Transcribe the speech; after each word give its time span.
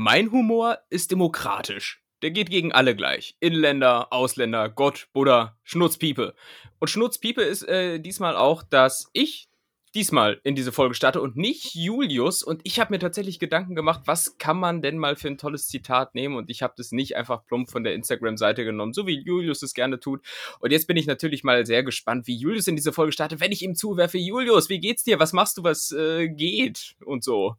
Mein 0.00 0.30
Humor 0.30 0.78
ist 0.90 1.10
demokratisch. 1.10 2.04
Der 2.22 2.30
geht 2.30 2.50
gegen 2.50 2.70
alle 2.70 2.94
gleich. 2.94 3.36
Inländer, 3.40 4.12
Ausländer, 4.12 4.68
Gott, 4.68 5.08
Buddha, 5.12 5.58
Schnutzpiepe. 5.64 6.36
Und 6.78 6.86
Schnutzpiepe 6.86 7.42
ist 7.42 7.64
äh, 7.64 7.98
diesmal 7.98 8.36
auch, 8.36 8.62
dass 8.62 9.10
ich 9.12 9.48
diesmal 9.96 10.40
in 10.44 10.54
diese 10.54 10.70
Folge 10.70 10.94
starte 10.94 11.20
und 11.20 11.36
nicht 11.36 11.74
Julius. 11.74 12.44
Und 12.44 12.60
ich 12.62 12.78
habe 12.78 12.94
mir 12.94 13.00
tatsächlich 13.00 13.40
Gedanken 13.40 13.74
gemacht, 13.74 14.02
was 14.04 14.38
kann 14.38 14.60
man 14.60 14.82
denn 14.82 14.98
mal 14.98 15.16
für 15.16 15.26
ein 15.26 15.36
tolles 15.36 15.66
Zitat 15.66 16.14
nehmen? 16.14 16.36
Und 16.36 16.48
ich 16.48 16.62
habe 16.62 16.74
das 16.76 16.92
nicht 16.92 17.16
einfach 17.16 17.44
plump 17.44 17.68
von 17.68 17.82
der 17.82 17.94
Instagram-Seite 17.94 18.64
genommen, 18.64 18.92
so 18.92 19.04
wie 19.08 19.18
Julius 19.18 19.64
es 19.64 19.74
gerne 19.74 19.98
tut. 19.98 20.24
Und 20.60 20.70
jetzt 20.70 20.86
bin 20.86 20.96
ich 20.96 21.08
natürlich 21.08 21.42
mal 21.42 21.66
sehr 21.66 21.82
gespannt, 21.82 22.28
wie 22.28 22.36
Julius 22.36 22.68
in 22.68 22.76
diese 22.76 22.92
Folge 22.92 23.10
startet, 23.10 23.40
wenn 23.40 23.50
ich 23.50 23.62
ihm 23.62 23.74
zuwerfe, 23.74 24.18
Julius, 24.18 24.68
wie 24.68 24.78
geht's 24.78 25.02
dir? 25.02 25.18
Was 25.18 25.32
machst 25.32 25.58
du, 25.58 25.64
was 25.64 25.90
äh, 25.90 26.28
geht? 26.28 26.94
Und 27.04 27.24
so. 27.24 27.56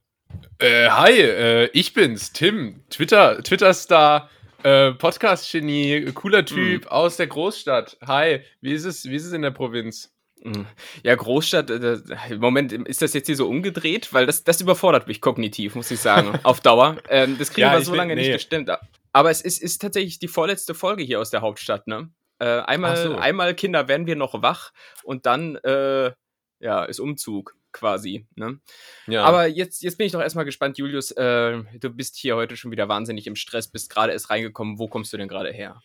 Äh, 0.60 0.90
hi, 0.90 1.14
äh, 1.14 1.70
ich 1.72 1.94
bin's, 1.94 2.34
Tim, 2.34 2.84
Twitter, 2.90 3.42
Twitter-Star, 3.42 4.30
äh, 4.64 4.92
Podcast-Genie, 4.92 6.12
cooler 6.14 6.44
Typ 6.44 6.84
mm. 6.84 6.88
aus 6.90 7.16
der 7.16 7.28
Großstadt. 7.28 7.98
Hi, 8.06 8.42
wie 8.60 8.74
ist 8.74 8.84
es, 8.84 9.06
wie 9.06 9.16
ist 9.16 9.26
es 9.26 9.32
in 9.32 9.42
der 9.42 9.52
Provinz? 9.52 10.14
Hm. 10.42 10.66
Ja, 11.04 11.16
Großstadt, 11.16 11.70
äh, 11.70 12.00
Moment, 12.38 12.74
ist 12.74 13.02
das 13.02 13.14
jetzt 13.14 13.28
hier 13.28 13.36
so 13.36 13.48
umgedreht? 13.48 14.14
Weil 14.14 14.26
das, 14.26 14.44
das 14.44 14.60
überfordert 14.60 15.08
mich 15.08 15.22
kognitiv, 15.22 15.76
muss 15.76 15.92
ich 15.92 16.00
sagen, 16.00 16.38
auf 16.44 16.60
Dauer. 16.60 16.98
Ähm, 17.10 17.38
das 17.38 17.52
kriegen 17.52 17.68
ja, 17.68 17.74
wir 17.74 17.82
so 17.82 17.96
lange 17.96 18.16
nee. 18.16 18.22
nicht 18.22 18.34
gestimmt. 18.34 18.70
Aber 19.14 19.32
es 19.32 19.42
ist, 19.42 19.62
ist 19.62 19.82
tatsächlich 19.82 20.20
die 20.20 20.28
vorletzte 20.28 20.74
Folge 20.74 21.04
hier 21.04 21.20
aus 21.20 21.30
der 21.30 21.42
Hauptstadt, 21.42 21.88
ne? 21.88 22.10
Äh, 22.40 22.46
einmal, 22.46 22.96
so. 22.96 23.16
einmal, 23.16 23.54
Kinder, 23.54 23.88
werden 23.88 24.08
wir 24.08 24.16
noch 24.16 24.42
wach 24.42 24.72
und 25.04 25.26
dann, 25.26 25.56
äh, 25.58 26.12
ja, 26.60 26.84
ist 26.86 27.00
Umzug 27.00 27.56
quasi. 27.72 28.26
Ne? 28.36 28.60
Ja. 29.08 29.24
Aber 29.24 29.48
jetzt, 29.48 29.84
jetzt 29.84 29.98
bin 29.98 30.08
ich 30.08 30.12
doch 30.12 30.22
erstmal 30.22 30.46
gespannt, 30.46 30.78
Julius. 30.78 31.12
Äh, 31.12 31.64
du 31.80 31.90
bist 31.90 32.18
hier 32.18 32.36
heute 32.36 32.56
schon 32.56 32.72
wieder 32.72 32.88
wahnsinnig 32.88 33.28
im 33.28 33.36
Stress, 33.36 33.68
bist 33.68 33.90
gerade 33.90 34.14
erst 34.14 34.30
reingekommen. 34.30 34.80
Wo 34.80 34.88
kommst 34.88 35.14
du 35.14 35.18
denn 35.18 35.28
gerade 35.28 35.52
her? 35.52 35.82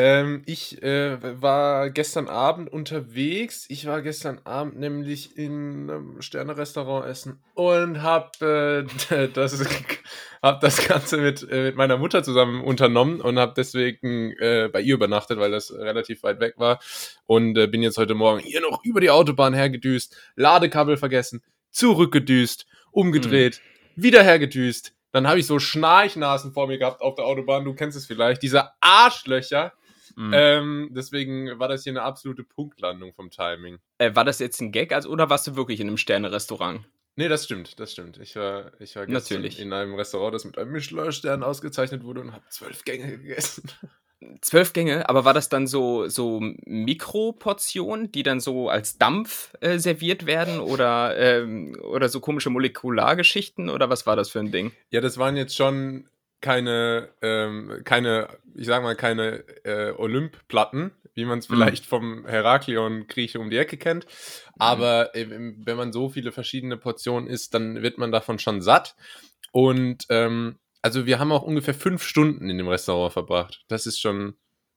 Ähm, 0.00 0.42
ich 0.46 0.80
äh, 0.80 1.42
war 1.42 1.90
gestern 1.90 2.28
Abend 2.28 2.72
unterwegs. 2.72 3.66
Ich 3.68 3.84
war 3.84 4.00
gestern 4.00 4.38
Abend 4.44 4.78
nämlich 4.78 5.36
in 5.36 5.90
einem 5.90 6.22
Sterne-Restaurant 6.22 7.04
essen 7.04 7.42
und 7.54 8.00
habe 8.00 8.86
äh, 9.10 9.26
das, 9.34 9.60
hab 10.40 10.60
das 10.60 10.86
Ganze 10.86 11.16
mit, 11.16 11.44
äh, 11.50 11.64
mit 11.64 11.74
meiner 11.74 11.96
Mutter 11.96 12.22
zusammen 12.22 12.62
unternommen 12.62 13.20
und 13.20 13.40
habe 13.40 13.54
deswegen 13.56 14.30
äh, 14.38 14.68
bei 14.72 14.82
ihr 14.82 14.94
übernachtet, 14.94 15.40
weil 15.40 15.50
das 15.50 15.72
relativ 15.72 16.22
weit 16.22 16.38
weg 16.38 16.54
war. 16.58 16.78
Und 17.26 17.58
äh, 17.58 17.66
bin 17.66 17.82
jetzt 17.82 17.98
heute 17.98 18.14
Morgen 18.14 18.38
hier 18.38 18.60
noch 18.60 18.84
über 18.84 19.00
die 19.00 19.10
Autobahn 19.10 19.52
hergedüst, 19.52 20.16
Ladekabel 20.36 20.96
vergessen, 20.96 21.42
zurückgedüst, 21.72 22.66
umgedreht, 22.92 23.60
mhm. 23.96 24.02
wieder 24.04 24.22
hergedüst 24.22 24.94
dann 25.10 25.26
habe 25.26 25.40
ich 25.40 25.46
so 25.46 25.58
Schnarchnasen 25.58 26.52
vor 26.52 26.66
mir 26.66 26.78
gehabt 26.78 27.00
auf 27.00 27.14
der 27.14 27.24
Autobahn. 27.24 27.64
Du 27.64 27.74
kennst 27.74 27.96
es 27.96 28.06
vielleicht. 28.06 28.42
Diese 28.42 28.68
Arschlöcher. 28.80 29.72
Mhm. 30.18 30.32
Ähm, 30.34 30.88
deswegen 30.90 31.60
war 31.60 31.68
das 31.68 31.84
hier 31.84 31.92
eine 31.92 32.02
absolute 32.02 32.42
Punktlandung 32.42 33.14
vom 33.14 33.30
Timing. 33.30 33.78
Äh, 33.98 34.16
war 34.16 34.24
das 34.24 34.40
jetzt 34.40 34.60
ein 34.60 34.72
Gag 34.72 34.92
also, 34.92 35.08
oder 35.10 35.30
warst 35.30 35.46
du 35.46 35.54
wirklich 35.54 35.78
in 35.78 35.86
einem 35.86 35.96
Sterne-Restaurant? 35.96 36.80
Nee, 37.14 37.28
das 37.28 37.44
stimmt, 37.44 37.78
das 37.78 37.92
stimmt. 37.92 38.18
Ich 38.18 38.34
war, 38.34 38.72
ich 38.80 38.96
war 38.96 39.06
Natürlich. 39.06 39.60
in 39.60 39.72
einem 39.72 39.94
Restaurant, 39.94 40.34
das 40.34 40.44
mit 40.44 40.58
einem 40.58 40.72
Michelin-Stern 40.72 41.44
ausgezeichnet 41.44 42.02
wurde 42.02 42.20
und 42.20 42.32
habe 42.32 42.42
zwölf 42.48 42.84
Gänge 42.84 43.16
gegessen. 43.18 43.70
Zwölf 44.40 44.72
Gänge, 44.72 45.08
aber 45.08 45.24
war 45.24 45.32
das 45.32 45.48
dann 45.48 45.68
so, 45.68 46.08
so 46.08 46.40
Mikroportionen, 46.40 48.10
die 48.10 48.24
dann 48.24 48.40
so 48.40 48.68
als 48.68 48.98
Dampf 48.98 49.54
äh, 49.60 49.78
serviert 49.78 50.26
werden 50.26 50.58
oder, 50.58 51.16
ähm, 51.16 51.76
oder 51.80 52.08
so 52.08 52.18
komische 52.18 52.50
Molekulargeschichten 52.50 53.68
oder 53.68 53.88
was 53.90 54.06
war 54.06 54.16
das 54.16 54.28
für 54.28 54.40
ein 54.40 54.50
Ding? 54.50 54.72
Ja, 54.90 55.00
das 55.00 55.18
waren 55.18 55.36
jetzt 55.36 55.54
schon 55.54 56.08
keine, 56.40 57.08
ähm, 57.22 57.82
keine, 57.84 58.28
ich 58.54 58.66
sag 58.66 58.82
mal, 58.82 58.96
keine 58.96 59.44
äh, 59.64 59.92
Olymp-Platten, 59.96 60.92
wie 61.14 61.24
man 61.24 61.40
es 61.40 61.48
mhm. 61.48 61.54
vielleicht 61.54 61.86
vom 61.86 62.26
Heraklion-Grieche 62.26 63.40
um 63.40 63.50
die 63.50 63.58
Ecke 63.58 63.76
kennt. 63.76 64.06
Aber 64.58 65.10
mhm. 65.14 65.62
wenn 65.64 65.76
man 65.76 65.92
so 65.92 66.08
viele 66.08 66.32
verschiedene 66.32 66.76
Portionen 66.76 67.28
isst, 67.28 67.54
dann 67.54 67.82
wird 67.82 67.98
man 67.98 68.12
davon 68.12 68.38
schon 68.38 68.60
satt. 68.60 68.94
Und 69.52 70.06
ähm, 70.10 70.58
also 70.82 71.06
wir 71.06 71.18
haben 71.18 71.32
auch 71.32 71.42
ungefähr 71.42 71.74
fünf 71.74 72.02
Stunden 72.02 72.48
in 72.48 72.58
dem 72.58 72.68
Restaurant 72.68 73.12
verbracht. 73.12 73.64
Das 73.68 73.86
ist 73.86 74.00
schon, 74.00 74.34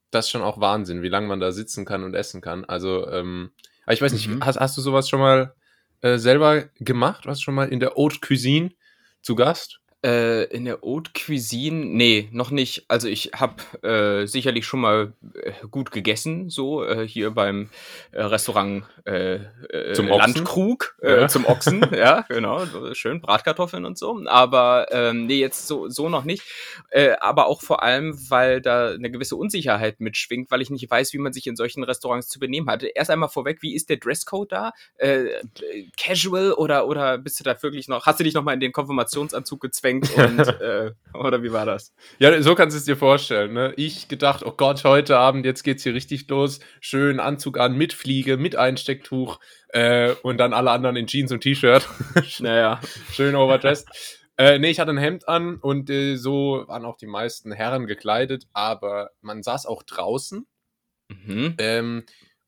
das 0.10 0.26
ist 0.26 0.32
schon 0.32 0.42
auch 0.42 0.60
Wahnsinn, 0.60 1.04
wie 1.04 1.10
lange 1.10 1.28
man 1.28 1.40
da 1.40 1.52
sitzen 1.52 1.86
kann 1.86 2.04
und 2.04 2.16
essen 2.16 2.42
kann. 2.42 2.66
Also, 2.66 3.08
ähm, 3.10 3.52
ich 3.88 4.02
weiß 4.02 4.14
nicht, 4.14 4.28
mhm. 4.28 4.44
hast, 4.44 4.60
hast 4.60 4.78
du 4.78 4.82
sowas 4.82 5.10
schon 5.10 5.20
mal 5.20 5.54
äh, 6.02 6.18
selber 6.18 6.70
gemacht? 6.80 7.26
Warst 7.26 7.42
du 7.42 7.46
schon 7.46 7.56
mal 7.56 7.70
in 7.70 7.80
der 7.80 7.96
Haute 7.96 8.20
Cuisine 8.20 8.72
zu 9.22 9.36
Gast? 9.36 9.82
Äh, 10.04 10.46
in 10.46 10.66
der 10.66 10.80
Haute 10.82 11.12
Cuisine, 11.14 11.86
nee, 11.86 12.28
noch 12.32 12.50
nicht. 12.50 12.86
Also 12.88 13.08
ich 13.08 13.34
habe 13.36 13.62
äh, 13.88 14.26
sicherlich 14.26 14.66
schon 14.66 14.80
mal 14.80 15.14
äh, 15.36 15.52
gut 15.70 15.92
gegessen, 15.92 16.50
so 16.50 16.84
äh, 16.84 17.08
hier 17.08 17.30
beim 17.30 17.70
äh, 18.12 18.24
Restaurant 18.24 18.84
zum 19.94 20.08
Landkrug, 20.08 20.96
ja. 21.02 21.28
zum 21.28 21.46
Ochsen, 21.46 21.84
ja, 21.92 22.24
genau, 22.30 22.64
schön 22.94 23.20
Bratkartoffeln 23.20 23.86
und 23.86 23.98
so. 23.98 24.24
Aber 24.28 24.88
ähm, 24.92 25.26
nee, 25.26 25.40
jetzt 25.40 25.68
so, 25.68 25.90
so 25.90 26.08
noch 26.08 26.24
nicht. 26.24 26.44
aber 27.20 27.48
auch 27.48 27.62
vor 27.62 27.82
allem, 27.82 28.16
weil 28.30 28.62
da 28.62 28.92
eine 28.92 29.10
gewisse 29.10 29.36
Unsicherheit 29.36 30.00
mitschwingt, 30.00 30.52
weil 30.52 30.62
ich 30.62 30.70
nicht 30.70 30.90
weiß, 30.90 31.14
wie 31.14 31.18
man 31.18 31.34
sich 31.34 31.48
in 31.48 31.56
solchen 31.56 31.84
Restaurants 31.84 32.28
zu 32.28 32.40
benehmen 32.40 32.70
hat. 32.70 32.84
Erst 32.84 33.10
einmal 33.10 33.30
vorweg, 33.30 33.62
wie 33.62 33.74
ist 33.74 33.90
der 33.90 33.98
Dresscode 33.98 34.52
da? 34.52 34.72
casual 35.98 36.54
oder, 36.54 36.88
oder 36.88 37.18
bist 37.18 37.40
du 37.40 37.44
da 37.44 37.62
wirklich 37.62 37.88
noch, 37.88 38.06
hast 38.06 38.20
du 38.20 38.24
dich 38.24 38.36
noch 38.36 38.44
mal 38.44 38.54
in 38.54 38.60
den 38.60 38.72
Konfirmationsanzug 38.72 39.62
gezwängt? 39.62 39.91
Anfängt 39.92 40.18
und 40.18 40.40
äh, 40.62 40.92
oder 41.14 41.44
wie 41.44 41.52
war 41.52 41.66
das? 41.66 41.94
Ja, 42.20 42.42
so 42.42 42.56
kannst 42.56 42.76
du 42.76 42.80
es 42.80 42.86
dir 42.86 42.98
vorstellen. 42.98 43.54
Ne? 43.54 43.74
Ich 43.76 44.08
gedacht, 44.08 44.44
oh 44.46 44.52
Gott, 44.52 44.84
heute 44.84 45.18
Abend, 45.18 45.46
jetzt 45.46 45.64
geht's 45.64 45.84
hier 45.84 45.94
richtig 45.94 46.28
los. 46.30 46.60
Schön 46.80 47.20
Anzug 47.20 47.60
an, 47.60 47.78
mit 47.78 47.94
Fliege, 47.94 48.38
mit 48.38 48.56
Einstecktuch 48.56 49.40
äh, 49.70 50.14
und 50.24 50.38
dann 50.38 50.54
alle 50.54 50.72
anderen 50.72 50.96
in 50.96 51.08
Jeans 51.08 51.32
und 51.32 51.42
T-Shirt. 51.42 51.88
naja. 52.40 52.80
Schön 53.12 53.36
overdressed. 53.36 53.88
Äh, 54.38 54.60
nee, 54.60 54.70
ich 54.70 54.80
hatte 54.80 54.92
ein 54.92 54.98
Hemd 54.98 55.28
an 55.28 55.58
und 55.58 55.90
äh, 55.90 56.16
so 56.16 56.64
waren 56.68 56.86
auch 56.86 56.98
die 56.98 57.08
meisten 57.08 57.52
Herren 57.52 57.86
gekleidet, 57.86 58.48
aber 58.54 59.12
man 59.22 59.44
saß 59.44 59.66
auch 59.66 59.84
draußen. 59.84 60.48
Mhm. 61.10 61.56
Ähm, 61.58 62.04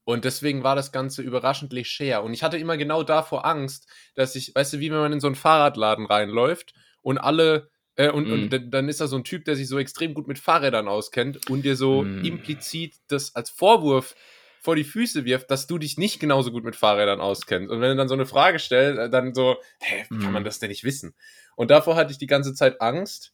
und 0.06 0.26
deswegen 0.26 0.64
war 0.64 0.76
das 0.76 0.92
Ganze 0.92 1.22
überraschend 1.22 1.72
leger. 1.72 2.24
Und 2.24 2.34
ich 2.34 2.44
hatte 2.44 2.58
immer 2.58 2.76
genau 2.76 3.04
davor 3.04 3.46
Angst, 3.46 3.88
dass 4.16 4.36
ich, 4.36 4.54
weißt 4.54 4.74
du, 4.74 4.80
wie 4.80 4.92
wenn 4.92 5.00
man 5.00 5.14
in 5.14 5.22
so 5.22 5.28
einen 5.28 5.36
Fahrradladen 5.36 6.06
reinläuft 6.06 6.74
und 7.04 7.20
alle 7.20 7.70
äh, 7.96 8.10
und, 8.10 8.28
mm. 8.28 8.32
und 8.32 8.52
mhm. 8.52 8.72
dann 8.72 8.90
ist 8.90 9.02
da 9.02 9.08
so 9.08 9.16
ein 9.16 9.24
Typ, 9.24 9.46
der 9.46 9.56
sich 9.56 9.68
so 9.68 9.78
extrem 9.78 10.16
gut 10.16 10.28
mit 10.28 10.40
Fahrrädern 10.40 10.88
auskennt 10.88 11.50
und 11.50 11.64
dir 11.64 11.76
so 11.76 12.02
mm. 12.02 12.26
implizit 12.26 12.96
das 13.08 13.36
als 13.36 13.52
Vorwurf 13.52 14.16
vor 14.62 14.76
die 14.76 14.86
Füße 14.86 15.26
wirft, 15.26 15.52
dass 15.52 15.68
du 15.68 15.78
dich 15.78 15.98
nicht 15.98 16.20
genauso 16.20 16.52
gut 16.52 16.64
mit 16.64 16.76
Fahrrädern 16.76 17.20
auskennst. 17.20 17.70
Und 17.70 17.82
wenn 17.82 17.90
er 17.90 17.96
dann 17.96 18.08
so 18.08 18.14
eine 18.14 18.26
Frage 18.26 18.60
stellt, 18.60 18.98
äh, 18.98 19.10
dann 19.10 19.34
so, 19.34 19.58
hä, 19.80 20.06
wie 20.10 20.20
kann 20.20 20.32
man 20.32 20.44
mhm. 20.44 20.46
das 20.46 20.60
denn 20.60 20.70
nicht 20.70 20.84
wissen? 20.84 21.14
Und 21.56 21.70
davor 21.70 21.96
hatte 21.96 22.12
ich 22.12 22.18
die 22.18 22.28
ganze 22.28 22.54
Zeit 22.54 22.82
Angst. 22.82 23.34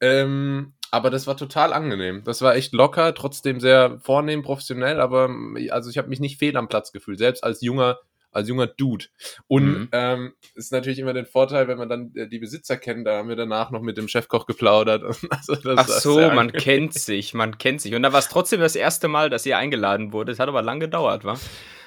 Ähm, 0.00 0.74
aber 0.90 1.10
das 1.10 1.26
war 1.26 1.36
total 1.36 1.72
angenehm. 1.72 2.22
Das 2.24 2.42
war 2.42 2.54
echt 2.54 2.72
locker, 2.72 3.14
trotzdem 3.14 3.60
sehr 3.60 3.98
vornehm, 4.00 4.42
professionell, 4.42 5.00
aber 5.00 5.30
also 5.70 5.88
ich 5.88 5.98
habe 5.98 6.08
mich 6.08 6.20
nicht 6.20 6.38
fehl 6.38 6.56
am 6.56 6.68
Platz 6.68 6.92
gefühlt, 6.92 7.18
selbst 7.18 7.44
als 7.44 7.60
junger 7.60 7.98
als 8.36 8.48
junger 8.48 8.66
Dude. 8.66 9.06
Und 9.48 9.66
mhm. 9.66 9.88
ähm, 9.92 10.34
ist 10.54 10.72
natürlich 10.72 10.98
immer 10.98 11.12
den 11.12 11.26
Vorteil, 11.26 11.68
wenn 11.68 11.78
man 11.78 11.88
dann 11.88 12.12
äh, 12.14 12.28
die 12.28 12.38
Besitzer 12.38 12.76
kennt, 12.76 13.06
da 13.06 13.18
haben 13.18 13.28
wir 13.28 13.36
danach 13.36 13.70
noch 13.70 13.82
mit 13.82 13.96
dem 13.96 14.08
Chefkoch 14.08 14.46
geplaudert. 14.46 15.02
also 15.30 15.56
Ach 15.76 15.88
so, 15.88 16.20
man 16.30 16.52
kennt 16.52 16.94
sich, 16.94 17.34
man 17.34 17.58
kennt 17.58 17.80
sich. 17.80 17.94
Und 17.94 18.02
da 18.02 18.12
war 18.12 18.20
es 18.20 18.28
trotzdem 18.28 18.60
das 18.60 18.76
erste 18.76 19.08
Mal, 19.08 19.30
dass 19.30 19.46
ihr 19.46 19.58
eingeladen 19.58 20.12
wurde. 20.12 20.32
Es 20.32 20.38
hat 20.38 20.48
aber 20.48 20.62
lang 20.62 20.80
gedauert, 20.80 21.24
wa? 21.24 21.38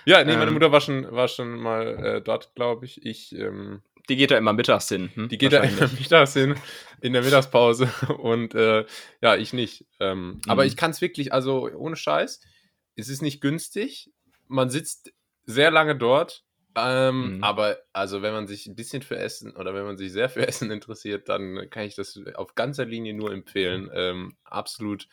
Ja, 0.05 0.23
nee, 0.23 0.33
meine 0.33 0.47
ähm. 0.47 0.53
Mutter 0.53 0.71
war 0.71 0.81
schon, 0.81 1.11
war 1.11 1.27
schon 1.27 1.59
mal 1.59 1.87
äh, 2.03 2.21
dort, 2.21 2.55
glaube 2.55 2.85
ich. 2.85 3.05
Ich 3.05 3.35
ähm, 3.35 3.81
die 4.09 4.15
geht 4.15 4.31
da 4.31 4.37
immer 4.37 4.53
mittags 4.53 4.89
hin. 4.89 5.11
Hm? 5.13 5.29
Die 5.29 5.37
geht 5.37 5.53
da 5.53 5.61
immer 5.61 5.87
mittags 5.99 6.33
hin, 6.33 6.55
in 6.99 7.13
der 7.13 7.21
Mittagspause. 7.21 7.91
Und 8.17 8.55
äh, 8.55 8.85
ja, 9.21 9.35
ich 9.35 9.53
nicht. 9.53 9.85
Ähm, 9.99 10.27
mhm. 10.27 10.41
Aber 10.47 10.65
ich 10.65 10.75
kann 10.75 10.91
es 10.91 11.01
wirklich, 11.01 11.31
also 11.31 11.69
ohne 11.69 11.95
Scheiß, 11.95 12.41
es 12.95 13.09
ist 13.09 13.21
nicht 13.21 13.39
günstig. 13.39 14.11
Man 14.47 14.69
sitzt 14.69 15.13
sehr 15.49 15.71
lange 15.71 15.95
dort. 15.95 16.43
Ähm, 16.75 17.37
mhm. 17.37 17.43
Aber 17.43 17.79
also 17.91 18.21
wenn 18.21 18.33
man 18.33 18.47
sich 18.47 18.67
ein 18.67 18.75
bisschen 18.75 19.01
für 19.01 19.17
Essen 19.17 19.55
oder 19.55 19.73
wenn 19.73 19.85
man 19.85 19.97
sich 19.97 20.11
sehr 20.11 20.29
für 20.29 20.47
Essen 20.47 20.69
interessiert, 20.71 21.27
dann 21.27 21.69
kann 21.69 21.83
ich 21.83 21.95
das 21.95 22.19
auf 22.35 22.55
ganzer 22.55 22.85
Linie 22.85 23.15
nur 23.15 23.33
empfehlen. 23.33 23.89
Ähm, 23.93 24.37
absolut 24.43 25.07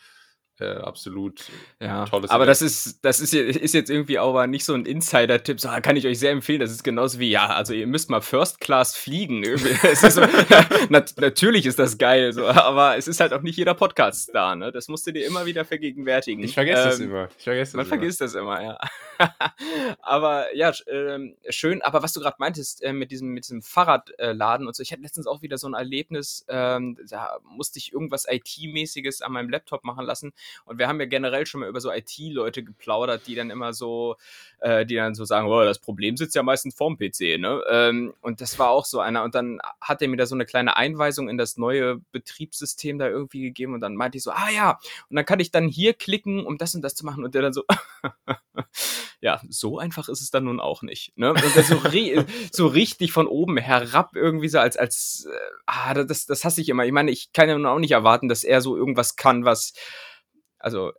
äh, 0.60 0.76
absolut 0.76 1.44
ja, 1.80 2.06
tolles 2.06 2.30
Aber 2.30 2.44
Event. 2.44 2.50
das 2.50 2.62
ist, 2.62 3.04
das 3.04 3.20
ist, 3.20 3.34
ist 3.34 3.74
jetzt 3.74 3.90
irgendwie 3.90 4.18
aber 4.18 4.46
nicht 4.46 4.64
so 4.64 4.74
ein 4.74 4.86
Insider-Tipp, 4.86 5.60
so, 5.60 5.68
kann 5.82 5.96
ich 5.96 6.06
euch 6.06 6.18
sehr 6.18 6.30
empfehlen. 6.30 6.60
Das 6.60 6.70
ist 6.70 6.82
genauso 6.82 7.18
wie, 7.18 7.30
ja, 7.30 7.48
also 7.48 7.74
ihr 7.74 7.86
müsst 7.86 8.08
mal 8.08 8.22
First 8.22 8.60
Class 8.60 8.96
fliegen. 8.96 9.42
ist 9.44 10.00
so, 10.00 10.22
na, 10.88 11.04
natürlich 11.18 11.66
ist 11.66 11.78
das 11.78 11.98
geil, 11.98 12.32
so, 12.32 12.46
aber 12.46 12.96
es 12.96 13.06
ist 13.06 13.20
halt 13.20 13.32
auch 13.32 13.42
nicht 13.42 13.56
jeder 13.56 13.74
Podcast 13.74 14.30
da, 14.34 14.54
ne? 14.54 14.72
Das 14.72 14.88
musst 14.88 15.06
du 15.06 15.12
dir 15.12 15.26
immer 15.26 15.44
wieder 15.44 15.64
vergegenwärtigen. 15.64 16.42
Ich 16.42 16.54
vergesse 16.54 16.82
ähm, 16.82 16.88
das 16.88 17.00
immer. 17.00 17.28
Ich 17.36 17.44
vergesse 17.44 17.72
das 17.72 17.76
man 17.76 17.86
immer. 17.86 17.88
vergisst 17.88 18.20
das 18.20 18.34
immer, 18.34 18.62
ja. 18.62 18.78
aber 20.00 20.54
ja, 20.54 20.70
äh, 20.86 21.34
schön. 21.50 21.82
Aber 21.82 22.02
was 22.02 22.12
du 22.12 22.20
gerade 22.20 22.36
meintest 22.38 22.82
äh, 22.82 22.92
mit 22.92 23.10
diesem, 23.10 23.28
mit 23.28 23.44
diesem 23.44 23.62
Fahrradladen 23.62 24.66
und 24.66 24.74
so, 24.74 24.82
ich 24.82 24.92
hatte 24.92 25.02
letztens 25.02 25.26
auch 25.26 25.42
wieder 25.42 25.58
so 25.58 25.68
ein 25.68 25.74
Erlebnis, 25.74 26.44
ähm, 26.48 26.98
da 27.08 27.38
musste 27.44 27.78
ich 27.78 27.92
irgendwas 27.92 28.26
IT-mäßiges 28.28 29.22
an 29.22 29.32
meinem 29.32 29.50
Laptop 29.50 29.84
machen 29.84 30.06
lassen 30.06 30.32
und 30.64 30.78
wir 30.78 30.88
haben 30.88 31.00
ja 31.00 31.06
generell 31.06 31.46
schon 31.46 31.60
mal 31.60 31.68
über 31.68 31.80
so 31.80 31.90
IT-Leute 31.92 32.62
geplaudert, 32.62 33.26
die 33.26 33.34
dann 33.34 33.50
immer 33.50 33.72
so, 33.72 34.16
äh, 34.60 34.86
die 34.86 34.96
dann 34.96 35.14
so 35.14 35.24
sagen, 35.24 35.48
oh, 35.48 35.64
das 35.64 35.78
Problem 35.78 36.16
sitzt 36.16 36.34
ja 36.34 36.42
meistens 36.42 36.74
vorm 36.74 36.96
PC, 36.96 37.38
ne? 37.38 37.62
Ähm, 37.70 38.14
und 38.20 38.40
das 38.40 38.58
war 38.58 38.70
auch 38.70 38.84
so 38.84 39.00
einer. 39.00 39.22
Und 39.22 39.34
dann 39.34 39.58
hat 39.80 40.02
er 40.02 40.08
mir 40.08 40.16
da 40.16 40.26
so 40.26 40.34
eine 40.34 40.46
kleine 40.46 40.76
Einweisung 40.76 41.28
in 41.28 41.38
das 41.38 41.56
neue 41.56 42.00
Betriebssystem 42.12 42.98
da 42.98 43.08
irgendwie 43.08 43.42
gegeben 43.42 43.74
und 43.74 43.80
dann 43.80 43.94
meinte 43.96 44.18
ich 44.18 44.24
so, 44.24 44.30
ah 44.30 44.50
ja, 44.50 44.78
und 45.08 45.16
dann 45.16 45.24
kann 45.24 45.40
ich 45.40 45.50
dann 45.50 45.68
hier 45.68 45.94
klicken, 45.94 46.44
um 46.44 46.58
das 46.58 46.74
und 46.74 46.82
das 46.82 46.94
zu 46.94 47.04
machen. 47.04 47.24
Und 47.24 47.34
der 47.34 47.42
dann 47.42 47.52
so, 47.52 47.64
ja, 49.20 49.40
so 49.48 49.78
einfach 49.78 50.08
ist 50.08 50.20
es 50.20 50.30
dann 50.30 50.44
nun 50.44 50.60
auch 50.60 50.82
nicht. 50.82 51.16
Ne? 51.16 51.30
Und 51.30 51.56
das 51.56 51.68
so, 51.68 51.80
so 52.52 52.66
richtig 52.66 53.12
von 53.12 53.26
oben 53.26 53.56
herab 53.56 54.14
irgendwie 54.14 54.48
so 54.48 54.58
als, 54.58 54.76
als, 54.76 55.26
äh, 55.30 55.36
ah, 55.66 55.94
das, 55.94 56.26
das 56.26 56.44
hasse 56.44 56.60
ich 56.60 56.68
immer. 56.68 56.84
Ich 56.84 56.92
meine, 56.92 57.10
ich 57.10 57.32
kann 57.32 57.48
ja 57.48 57.56
nun 57.56 57.66
auch 57.66 57.78
nicht 57.78 57.92
erwarten, 57.92 58.28
dass 58.28 58.44
er 58.44 58.60
so 58.60 58.76
irgendwas 58.76 59.16
kann, 59.16 59.44
was 59.44 59.72
also 60.58 60.92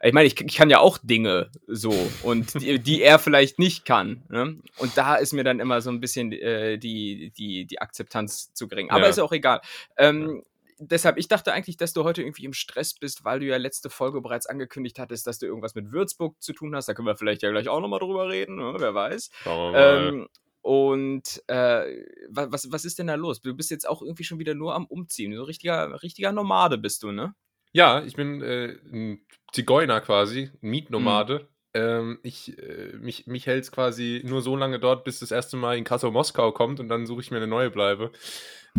ich 0.00 0.12
meine, 0.12 0.26
ich, 0.26 0.40
ich, 0.40 0.56
kann 0.56 0.70
ja 0.70 0.78
auch 0.78 0.98
Dinge 1.02 1.50
so 1.66 1.92
und 2.22 2.54
die, 2.60 2.78
die 2.78 3.02
er 3.02 3.18
vielleicht 3.18 3.58
nicht 3.58 3.84
kann. 3.84 4.22
Ne? 4.28 4.58
Und 4.76 4.96
da 4.96 5.16
ist 5.16 5.32
mir 5.32 5.42
dann 5.42 5.58
immer 5.58 5.80
so 5.80 5.90
ein 5.90 6.00
bisschen 6.00 6.30
äh, 6.32 6.78
die, 6.78 7.32
die, 7.36 7.66
die 7.66 7.80
Akzeptanz 7.80 8.52
zu 8.54 8.68
gering. 8.68 8.90
Aber 8.90 9.02
ja. 9.02 9.08
ist 9.08 9.18
ja 9.18 9.24
auch 9.24 9.32
egal. 9.32 9.60
Ähm, 9.96 10.44
deshalb, 10.78 11.18
ich 11.18 11.26
dachte 11.26 11.52
eigentlich, 11.52 11.76
dass 11.76 11.92
du 11.92 12.04
heute 12.04 12.22
irgendwie 12.22 12.44
im 12.44 12.52
Stress 12.52 12.94
bist, 12.94 13.24
weil 13.24 13.40
du 13.40 13.46
ja 13.46 13.56
letzte 13.56 13.90
Folge 13.90 14.20
bereits 14.20 14.46
angekündigt 14.46 15.00
hattest, 15.00 15.26
dass 15.26 15.40
du 15.40 15.46
irgendwas 15.46 15.74
mit 15.74 15.90
Würzburg 15.90 16.40
zu 16.40 16.52
tun 16.52 16.76
hast. 16.76 16.88
Da 16.88 16.94
können 16.94 17.08
wir 17.08 17.16
vielleicht 17.16 17.42
ja 17.42 17.50
gleich 17.50 17.68
auch 17.68 17.80
nochmal 17.80 18.00
drüber 18.00 18.28
reden, 18.28 18.56
ne? 18.56 18.76
wer 18.78 18.94
weiß. 18.94 19.30
Ähm, 19.46 20.28
und 20.62 21.42
äh, 21.48 22.04
was, 22.28 22.70
was 22.70 22.84
ist 22.84 22.98
denn 22.98 23.08
da 23.08 23.14
los? 23.16 23.40
Du 23.40 23.54
bist 23.54 23.70
jetzt 23.70 23.88
auch 23.88 24.02
irgendwie 24.02 24.24
schon 24.24 24.38
wieder 24.38 24.54
nur 24.54 24.74
am 24.74 24.86
Umziehen. 24.86 25.34
So 25.34 25.42
richtiger, 25.42 26.02
richtiger 26.02 26.32
Nomade 26.32 26.78
bist 26.78 27.02
du, 27.02 27.10
ne? 27.10 27.34
Ja, 27.72 28.02
ich 28.04 28.16
bin 28.16 28.42
äh, 28.42 28.76
ein 28.92 29.20
Zigeuner 29.52 30.00
quasi, 30.00 30.50
ein 30.62 30.70
Mietnomade. 30.70 31.40
Mhm. 31.40 31.46
Ähm, 31.74 32.18
ich, 32.22 32.58
äh, 32.58 32.96
mich 32.98 33.26
mich 33.26 33.46
hält 33.46 33.64
es 33.64 33.72
quasi 33.72 34.22
nur 34.24 34.42
so 34.42 34.56
lange 34.56 34.78
dort, 34.78 35.04
bis 35.04 35.20
das 35.20 35.30
erste 35.30 35.56
Mal 35.56 35.76
in 35.76 35.84
Kassel 35.84 36.10
Moskau 36.10 36.50
kommt 36.52 36.80
und 36.80 36.88
dann 36.88 37.06
suche 37.06 37.20
ich 37.20 37.30
mir 37.30 37.36
eine 37.36 37.46
neue 37.46 37.70
Bleibe. 37.70 38.10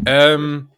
Ähm, 0.06 0.70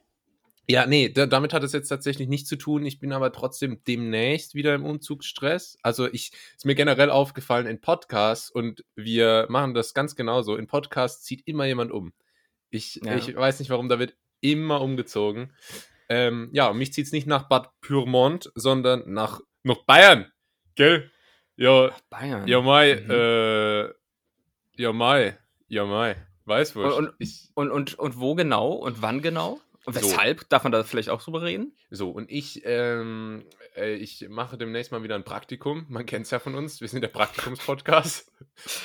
ja, 0.68 0.86
nee, 0.86 1.10
da, 1.10 1.26
damit 1.26 1.54
hat 1.54 1.64
es 1.64 1.74
jetzt 1.74 1.90
tatsächlich 1.90 2.28
nichts 2.28 2.48
zu 2.48 2.56
tun. 2.56 2.86
Ich 2.86 3.00
bin 3.00 3.12
aber 3.12 3.32
trotzdem 3.32 3.82
demnächst 3.88 4.56
wieder 4.56 4.76
im 4.76 4.86
Umzugsstress. 4.86 5.78
Also 5.82 6.08
ich 6.12 6.32
ist 6.56 6.66
mir 6.66 6.76
generell 6.76 7.10
aufgefallen 7.10 7.68
in 7.68 7.82
Podcasts 7.82 8.50
und 8.50 8.86
wir 8.96 9.48
machen 9.50 9.74
das 9.74 9.94
ganz 9.94 10.16
genauso. 10.16 10.56
In 10.56 10.68
Podcasts 10.68 11.24
zieht 11.24 11.48
immer 11.48 11.66
jemand 11.66 11.92
um. 11.92 12.14
Ich, 12.70 13.02
ja. 13.04 13.16
ich 13.16 13.36
weiß 13.36 13.60
nicht 13.60 13.70
warum, 13.70 13.90
da 13.90 14.00
wird 14.00 14.16
immer 14.40 14.82
umgezogen. 14.82 15.54
Ähm, 16.12 16.50
ja, 16.52 16.74
mich 16.74 16.92
zieht 16.92 17.06
es 17.06 17.14
nicht 17.14 17.26
nach 17.26 17.48
Bad 17.48 17.70
Pyrmont, 17.80 18.52
sondern 18.54 19.04
nach, 19.14 19.40
nach 19.64 19.78
Bayern. 19.86 20.30
Gell? 20.76 21.10
Ja, 21.56 21.90
Bayern. 22.10 22.46
Ja, 22.50 22.60
Mai. 22.60 22.96
Mhm. 22.96 23.12
Äh, 23.12 24.82
ja, 24.82 24.92
Mai. 24.92 25.38
Ja, 25.70 25.86
Mai. 25.86 26.18
Weiß 26.44 26.76
wohl. 26.76 26.92
Und, 26.92 27.14
und, 27.54 27.70
und, 27.70 27.94
und 27.98 28.20
wo 28.20 28.36
genau 28.36 28.74
und 28.74 29.02
wann 29.02 29.22
genau? 29.22 29.62
Weshalb? 29.86 30.42
So. 30.42 30.46
Darf 30.50 30.64
man 30.64 30.72
da 30.72 30.84
vielleicht 30.84 31.10
auch 31.10 31.22
drüber 31.22 31.42
reden? 31.42 31.76
So, 31.90 32.12
und 32.12 32.30
ich, 32.30 32.62
ähm, 32.66 33.44
äh, 33.76 33.96
ich 33.96 34.28
mache 34.30 34.58
demnächst 34.58 34.92
mal 34.92 35.02
wieder 35.04 35.16
ein 35.16 35.24
Praktikum. 35.24 35.86
Man 35.90 36.06
kennt 36.06 36.26
es 36.26 36.32
ja 36.32 36.40
von 36.40 36.56
uns. 36.56 36.82
Wir 36.82 36.88
sind 36.88 37.02
der 37.02 37.08
Praktikumspodcast. 37.08 38.32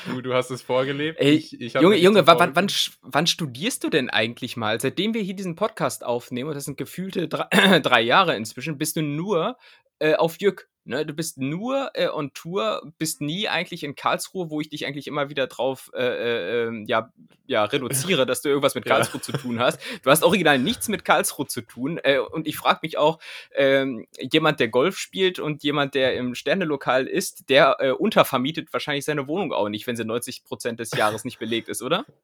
du, 0.07 0.23
du 0.23 0.33
hast 0.33 0.51
es 0.51 0.63
vorgelebt. 0.63 1.21
Ey, 1.21 1.33
ich, 1.33 1.61
ich 1.61 1.75
Junge, 1.75 1.97
Junge 1.97 2.27
wann, 2.27 2.57
wann, 2.57 2.71
wann, 3.03 3.27
studierst 3.27 3.85
du 3.85 3.91
denn 3.91 4.09
eigentlich 4.09 4.57
mal? 4.57 4.81
Seitdem 4.81 5.13
wir 5.13 5.21
hier 5.21 5.37
diesen 5.37 5.55
Podcast 5.55 6.05
aufnehmen, 6.05 6.49
und 6.49 6.55
das 6.55 6.65
sind 6.65 6.79
gefühlte 6.79 7.29
drei, 7.29 7.47
drei 7.81 8.01
Jahre 8.01 8.35
inzwischen, 8.35 8.79
bist 8.79 8.97
du 8.97 9.03
nur 9.03 9.59
äh, 9.99 10.15
auf 10.15 10.41
Jück. 10.41 10.69
Ne, 10.89 11.05
du 11.05 11.15
bist 11.15 11.37
nur 11.39 11.91
äh, 11.95 12.07
on 12.07 12.33
Tour, 12.33 12.93
bist 12.97 13.21
nie 13.21 13.49
eigentlich 13.49 13.83
in 13.83 13.97
Karlsruhe, 13.97 14.51
wo 14.51 14.61
ich 14.61 14.69
dich 14.69 14.87
eigentlich 14.87 15.09
immer 15.09 15.29
wieder 15.29 15.49
drauf 15.49 15.91
äh, 15.95 16.01
äh, 16.01 16.67
ähm, 16.69 16.85
ja, 16.87 17.13
ja, 17.47 17.65
reduziere, 17.65 18.25
dass 18.25 18.41
du 18.41 18.51
irgendwas 18.51 18.77
mit 18.77 18.85
Karlsruhe 18.87 19.21
ja. 19.21 19.23
zu 19.25 19.33
tun 19.33 19.59
hast. 19.59 19.81
Du 20.05 20.11
hast 20.11 20.23
original 20.23 20.61
nichts 20.61 20.87
mit 20.87 21.05
Karlsruhe 21.05 21.49
zu 21.49 21.63
tun. 21.63 21.99
Äh, 22.05 22.21
und 22.21 22.47
ich 22.47 22.57
frage 22.57 22.79
mich 22.83 22.99
auch, 22.99 23.19
ähm, 23.57 24.07
jemand, 24.21 24.61
der 24.61 24.69
Golf 24.69 24.97
spielt 24.97 25.41
und 25.41 25.65
jemand, 25.65 25.97
der 25.97 26.15
im 26.15 26.37
Sternelokal 26.37 27.09
ist, 27.09 27.49
der 27.49 27.79
äh, 27.81 27.91
untervermietet 27.91 28.73
wahrscheinlich 28.73 29.05
seine 29.05 29.27
Wohnung 29.27 29.53
auch 29.53 29.69
nicht, 29.69 29.89
wenn 29.89 29.97
sie 29.97 30.05
90 30.05 30.45
Prozent 30.45 30.79
des 30.79 30.93
Jahres 30.93 31.25
nicht 31.25 31.41
belegt 31.41 31.69
ist, 31.69 31.83
oder? 31.83 32.07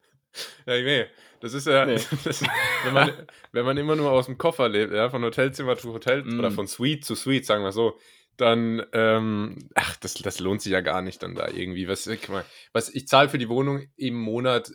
Ja, 0.65 0.81
nee. 0.81 1.07
Das 1.41 1.53
ist 1.53 1.67
ja, 1.67 1.85
nee. 1.85 1.97
das, 2.25 2.43
wenn, 2.85 2.95
man, 2.95 3.13
wenn 3.51 3.67
man 3.67 3.77
immer 3.77 3.97
nur 3.97 4.13
aus 4.13 4.27
dem 4.27 4.39
Koffer 4.39 4.69
lebt, 4.69 4.95
ja, 4.95 5.11
von 5.11 5.23
Hotelzimmer 5.25 5.77
zu 5.77 5.93
Hotel 5.93 6.23
mm. 6.23 6.39
oder 6.39 6.53
von 6.53 6.67
Suite 6.69 7.05
zu 7.05 7.17
Suite, 7.17 7.45
sagen 7.45 7.65
wir 7.65 7.73
so, 7.73 7.99
dann, 8.37 8.85
ähm, 8.93 9.69
ach, 9.75 9.97
das, 9.97 10.15
das 10.15 10.41
lohnt 10.41 10.63
sich 10.63 10.73
ja 10.73 10.81
gar 10.81 11.03
nicht 11.03 11.23
dann 11.23 11.35
da 11.35 11.49
irgendwie. 11.49 11.89
Was, 11.89 12.07
mal, 12.29 12.45
was 12.73 12.89
ich 12.89 13.07
zahle 13.09 13.29
für 13.29 13.39
die 13.39 13.49
Wohnung 13.49 13.87
im 13.97 14.15
Monat, 14.15 14.73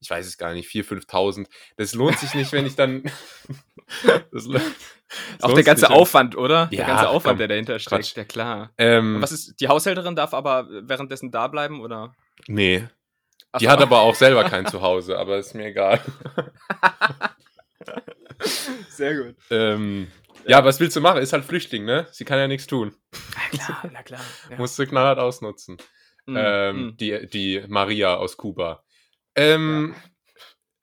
ich 0.00 0.10
weiß 0.10 0.26
es 0.26 0.38
gar 0.38 0.52
nicht, 0.54 0.70
4.000, 0.70 1.06
5.000. 1.06 1.46
Das 1.76 1.94
lohnt 1.94 2.18
sich 2.18 2.34
nicht, 2.34 2.52
wenn 2.52 2.66
ich 2.66 2.76
dann. 2.76 3.02
das, 4.32 4.48
das 4.48 4.62
Auch 5.42 5.54
der 5.54 5.64
ganze 5.64 5.90
Aufwand, 5.90 6.36
oder? 6.36 6.68
Ja, 6.70 6.78
der 6.78 6.86
ganze 6.86 7.08
Aufwand, 7.08 7.32
komm, 7.32 7.38
der 7.38 7.48
dahinter 7.48 7.78
steckt, 7.78 8.02
Quatsch. 8.02 8.16
ja 8.16 8.24
klar. 8.24 8.72
Ähm, 8.78 9.20
was 9.20 9.32
ist, 9.32 9.60
die 9.60 9.68
Haushälterin 9.68 10.16
darf 10.16 10.34
aber 10.34 10.68
währenddessen 10.68 11.30
da 11.30 11.48
bleiben, 11.48 11.80
oder? 11.80 12.14
Nee. 12.46 12.88
Ach 13.52 13.58
die 13.58 13.68
hat 13.68 13.80
aber 13.80 14.00
auch 14.00 14.14
selber 14.14 14.44
kein 14.48 14.66
Zuhause, 14.66 15.18
aber 15.18 15.38
ist 15.38 15.54
mir 15.54 15.66
egal. 15.66 16.00
Sehr 18.88 19.16
gut. 19.16 19.36
Ähm, 19.50 20.08
ja, 20.48 20.64
was 20.64 20.80
willst 20.80 20.96
du 20.96 21.00
machen? 21.00 21.20
Ist 21.20 21.32
halt 21.32 21.44
Flüchtling, 21.44 21.84
ne? 21.84 22.06
Sie 22.12 22.24
kann 22.24 22.38
ja 22.38 22.48
nichts 22.48 22.66
tun. 22.66 22.94
Na 23.34 23.58
klar, 23.58 23.90
na 23.92 24.02
klar. 24.02 24.20
Ja. 24.50 24.56
Musst 24.56 24.78
du 24.78 24.86
knallhart 24.86 25.18
ausnutzen. 25.18 25.76
Mm, 26.26 26.36
ähm, 26.36 26.86
mm. 26.86 26.96
Die, 26.96 27.26
die 27.28 27.64
Maria 27.68 28.14
aus 28.16 28.36
Kuba. 28.36 28.84
Ähm, 29.34 29.94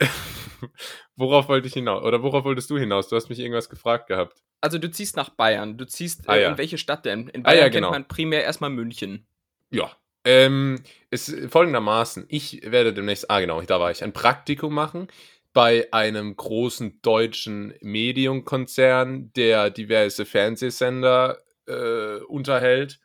ja. 0.02 0.08
worauf 1.16 1.48
wollte 1.48 1.68
ich 1.68 1.74
hinaus? 1.74 2.04
Oder 2.04 2.24
worauf 2.24 2.44
wolltest 2.44 2.70
du 2.70 2.78
hinaus? 2.78 3.08
Du 3.10 3.16
hast 3.16 3.30
mich 3.30 3.40
irgendwas 3.40 3.70
gefragt 3.70 4.08
gehabt. 4.08 4.42
Also 4.62 4.78
du 4.78 4.90
ziehst 4.90 5.18
nach 5.18 5.30
Bayern. 5.30 5.78
Du 5.78 5.86
ziehst 5.86 6.28
ah, 6.28 6.36
äh, 6.36 6.44
ja. 6.44 6.50
in 6.50 6.58
welche 6.58 6.78
Stadt 6.78 7.06
denn? 7.06 7.28
In 7.30 7.44
Bayern 7.44 7.58
ah, 7.58 7.62
ja, 7.62 7.70
genau. 7.70 7.92
kennt 7.92 8.04
man 8.04 8.08
primär 8.08 8.44
erstmal 8.44 8.70
München. 8.70 9.28
Ja. 9.72 9.92
Ähm, 10.26 10.82
es 11.10 11.36
folgendermaßen, 11.50 12.26
ich 12.30 12.62
werde 12.64 12.94
demnächst, 12.94 13.30
ah 13.30 13.42
genau, 13.42 13.62
da 13.62 13.82
war 13.82 13.92
ich, 13.92 14.04
ein 14.04 14.14
Praktikum 14.14 14.74
machen 14.74 15.10
bei 15.54 15.88
einem 15.94 16.36
großen 16.36 17.02
deutschen 17.02 17.74
Medienkonzern, 17.82 19.32
der 19.34 19.70
diverse 19.70 20.26
Fernsehsender 20.26 21.38
äh, 21.68 22.18
unterhält. 22.28 23.00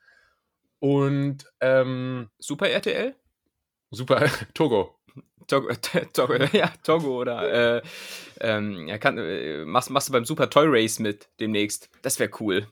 Und 0.80 1.44
ähm, 1.60 2.30
Super 2.38 2.70
RTL? 2.70 3.14
Super 3.90 4.26
Togo. 4.54 4.94
Togo, 5.46 5.72
Togo, 6.12 6.34
ja, 6.52 6.70
Togo 6.82 7.20
oder 7.20 7.78
äh, 7.78 7.82
ähm, 8.40 8.86
kann, 9.00 9.16
äh, 9.16 9.64
machst, 9.64 9.88
machst 9.90 10.08
du 10.08 10.12
beim 10.12 10.26
Super 10.26 10.50
Toy 10.50 10.66
Race 10.68 10.98
mit 10.98 11.28
demnächst. 11.40 11.88
Das 12.02 12.18
wäre 12.18 12.30
cool. 12.38 12.66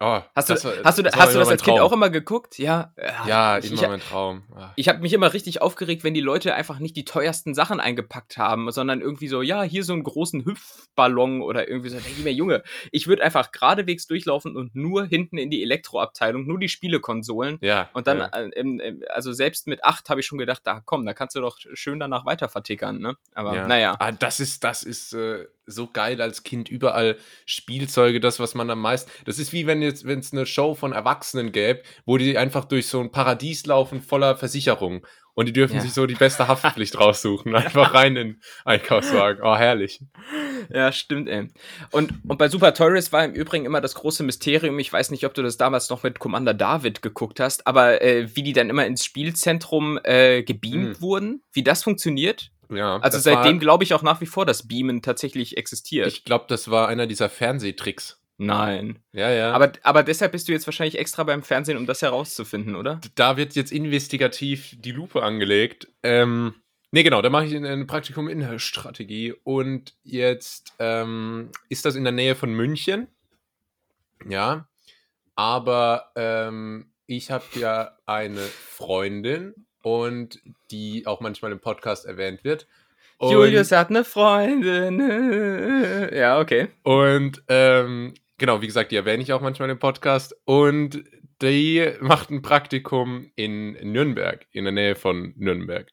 Oh, 0.00 0.20
hast 0.34 0.48
du 0.48 0.54
das, 0.54 0.64
hast 0.84 0.98
du, 0.98 1.02
das, 1.02 1.16
hast 1.16 1.34
du 1.34 1.38
das 1.40 1.48
als 1.48 1.62
Kind 1.62 1.80
auch 1.80 1.92
immer 1.92 2.08
geguckt? 2.08 2.58
Ja. 2.58 2.92
Ja, 3.26 3.58
ich, 3.58 3.72
immer 3.72 3.88
mein 3.88 4.00
Traum. 4.00 4.44
Ja. 4.56 4.72
Ich 4.76 4.88
habe 4.88 5.00
mich 5.00 5.12
immer 5.12 5.32
richtig 5.32 5.60
aufgeregt, 5.60 6.04
wenn 6.04 6.14
die 6.14 6.20
Leute 6.20 6.54
einfach 6.54 6.78
nicht 6.78 6.94
die 6.96 7.04
teuersten 7.04 7.52
Sachen 7.54 7.80
eingepackt 7.80 8.38
haben, 8.38 8.70
sondern 8.70 9.00
irgendwie 9.00 9.26
so, 9.26 9.42
ja, 9.42 9.62
hier 9.62 9.82
so 9.82 9.92
einen 9.92 10.04
großen 10.04 10.44
Hüpfballon 10.44 11.42
oder 11.42 11.68
irgendwie 11.68 11.88
so. 11.88 11.96
Denke 11.96 12.12
ich 12.16 12.24
mir, 12.24 12.32
Junge, 12.32 12.62
ich 12.92 13.08
würde 13.08 13.24
einfach 13.24 13.50
geradewegs 13.50 14.06
durchlaufen 14.06 14.56
und 14.56 14.76
nur 14.76 15.04
hinten 15.04 15.36
in 15.36 15.50
die 15.50 15.62
Elektroabteilung, 15.62 16.46
nur 16.46 16.60
die 16.60 16.68
Spielekonsolen. 16.68 17.58
Ja. 17.60 17.90
Und 17.92 18.06
dann, 18.06 18.18
ja. 18.18 18.28
Äh, 18.32 19.00
also 19.10 19.32
selbst 19.32 19.66
mit 19.66 19.84
acht 19.84 20.10
habe 20.10 20.20
ich 20.20 20.26
schon 20.26 20.38
gedacht, 20.38 20.62
da 20.64 20.80
komm, 20.84 21.06
da 21.06 21.12
kannst 21.12 21.34
du 21.34 21.40
doch 21.40 21.58
schön 21.72 21.98
danach 21.98 22.24
weiter 22.24 22.48
vertickern, 22.48 23.00
ne? 23.00 23.16
Aber 23.34 23.54
ja. 23.54 23.66
naja. 23.66 23.96
Ah, 23.98 24.12
das 24.12 24.38
ist, 24.38 24.62
das 24.62 24.84
ist, 24.84 25.12
äh, 25.12 25.46
so 25.68 25.86
geil 25.86 26.20
als 26.20 26.42
Kind. 26.42 26.68
Überall 26.68 27.16
Spielzeuge, 27.46 28.20
das, 28.20 28.40
was 28.40 28.54
man 28.54 28.70
am 28.70 28.80
meisten. 28.80 29.10
Das 29.24 29.38
ist 29.38 29.52
wie 29.52 29.66
wenn 29.66 29.82
jetzt, 29.82 30.06
wenn 30.06 30.18
es 30.18 30.32
eine 30.32 30.46
Show 30.46 30.74
von 30.74 30.92
Erwachsenen 30.92 31.52
gäbe, 31.52 31.82
wo 32.04 32.18
die 32.18 32.36
einfach 32.36 32.64
durch 32.64 32.86
so 32.88 33.00
ein 33.00 33.12
Paradies 33.12 33.66
laufen 33.66 34.02
voller 34.02 34.36
Versicherungen. 34.36 35.02
Und 35.38 35.46
die 35.46 35.52
dürfen 35.52 35.76
ja. 35.76 35.82
sich 35.82 35.92
so 35.92 36.04
die 36.06 36.16
beste 36.16 36.48
Haftpflicht 36.48 36.98
raussuchen. 37.00 37.54
Einfach 37.54 37.94
rein 37.94 38.16
in 38.16 38.28
den 38.28 38.40
Einkaufswagen. 38.64 39.40
Oh, 39.40 39.54
herrlich. 39.54 40.00
Ja, 40.68 40.90
stimmt, 40.90 41.28
ey. 41.28 41.46
Und, 41.92 42.12
und 42.26 42.38
bei 42.38 42.48
Super 42.48 42.74
Tourist 42.74 43.12
war 43.12 43.24
im 43.24 43.34
Übrigen 43.34 43.64
immer 43.64 43.80
das 43.80 43.94
große 43.94 44.24
Mysterium, 44.24 44.76
ich 44.80 44.92
weiß 44.92 45.12
nicht, 45.12 45.24
ob 45.24 45.34
du 45.34 45.44
das 45.44 45.56
damals 45.56 45.90
noch 45.90 46.02
mit 46.02 46.18
Commander 46.18 46.54
David 46.54 47.02
geguckt 47.02 47.38
hast, 47.38 47.68
aber 47.68 48.02
äh, 48.02 48.34
wie 48.34 48.42
die 48.42 48.52
dann 48.52 48.68
immer 48.68 48.84
ins 48.84 49.04
Spielzentrum 49.04 50.00
äh, 50.02 50.42
gebeamt 50.42 50.98
mhm. 50.98 51.00
wurden, 51.00 51.42
wie 51.52 51.62
das 51.62 51.84
funktioniert. 51.84 52.50
Ja, 52.70 52.98
also 52.98 53.18
seitdem 53.18 53.58
glaube 53.60 53.84
ich 53.84 53.94
auch 53.94 54.02
nach 54.02 54.20
wie 54.20 54.26
vor, 54.26 54.44
dass 54.44 54.68
Beamen 54.68 55.02
tatsächlich 55.02 55.56
existiert. 55.56 56.06
Ich 56.06 56.24
glaube, 56.24 56.44
das 56.48 56.70
war 56.70 56.88
einer 56.88 57.06
dieser 57.06 57.28
Fernsehtricks. 57.28 58.20
Nein. 58.38 59.00
Ja, 59.12 59.30
ja. 59.30 59.52
Aber, 59.52 59.72
aber 59.82 60.04
deshalb 60.04 60.32
bist 60.32 60.48
du 60.48 60.52
jetzt 60.52 60.66
wahrscheinlich 60.66 60.98
extra 60.98 61.24
beim 61.24 61.42
Fernsehen, 61.42 61.76
um 61.76 61.86
das 61.86 62.02
herauszufinden, 62.02 62.76
oder? 62.76 63.00
Da 63.16 63.36
wird 63.36 63.56
jetzt 63.56 63.72
investigativ 63.72 64.76
die 64.78 64.92
Lupe 64.92 65.24
angelegt. 65.24 65.88
Ähm, 66.04 66.54
nee, 66.92 67.02
genau, 67.02 67.20
da 67.20 67.30
mache 67.30 67.46
ich 67.46 67.54
ein 67.56 67.86
Praktikum 67.88 68.28
in 68.28 68.58
Strategie. 68.60 69.34
Und 69.42 69.96
jetzt 70.04 70.72
ähm, 70.78 71.50
ist 71.68 71.84
das 71.84 71.96
in 71.96 72.04
der 72.04 72.12
Nähe 72.12 72.36
von 72.36 72.52
München. 72.52 73.08
Ja. 74.28 74.68
Aber 75.34 76.12
ähm, 76.14 76.92
ich 77.06 77.32
habe 77.32 77.44
ja 77.54 77.96
eine 78.06 78.40
Freundin 78.40 79.66
und 79.82 80.40
die 80.70 81.06
auch 81.06 81.20
manchmal 81.20 81.52
im 81.52 81.60
Podcast 81.60 82.06
erwähnt 82.06 82.44
wird. 82.44 82.66
Und 83.18 83.32
Julius 83.32 83.72
hat 83.72 83.90
eine 83.90 84.04
Freundin. 84.04 85.00
ja, 86.14 86.38
okay. 86.38 86.68
Und 86.82 87.42
ähm, 87.48 88.14
genau, 88.38 88.62
wie 88.62 88.66
gesagt, 88.66 88.92
die 88.92 88.96
erwähne 88.96 89.22
ich 89.22 89.32
auch 89.32 89.40
manchmal 89.40 89.70
im 89.70 89.78
Podcast. 89.78 90.36
Und 90.44 91.02
die 91.42 91.92
macht 92.00 92.30
ein 92.30 92.42
Praktikum 92.42 93.30
in 93.34 93.72
Nürnberg, 93.72 94.46
in 94.52 94.64
der 94.64 94.72
Nähe 94.72 94.94
von 94.94 95.34
Nürnberg. 95.36 95.90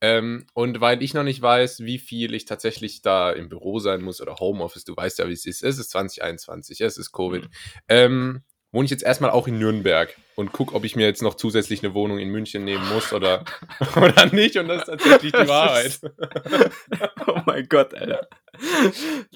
Ähm, 0.00 0.46
und 0.54 0.80
weil 0.80 1.02
ich 1.02 1.14
noch 1.14 1.24
nicht 1.24 1.42
weiß, 1.42 1.80
wie 1.80 1.98
viel 1.98 2.34
ich 2.34 2.44
tatsächlich 2.44 3.02
da 3.02 3.32
im 3.32 3.48
Büro 3.48 3.80
sein 3.80 4.00
muss 4.00 4.20
oder 4.20 4.36
Homeoffice, 4.36 4.84
du 4.84 4.96
weißt 4.96 5.18
ja, 5.18 5.28
wie 5.28 5.32
es 5.32 5.44
ist. 5.44 5.64
Es 5.64 5.78
ist 5.78 5.90
2021, 5.90 6.80
es 6.80 6.98
ist 6.98 7.10
Covid. 7.10 7.44
Mhm. 7.44 7.50
Ähm, 7.88 8.42
wohne 8.72 8.84
ich 8.84 8.90
jetzt 8.90 9.02
erstmal 9.02 9.30
auch 9.30 9.48
in 9.48 9.58
Nürnberg 9.58 10.14
und 10.34 10.52
gucke, 10.52 10.74
ob 10.74 10.84
ich 10.84 10.94
mir 10.94 11.06
jetzt 11.06 11.22
noch 11.22 11.34
zusätzlich 11.34 11.82
eine 11.82 11.94
Wohnung 11.94 12.18
in 12.18 12.28
München 12.28 12.64
nehmen 12.64 12.86
muss 12.92 13.12
oder, 13.12 13.44
oder 13.96 14.26
nicht. 14.26 14.56
Und 14.56 14.68
das 14.68 14.82
ist 14.82 14.86
tatsächlich 14.86 15.32
die 15.32 15.48
Wahrheit. 15.48 16.00
oh 17.26 17.40
mein 17.46 17.68
Gott, 17.68 17.94
Alter. 17.94 18.28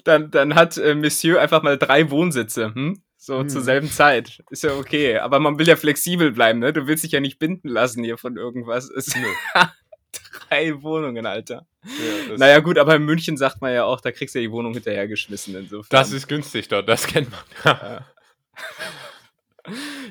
Dann, 0.03 0.31
dann 0.31 0.55
hat 0.55 0.77
äh, 0.77 0.95
Monsieur 0.95 1.41
einfach 1.41 1.63
mal 1.63 1.77
drei 1.77 2.09
Wohnsitze, 2.09 2.73
hm? 2.73 3.01
So 3.17 3.39
hm. 3.39 3.49
zur 3.49 3.61
selben 3.61 3.89
Zeit. 3.89 4.43
Ist 4.49 4.63
ja 4.63 4.73
okay. 4.75 5.17
Aber 5.17 5.39
man 5.39 5.57
will 5.57 5.67
ja 5.67 5.77
flexibel 5.77 6.31
bleiben, 6.31 6.59
ne? 6.59 6.73
Du 6.73 6.87
willst 6.87 7.03
dich 7.03 7.13
ja 7.13 7.21
nicht 7.21 7.39
binden 7.39 7.69
lassen 7.69 8.03
hier 8.03 8.17
von 8.17 8.37
irgendwas. 8.37 8.89
Ist 8.89 9.15
drei 10.49 10.81
Wohnungen, 10.83 11.25
Alter. 11.25 11.65
Ja, 11.85 12.37
naja, 12.37 12.59
gut, 12.59 12.77
aber 12.77 12.95
in 12.95 13.03
München 13.03 13.37
sagt 13.37 13.61
man 13.61 13.73
ja 13.73 13.85
auch, 13.85 13.99
da 13.99 14.11
kriegst 14.11 14.35
du 14.35 14.39
ja 14.39 14.47
die 14.47 14.51
Wohnung 14.51 14.73
hinterhergeschmissen. 14.73 15.55
Insofern. 15.55 15.87
Das 15.89 16.11
ist 16.11 16.27
günstig 16.27 16.67
dort, 16.67 16.87
das 16.87 17.07
kennt 17.07 17.29
man. 17.31 17.41
Ja. 17.65 18.05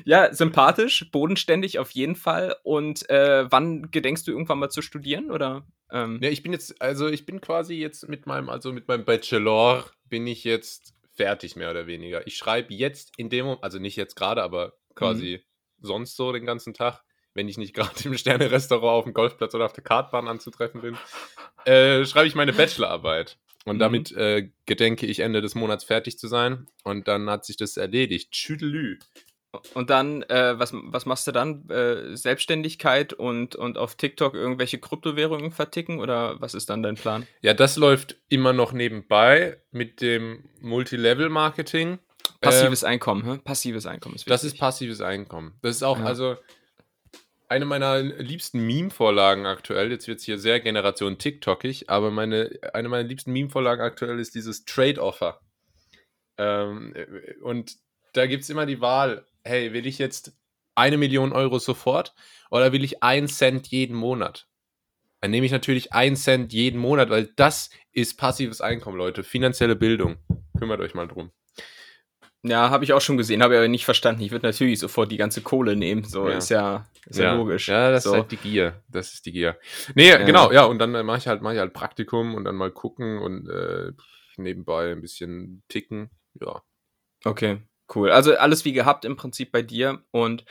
Ja, 0.05 0.33
sympathisch, 0.33 1.09
bodenständig 1.11 1.79
auf 1.79 1.91
jeden 1.91 2.15
Fall. 2.15 2.55
Und 2.63 3.09
äh, 3.09 3.45
wann 3.51 3.91
gedenkst 3.91 4.27
du 4.27 4.31
irgendwann 4.31 4.59
mal 4.59 4.69
zu 4.69 4.81
studieren? 4.81 5.31
Oder? 5.31 5.65
Ähm? 5.91 6.19
Ja, 6.21 6.29
ich 6.29 6.43
bin 6.43 6.53
jetzt, 6.53 6.81
also 6.81 7.07
ich 7.07 7.25
bin 7.25 7.39
quasi 7.39 7.75
jetzt 7.75 8.07
mit 8.09 8.25
meinem, 8.25 8.49
also 8.49 8.73
mit 8.73 8.87
meinem 8.87 9.05
Bachelor 9.05 9.85
bin 10.09 10.25
ich 10.27 10.43
jetzt 10.43 10.93
fertig, 11.15 11.55
mehr 11.55 11.69
oder 11.69 11.87
weniger. 11.87 12.25
Ich 12.27 12.35
schreibe 12.37 12.73
jetzt 12.73 13.11
in 13.17 13.29
dem 13.29 13.57
also 13.61 13.79
nicht 13.79 13.95
jetzt 13.95 14.15
gerade, 14.15 14.41
aber 14.41 14.73
quasi 14.95 15.41
mhm. 15.41 15.87
sonst 15.87 16.15
so 16.15 16.31
den 16.31 16.45
ganzen 16.45 16.73
Tag, 16.73 17.03
wenn 17.33 17.47
ich 17.47 17.57
nicht 17.57 17.73
gerade 17.75 18.03
im 18.05 18.17
Sterne-Restaurant 18.17 18.99
auf 18.99 19.03
dem 19.05 19.13
Golfplatz 19.13 19.53
oder 19.53 19.65
auf 19.65 19.73
der 19.73 19.83
Kartbahn 19.83 20.27
anzutreffen 20.27 20.81
bin, 20.81 20.97
äh, 21.65 22.05
schreibe 22.05 22.27
ich 22.27 22.35
meine 22.35 22.53
Bachelorarbeit. 22.53 23.37
Und 23.65 23.75
mhm. 23.75 23.79
damit 23.79 24.11
äh, 24.13 24.49
gedenke 24.65 25.05
ich 25.05 25.19
Ende 25.19 25.41
des 25.41 25.55
Monats 25.55 25.83
fertig 25.83 26.17
zu 26.19 26.27
sein. 26.27 26.67
Und 26.83 27.07
dann 27.07 27.29
hat 27.29 27.45
sich 27.45 27.55
das 27.55 27.77
erledigt. 27.77 28.31
Tschüdelü. 28.31 28.99
Und 29.73 29.89
dann, 29.89 30.23
äh, 30.23 30.57
was, 30.57 30.71
was 30.73 31.05
machst 31.05 31.27
du 31.27 31.31
dann? 31.31 31.69
Äh, 31.69 32.15
Selbstständigkeit 32.17 33.13
und, 33.13 33.55
und 33.55 33.77
auf 33.77 33.95
TikTok 33.95 34.33
irgendwelche 34.33 34.79
Kryptowährungen 34.79 35.51
verticken 35.51 35.99
oder 35.99 36.41
was 36.41 36.53
ist 36.53 36.69
dann 36.69 36.81
dein 36.81 36.95
Plan? 36.95 37.27
Ja, 37.41 37.53
das 37.53 37.75
läuft 37.75 38.17
immer 38.29 38.53
noch 38.53 38.73
nebenbei 38.73 39.61
mit 39.71 40.01
dem 40.01 40.49
Multilevel-Marketing. 40.61 41.99
Passives 42.41 42.83
ähm, 42.83 42.89
Einkommen, 42.89 43.25
hä? 43.25 43.39
passives 43.43 43.85
Einkommen 43.85 44.15
ist 44.15 44.21
wichtig. 44.21 44.33
Das 44.33 44.43
ist 44.43 44.57
passives 44.57 45.01
Einkommen. 45.01 45.53
Das 45.61 45.75
ist 45.75 45.83
auch, 45.83 45.99
ja. 45.99 46.05
also 46.05 46.37
eine 47.47 47.65
meiner 47.65 48.01
liebsten 48.01 48.65
Meme-Vorlagen 48.65 49.45
aktuell, 49.45 49.91
jetzt 49.91 50.07
wird 50.07 50.19
es 50.19 50.25
hier 50.25 50.39
sehr 50.39 50.59
Generation 50.59 51.19
TikTokig, 51.19 51.89
aber 51.89 52.09
meine, 52.09 52.49
eine 52.73 52.89
meiner 52.89 53.07
liebsten 53.07 53.31
Meme-Vorlagen 53.31 53.81
aktuell 53.81 54.19
ist 54.19 54.33
dieses 54.33 54.65
Trade-Offer. 54.65 55.39
Ähm, 56.37 56.95
und 57.43 57.77
da 58.13 58.25
gibt 58.25 58.43
es 58.43 58.49
immer 58.49 58.65
die 58.65 58.81
Wahl, 58.81 59.25
hey, 59.43 59.73
will 59.73 59.85
ich 59.85 59.97
jetzt 59.97 60.37
eine 60.75 60.97
Million 60.97 61.33
Euro 61.33 61.59
sofort 61.59 62.13
oder 62.49 62.71
will 62.71 62.83
ich 62.83 63.03
einen 63.03 63.27
Cent 63.27 63.67
jeden 63.67 63.95
Monat? 63.95 64.47
Dann 65.21 65.31
nehme 65.31 65.45
ich 65.45 65.51
natürlich 65.51 65.93
einen 65.93 66.15
Cent 66.15 66.51
jeden 66.51 66.79
Monat, 66.79 67.09
weil 67.09 67.27
das 67.35 67.69
ist 67.91 68.17
passives 68.17 68.59
Einkommen, 68.59 68.97
Leute. 68.97 69.23
Finanzielle 69.23 69.75
Bildung. 69.75 70.17
Kümmert 70.57 70.81
euch 70.81 70.93
mal 70.95 71.07
drum. 71.07 71.31
Ja, 72.45 72.69
habe 72.69 72.83
ich 72.83 72.91
auch 72.91 72.99
schon 72.99 73.15
gesehen, 73.15 73.41
habe 73.41 73.53
ich 73.53 73.57
aber 73.57 73.69
nicht 73.69 73.85
verstanden. 73.85 74.21
Ich 74.21 74.31
würde 74.31 74.45
natürlich 74.45 74.79
sofort 74.79 75.09
die 75.09 75.17
ganze 75.17 75.41
Kohle 75.41 75.77
nehmen. 75.77 76.03
So 76.03 76.27
ja. 76.27 76.37
ist 76.37 76.49
ja, 76.49 76.85
ist 77.05 77.19
ja, 77.19 77.25
ja 77.25 77.35
logisch. 77.35 77.69
Ja, 77.69 77.89
das 77.89 78.03
so. 78.03 78.11
ist 78.11 78.15
halt 78.17 78.31
die 78.33 78.37
Gier. 78.37 78.83
Das 78.89 79.13
ist 79.13 79.25
die 79.25 79.31
Gier. 79.31 79.57
Nee, 79.95 80.09
ja. 80.09 80.17
genau, 80.25 80.51
ja, 80.51 80.65
und 80.65 80.79
dann 80.79 80.93
äh, 80.93 81.03
mache 81.03 81.19
ich 81.19 81.27
halt, 81.27 81.41
mache 81.41 81.53
ich 81.53 81.59
halt 81.61 81.71
Praktikum 81.71 82.35
und 82.35 82.43
dann 82.43 82.55
mal 82.55 82.71
gucken 82.71 83.19
und 83.19 83.47
äh, 83.47 83.93
nebenbei 84.35 84.91
ein 84.91 84.99
bisschen 84.99 85.63
ticken. 85.69 86.09
Ja. 86.41 86.61
Okay. 87.23 87.59
Cool. 87.93 88.11
Also 88.11 88.35
alles 88.35 88.65
wie 88.65 88.73
gehabt 88.73 89.05
im 89.05 89.15
Prinzip 89.15 89.51
bei 89.51 89.61
dir. 89.61 89.99
Und 90.11 90.45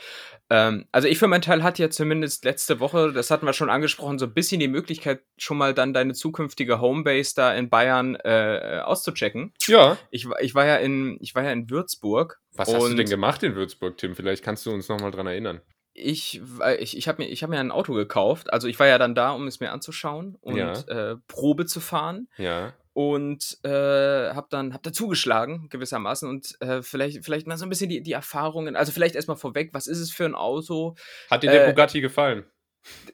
ähm, 0.49 0.85
also 0.91 1.07
ich 1.07 1.17
für 1.17 1.27
meinen 1.27 1.41
Teil 1.41 1.63
hatte 1.63 1.81
ja 1.81 1.89
zumindest 1.89 2.45
letzte 2.45 2.79
Woche, 2.79 3.11
das 3.11 3.31
hatten 3.31 3.45
wir 3.45 3.53
schon 3.53 3.69
angesprochen, 3.69 4.19
so 4.19 4.25
ein 4.25 4.33
bisschen 4.33 4.59
die 4.59 4.67
Möglichkeit, 4.67 5.23
schon 5.37 5.57
mal 5.57 5.73
dann 5.73 5.93
deine 5.93 6.13
zukünftige 6.13 6.79
Homebase 6.79 7.33
da 7.35 7.53
in 7.53 7.69
Bayern 7.69 8.15
äh, 8.15 8.81
auszuchecken. 8.83 9.53
Ja. 9.67 9.97
Ich, 10.11 10.27
ich 10.41 10.55
war 10.55 10.65
ja 10.65 10.77
in, 10.77 11.17
ich 11.21 11.33
war 11.35 11.43
ja 11.43 11.51
in 11.51 11.69
Würzburg. 11.69 12.39
Was 12.55 12.73
hast 12.73 12.87
du 12.87 12.93
denn 12.93 13.09
gemacht 13.09 13.41
in 13.43 13.55
Würzburg, 13.55 13.97
Tim? 13.97 14.15
Vielleicht 14.15 14.43
kannst 14.43 14.65
du 14.65 14.71
uns 14.71 14.87
nochmal 14.87 15.11
dran 15.11 15.27
erinnern. 15.27 15.61
Ich, 15.95 16.41
ich, 16.79 16.97
ich 16.97 17.07
habe 17.07 17.23
mir, 17.23 17.29
hab 17.29 17.49
mir 17.49 17.59
ein 17.59 17.71
Auto 17.71 17.93
gekauft. 17.93 18.51
Also 18.51 18.67
ich 18.67 18.79
war 18.79 18.87
ja 18.87 18.97
dann 18.97 19.13
da, 19.13 19.31
um 19.31 19.45
es 19.47 19.59
mir 19.59 19.71
anzuschauen 19.71 20.37
und 20.41 20.57
ja. 20.57 20.73
äh, 21.11 21.17
Probe 21.27 21.65
zu 21.65 21.79
fahren. 21.79 22.27
Ja 22.37 22.73
und 22.93 23.57
äh, 23.63 23.69
habe 23.69 24.47
dann 24.49 24.73
hab 24.73 24.83
da 24.83 24.93
zugeschlagen 24.93 25.67
gewissermaßen 25.69 26.29
und 26.29 26.55
äh, 26.61 26.81
vielleicht 26.81 27.25
vielleicht 27.25 27.47
mal 27.47 27.57
so 27.57 27.65
ein 27.65 27.69
bisschen 27.69 27.89
die, 27.89 28.01
die 28.01 28.11
Erfahrungen 28.11 28.75
also 28.75 28.91
vielleicht 28.91 29.15
erstmal 29.15 29.37
vorweg 29.37 29.73
was 29.73 29.87
ist 29.87 29.99
es 29.99 30.11
für 30.11 30.25
ein 30.25 30.35
Auto? 30.35 30.95
Hat 31.29 31.43
dir 31.43 31.51
der 31.51 31.65
äh, 31.65 31.69
Bugatti 31.69 32.01
gefallen 32.01 32.45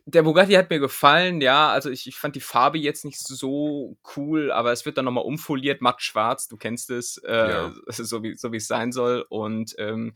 der 0.05 0.23
Bugatti 0.23 0.53
hat 0.53 0.69
mir 0.69 0.79
gefallen, 0.79 1.41
ja. 1.41 1.69
Also 1.69 1.89
ich, 1.89 2.07
ich 2.07 2.17
fand 2.17 2.35
die 2.35 2.41
Farbe 2.41 2.77
jetzt 2.77 3.05
nicht 3.05 3.19
so 3.19 3.97
cool, 4.15 4.51
aber 4.51 4.71
es 4.71 4.85
wird 4.85 4.97
dann 4.97 5.05
nochmal 5.05 5.23
umfoliert, 5.23 5.81
matt 5.81 6.01
schwarz, 6.01 6.47
du 6.47 6.57
kennst 6.57 6.89
es, 6.89 7.17
äh, 7.17 7.31
ja. 7.31 7.73
so 7.87 8.23
wie 8.23 8.35
so 8.35 8.51
es 8.51 8.67
sein 8.67 8.91
soll. 8.91 9.25
Und 9.29 9.75
ähm, 9.77 10.13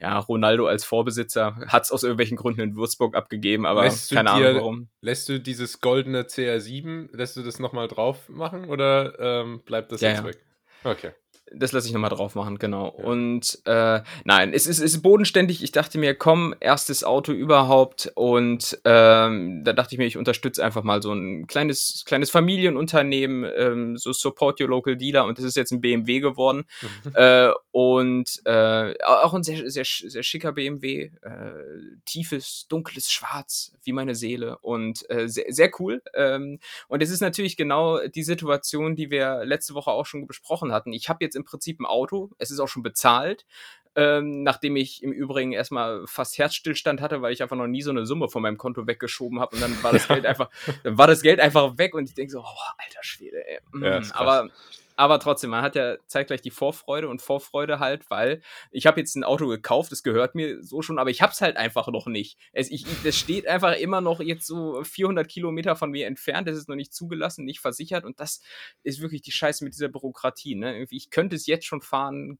ja, 0.00 0.18
Ronaldo 0.18 0.66
als 0.66 0.84
Vorbesitzer 0.84 1.56
hat 1.68 1.84
es 1.84 1.92
aus 1.92 2.02
irgendwelchen 2.02 2.36
Gründen 2.36 2.60
in 2.60 2.76
Würzburg 2.76 3.16
abgegeben, 3.16 3.66
aber 3.66 3.82
lässt 3.82 4.12
keine 4.12 4.30
dir, 4.30 4.48
Ahnung 4.48 4.54
warum. 4.56 4.88
Lässt 5.00 5.28
du 5.28 5.40
dieses 5.40 5.80
goldene 5.80 6.22
CR7, 6.22 7.14
lässt 7.16 7.36
du 7.36 7.42
das 7.42 7.58
nochmal 7.58 7.88
drauf 7.88 8.28
machen 8.28 8.66
oder 8.66 9.18
ähm, 9.18 9.62
bleibt 9.64 9.92
das 9.92 10.00
ja, 10.00 10.10
jetzt 10.10 10.18
ja. 10.18 10.24
weg? 10.26 10.38
Okay 10.84 11.12
das 11.54 11.72
lasse 11.72 11.86
ich 11.86 11.92
nochmal 11.92 12.10
drauf 12.10 12.34
machen, 12.34 12.58
genau. 12.58 12.94
Ja. 12.98 13.04
Und 13.04 13.58
äh, 13.64 14.00
nein, 14.24 14.52
es 14.52 14.66
ist, 14.66 14.78
es 14.78 14.94
ist 14.94 15.02
bodenständig. 15.02 15.62
Ich 15.62 15.72
dachte 15.72 15.98
mir, 15.98 16.14
komm, 16.14 16.54
erstes 16.60 17.04
Auto 17.04 17.32
überhaupt. 17.32 18.10
Und 18.14 18.80
ähm, 18.84 19.64
da 19.64 19.72
dachte 19.72 19.94
ich 19.94 19.98
mir, 19.98 20.06
ich 20.06 20.16
unterstütze 20.16 20.64
einfach 20.64 20.82
mal 20.82 21.02
so 21.02 21.12
ein 21.12 21.46
kleines, 21.46 22.04
kleines 22.06 22.30
Familienunternehmen, 22.30 23.50
ähm, 23.56 23.96
so 23.96 24.12
Support 24.12 24.60
Your 24.60 24.68
Local 24.68 24.96
Dealer. 24.96 25.24
Und 25.24 25.38
das 25.38 25.44
ist 25.44 25.56
jetzt 25.56 25.72
ein 25.72 25.80
BMW 25.80 26.20
geworden. 26.20 26.64
Mhm. 26.82 27.12
Äh, 27.14 27.50
und 27.70 28.42
äh, 28.44 28.94
auch 29.04 29.34
ein 29.34 29.42
sehr, 29.42 29.70
sehr, 29.70 29.84
sehr 29.84 30.22
schicker 30.22 30.52
BMW. 30.52 31.10
Äh, 31.22 32.00
tiefes, 32.04 32.66
dunkles 32.68 33.10
Schwarz, 33.10 33.72
wie 33.82 33.92
meine 33.92 34.14
Seele. 34.14 34.58
Und 34.58 35.08
äh, 35.10 35.28
sehr, 35.28 35.46
sehr 35.48 35.70
cool. 35.78 36.02
Ähm, 36.14 36.58
und 36.88 37.02
es 37.02 37.10
ist 37.10 37.20
natürlich 37.20 37.56
genau 37.56 38.06
die 38.06 38.22
Situation, 38.22 38.96
die 38.96 39.10
wir 39.10 39.44
letzte 39.44 39.74
Woche 39.74 39.90
auch 39.90 40.06
schon 40.06 40.26
besprochen 40.26 40.72
hatten. 40.72 40.92
Ich 40.92 41.08
habe 41.08 41.24
jetzt 41.24 41.36
im 41.36 41.41
Prinzip 41.44 41.80
ein 41.80 41.86
Auto. 41.86 42.30
Es 42.38 42.50
ist 42.50 42.60
auch 42.60 42.68
schon 42.68 42.82
bezahlt. 42.82 43.46
Ähm, 43.94 44.42
nachdem 44.42 44.76
ich 44.76 45.02
im 45.02 45.12
Übrigen 45.12 45.52
erstmal 45.52 46.06
fast 46.06 46.38
Herzstillstand 46.38 47.02
hatte, 47.02 47.20
weil 47.20 47.34
ich 47.34 47.42
einfach 47.42 47.56
noch 47.56 47.66
nie 47.66 47.82
so 47.82 47.90
eine 47.90 48.06
Summe 48.06 48.30
von 48.30 48.40
meinem 48.40 48.56
Konto 48.56 48.86
weggeschoben 48.86 49.38
habe 49.38 49.54
und 49.54 49.60
dann 49.60 49.82
war 49.82 49.92
das 49.92 50.08
Geld 50.08 50.24
einfach, 50.24 50.48
dann 50.82 50.96
war 50.96 51.06
das 51.06 51.20
Geld 51.20 51.40
einfach 51.40 51.76
weg 51.76 51.94
und 51.94 52.08
ich 52.08 52.14
denke 52.14 52.32
so, 52.32 52.40
oh, 52.40 52.72
alter 52.78 53.02
Schwede, 53.02 53.46
ey. 53.46 53.58
Mm, 53.72 53.84
ja, 53.84 54.00
aber 54.12 54.48
aber 54.96 55.18
trotzdem, 55.18 55.50
man 55.50 55.62
hat 55.62 55.74
ja 55.76 55.96
zeitgleich 56.06 56.42
die 56.42 56.50
Vorfreude 56.50 57.08
und 57.08 57.22
Vorfreude 57.22 57.78
halt, 57.78 58.08
weil 58.10 58.42
ich 58.70 58.86
habe 58.86 59.00
jetzt 59.00 59.16
ein 59.16 59.24
Auto 59.24 59.46
gekauft, 59.46 59.92
das 59.92 60.02
gehört 60.02 60.34
mir 60.34 60.62
so 60.62 60.82
schon, 60.82 60.98
aber 60.98 61.10
ich 61.10 61.22
habe 61.22 61.32
es 61.32 61.40
halt 61.40 61.56
einfach 61.56 61.88
noch 61.88 62.06
nicht. 62.06 62.38
Es, 62.52 62.70
ich, 62.70 62.84
das 63.04 63.16
steht 63.16 63.46
einfach 63.46 63.76
immer 63.76 64.00
noch 64.00 64.20
jetzt 64.20 64.46
so 64.46 64.82
400 64.82 65.28
Kilometer 65.28 65.76
von 65.76 65.90
mir 65.90 66.06
entfernt, 66.06 66.48
das 66.48 66.56
ist 66.56 66.68
noch 66.68 66.76
nicht 66.76 66.92
zugelassen, 66.92 67.44
nicht 67.44 67.60
versichert 67.60 68.04
und 68.04 68.20
das 68.20 68.40
ist 68.82 69.00
wirklich 69.00 69.22
die 69.22 69.32
Scheiße 69.32 69.64
mit 69.64 69.74
dieser 69.74 69.88
Bürokratie. 69.88 70.54
Ne? 70.54 70.86
Ich 70.90 71.10
könnte 71.10 71.36
es 71.36 71.46
jetzt 71.46 71.66
schon 71.66 71.82
fahren, 71.82 72.38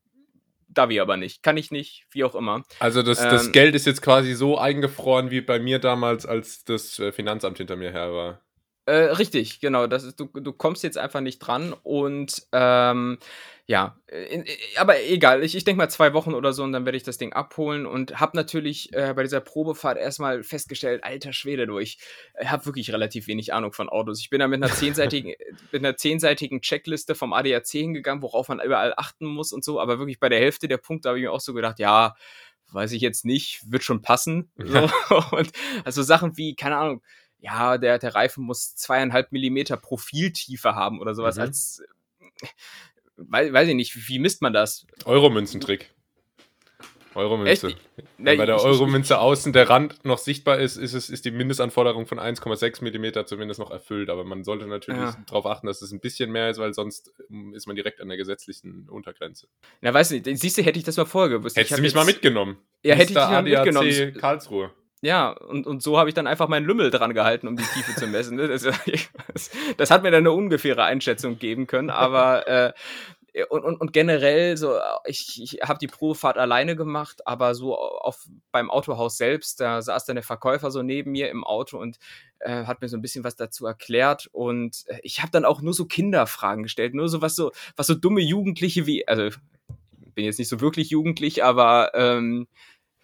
darf 0.68 0.90
ich 0.90 1.00
aber 1.00 1.16
nicht, 1.16 1.42
kann 1.42 1.56
ich 1.56 1.70
nicht, 1.70 2.06
wie 2.10 2.24
auch 2.24 2.34
immer. 2.34 2.64
Also 2.78 3.02
das, 3.02 3.18
das 3.18 3.46
ähm, 3.46 3.52
Geld 3.52 3.74
ist 3.74 3.86
jetzt 3.86 4.02
quasi 4.02 4.34
so 4.34 4.58
eingefroren 4.58 5.30
wie 5.30 5.40
bei 5.40 5.58
mir 5.58 5.78
damals, 5.78 6.26
als 6.26 6.64
das 6.64 6.98
äh, 6.98 7.12
Finanzamt 7.12 7.58
hinter 7.58 7.76
mir 7.76 7.92
her 7.92 8.12
war. 8.12 8.40
Äh, 8.92 9.12
richtig, 9.12 9.60
genau. 9.60 9.86
Das 9.86 10.04
ist, 10.04 10.20
du, 10.20 10.26
du 10.26 10.52
kommst 10.52 10.82
jetzt 10.82 10.98
einfach 10.98 11.22
nicht 11.22 11.38
dran 11.38 11.74
und 11.82 12.46
ähm, 12.52 13.16
ja, 13.64 13.96
in, 14.28 14.44
aber 14.76 15.02
egal. 15.02 15.42
Ich, 15.42 15.56
ich 15.56 15.64
denke 15.64 15.78
mal 15.78 15.88
zwei 15.88 16.12
Wochen 16.12 16.34
oder 16.34 16.52
so 16.52 16.62
und 16.62 16.72
dann 16.72 16.84
werde 16.84 16.98
ich 16.98 17.02
das 17.02 17.16
Ding 17.16 17.32
abholen 17.32 17.86
und 17.86 18.20
habe 18.20 18.36
natürlich 18.36 18.92
äh, 18.92 19.14
bei 19.16 19.22
dieser 19.22 19.40
Probefahrt 19.40 19.96
erstmal 19.96 20.42
festgestellt, 20.42 21.04
alter 21.04 21.32
Schwede, 21.32 21.66
du, 21.66 21.78
ich 21.78 22.00
äh, 22.34 22.44
habe 22.44 22.66
wirklich 22.66 22.92
relativ 22.92 23.28
wenig 23.28 23.54
Ahnung 23.54 23.72
von 23.72 23.88
Autos. 23.88 24.20
Ich 24.20 24.28
bin 24.28 24.40
da 24.40 24.46
mit 24.46 24.62
einer 24.62 24.70
zehnseitigen, 24.70 25.32
mit 25.72 25.82
einer 25.82 25.96
zehnseitigen 25.96 26.60
Checkliste 26.60 27.14
vom 27.14 27.32
ADAC 27.32 27.68
hingegangen, 27.68 28.22
worauf 28.22 28.48
man 28.48 28.60
überall 28.60 28.92
achten 28.98 29.24
muss 29.24 29.54
und 29.54 29.64
so, 29.64 29.80
aber 29.80 30.00
wirklich 30.00 30.20
bei 30.20 30.28
der 30.28 30.40
Hälfte 30.40 30.68
der 30.68 30.76
Punkte 30.76 31.08
habe 31.08 31.18
ich 31.18 31.24
mir 31.24 31.32
auch 31.32 31.40
so 31.40 31.54
gedacht, 31.54 31.78
ja, 31.78 32.14
weiß 32.72 32.92
ich 32.92 33.00
jetzt 33.00 33.24
nicht, 33.24 33.62
wird 33.70 33.84
schon 33.84 34.02
passen. 34.02 34.50
So. 34.66 34.90
und 35.36 35.50
also 35.84 36.02
Sachen 36.02 36.36
wie, 36.36 36.54
keine 36.56 36.76
Ahnung, 36.76 37.02
ja, 37.42 37.76
der, 37.76 37.98
der 37.98 38.14
Reifen 38.14 38.44
muss 38.44 38.76
zweieinhalb 38.76 39.32
Millimeter 39.32 39.76
Profiltiefe 39.76 40.74
haben 40.74 41.00
oder 41.00 41.14
sowas. 41.14 41.36
Mhm. 41.36 41.42
Als, 41.42 41.82
weiß, 43.16 43.52
weiß 43.52 43.68
ich 43.68 43.74
nicht, 43.74 44.08
wie 44.08 44.18
misst 44.20 44.42
man 44.42 44.52
das? 44.52 44.86
Euromünzentrick. 45.04 45.90
Euromünze. 47.14 47.74
Wenn 48.16 48.38
bei 48.38 48.46
der 48.46 48.58
Euromünze 48.62 49.18
außen 49.18 49.52
der 49.52 49.68
Rand 49.68 50.02
noch 50.04 50.16
sichtbar 50.16 50.60
ist, 50.60 50.78
ist, 50.78 50.94
es, 50.94 51.10
ist 51.10 51.26
die 51.26 51.30
Mindestanforderung 51.30 52.06
von 52.06 52.18
1,6 52.18 52.82
Millimeter 52.82 53.26
zumindest 53.26 53.60
noch 53.60 53.70
erfüllt. 53.70 54.08
Aber 54.08 54.24
man 54.24 54.44
sollte 54.44 54.66
natürlich 54.66 55.00
ja. 55.00 55.16
darauf 55.26 55.44
achten, 55.44 55.66
dass 55.66 55.82
es 55.82 55.92
ein 55.92 56.00
bisschen 56.00 56.32
mehr 56.32 56.48
ist, 56.48 56.58
weil 56.58 56.72
sonst 56.72 57.12
ähm, 57.28 57.52
ist 57.52 57.66
man 57.66 57.76
direkt 57.76 58.00
an 58.00 58.08
der 58.08 58.16
gesetzlichen 58.16 58.88
Untergrenze. 58.88 59.46
Na, 59.82 59.92
weißt 59.92 60.12
du, 60.12 60.36
siehst 60.36 60.56
du, 60.56 60.62
hätte 60.62 60.78
ich 60.78 60.86
das 60.86 60.96
mal 60.96 61.04
vorher 61.04 61.36
gewusst. 61.38 61.56
Hättest 61.56 61.72
du 61.76 61.82
mich 61.82 61.90
jetzt, 61.90 61.96
mal 61.96 62.06
mitgenommen. 62.06 62.56
Ja, 62.82 62.94
hätte 62.94 63.12
ich 63.12 63.18
dich 63.18 63.28
mal 63.28 63.42
mitgenommen. 63.42 64.14
Karlsruhe. 64.14 64.70
Ja, 65.02 65.30
und, 65.30 65.66
und 65.66 65.82
so 65.82 65.98
habe 65.98 66.08
ich 66.08 66.14
dann 66.14 66.28
einfach 66.28 66.46
meinen 66.46 66.64
Lümmel 66.64 66.90
dran 66.90 67.12
gehalten, 67.12 67.48
um 67.48 67.56
die 67.56 67.64
Tiefe 67.64 67.94
zu 67.96 68.06
messen. 68.06 68.38
Das, 68.38 68.62
das, 69.34 69.50
das, 69.76 69.90
hat 69.90 70.04
mir 70.04 70.12
dann 70.12 70.20
eine 70.20 70.30
ungefähre 70.30 70.84
Einschätzung 70.84 71.38
geben 71.40 71.66
können, 71.66 71.90
aber 71.90 72.46
äh, 72.46 72.72
und, 73.48 73.64
und, 73.64 73.80
und 73.80 73.92
generell 73.92 74.56
so, 74.56 74.78
ich, 75.04 75.42
ich 75.42 75.62
habe 75.62 75.78
die 75.80 75.86
Probefahrt 75.86 76.36
alleine 76.36 76.76
gemacht, 76.76 77.26
aber 77.26 77.54
so 77.54 77.76
auf 77.76 78.28
beim 78.52 78.70
Autohaus 78.70 79.16
selbst, 79.16 79.58
da 79.60 79.82
saß 79.82 80.04
dann 80.04 80.16
der 80.16 80.22
Verkäufer 80.22 80.70
so 80.70 80.82
neben 80.82 81.12
mir 81.12 81.30
im 81.30 81.42
Auto 81.42 81.78
und 81.78 81.98
äh, 82.40 82.64
hat 82.66 82.80
mir 82.82 82.88
so 82.88 82.96
ein 82.96 83.02
bisschen 83.02 83.24
was 83.24 83.34
dazu 83.34 83.66
erklärt 83.66 84.28
und 84.32 84.84
äh, 84.86 85.00
ich 85.02 85.20
habe 85.20 85.32
dann 85.32 85.46
auch 85.46 85.62
nur 85.62 85.72
so 85.72 85.86
Kinderfragen 85.86 86.62
gestellt, 86.62 86.94
nur 86.94 87.08
so 87.08 87.22
was 87.22 87.34
so 87.34 87.52
was 87.74 87.86
so 87.86 87.94
dumme 87.94 88.20
Jugendliche 88.20 88.86
wie, 88.86 89.08
also 89.08 89.30
bin 90.14 90.26
jetzt 90.26 90.38
nicht 90.38 90.48
so 90.48 90.60
wirklich 90.60 90.90
jugendlich, 90.90 91.42
aber 91.42 91.92
ähm, 91.94 92.46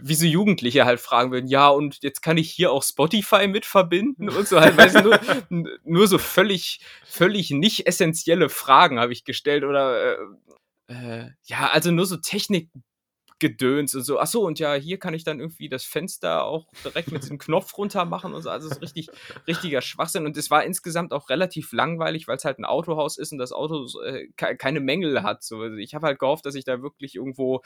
wie 0.00 0.14
so 0.14 0.26
Jugendliche 0.26 0.84
halt 0.84 1.00
fragen 1.00 1.32
würden, 1.32 1.48
ja, 1.48 1.68
und 1.68 1.98
jetzt 2.02 2.22
kann 2.22 2.36
ich 2.36 2.50
hier 2.50 2.70
auch 2.70 2.82
Spotify 2.82 3.48
mit 3.48 3.66
verbinden 3.66 4.28
und 4.28 4.46
so 4.46 4.60
halt, 4.60 4.76
weißt 4.76 4.96
du, 4.96 5.02
nur, 5.02 5.20
nur 5.84 6.06
so 6.06 6.18
völlig, 6.18 6.80
völlig 7.04 7.50
nicht 7.50 7.86
essentielle 7.86 8.48
Fragen 8.48 9.00
habe 9.00 9.12
ich 9.12 9.24
gestellt 9.24 9.64
oder 9.64 10.18
äh, 10.18 10.18
äh, 10.88 11.30
ja, 11.44 11.68
also 11.70 11.90
nur 11.90 12.06
so 12.06 12.16
Technikgedöns 12.16 13.94
und 13.94 14.02
so. 14.02 14.18
Ach 14.18 14.26
so, 14.26 14.46
und 14.46 14.58
ja, 14.58 14.74
hier 14.74 14.98
kann 14.98 15.14
ich 15.14 15.22
dann 15.22 15.38
irgendwie 15.38 15.68
das 15.68 15.84
Fenster 15.84 16.44
auch 16.44 16.66
direkt 16.84 17.12
mit 17.12 17.22
diesem 17.22 17.38
Knopf 17.38 17.76
runter 17.76 18.04
machen 18.04 18.32
und 18.32 18.42
so. 18.42 18.50
Also 18.50 18.68
ist 18.68 18.80
richtig, 18.80 19.08
richtiger 19.46 19.82
Schwachsinn. 19.82 20.24
Und 20.26 20.36
es 20.36 20.50
war 20.50 20.64
insgesamt 20.64 21.12
auch 21.12 21.28
relativ 21.28 21.72
langweilig, 21.72 22.26
weil 22.26 22.36
es 22.36 22.44
halt 22.44 22.58
ein 22.58 22.64
Autohaus 22.64 23.18
ist 23.18 23.32
und 23.32 23.38
das 23.38 23.52
Auto 23.52 23.86
äh, 24.02 24.28
keine 24.36 24.80
Mängel 24.80 25.22
hat. 25.22 25.42
So. 25.42 25.60
Also 25.60 25.76
ich 25.76 25.94
habe 25.94 26.06
halt 26.06 26.18
gehofft, 26.18 26.46
dass 26.46 26.54
ich 26.54 26.64
da 26.64 26.82
wirklich 26.82 27.16
irgendwo 27.16 27.62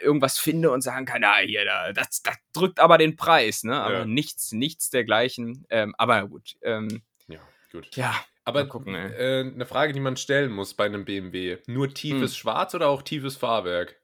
irgendwas 0.00 0.38
finde 0.38 0.70
und 0.70 0.82
sagen 0.82 1.06
kann, 1.06 1.22
ja, 1.22 1.36
hier, 1.38 1.64
das, 1.94 2.22
das 2.22 2.36
drückt 2.52 2.80
aber 2.80 2.98
den 2.98 3.16
Preis, 3.16 3.64
ne? 3.64 3.80
Aber 3.80 4.00
ja. 4.00 4.04
nichts, 4.04 4.52
nichts 4.52 4.90
dergleichen. 4.90 5.66
Ähm, 5.70 5.94
aber 5.98 6.26
gut. 6.28 6.56
Ähm, 6.62 7.02
ja, 7.28 7.40
gut. 7.72 7.94
Ja. 7.96 8.14
Aber 8.44 8.66
gucken, 8.66 8.94
äh, 8.94 9.44
eine 9.54 9.66
Frage, 9.66 9.92
die 9.92 10.00
man 10.00 10.16
stellen 10.16 10.50
muss 10.50 10.74
bei 10.74 10.86
einem 10.86 11.04
BMW. 11.04 11.58
Nur 11.66 11.92
tiefes 11.92 12.32
hm. 12.32 12.36
Schwarz 12.36 12.74
oder 12.74 12.88
auch 12.88 13.02
tiefes 13.02 13.36
Fahrwerk? 13.36 13.99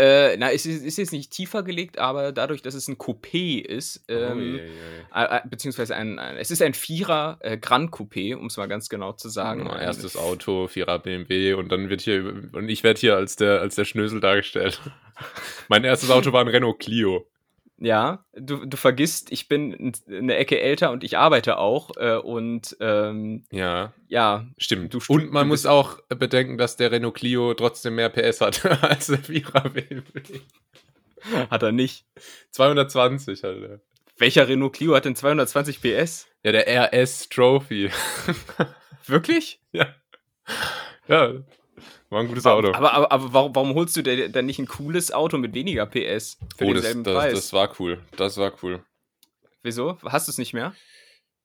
Äh, 0.00 0.38
na, 0.38 0.50
es 0.50 0.64
ist, 0.64 0.82
ist, 0.82 0.96
jetzt 0.96 1.12
nicht 1.12 1.30
tiefer 1.30 1.62
gelegt, 1.62 1.98
aber 1.98 2.32
dadurch, 2.32 2.62
dass 2.62 2.72
es 2.72 2.88
ein 2.88 2.96
Coupé 2.96 3.62
ist, 3.62 4.02
oh, 4.08 4.14
ähm, 4.14 4.30
oh, 4.32 4.40
yeah, 4.40 5.26
yeah. 5.28 5.36
Äh, 5.36 5.40
beziehungsweise 5.46 5.94
ein, 5.94 6.18
ein, 6.18 6.38
es 6.38 6.50
ist 6.50 6.62
ein 6.62 6.72
Vierer 6.72 7.36
äh, 7.40 7.58
Grand 7.58 7.90
Coupé, 7.90 8.34
um 8.34 8.46
es 8.46 8.56
mal 8.56 8.66
ganz 8.66 8.88
genau 8.88 9.12
zu 9.12 9.28
sagen. 9.28 9.68
Oh, 9.70 9.74
erstes 9.74 10.16
Auto, 10.16 10.68
Vierer 10.68 11.00
BMW 11.00 11.52
und 11.52 11.70
dann 11.70 11.90
wird 11.90 12.00
hier, 12.00 12.32
und 12.54 12.70
ich 12.70 12.82
werde 12.82 12.98
hier 12.98 13.16
als 13.16 13.36
der, 13.36 13.60
als 13.60 13.74
der 13.74 13.84
Schnösel 13.84 14.20
dargestellt. 14.20 14.80
mein 15.68 15.84
erstes 15.84 16.10
Auto 16.10 16.32
war 16.32 16.40
ein 16.40 16.48
Renault 16.48 16.78
Clio. 16.78 17.26
Ja, 17.82 18.26
du, 18.34 18.66
du 18.66 18.76
vergisst, 18.76 19.32
ich 19.32 19.48
bin 19.48 19.94
eine 20.06 20.36
Ecke 20.36 20.60
älter 20.60 20.90
und 20.90 21.02
ich 21.02 21.16
arbeite 21.16 21.56
auch. 21.56 21.90
Äh, 21.96 22.16
und 22.16 22.76
ähm, 22.78 23.44
ja, 23.50 23.94
ja, 24.06 24.46
stimmt. 24.58 24.92
Du, 24.92 25.00
und 25.08 25.32
man 25.32 25.48
muss 25.48 25.64
auch 25.64 25.98
bedenken, 26.08 26.58
dass 26.58 26.76
der 26.76 26.92
Renault 26.92 27.14
Clio 27.14 27.54
trotzdem 27.54 27.94
mehr 27.94 28.10
PS 28.10 28.42
hat 28.42 28.64
als 28.82 29.06
der 29.06 29.18
Vierer 29.18 29.70
BMW. 29.70 30.40
Hat 31.50 31.62
er 31.62 31.72
nicht. 31.72 32.04
220 32.50 33.42
hat 33.42 33.56
er. 33.56 33.80
Welcher 34.18 34.46
Renault 34.46 34.74
Clio 34.74 34.94
hat 34.94 35.06
denn 35.06 35.16
220 35.16 35.80
PS? 35.80 36.26
Ja, 36.42 36.52
der 36.52 36.92
RS 36.92 37.30
Trophy. 37.30 37.90
Wirklich? 39.06 39.60
Ja. 39.72 39.94
Ja, 41.06 41.34
war 42.08 42.20
ein 42.20 42.28
gutes 42.28 42.46
Auto. 42.46 42.72
Aber, 42.72 42.92
aber, 42.92 43.12
aber 43.12 43.32
warum, 43.32 43.54
warum, 43.54 43.74
holst 43.74 43.96
du 43.96 44.02
denn 44.02 44.46
nicht 44.46 44.58
ein 44.58 44.66
cooles 44.66 45.12
Auto 45.12 45.38
mit 45.38 45.54
weniger 45.54 45.86
PS 45.86 46.38
für 46.56 46.66
oh, 46.66 46.72
denselben 46.72 47.04
das, 47.04 47.14
Preis? 47.14 47.32
Das, 47.32 47.42
das 47.42 47.52
war 47.52 47.80
cool. 47.80 47.98
Das 48.16 48.36
war 48.36 48.52
cool. 48.62 48.82
Wieso? 49.62 49.98
Hast 50.04 50.28
du 50.28 50.32
es 50.32 50.38
nicht 50.38 50.54
mehr? 50.54 50.74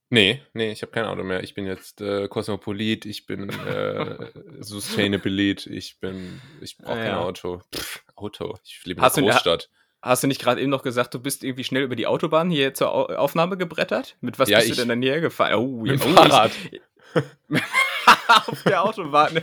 Nee, 0.10 0.42
nee, 0.54 0.72
ich 0.72 0.82
habe 0.82 0.92
kein 0.92 1.06
Auto 1.06 1.24
mehr. 1.24 1.44
Ich 1.44 1.56
bin 1.56 1.66
jetzt 1.66 2.00
äh, 2.00 2.28
Kosmopolit, 2.28 3.06
ich 3.06 3.26
bin 3.26 3.50
äh, 3.50 4.32
Sustainabilit, 4.60 5.66
ich 5.66 6.00
bin, 6.00 6.42
ich 6.62 6.78
brauche 6.78 7.00
ah, 7.00 7.04
kein 7.04 7.16
Auto. 7.16 7.62
Pff, 7.74 8.04
Auto, 8.16 8.58
ich 8.64 8.86
lebe 8.86 9.02
in 9.02 9.12
der 9.14 9.24
Großstadt. 9.24 9.70
Hast 10.02 10.22
du 10.22 10.28
nicht 10.28 10.40
gerade 10.40 10.62
eben 10.62 10.70
noch 10.70 10.84
gesagt, 10.84 11.16
du 11.16 11.20
bist 11.20 11.44
irgendwie 11.44 11.64
schnell 11.64 11.82
über 11.82 11.96
die 11.96 12.06
Autobahn 12.06 12.52
hier 12.52 12.76
zur 12.76 13.20
Aufnahme 13.20 13.58
gebrettert? 13.58 14.18
Mit 14.22 14.38
was 14.38 14.50
ja, 14.50 14.60
bist 14.60 14.70
ich, 14.70 14.76
du 14.76 14.82
denn 14.82 14.90
dann 14.90 15.02
hierher 15.02 15.22
gefahren? 15.22 15.56
Oh, 15.56 15.82
mit 15.82 16.00
oh, 16.06 16.10
Fahrrad. 16.10 16.52
Ich, 16.72 16.82
auf 18.48 18.64
der 18.64 18.84
Autobahn. 18.84 19.42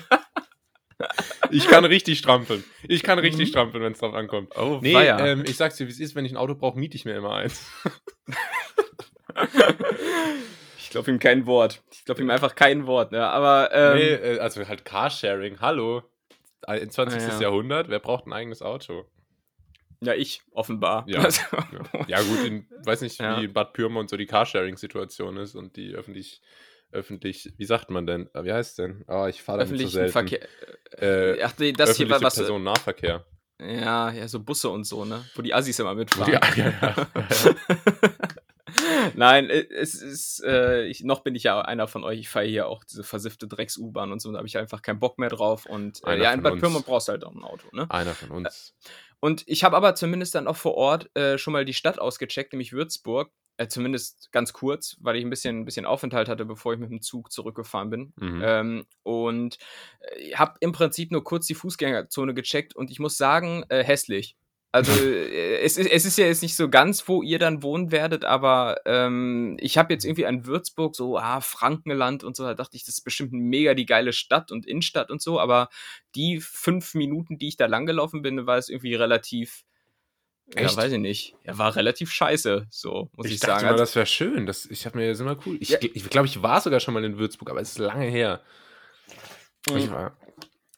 Ich 1.51 1.67
kann 1.69 1.85
richtig 1.85 2.19
strampeln. 2.19 2.65
Ich 2.87 3.03
kann 3.03 3.19
richtig 3.19 3.49
mhm. 3.49 3.51
strampeln, 3.51 3.85
wenn 3.85 3.93
es 3.93 3.99
drauf 3.99 4.15
ankommt. 4.15 4.57
Oh, 4.57 4.79
nee, 4.83 4.95
ähm, 4.95 5.45
ich 5.47 5.57
sag's 5.57 5.77
dir, 5.77 5.87
wie 5.87 5.91
es 5.91 6.01
ist, 6.01 6.15
wenn 6.15 6.25
ich 6.25 6.33
ein 6.33 6.37
Auto 6.37 6.55
brauche, 6.55 6.79
miete 6.79 6.97
ich 6.97 7.05
mir 7.05 7.15
immer 7.15 7.35
eins. 7.35 7.71
ich 10.79 10.91
glaube 10.91 11.11
ihm 11.11 11.19
kein 11.19 11.47
Wort. 11.47 11.83
Ich 11.91 12.05
glaube 12.05 12.23
ihm 12.23 12.31
einfach 12.31 12.55
kein 12.55 12.87
Wort, 12.87 13.13
ne? 13.13 13.27
Aber. 13.27 13.71
Ähm, 13.73 13.97
nee, 13.97 14.13
äh, 14.13 14.39
also 14.39 14.67
halt 14.67 14.85
Carsharing, 14.85 15.61
hallo. 15.61 16.03
21. 16.67 17.21
Ah, 17.21 17.27
ja. 17.27 17.41
Jahrhundert, 17.41 17.89
wer 17.89 17.99
braucht 17.99 18.27
ein 18.27 18.33
eigenes 18.33 18.63
Auto? 18.63 19.05
Ja, 20.01 20.15
ich, 20.15 20.43
offenbar. 20.53 21.05
Ja, 21.07 21.21
also, 21.25 21.43
ja. 21.53 22.07
ja 22.07 22.21
gut, 22.23 22.39
ich 22.45 22.87
weiß 22.87 23.03
nicht, 23.03 23.21
ja. 23.21 23.41
wie 23.41 23.45
in 23.45 23.53
Bad 23.53 23.73
Pyrmont 23.73 24.11
so 24.11 24.17
die 24.17 24.27
Carsharing-Situation 24.27 25.37
ist 25.37 25.55
und 25.55 25.77
die 25.77 25.95
öffentlich 25.95 26.41
öffentlich, 26.93 27.53
wie 27.57 27.65
sagt 27.65 27.91
man 27.91 28.07
denn? 28.07 28.29
Wie 28.35 28.53
heißt 28.53 28.71
es 28.71 28.77
denn? 28.77 29.05
Oh, 29.09 29.27
ich 29.27 29.43
fahre 29.43 29.65
da 29.65 29.67
nicht 29.71 29.83
so 29.83 29.89
selten. 29.89 30.13
Verkehr. 30.13 30.47
Äh, 30.99 31.43
Ach, 31.43 31.53
nee, 31.59 31.73
das 31.73 31.97
hier 31.97 32.09
war 32.09 32.23
was. 32.23 32.37
Personennahverkehr. 32.37 33.25
Ja, 33.61 34.11
ja, 34.11 34.29
so 34.29 34.41
Busse 34.41 34.71
und 34.71 34.85
so, 34.85 35.05
ne? 35.05 35.25
Wo 35.35 35.43
die 35.43 35.55
Assis 35.55 35.79
immer 35.79 35.95
mitfahren. 35.95 36.33
Ja, 36.33 36.41
ja, 36.57 36.73
ja. 36.81 37.07
Nein, 39.15 39.51
äh, 39.51 39.67
es 39.71 39.95
ist, 39.95 40.43
äh, 40.45 40.87
ich, 40.87 41.05
noch 41.05 41.21
bin 41.21 41.35
ich 41.35 41.45
ja 41.45 41.61
einer 41.61 41.87
von 41.87 42.05
euch. 42.05 42.19
Ich 42.19 42.29
fahre 42.29 42.47
hier 42.47 42.67
auch 42.67 42.85
diese 42.85 43.05
versiffte 43.05 43.47
Drecks-U-Bahn 43.47 44.13
und 44.13 44.21
so, 44.21 44.33
da 44.33 44.39
habe 44.39 44.49
ich 44.49 44.59
einfach 44.59 44.83
keinen 44.83 44.99
Bock 44.99 45.19
mehr 45.19 45.29
drauf. 45.29 45.67
Und 45.67 46.01
äh, 46.07 46.21
ja, 46.21 46.33
in 46.33 46.43
Bad 46.43 46.59
Pyrmont 46.59 46.87
brauchst 46.87 47.09
du 47.09 47.13
halt 47.13 47.25
auch 47.25 47.35
ein 47.35 47.45
Auto, 47.45 47.69
ne? 47.73 47.87
Einer 47.91 48.15
von 48.15 48.31
uns. 48.31 48.75
Und 49.21 49.45
ich 49.47 49.63
habe 49.63 49.77
aber 49.77 49.95
zumindest 49.95 50.35
dann 50.35 50.49
auch 50.49 50.57
vor 50.57 50.75
Ort 50.75 51.15
äh, 51.17 51.39
schon 51.39 51.53
mal 51.53 51.65
die 51.65 51.75
Stadt 51.75 52.01
ausgecheckt, 52.01 52.53
nämlich 52.53 52.73
Würzburg. 52.73 53.31
Äh, 53.59 53.69
zumindest 53.69 54.33
ganz 54.33 54.53
kurz, 54.53 54.97
weil 55.01 55.17
ich 55.17 55.25
ein 55.25 55.31
bisschen, 55.31 55.61
ein 55.61 55.65
bisschen 55.65 55.85
Aufenthalt 55.85 56.29
hatte, 56.29 56.47
bevor 56.47 56.73
ich 56.73 56.81
mit 56.81 56.91
dem 56.91 57.03
Zug 57.03 57.31
zurückgefahren 57.31 57.91
bin. 57.91 58.13
Mhm. 58.17 58.43
Ähm, 58.45 58.87
und 59.03 59.59
äh, 60.01 60.35
habe 60.35 60.55
im 60.61 60.73
Prinzip 60.73 61.11
nur 61.11 61.23
kurz 61.23 61.47
die 61.47 61.55
Fußgängerzone 61.55 62.35
gecheckt 62.35 62.75
und 62.75 62.91
ich 62.91 62.99
muss 62.99 63.17
sagen, 63.17 63.65
äh, 63.69 63.85
hässlich. 63.85 64.37
Also 64.73 64.91
äh, 65.03 65.59
es, 65.59 65.77
ist, 65.77 65.91
es 65.91 66.05
ist 66.07 66.19
ja 66.19 66.27
jetzt 66.27 66.43
nicht 66.43 66.57
so 66.57 66.71
ganz, 66.71 67.07
wo 67.07 67.23
ihr 67.23 67.39
dann 67.39 67.63
wohnen 67.63 67.93
werdet, 67.93 68.25
aber 68.25 68.79
ähm, 68.87 69.57
ich 69.61 69.77
habe 69.77 69.93
jetzt 69.93 70.05
irgendwie 70.05 70.27
an 70.27 70.47
Würzburg 70.47 70.97
so, 70.97 71.19
ah, 71.19 71.43
Frankenland 71.43 72.25
und 72.25 72.35
so, 72.35 72.45
da 72.45 72.55
dachte 72.55 72.77
ich, 72.77 72.85
das 72.85 72.97
ist 72.97 73.05
bestimmt 73.05 73.33
mega 73.33 73.75
die 73.75 73.87
geile 73.87 74.15
Stadt 74.15 74.51
und 74.51 74.67
Innenstadt 74.67 75.11
und 75.11 75.21
so, 75.21 75.39
aber 75.39 75.69
die 76.15 76.41
fünf 76.41 76.95
Minuten, 76.95 77.37
die 77.37 77.49
ich 77.49 77.59
da 77.59 77.67
langgelaufen 77.67 78.23
bin, 78.23 78.47
war 78.47 78.57
es 78.57 78.71
irgendwie 78.71 78.95
relativ, 78.95 79.65
Echt? 80.55 80.71
ja, 80.71 80.77
weiß 80.77 80.93
ich 80.93 80.99
nicht, 80.99 81.35
ja, 81.45 81.57
war 81.57 81.75
relativ 81.77 82.13
scheiße, 82.13 82.67
so 82.71 83.11
muss 83.17 83.27
ich, 83.27 83.35
ich 83.35 83.41
dachte 83.41 83.53
sagen. 83.53 83.65
Mal, 83.65 83.73
also 83.73 83.83
das 83.83 83.97
wäre 83.97 84.07
schön, 84.07 84.47
das, 84.47 84.67
ich 84.67 84.85
habe 84.87 84.99
mir 84.99 85.09
das 85.09 85.21
immer 85.21 85.37
cool, 85.47 85.57
ich, 85.61 85.71
ja. 85.71 85.79
ich 85.81 86.11
glaube, 86.11 86.27
ich 86.27 86.43
war 86.43 86.61
sogar 86.61 86.81
schon 86.81 86.95
mal 86.95 87.05
in 87.05 87.19
Würzburg, 87.19 87.51
aber 87.51 87.61
es 87.61 87.71
ist 87.71 87.79
lange 87.79 88.07
her. 88.07 88.41
Ich 89.75 89.91
war, 89.91 90.17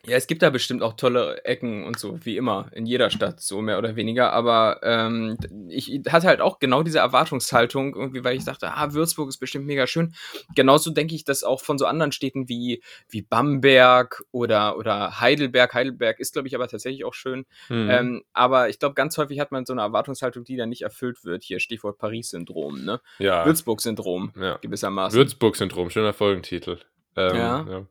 ja, 0.07 0.17
es 0.17 0.27
gibt 0.27 0.43
da 0.43 0.51
bestimmt 0.51 0.83
auch 0.83 0.95
tolle 0.95 1.45
Ecken 1.45 1.85
und 1.85 1.99
so, 1.99 2.19
wie 2.25 2.37
immer, 2.37 2.71
in 2.73 2.87
jeder 2.87 3.11
Stadt, 3.11 3.41
so 3.41 3.63
mehr 3.63 3.79
oder 3.79 3.97
weniger. 3.97 4.33
Aber 4.33 4.81
ähm, 4.83 5.37
ich 5.69 6.01
hatte 6.09 6.27
halt 6.27 6.41
auch 6.41 6.59
genau 6.59 6.83
diese 6.83 6.99
Erwartungshaltung, 6.99 7.95
irgendwie, 7.95 8.23
weil 8.25 8.37
ich 8.37 8.45
dachte, 8.45 8.73
ah, 8.73 8.93
Würzburg 8.93 9.29
ist 9.29 9.39
bestimmt 9.39 9.67
mega 9.67 9.87
schön. 9.87 10.15
Genauso 10.55 10.91
denke 10.91 11.15
ich 11.15 11.25
das 11.25 11.45
auch 11.45 11.61
von 11.61 11.79
so 11.79 11.87
anderen 11.87 12.13
Städten 12.13 12.49
wie, 12.49 12.83
wie 13.09 13.23
Bamberg 13.23 14.23
oder, 14.31 14.77
oder 14.77 15.21
Heidelberg. 15.21 15.73
Heidelberg 15.75 16.21
ist, 16.21 16.35
glaube 16.35 16.49
ich, 16.49 16.55
aber 16.55 16.69
tatsächlich 16.69 17.05
auch 17.05 17.15
schön. 17.15 17.47
Mhm. 17.69 17.91
Ähm, 17.91 18.25
aber 18.33 18.69
ich 18.69 18.79
glaube, 18.79 18.95
ganz 18.95 19.17
häufig 19.17 19.41
hat 19.41 19.53
man 19.53 19.65
so 19.65 19.73
eine 19.73 19.83
Erwartungshaltung, 19.83 20.45
die 20.45 20.57
dann 20.57 20.69
nicht 20.69 20.83
erfüllt 20.83 21.25
wird. 21.25 21.45
Hier 21.45 21.61
Stichwort 21.61 21.99
Paris-Syndrom, 21.99 22.85
ne? 22.85 23.01
Ja. 23.19 23.47
Würzburg-Syndrom, 23.47 24.33
ja. 24.39 24.59
gewissermaßen. 24.59 25.19
Würzburg-Syndrom, 25.19 25.91
schöner 25.91 26.13
Folgentitel. 26.13 26.79
Ähm, 27.17 27.37
ja. 27.37 27.67
ja. 27.69 27.87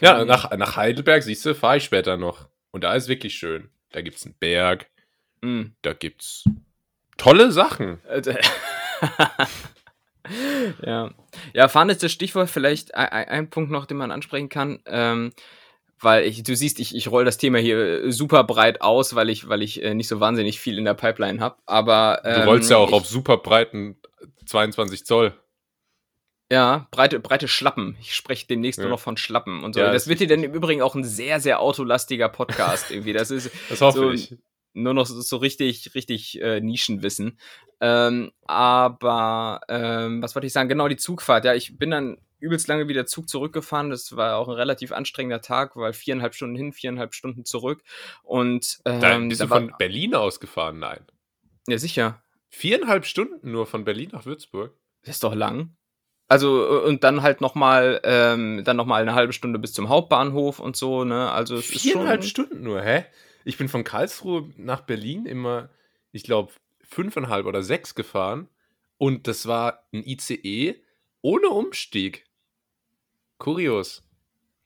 Ja, 0.00 0.24
nach, 0.24 0.50
nach 0.56 0.76
Heidelberg, 0.76 1.22
siehst 1.22 1.44
du, 1.44 1.54
fahre 1.54 1.76
ich 1.76 1.84
später 1.84 2.16
noch. 2.16 2.48
Und 2.70 2.84
da 2.84 2.94
ist 2.94 3.08
wirklich 3.08 3.34
schön. 3.34 3.68
Da 3.90 4.00
gibt 4.00 4.16
es 4.16 4.24
einen 4.24 4.36
Berg. 4.38 4.86
Mm. 5.42 5.64
Da 5.82 5.92
es 5.92 6.44
tolle 7.18 7.52
Sachen. 7.52 8.00
ja. 10.84 11.10
Ja, 11.52 11.68
fahren 11.68 11.90
ist 11.90 12.02
das 12.02 12.12
Stichwort. 12.12 12.48
Vielleicht 12.48 12.94
ein, 12.94 13.28
ein, 13.28 13.50
Punkt 13.50 13.70
noch, 13.70 13.86
den 13.86 13.98
man 13.98 14.10
ansprechen 14.10 14.48
kann. 14.48 14.80
Ähm, 14.86 15.32
weil 16.00 16.24
ich, 16.24 16.42
du 16.42 16.56
siehst, 16.56 16.80
ich, 16.80 16.96
ich 16.96 17.10
roll 17.10 17.24
das 17.24 17.38
Thema 17.38 17.58
hier 17.58 18.10
super 18.10 18.44
breit 18.44 18.80
aus, 18.80 19.14
weil 19.14 19.30
ich, 19.30 19.48
weil 19.48 19.62
ich 19.62 19.82
äh, 19.82 19.94
nicht 19.94 20.08
so 20.08 20.18
wahnsinnig 20.18 20.58
viel 20.58 20.78
in 20.78 20.84
der 20.84 20.94
Pipeline 20.94 21.40
habe. 21.40 21.56
Aber 21.66 22.22
ähm, 22.24 22.40
du 22.40 22.46
rollst 22.46 22.70
ja 22.70 22.78
auch 22.78 22.88
ich, 22.88 22.94
auf 22.94 23.06
super 23.06 23.36
breiten 23.36 23.96
22 24.46 25.06
Zoll. 25.06 25.34
Ja, 26.52 26.86
breite, 26.90 27.18
breite 27.18 27.48
Schlappen. 27.48 27.96
Ich 27.98 28.14
spreche 28.14 28.46
demnächst 28.46 28.76
ja. 28.76 28.84
nur 28.84 28.90
noch 28.90 29.00
von 29.00 29.16
Schlappen 29.16 29.64
und 29.64 29.72
so. 29.72 29.80
Ja, 29.80 29.86
das, 29.86 30.02
das 30.02 30.08
wird 30.08 30.20
dir 30.20 30.26
dann 30.26 30.44
im 30.44 30.52
Übrigen 30.52 30.82
auch 30.82 30.94
ein 30.94 31.02
sehr, 31.02 31.40
sehr 31.40 31.60
autolastiger 31.60 32.28
Podcast 32.28 32.90
irgendwie. 32.90 33.14
Das 33.14 33.30
ist 33.30 33.50
das 33.70 33.80
hoffe 33.80 33.98
so, 33.98 34.10
ich. 34.10 34.36
Nur 34.74 34.92
noch 34.92 35.06
so, 35.06 35.18
so 35.22 35.38
richtig, 35.38 35.94
richtig 35.94 36.42
äh, 36.42 36.60
Nischenwissen. 36.60 37.38
Ähm, 37.80 38.32
aber 38.42 39.62
ähm, 39.70 40.22
was 40.22 40.34
wollte 40.34 40.46
ich 40.46 40.52
sagen? 40.52 40.68
Genau, 40.68 40.88
die 40.88 40.98
Zugfahrt. 40.98 41.46
Ja, 41.46 41.54
ich 41.54 41.78
bin 41.78 41.90
dann 41.90 42.18
übelst 42.38 42.68
lange 42.68 42.86
wieder 42.86 43.06
Zug 43.06 43.30
zurückgefahren. 43.30 43.88
Das 43.88 44.14
war 44.14 44.36
auch 44.36 44.48
ein 44.48 44.54
relativ 44.54 44.92
anstrengender 44.92 45.40
Tag, 45.40 45.74
weil 45.76 45.94
viereinhalb 45.94 46.34
Stunden 46.34 46.56
hin, 46.56 46.74
viereinhalb 46.74 47.14
Stunden 47.14 47.46
zurück. 47.46 47.82
Und 48.24 48.78
ähm, 48.84 49.00
dann 49.00 49.28
bist 49.30 49.40
da 49.40 49.46
du 49.46 49.54
von 49.54 49.72
Berlin 49.78 50.14
ausgefahren? 50.14 50.80
Nein. 50.80 51.00
Ja, 51.66 51.78
sicher. 51.78 52.22
Viereinhalb 52.50 53.06
Stunden 53.06 53.52
nur 53.52 53.64
von 53.64 53.86
Berlin 53.86 54.10
nach 54.12 54.26
Würzburg? 54.26 54.76
Das 55.02 55.16
ist 55.16 55.24
doch 55.24 55.34
lang. 55.34 55.74
Also 56.32 56.82
und 56.86 57.04
dann 57.04 57.20
halt 57.20 57.42
noch 57.42 57.54
mal 57.54 58.00
ähm, 58.04 58.64
dann 58.64 58.78
noch 58.78 58.86
mal 58.86 59.02
eine 59.02 59.14
halbe 59.14 59.34
Stunde 59.34 59.58
bis 59.58 59.74
zum 59.74 59.90
Hauptbahnhof 59.90 60.60
und 60.60 60.76
so 60.76 61.04
ne? 61.04 61.30
Also 61.30 61.56
es 61.56 61.68
ist 61.68 61.82
viereinhalb 61.82 62.24
Stunden 62.24 62.62
nur 62.62 62.80
hä? 62.80 63.04
Ich 63.44 63.58
bin 63.58 63.68
von 63.68 63.84
Karlsruhe 63.84 64.48
nach 64.56 64.80
Berlin 64.80 65.26
immer 65.26 65.68
ich 66.10 66.22
glaube 66.22 66.50
fünfeinhalb 66.88 67.44
oder 67.44 67.62
sechs 67.62 67.94
gefahren 67.94 68.48
und 68.96 69.28
das 69.28 69.46
war 69.46 69.86
ein 69.92 70.02
ICE 70.06 70.82
ohne 71.20 71.50
Umstieg. 71.50 72.24
Kurios 73.36 74.02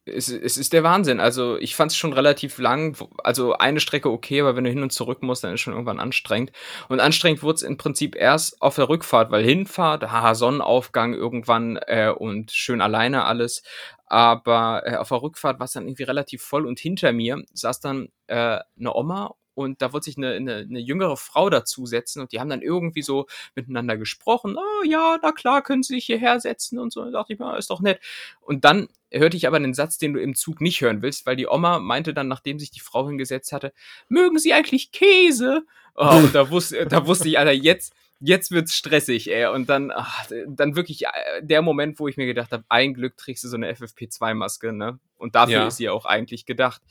es, 0.07 0.29
es 0.29 0.57
ist 0.57 0.73
der 0.73 0.85
Wahnsinn. 0.85 1.21
Also 1.21 1.57
ich 1.59 1.75
fand 1.75 1.90
es 1.90 1.97
schon 1.97 2.12
relativ 2.12 2.59
lang. 2.59 2.97
Also 3.23 3.55
eine 3.55 3.81
Strecke 3.81 4.11
okay, 4.11 4.40
aber 4.40 4.57
wenn 4.57 4.64
du 4.64 4.71
hin 4.71 4.83
und 4.83 4.92
zurück 4.92 5.23
musst, 5.23 5.45
dann 5.45 5.55
ist 5.55 5.61
schon 5.61 5.73
irgendwann 5.73 6.01
anstrengend. 6.01 6.53
Und 6.88 7.01
anstrengend 7.01 7.42
wurde 7.42 7.57
es 7.57 7.62
im 7.62 7.77
Prinzip 7.77 8.14
erst 8.14 8.62
auf 8.62 8.77
der 8.77 8.88
Rückfahrt, 8.88 9.31
weil 9.31 9.45
Hinfahrt, 9.45 10.05
haha, 10.11 10.35
Sonnenaufgang 10.35 11.14
irgendwann 11.14 11.77
äh, 11.87 12.12
und 12.16 12.53
schön 12.53 12.81
alleine 12.81 13.25
alles. 13.25 13.62
Aber 14.07 14.83
äh, 14.87 14.97
auf 14.97 15.09
der 15.09 15.23
Rückfahrt 15.23 15.59
war 15.59 15.64
es 15.64 15.73
dann 15.73 15.87
irgendwie 15.87 16.05
relativ 16.05 16.42
voll 16.42 16.66
und 16.66 16.79
hinter 16.79 17.12
mir 17.12 17.42
saß 17.53 17.81
dann 17.81 18.09
äh, 18.29 18.61
eine 18.79 18.95
Oma 18.95 19.35
und 19.57 19.81
da 19.81 19.95
wollte 19.95 20.05
sich 20.05 20.19
eine, 20.19 20.35
eine, 20.35 20.57
eine 20.57 20.81
jüngere 20.81 21.16
Frau 21.16 21.49
dazusetzen 21.49 22.21
und 22.21 22.31
die 22.31 22.40
haben 22.40 22.51
dann 22.51 22.61
irgendwie 22.61 23.01
so 23.01 23.27
miteinander 23.55 23.97
gesprochen. 23.97 24.57
Oh 24.59 24.85
ja, 24.85 25.19
na 25.23 25.33
klar, 25.33 25.62
können 25.62 25.83
Sie 25.83 25.95
sich 25.95 26.05
hierher 26.05 26.38
setzen 26.40 26.79
und 26.79 26.92
so. 26.92 27.03
Da 27.07 27.11
dachte 27.11 27.33
ich 27.33 27.38
mir, 27.38 27.57
ist 27.57 27.71
doch 27.71 27.81
nett. 27.81 27.99
Und 28.42 28.66
dann 28.66 28.88
hörte 29.11 29.38
ich 29.38 29.47
aber 29.47 29.57
einen 29.57 29.73
Satz, 29.73 29.97
den 29.97 30.12
du 30.12 30.21
im 30.21 30.35
Zug 30.35 30.61
nicht 30.61 30.83
hören 30.83 31.01
willst, 31.01 31.25
weil 31.25 31.37
die 31.37 31.47
Oma 31.47 31.79
meinte 31.79 32.12
dann, 32.12 32.29
nachdem 32.29 32.59
sich 32.59 32.71
die 32.71 32.81
Frau 32.81 33.07
hingesetzt 33.07 33.51
hatte, 33.53 33.73
mögen 34.11 34.38
Sie 34.38 34.53
eigentlich 34.53 34.92
Käse? 34.92 35.64
Oh, 35.95 36.16
und 36.16 36.35
da 36.35 36.51
wusste, 36.51 36.85
da 36.87 37.07
wusste 37.07 37.27
ich, 37.29 37.38
Alter, 37.38 37.53
jetzt, 37.53 37.95
jetzt 38.21 38.51
wird's 38.51 38.75
stressig, 38.75 39.31
ey. 39.33 39.47
Und 39.47 39.71
dann, 39.71 39.90
ach, 39.90 40.27
dann 40.47 40.77
wirklich 40.77 41.07
äh, 41.07 41.09
der 41.40 41.62
Moment, 41.62 41.99
wo 41.99 42.09
ich 42.09 42.19
mir 42.19 42.27
gedacht 42.27 42.53
habe, 42.53 42.64
ein 42.69 42.92
Glück 42.92 43.16
trägst 43.16 43.45
du 43.45 43.49
so 43.49 43.57
eine 43.57 43.73
FFP2-Maske, 43.73 44.75
ne? 44.75 44.99
Und 45.16 45.35
dafür 45.35 45.55
ja. 45.55 45.66
ist 45.66 45.79
sie 45.79 45.88
auch 45.88 46.05
eigentlich 46.05 46.45
gedacht. 46.45 46.83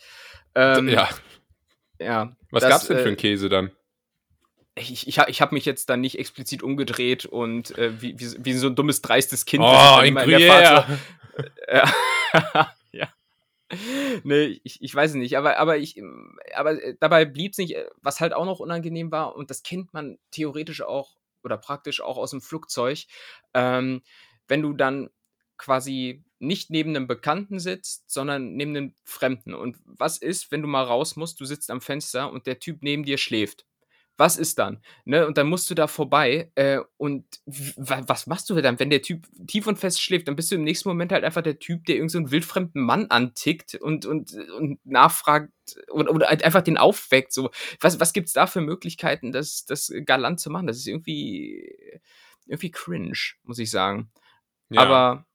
Ähm, 0.56 0.90
ja. 0.90 1.08
Ja. 2.00 2.36
Was 2.52 2.62
das, 2.62 2.70
gab's 2.70 2.88
denn 2.88 2.98
für 2.98 3.04
einen 3.04 3.14
äh, 3.14 3.18
Käse 3.18 3.50
dann? 3.50 3.72
Ich, 4.76 5.08
ich, 5.08 5.18
ich 5.18 5.42
habe 5.42 5.56
mich 5.56 5.66
jetzt 5.66 5.90
dann 5.90 6.02
nicht 6.02 6.20
explizit 6.20 6.62
umgedreht 6.62 7.26
und 7.26 7.78
äh, 7.78 8.02
wie, 8.02 8.20
wie, 8.20 8.46
wie 8.46 8.54
so 8.54 8.68
ein 8.68 8.76
dummes, 8.76 9.02
dreistes 9.02 9.46
Kind. 9.46 9.64
Oh, 9.64 9.68
ein 9.68 10.18
Gruyère. 10.18 10.86
Äh, 11.68 11.88
ja. 12.92 13.08
Nee, 14.24 14.60
ich, 14.64 14.82
ich 14.82 14.94
weiß 14.94 15.12
es 15.12 15.16
nicht, 15.16 15.38
aber, 15.38 15.58
aber, 15.58 15.78
ich, 15.78 16.02
aber 16.54 16.78
dabei 17.00 17.26
blieb 17.26 17.54
es 17.54 17.58
nicht, 17.58 17.76
was 18.02 18.20
halt 18.20 18.34
auch 18.34 18.46
noch 18.46 18.60
unangenehm 18.60 19.12
war, 19.12 19.36
und 19.36 19.50
das 19.50 19.64
kennt 19.64 19.94
man 19.94 20.20
theoretisch 20.32 20.82
auch 20.82 21.16
oder 21.44 21.58
praktisch 21.58 22.02
auch 22.02 22.18
aus 22.18 22.32
dem 22.32 22.42
Flugzeug, 22.42 23.06
ähm, 23.54 24.02
wenn 24.48 24.62
du 24.62 24.74
dann 24.74 25.10
quasi 25.58 26.25
nicht 26.40 26.70
neben 26.70 26.96
einem 26.96 27.08
Bekannten 27.08 27.60
sitzt, 27.60 28.10
sondern 28.10 28.56
neben 28.56 28.76
einem 28.76 28.94
Fremden. 29.04 29.54
Und 29.54 29.78
was 29.86 30.18
ist, 30.18 30.52
wenn 30.52 30.62
du 30.62 30.68
mal 30.68 30.84
raus 30.84 31.16
musst, 31.16 31.40
du 31.40 31.46
sitzt 31.46 31.72
am 31.72 31.82
Fenster 31.82 32.32
und 32.32 32.48
der 32.48 32.60
Typ 32.60 32.80
neben 32.82 33.04
dir 33.04 33.18
schläft? 33.18 33.66
Was 34.18 34.38
ist 34.38 34.60
dann? 34.60 34.82
Ne? 35.04 35.28
Und 35.28 35.38
dann 35.38 35.48
musst 35.48 35.70
du 35.70 35.76
da 35.76 35.88
vorbei 35.88 36.50
äh, 36.56 36.80
und 36.96 37.26
was 37.46 38.28
machst 38.28 38.50
du 38.50 38.62
dann, 38.62 38.80
wenn 38.80 38.90
der 38.90 39.02
Typ 39.02 39.28
tief 39.46 39.68
und 39.68 39.78
fest 39.78 40.02
schläft? 40.02 40.30
Dann 40.30 40.38
bist 40.38 40.52
du 40.52 40.56
im 40.56 40.64
nächsten 40.64 40.88
Moment 40.88 41.12
halt 41.12 41.26
einfach 41.26 41.42
der 41.42 41.60
Typ, 41.60 41.86
der 41.86 41.96
irgendeinen 41.96 42.28
so 42.28 42.32
wildfremden 42.32 42.82
Mann 42.82 43.08
antickt 43.08 43.76
und, 43.76 44.06
und, 44.06 44.34
und 44.58 44.86
nachfragt 44.86 45.52
oder, 45.92 46.12
oder 46.12 46.28
halt 46.28 46.46
einfach 46.46 46.62
den 46.62 46.78
aufweckt. 46.78 47.34
So. 47.34 47.50
Was, 47.82 48.00
was 48.00 48.14
gibt 48.14 48.28
es 48.28 48.34
da 48.34 48.48
für 48.48 48.62
Möglichkeiten, 48.62 49.34
das, 49.34 49.66
das 49.66 49.92
galant 50.06 50.40
zu 50.40 50.50
machen? 50.50 50.68
Das 50.68 50.78
ist 50.78 50.88
irgendwie, 50.88 52.00
irgendwie 52.46 52.72
cringe, 52.72 53.20
muss 53.44 53.60
ich 53.60 53.70
sagen. 53.70 54.12
Ja. 54.70 54.82
Aber 54.82 55.26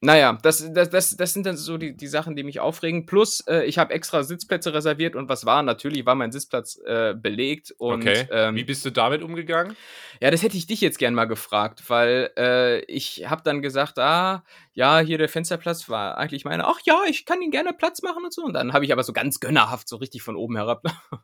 naja, 0.00 0.38
das, 0.42 0.72
das, 0.72 0.90
das, 0.90 1.16
das 1.16 1.32
sind 1.32 1.46
dann 1.46 1.56
so 1.56 1.78
die, 1.78 1.96
die 1.96 2.06
Sachen, 2.06 2.36
die 2.36 2.42
mich 2.42 2.60
aufregen. 2.60 3.06
Plus, 3.06 3.40
äh, 3.48 3.64
ich 3.64 3.78
habe 3.78 3.94
extra 3.94 4.22
Sitzplätze 4.24 4.74
reserviert 4.74 5.16
und 5.16 5.30
was 5.30 5.46
war? 5.46 5.62
Natürlich 5.62 6.04
war 6.04 6.14
mein 6.14 6.32
Sitzplatz 6.32 6.78
äh, 6.84 7.14
belegt. 7.14 7.74
Und, 7.78 8.02
okay. 8.02 8.28
Ähm, 8.30 8.56
Wie 8.56 8.64
bist 8.64 8.84
du 8.84 8.90
damit 8.90 9.22
umgegangen? 9.22 9.74
Ja, 10.20 10.30
das 10.30 10.42
hätte 10.42 10.56
ich 10.58 10.66
dich 10.66 10.82
jetzt 10.82 10.98
gern 10.98 11.14
mal 11.14 11.24
gefragt, 11.24 11.82
weil 11.88 12.30
äh, 12.36 12.80
ich 12.84 13.24
habe 13.26 13.42
dann 13.42 13.62
gesagt, 13.62 13.98
ah, 13.98 14.44
ja, 14.76 14.98
hier 14.98 15.16
der 15.16 15.30
Fensterplatz 15.30 15.88
war 15.88 16.18
eigentlich 16.18 16.44
meine, 16.44 16.66
ach 16.66 16.78
ja, 16.84 17.00
ich 17.08 17.24
kann 17.24 17.40
ihn 17.40 17.50
gerne 17.50 17.72
Platz 17.72 18.02
machen 18.02 18.22
und 18.22 18.34
so. 18.34 18.42
Und 18.42 18.52
dann 18.52 18.74
habe 18.74 18.84
ich 18.84 18.92
aber 18.92 19.02
so 19.04 19.14
ganz 19.14 19.40
gönnerhaft, 19.40 19.88
so 19.88 19.96
richtig 19.96 20.22
von 20.22 20.36
oben 20.36 20.54
herab, 20.54 20.82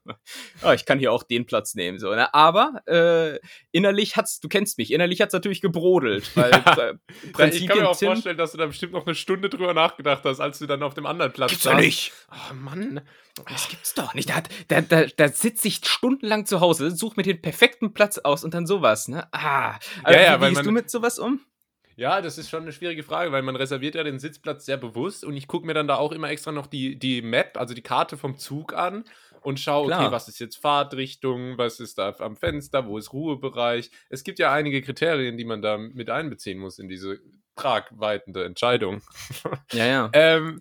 ah, 0.63 0.73
ich 0.73 0.87
kann 0.87 0.99
hier 0.99 1.13
auch 1.13 1.23
den 1.23 1.45
Platz 1.45 1.75
nehmen. 1.75 1.99
So, 1.99 2.15
ne? 2.15 2.33
Aber 2.33 2.81
äh, 2.87 3.39
innerlich 3.71 4.17
hat's, 4.17 4.41
du 4.41 4.49
kennst 4.49 4.79
mich, 4.79 4.91
innerlich 4.91 5.21
hat's 5.21 5.35
natürlich 5.35 5.61
gebrodelt. 5.61 6.31
Weil 6.35 6.51
ja. 6.51 7.47
ich 7.49 7.67
kann 7.69 7.79
mir 7.79 7.91
auch 7.91 7.97
Tim, 7.97 8.07
vorstellen, 8.07 8.39
dass 8.39 8.53
du 8.53 8.59
da 8.59 8.65
bestimmt 8.65 8.95
noch 8.95 9.05
eine 9.05 9.15
Stunde 9.15 9.51
drüber 9.51 9.75
nachgedacht 9.75 10.25
hast, 10.25 10.41
als 10.41 10.59
du 10.59 10.67
dann 10.67 10.83
auf 10.83 10.95
dem 10.95 11.05
anderen 11.05 11.33
Platz 11.33 11.51
Gibt's 11.51 11.65
saßt. 11.65 11.79
nicht. 11.79 12.13
Oh 12.31 12.55
Mann, 12.55 13.03
das 13.51 13.69
gibt's 13.69 13.93
doch 13.93 14.15
nicht. 14.15 14.31
Da, 14.31 14.43
da, 14.69 14.81
da, 14.81 15.05
da 15.15 15.29
sitze 15.29 15.69
ich 15.69 15.83
stundenlang 15.85 16.47
zu 16.47 16.61
Hause, 16.61 16.91
suche 16.91 17.17
mir 17.17 17.23
den 17.23 17.43
perfekten 17.43 17.93
Platz 17.93 18.17
aus 18.17 18.45
und 18.45 18.55
dann 18.55 18.67
sowas, 18.67 19.09
ne? 19.09 19.29
Ah, 19.31 19.79
also, 20.05 20.19
ja, 20.19 20.25
ja, 20.25 20.41
wie 20.41 20.55
gehst 20.55 20.65
du 20.65 20.71
mit 20.71 20.91
sowas 20.91 21.19
um? 21.19 21.41
Ja, 21.97 22.21
das 22.21 22.39
ist 22.39 22.51
schon 22.51 22.63
eine 22.63 22.73
schwierige 22.73 23.03
Frage, 23.03 23.33
weil 23.33 23.43
man 23.43 23.57
reserviert 23.57 23.95
ja 23.95 24.05
den 24.05 24.19
Sitzplatz 24.19 24.65
sehr 24.67 24.77
bewusst 24.77 25.25
und 25.25 25.37
ich 25.37 25.47
gucke 25.47 25.67
mir 25.67 25.75
dann 25.75 25.89
da 25.89 25.97
auch 25.97 26.13
immer 26.13 26.31
extra 26.31 26.53
noch 26.53 26.67
die, 26.67 26.99
die 26.99 27.23
Map, 27.23 27.57
also 27.57 27.75
die 27.75 27.83
Karte 27.83 28.17
vom 28.17 28.37
Zug 28.39 28.73
an 28.75 29.05
und 29.43 29.61
schaue, 29.61 29.93
okay, 29.93 30.11
was 30.11 30.29
ist 30.29 30.39
jetzt 30.41 30.57
Fahrtrichtung, 30.57 31.59
was 31.59 31.81
ist 31.81 31.99
da 31.99 32.15
am 32.19 32.37
Fenster, 32.37 32.87
wo 32.87 32.99
ist 32.99 33.13
Ruhebereich. 33.13 33.91
Es 34.09 34.25
gibt 34.25 34.39
ja 34.39 34.53
einige 34.53 34.83
Kriterien, 34.83 35.37
die 35.37 35.45
man 35.45 35.63
da 35.63 35.77
mit 35.79 36.11
einbeziehen 36.11 36.59
muss 36.59 36.79
in 36.79 36.89
diese 36.89 37.19
tragweitende 37.57 38.45
Entscheidung. 38.45 39.03
Ja, 39.73 39.87
ja. 39.87 40.11
ähm, 40.13 40.61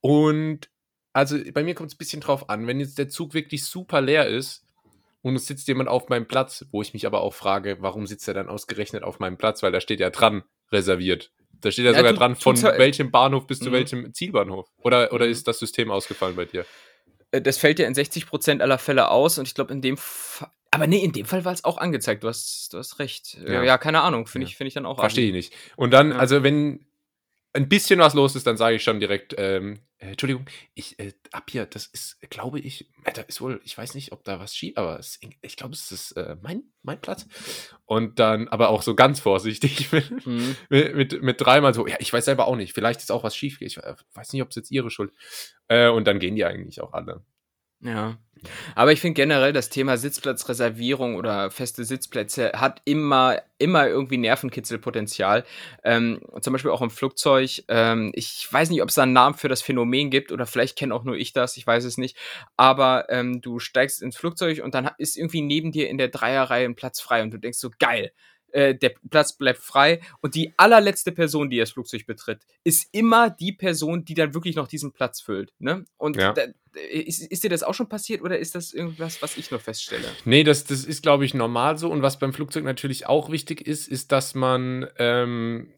und 0.00 0.68
also 1.12 1.36
bei 1.52 1.62
mir 1.64 1.74
kommt 1.74 1.90
es 1.90 1.94
ein 1.94 1.98
bisschen 1.98 2.20
drauf 2.20 2.48
an, 2.48 2.66
wenn 2.66 2.80
jetzt 2.80 2.96
der 2.96 3.08
Zug 3.08 3.34
wirklich 3.34 3.64
super 3.64 4.00
leer 4.00 4.26
ist, 4.26 4.64
und 5.22 5.36
es 5.36 5.46
sitzt 5.46 5.68
jemand 5.68 5.88
auf 5.88 6.08
meinem 6.08 6.26
Platz, 6.26 6.66
wo 6.72 6.82
ich 6.82 6.92
mich 6.94 7.06
aber 7.06 7.20
auch 7.20 7.32
frage, 7.32 7.78
warum 7.80 8.06
sitzt 8.06 8.26
er 8.28 8.34
dann 8.34 8.48
ausgerechnet 8.48 9.04
auf 9.04 9.20
meinem 9.20 9.38
Platz, 9.38 9.62
weil 9.62 9.72
da 9.72 9.80
steht 9.80 10.00
ja 10.00 10.10
dran, 10.10 10.42
reserviert. 10.72 11.30
Da 11.60 11.70
steht 11.70 11.84
ja, 11.84 11.92
ja 11.92 11.98
sogar 11.98 12.12
du, 12.12 12.18
dran, 12.18 12.36
von 12.36 12.60
welchem 12.60 13.10
Bahnhof 13.10 13.46
bis 13.46 13.60
zu 13.60 13.68
mhm. 13.68 13.74
welchem 13.74 14.14
Zielbahnhof. 14.14 14.68
Oder, 14.78 15.12
oder 15.12 15.26
mhm. 15.26 15.32
ist 15.32 15.46
das 15.46 15.58
System 15.58 15.90
ausgefallen 15.90 16.34
bei 16.34 16.44
dir? 16.44 16.66
Äh, 17.30 17.40
das 17.40 17.58
fällt 17.58 17.78
ja 17.78 17.86
in 17.86 17.94
60% 17.94 18.60
aller 18.60 18.78
Fälle 18.78 19.10
aus 19.10 19.38
und 19.38 19.46
ich 19.46 19.54
glaube, 19.54 19.72
in 19.72 19.80
dem 19.80 19.96
Fall. 19.96 20.50
Aber 20.74 20.86
nee, 20.86 21.04
in 21.04 21.12
dem 21.12 21.26
Fall 21.26 21.44
war 21.44 21.52
es 21.52 21.64
auch 21.64 21.76
angezeigt. 21.76 22.24
Du 22.24 22.28
hast, 22.28 22.72
du 22.72 22.78
hast 22.78 22.98
recht. 22.98 23.36
Äh, 23.46 23.52
ja, 23.52 23.62
ja 23.62 23.78
keine 23.78 24.00
Ahnung. 24.00 24.26
Finde 24.26 24.46
ja. 24.46 24.50
ich, 24.50 24.56
find 24.56 24.68
ich 24.68 24.74
dann 24.74 24.86
auch. 24.86 24.98
Verstehe 24.98 25.26
ich 25.26 25.32
nicht. 25.32 25.52
Und 25.76 25.92
dann, 25.92 26.12
also 26.12 26.42
wenn 26.42 26.86
ein 27.54 27.68
bisschen 27.68 28.00
was 28.00 28.14
los 28.14 28.34
ist, 28.34 28.46
dann 28.46 28.56
sage 28.56 28.76
ich 28.76 28.82
schon 28.82 29.00
direkt, 29.00 29.34
ähm, 29.36 29.80
äh, 29.98 30.10
Entschuldigung, 30.10 30.46
ich, 30.74 30.98
äh, 30.98 31.12
ab 31.32 31.50
hier, 31.50 31.66
das 31.66 31.86
ist, 31.86 32.18
glaube 32.30 32.58
ich, 32.58 32.88
äh, 33.04 33.12
da 33.12 33.22
ist 33.22 33.40
wohl, 33.40 33.60
ich 33.64 33.76
weiß 33.76 33.94
nicht, 33.94 34.12
ob 34.12 34.24
da 34.24 34.40
was 34.40 34.56
schiebt, 34.56 34.78
aber 34.78 34.98
es, 34.98 35.20
ich 35.42 35.56
glaube, 35.56 35.74
es 35.74 35.92
ist 35.92 36.12
äh, 36.12 36.36
mein, 36.40 36.64
mein 36.82 37.00
Platz. 37.00 37.26
Und 37.84 38.18
dann, 38.18 38.48
aber 38.48 38.70
auch 38.70 38.82
so 38.82 38.94
ganz 38.94 39.20
vorsichtig 39.20 39.92
mit, 39.92 40.26
mhm. 40.26 40.56
mit, 40.70 40.94
mit, 40.94 41.22
mit, 41.22 41.40
dreimal 41.40 41.74
so, 41.74 41.86
ja, 41.86 41.96
ich 41.98 42.12
weiß 42.12 42.24
selber 42.24 42.46
auch 42.46 42.56
nicht, 42.56 42.72
vielleicht 42.72 43.00
ist 43.00 43.12
auch 43.12 43.22
was 43.22 43.36
schief. 43.36 43.60
Ich 43.60 43.76
äh, 43.76 43.94
weiß 44.14 44.32
nicht, 44.32 44.42
ob 44.42 44.48
es 44.48 44.56
jetzt 44.56 44.70
ihre 44.70 44.90
Schuld. 44.90 45.12
Äh, 45.68 45.88
und 45.88 46.06
dann 46.06 46.18
gehen 46.18 46.36
die 46.36 46.44
eigentlich 46.44 46.80
auch 46.80 46.94
alle. 46.94 47.22
Ja. 47.82 48.18
Aber 48.74 48.92
ich 48.92 49.00
finde 49.00 49.14
generell 49.14 49.52
das 49.52 49.68
Thema 49.68 49.96
Sitzplatzreservierung 49.96 51.14
oder 51.16 51.50
feste 51.50 51.84
Sitzplätze 51.84 52.52
hat 52.54 52.82
immer, 52.84 53.40
immer 53.58 53.86
irgendwie 53.86 54.18
Nervenkitzelpotenzial. 54.18 55.44
Ähm, 55.84 56.20
zum 56.40 56.52
Beispiel 56.52 56.72
auch 56.72 56.82
im 56.82 56.90
Flugzeug. 56.90 57.62
Ähm, 57.68 58.10
ich 58.14 58.48
weiß 58.50 58.70
nicht, 58.70 58.82
ob 58.82 58.88
es 58.88 58.96
da 58.96 59.04
einen 59.04 59.12
Namen 59.12 59.36
für 59.36 59.48
das 59.48 59.62
Phänomen 59.62 60.10
gibt 60.10 60.32
oder 60.32 60.46
vielleicht 60.46 60.76
kenne 60.76 60.94
auch 60.94 61.04
nur 61.04 61.16
ich 61.16 61.32
das, 61.32 61.56
ich 61.56 61.66
weiß 61.66 61.84
es 61.84 61.98
nicht. 61.98 62.16
Aber 62.56 63.06
ähm, 63.10 63.40
du 63.40 63.58
steigst 63.60 64.02
ins 64.02 64.16
Flugzeug 64.16 64.62
und 64.64 64.74
dann 64.74 64.90
ist 64.98 65.16
irgendwie 65.16 65.42
neben 65.42 65.70
dir 65.70 65.88
in 65.88 65.98
der 65.98 66.08
Dreierreihe 66.08 66.64
ein 66.64 66.74
Platz 66.74 67.00
frei 67.00 67.22
und 67.22 67.30
du 67.30 67.38
denkst 67.38 67.58
so, 67.58 67.70
geil, 67.78 68.12
äh, 68.52 68.74
der 68.74 68.92
Platz 69.10 69.36
bleibt 69.36 69.60
frei 69.60 70.00
und 70.20 70.34
die 70.34 70.52
allerletzte 70.56 71.12
Person, 71.12 71.50
die 71.50 71.58
das 71.58 71.72
Flugzeug 71.72 72.06
betritt, 72.06 72.40
ist 72.64 72.88
immer 72.92 73.30
die 73.30 73.52
Person, 73.52 74.04
die 74.04 74.14
dann 74.14 74.34
wirklich 74.34 74.56
noch 74.56 74.68
diesen 74.68 74.92
Platz 74.92 75.20
füllt. 75.20 75.52
Ne? 75.58 75.84
Und 75.96 76.16
ja. 76.16 76.32
da, 76.32 76.44
ist, 76.74 77.20
ist, 77.22 77.44
dir 77.44 77.50
das 77.50 77.62
auch 77.62 77.74
schon 77.74 77.88
passiert 77.88 78.22
oder 78.22 78.38
ist 78.38 78.54
das 78.54 78.72
irgendwas, 78.72 79.20
was 79.22 79.36
ich 79.36 79.50
nur 79.50 79.60
feststelle? 79.60 80.06
Nee, 80.24 80.44
das, 80.44 80.64
das 80.64 80.84
ist, 80.84 81.02
glaube 81.02 81.24
ich, 81.24 81.34
normal 81.34 81.78
so. 81.78 81.90
Und 81.90 82.02
was 82.02 82.18
beim 82.18 82.32
Flugzeug 82.32 82.64
natürlich 82.64 83.06
auch 83.06 83.30
wichtig 83.30 83.66
ist, 83.66 83.88
ist, 83.88 84.12
dass 84.12 84.34
man, 84.34 84.86
ähm, 84.98 85.72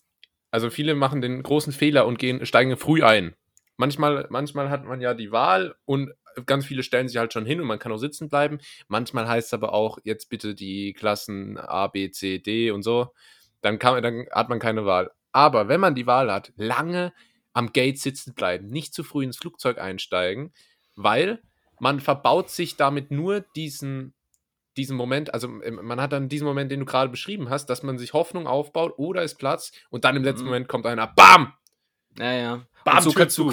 also 0.50 0.70
viele 0.70 0.94
machen 0.94 1.20
den 1.20 1.42
großen 1.42 1.72
Fehler 1.72 2.06
und 2.06 2.18
gehen, 2.18 2.44
steigen 2.46 2.76
früh 2.76 3.02
ein. 3.02 3.34
Manchmal, 3.76 4.26
manchmal 4.30 4.70
hat 4.70 4.84
man 4.84 5.00
ja 5.00 5.14
die 5.14 5.32
Wahl 5.32 5.74
und 5.84 6.12
ganz 6.46 6.66
viele 6.66 6.82
stellen 6.82 7.08
sich 7.08 7.16
halt 7.16 7.32
schon 7.32 7.46
hin 7.46 7.60
und 7.60 7.66
man 7.66 7.78
kann 7.78 7.92
auch 7.92 7.98
sitzen 7.98 8.28
bleiben. 8.28 8.58
Manchmal 8.88 9.28
heißt 9.28 9.48
es 9.48 9.54
aber 9.54 9.72
auch, 9.72 9.98
jetzt 10.04 10.28
bitte 10.28 10.54
die 10.54 10.92
Klassen 10.92 11.58
A, 11.58 11.88
B, 11.88 12.10
C, 12.10 12.38
D 12.38 12.70
und 12.70 12.82
so. 12.82 13.12
Dann, 13.60 13.78
kann, 13.78 14.02
dann 14.02 14.26
hat 14.30 14.48
man 14.48 14.58
keine 14.58 14.84
Wahl. 14.84 15.10
Aber 15.32 15.68
wenn 15.68 15.80
man 15.80 15.94
die 15.94 16.06
Wahl 16.06 16.30
hat, 16.30 16.52
lange 16.56 17.12
am 17.52 17.72
Gate 17.72 17.98
sitzen 17.98 18.34
bleiben, 18.34 18.68
nicht 18.68 18.94
zu 18.94 19.02
früh 19.04 19.24
ins 19.24 19.38
Flugzeug 19.38 19.78
einsteigen, 19.78 20.52
weil 20.96 21.42
man 21.80 22.00
verbaut 22.00 22.50
sich 22.50 22.76
damit 22.76 23.10
nur 23.10 23.40
diesen, 23.40 24.14
diesen 24.76 24.96
Moment, 24.96 25.32
also 25.32 25.48
ähm, 25.62 25.80
man 25.82 26.00
hat 26.00 26.12
dann 26.12 26.28
diesen 26.28 26.46
Moment, 26.46 26.70
den 26.70 26.80
du 26.80 26.86
gerade 26.86 27.10
beschrieben 27.10 27.50
hast, 27.50 27.66
dass 27.66 27.82
man 27.82 27.98
sich 27.98 28.12
Hoffnung 28.12 28.46
aufbaut 28.46 28.94
oder 28.96 29.22
ist 29.22 29.36
Platz 29.36 29.72
und 29.90 30.04
dann 30.04 30.16
im 30.16 30.24
letzten 30.24 30.44
mhm. 30.44 30.50
Moment 30.50 30.68
kommt 30.68 30.86
einer, 30.86 31.06
BAM! 31.06 31.52
Naja. 32.16 32.66
Bam, 32.84 32.98
und 32.98 33.02
so 33.02 33.12
kannst 33.12 33.38
du 33.38 33.52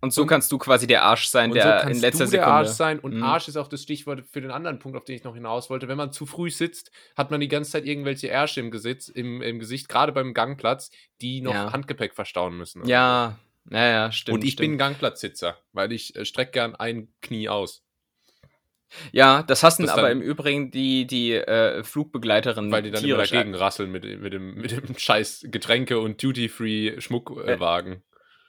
und 0.00 0.12
so 0.12 0.22
und, 0.22 0.28
kannst 0.28 0.52
du 0.52 0.58
quasi 0.58 0.86
der 0.86 1.02
Arsch 1.02 1.26
sein, 1.26 1.50
der 1.52 1.82
so 1.82 1.88
in 1.88 2.00
letzter 2.00 2.24
du 2.24 2.30
der 2.30 2.40
Sekunde. 2.40 2.52
Arsch 2.52 2.68
sein 2.68 2.98
und 2.98 3.14
mhm. 3.14 3.22
Arsch 3.22 3.48
ist 3.48 3.56
auch 3.56 3.68
das 3.68 3.82
Stichwort 3.82 4.24
für 4.30 4.40
den 4.40 4.50
anderen 4.50 4.78
Punkt, 4.78 4.96
auf 4.96 5.04
den 5.04 5.16
ich 5.16 5.24
noch 5.24 5.34
hinaus 5.34 5.70
wollte. 5.70 5.88
Wenn 5.88 5.96
man 5.96 6.12
zu 6.12 6.26
früh 6.26 6.50
sitzt, 6.50 6.90
hat 7.16 7.30
man 7.30 7.40
die 7.40 7.48
ganze 7.48 7.72
Zeit 7.72 7.84
irgendwelche 7.84 8.28
Ärsche 8.28 8.60
im, 8.60 8.70
Gesitz, 8.70 9.08
im, 9.08 9.42
im 9.42 9.58
Gesicht, 9.58 9.88
gerade 9.88 10.12
beim 10.12 10.34
Gangplatz, 10.34 10.90
die 11.20 11.40
noch 11.40 11.54
ja. 11.54 11.72
Handgepäck 11.72 12.14
verstauen 12.14 12.56
müssen. 12.56 12.86
Ja, 12.86 13.38
ja, 13.70 13.86
ja, 13.88 14.12
stimmt. 14.12 14.36
Und 14.36 14.44
ich 14.44 14.52
stimmt. 14.52 14.70
bin 14.70 14.78
Gangplatzsitzer, 14.78 15.58
weil 15.72 15.92
ich 15.92 16.16
äh, 16.16 16.24
strecke 16.24 16.52
gern 16.52 16.74
ein 16.76 17.08
Knie 17.20 17.48
aus. 17.48 17.82
Ja, 19.12 19.42
das 19.42 19.62
hassen 19.62 19.84
das 19.84 19.92
aber 19.92 20.10
im 20.10 20.22
Übrigen 20.22 20.70
die, 20.70 21.06
die 21.06 21.34
äh, 21.34 21.82
Flugbegleiterinnen. 21.84 22.72
Weil 22.72 22.82
die 22.82 22.90
dann 22.90 23.04
immer 23.04 23.18
dagegen 23.18 23.54
rasseln 23.54 23.90
mit, 23.90 24.04
mit, 24.04 24.32
dem, 24.32 24.54
mit 24.54 24.70
dem 24.70 24.94
scheiß 24.98 25.46
Getränke- 25.50 25.98
und 25.98 26.22
Duty-Free-Schmuckwagen. 26.22 27.92
Äh, 27.92 28.00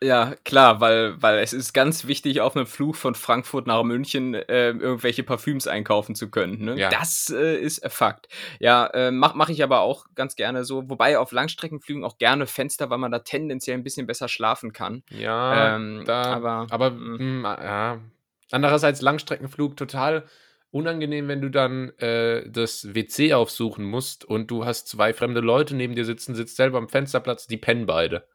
ja, 0.02 0.36
klar, 0.46 0.80
weil, 0.80 1.22
weil 1.22 1.40
es 1.40 1.52
ist 1.52 1.74
ganz 1.74 2.08
wichtig, 2.08 2.40
auf 2.40 2.56
einem 2.56 2.66
Flug 2.66 2.96
von 2.96 3.16
Frankfurt 3.16 3.68
nach 3.68 3.84
München 3.84 4.34
äh, 4.34 4.70
irgendwelche 4.70 5.24
Parfüms 5.24 5.68
einkaufen 5.68 6.16
zu 6.16 6.30
können. 6.30 6.64
Ne? 6.64 6.80
Ja. 6.80 6.90
Das 6.90 7.30
äh, 7.30 7.58
ist 7.58 7.86
Fakt. 7.92 8.30
Ja, 8.60 8.88
äh, 8.88 9.12
mache 9.12 9.38
mach 9.38 9.50
ich 9.50 9.62
aber 9.62 9.82
auch 9.82 10.06
ganz 10.16 10.36
gerne 10.36 10.64
so. 10.64 10.90
Wobei 10.90 11.18
auf 11.18 11.34
Langstreckenflügen 11.34 12.06
auch 12.06 12.18
gerne 12.18 12.48
Fenster, 12.48 12.90
weil 12.90 12.98
man 12.98 13.12
da 13.12 13.20
tendenziell 13.20 13.78
ein 13.78 13.84
bisschen 13.84 14.08
besser 14.08 14.30
schlafen 14.30 14.72
kann. 14.72 15.04
Ja, 15.10 15.76
ähm, 15.76 16.04
da, 16.06 16.22
aber, 16.24 16.68
aber 16.70 16.92
mh, 16.92 17.18
hm, 17.18 17.44
ja. 17.44 18.00
Andererseits 18.52 19.02
Langstreckenflug 19.02 19.76
total 19.76 20.24
unangenehm, 20.72 21.28
wenn 21.28 21.42
du 21.42 21.50
dann 21.50 21.90
äh, 21.98 22.50
das 22.50 22.94
WC 22.94 23.34
aufsuchen 23.34 23.84
musst 23.84 24.24
und 24.24 24.50
du 24.50 24.66
hast 24.66 24.88
zwei 24.88 25.14
fremde 25.14 25.42
Leute 25.42 25.76
neben 25.76 25.96
dir 25.96 26.06
sitzen, 26.06 26.36
sitzt 26.36 26.56
selber 26.56 26.78
am 26.78 26.90
Fensterplatz, 26.90 27.48
die 27.48 27.58
pennen 27.58 27.86
beide. 27.86 28.26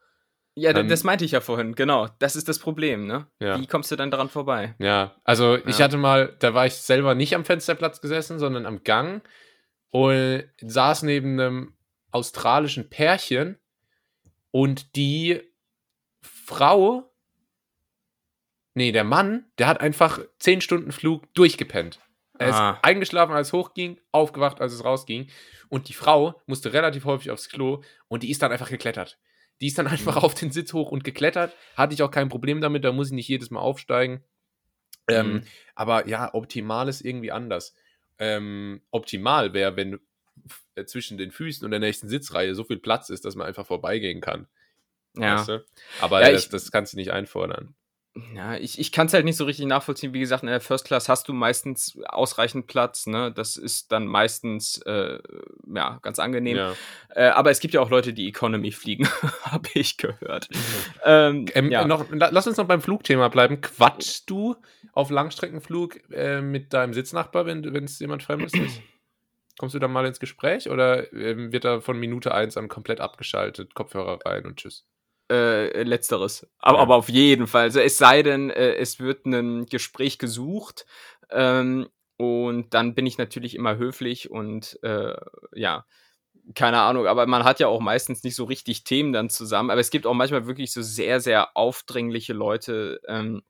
Ja, 0.56 0.76
ähm, 0.76 0.88
das 0.88 1.02
meinte 1.02 1.24
ich 1.24 1.32
ja 1.32 1.40
vorhin, 1.40 1.74
genau. 1.74 2.08
Das 2.20 2.36
ist 2.36 2.48
das 2.48 2.58
Problem, 2.58 3.06
ne? 3.06 3.26
Ja. 3.40 3.58
Wie 3.58 3.66
kommst 3.66 3.90
du 3.90 3.96
dann 3.96 4.10
daran 4.10 4.28
vorbei? 4.28 4.74
Ja, 4.78 5.16
also 5.24 5.56
ja. 5.56 5.62
ich 5.66 5.82
hatte 5.82 5.96
mal, 5.96 6.36
da 6.38 6.54
war 6.54 6.66
ich 6.66 6.74
selber 6.74 7.14
nicht 7.14 7.34
am 7.34 7.44
Fensterplatz 7.44 8.00
gesessen, 8.00 8.38
sondern 8.38 8.66
am 8.66 8.84
Gang 8.84 9.22
und 9.90 10.44
saß 10.60 11.02
neben 11.02 11.40
einem 11.40 11.74
australischen 12.12 12.88
Pärchen 12.88 13.58
und 14.52 14.94
die 14.94 15.40
Frau, 16.20 17.12
nee, 18.74 18.92
der 18.92 19.04
Mann, 19.04 19.46
der 19.58 19.66
hat 19.66 19.80
einfach 19.80 20.20
10 20.38 20.60
Stunden 20.60 20.92
Flug 20.92 21.32
durchgepennt. 21.34 21.98
Er 22.38 22.54
ah. 22.54 22.70
ist 22.70 22.84
eingeschlafen, 22.84 23.34
als 23.34 23.48
es 23.48 23.52
hochging, 23.52 24.00
aufgewacht, 24.12 24.60
als 24.60 24.72
es 24.72 24.84
rausging. 24.84 25.28
Und 25.68 25.88
die 25.88 25.92
Frau 25.92 26.40
musste 26.46 26.72
relativ 26.72 27.04
häufig 27.04 27.30
aufs 27.30 27.48
Klo 27.48 27.82
und 28.08 28.22
die 28.22 28.30
ist 28.30 28.42
dann 28.42 28.52
einfach 28.52 28.70
geklettert. 28.70 29.18
Die 29.64 29.68
ist 29.68 29.78
dann 29.78 29.86
einfach 29.86 30.16
mhm. 30.16 30.22
auf 30.22 30.34
den 30.34 30.50
Sitz 30.50 30.74
hoch 30.74 30.92
und 30.92 31.04
geklettert. 31.04 31.56
Hatte 31.74 31.94
ich 31.94 32.02
auch 32.02 32.10
kein 32.10 32.28
Problem 32.28 32.60
damit, 32.60 32.84
da 32.84 32.92
muss 32.92 33.06
ich 33.08 33.14
nicht 33.14 33.28
jedes 33.28 33.50
Mal 33.50 33.60
aufsteigen. 33.60 34.22
Ähm, 35.08 35.32
mhm. 35.32 35.42
aber 35.74 36.06
ja, 36.06 36.34
optimal 36.34 36.86
ist 36.86 37.00
irgendwie 37.00 37.32
anders. 37.32 37.74
Ähm, 38.18 38.82
optimal 38.90 39.54
wäre, 39.54 39.74
wenn 39.74 40.00
äh, 40.74 40.84
zwischen 40.84 41.16
den 41.16 41.30
Füßen 41.30 41.64
und 41.64 41.70
der 41.70 41.80
nächsten 41.80 42.08
Sitzreihe 42.08 42.54
so 42.54 42.64
viel 42.64 42.78
Platz 42.78 43.08
ist, 43.08 43.24
dass 43.24 43.36
man 43.36 43.46
einfach 43.46 43.64
vorbeigehen 43.64 44.20
kann. 44.20 44.48
Ja. 45.16 45.38
Weißt 45.38 45.48
du? 45.48 45.64
Aber 46.02 46.20
ja, 46.20 46.30
das, 46.30 46.44
ich, 46.44 46.50
das 46.50 46.70
kannst 46.70 46.92
du 46.92 46.98
nicht 46.98 47.12
einfordern. 47.12 47.74
Ja, 48.32 48.56
ich, 48.56 48.78
ich 48.78 48.92
kann 48.92 49.08
es 49.08 49.12
halt 49.12 49.24
nicht 49.24 49.36
so 49.36 49.44
richtig 49.44 49.66
nachvollziehen. 49.66 50.12
Wie 50.12 50.20
gesagt, 50.20 50.44
in 50.44 50.48
der 50.48 50.60
First 50.60 50.84
Class 50.84 51.08
hast 51.08 51.26
du 51.26 51.32
meistens 51.32 51.98
ausreichend 52.06 52.68
Platz. 52.68 53.08
Ne? 53.08 53.32
Das 53.32 53.56
ist 53.56 53.90
dann 53.90 54.06
meistens 54.06 54.78
äh, 54.82 55.18
ja, 55.74 55.98
ganz 56.00 56.20
angenehm. 56.20 56.56
Ja. 56.56 56.74
Äh, 57.08 57.26
aber 57.30 57.50
es 57.50 57.58
gibt 57.58 57.74
ja 57.74 57.80
auch 57.80 57.90
Leute, 57.90 58.12
die 58.12 58.28
Economy 58.28 58.70
fliegen, 58.70 59.08
habe 59.42 59.68
ich 59.74 59.96
gehört. 59.96 60.48
Ähm, 61.06 61.46
ähm, 61.54 61.70
ja. 61.70 61.86
noch, 61.86 62.06
lass 62.10 62.46
uns 62.46 62.56
noch 62.56 62.66
beim 62.66 62.80
Flugthema 62.80 63.28
bleiben. 63.28 63.60
Quatschst 63.60 64.28
du 64.30 64.56
auf 64.92 65.10
Langstreckenflug 65.10 66.00
äh, 66.10 66.40
mit 66.40 66.72
deinem 66.72 66.94
Sitznachbar, 66.94 67.44
wenn 67.44 67.84
es 67.84 67.98
jemand 67.98 68.22
Fremdes 68.22 68.54
ist? 68.54 68.80
Kommst 69.58 69.74
du 69.74 69.78
da 69.78 69.88
mal 69.88 70.06
ins 70.06 70.20
Gespräch 70.20 70.70
oder 70.70 71.12
ähm, 71.12 71.52
wird 71.52 71.64
da 71.64 71.80
von 71.80 71.98
Minute 71.98 72.32
1 72.32 72.56
an 72.56 72.68
komplett 72.68 73.00
abgeschaltet, 73.00 73.74
Kopfhörer 73.74 74.18
rein 74.24 74.46
und 74.46 74.56
tschüss? 74.56 74.86
Äh, 75.34 75.82
letzteres. 75.82 76.46
Aber, 76.58 76.78
ja. 76.78 76.82
aber 76.82 76.96
auf 76.96 77.08
jeden 77.08 77.46
Fall. 77.46 77.62
Also 77.64 77.80
es 77.80 77.98
sei 77.98 78.22
denn, 78.22 78.50
äh, 78.50 78.74
es 78.74 79.00
wird 79.00 79.26
ein 79.26 79.66
Gespräch 79.66 80.18
gesucht. 80.18 80.86
Ähm, 81.30 81.88
und 82.16 82.72
dann 82.74 82.94
bin 82.94 83.06
ich 83.06 83.18
natürlich 83.18 83.56
immer 83.56 83.76
höflich 83.76 84.30
und 84.30 84.78
äh, 84.82 85.16
ja, 85.54 85.84
keine 86.54 86.80
Ahnung, 86.80 87.06
aber 87.06 87.26
man 87.26 87.44
hat 87.44 87.58
ja 87.58 87.68
auch 87.68 87.80
meistens 87.80 88.22
nicht 88.22 88.36
so 88.36 88.44
richtig 88.44 88.84
Themen 88.84 89.12
dann 89.12 89.30
zusammen. 89.30 89.70
Aber 89.70 89.80
es 89.80 89.90
gibt 89.90 90.06
auch 90.06 90.14
manchmal 90.14 90.46
wirklich 90.46 90.72
so 90.72 90.82
sehr, 90.82 91.20
sehr 91.20 91.56
aufdringliche 91.56 92.34
Leute, 92.34 93.00
ähm, 93.08 93.42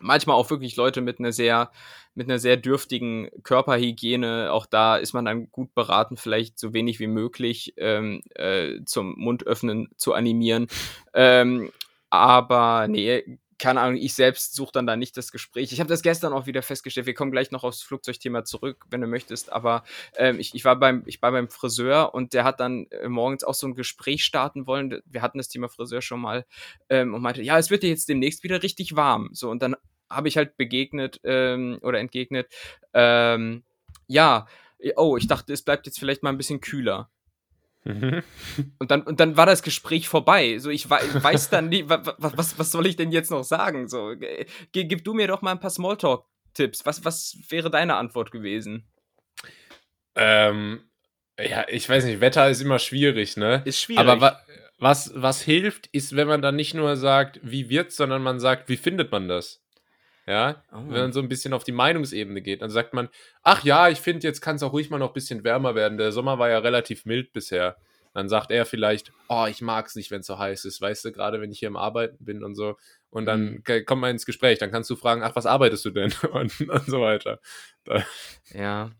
manchmal 0.00 0.36
auch 0.36 0.50
wirklich 0.50 0.76
Leute 0.76 1.00
mit 1.00 1.18
einer 1.18 1.32
sehr, 1.32 1.70
mit 2.14 2.28
einer 2.28 2.38
sehr 2.38 2.56
dürftigen 2.56 3.28
Körperhygiene. 3.42 4.52
Auch 4.52 4.66
da 4.66 4.96
ist 4.96 5.12
man 5.12 5.24
dann 5.24 5.50
gut 5.50 5.74
beraten, 5.74 6.16
vielleicht 6.16 6.58
so 6.58 6.72
wenig 6.72 7.00
wie 7.00 7.06
möglich 7.06 7.74
ähm, 7.76 8.22
äh, 8.34 8.80
zum 8.84 9.14
Mundöffnen 9.18 9.88
zu 9.96 10.14
animieren. 10.14 10.66
Ähm, 11.14 11.70
aber 12.10 12.86
nee, 12.88 13.38
keine 13.58 13.80
Ahnung, 13.80 13.96
ich 13.96 14.14
selbst 14.14 14.54
suche 14.54 14.72
dann 14.72 14.86
da 14.86 14.96
nicht 14.96 15.16
das 15.16 15.32
Gespräch. 15.32 15.72
Ich 15.72 15.80
habe 15.80 15.88
das 15.88 16.02
gestern 16.02 16.32
auch 16.32 16.46
wieder 16.46 16.62
festgestellt. 16.62 17.06
Wir 17.06 17.14
kommen 17.14 17.32
gleich 17.32 17.50
noch 17.50 17.64
aufs 17.64 17.82
Flugzeugthema 17.82 18.44
zurück, 18.44 18.84
wenn 18.90 19.00
du 19.00 19.06
möchtest. 19.06 19.52
Aber 19.52 19.84
ähm, 20.16 20.38
ich, 20.38 20.54
ich, 20.54 20.64
war 20.64 20.76
beim, 20.76 21.02
ich 21.06 21.20
war 21.20 21.32
beim 21.32 21.48
Friseur 21.48 22.14
und 22.14 22.34
der 22.34 22.44
hat 22.44 22.60
dann 22.60 22.86
äh, 22.90 23.08
morgens 23.08 23.44
auch 23.44 23.54
so 23.54 23.66
ein 23.66 23.74
Gespräch 23.74 24.24
starten 24.24 24.66
wollen. 24.66 25.02
Wir 25.06 25.22
hatten 25.22 25.38
das 25.38 25.48
Thema 25.48 25.68
Friseur 25.68 26.02
schon 26.02 26.20
mal 26.20 26.46
ähm, 26.88 27.14
und 27.14 27.22
meinte, 27.22 27.42
ja, 27.42 27.58
es 27.58 27.70
wird 27.70 27.82
dir 27.82 27.90
jetzt 27.90 28.08
demnächst 28.08 28.44
wieder 28.44 28.62
richtig 28.62 28.96
warm. 28.96 29.30
So 29.32 29.50
und 29.50 29.62
dann 29.62 29.76
habe 30.08 30.28
ich 30.28 30.36
halt 30.36 30.56
begegnet 30.56 31.20
ähm, 31.24 31.78
oder 31.82 31.98
entgegnet. 31.98 32.48
Ähm, 32.94 33.64
ja, 34.06 34.46
oh, 34.96 35.16
ich 35.16 35.26
dachte, 35.26 35.52
es 35.52 35.62
bleibt 35.62 35.86
jetzt 35.86 35.98
vielleicht 35.98 36.22
mal 36.22 36.30
ein 36.30 36.38
bisschen 36.38 36.60
kühler. 36.60 37.10
Mhm. 37.88 38.22
Und 38.78 38.90
dann, 38.90 39.02
und 39.02 39.18
dann 39.18 39.36
war 39.36 39.46
das 39.46 39.62
Gespräch 39.62 40.08
vorbei. 40.08 40.58
So, 40.58 40.68
ich 40.68 40.88
weiß 40.90 41.50
dann 41.50 41.68
nie, 41.68 41.84
was, 41.86 42.58
was 42.58 42.70
soll 42.70 42.86
ich 42.86 42.96
denn 42.96 43.12
jetzt 43.12 43.30
noch 43.30 43.44
sagen? 43.44 43.88
So, 43.88 44.14
gib 44.72 45.04
du 45.04 45.14
mir 45.14 45.26
doch 45.26 45.42
mal 45.42 45.52
ein 45.52 45.60
paar 45.60 45.70
Smalltalk-Tipps. 45.70 46.84
Was, 46.84 47.04
was 47.04 47.38
wäre 47.48 47.70
deine 47.70 47.96
Antwort 47.96 48.30
gewesen? 48.30 48.86
Ähm, 50.14 50.80
ja, 51.40 51.64
ich 51.68 51.88
weiß 51.88 52.04
nicht, 52.04 52.20
Wetter 52.20 52.50
ist 52.50 52.60
immer 52.60 52.78
schwierig, 52.78 53.36
ne? 53.36 53.62
Ist 53.64 53.80
schwierig. 53.80 54.00
Aber 54.00 54.20
wa 54.20 54.40
was, 54.80 55.10
was 55.14 55.42
hilft, 55.42 55.88
ist, 55.88 56.14
wenn 56.14 56.28
man 56.28 56.40
dann 56.40 56.54
nicht 56.54 56.74
nur 56.74 56.96
sagt, 56.96 57.40
wie 57.42 57.68
wird's, 57.68 57.96
sondern 57.96 58.22
man 58.22 58.38
sagt, 58.38 58.68
wie 58.68 58.76
findet 58.76 59.10
man 59.10 59.26
das? 59.26 59.60
Ja, 60.28 60.62
oh. 60.72 60.82
wenn 60.88 61.00
man 61.00 61.12
so 61.14 61.20
ein 61.20 61.28
bisschen 61.28 61.54
auf 61.54 61.64
die 61.64 61.72
Meinungsebene 61.72 62.42
geht, 62.42 62.60
dann 62.60 62.68
sagt 62.68 62.92
man, 62.92 63.08
ach 63.42 63.64
ja, 63.64 63.88
ich 63.88 63.98
finde, 63.98 64.26
jetzt 64.26 64.42
kann 64.42 64.56
es 64.56 64.62
auch 64.62 64.74
ruhig 64.74 64.90
mal 64.90 64.98
noch 64.98 65.08
ein 65.08 65.14
bisschen 65.14 65.42
wärmer 65.42 65.74
werden. 65.74 65.96
Der 65.96 66.12
Sommer 66.12 66.38
war 66.38 66.50
ja 66.50 66.58
relativ 66.58 67.06
mild 67.06 67.32
bisher. 67.32 67.78
Dann 68.12 68.28
sagt 68.28 68.50
er 68.50 68.66
vielleicht, 68.66 69.10
oh, 69.28 69.46
ich 69.48 69.62
mag 69.62 69.86
es 69.86 69.94
nicht, 69.94 70.10
wenn 70.10 70.20
es 70.20 70.26
so 70.26 70.38
heiß 70.38 70.66
ist, 70.66 70.82
weißt 70.82 71.06
du, 71.06 71.12
gerade 71.12 71.40
wenn 71.40 71.50
ich 71.50 71.60
hier 71.60 71.68
im 71.68 71.78
Arbeiten 71.78 72.22
bin 72.22 72.44
und 72.44 72.56
so. 72.56 72.76
Und 73.08 73.24
dann 73.24 73.62
mhm. 73.66 73.86
kommt 73.86 74.02
man 74.02 74.10
ins 74.10 74.26
Gespräch, 74.26 74.58
dann 74.58 74.70
kannst 74.70 74.90
du 74.90 74.96
fragen, 74.96 75.22
ach, 75.22 75.34
was 75.34 75.46
arbeitest 75.46 75.86
du 75.86 75.90
denn? 75.90 76.12
Und, 76.32 76.60
und 76.60 76.86
so 76.86 77.00
weiter. 77.00 77.40
Da. 77.84 78.04
Ja, 78.52 78.90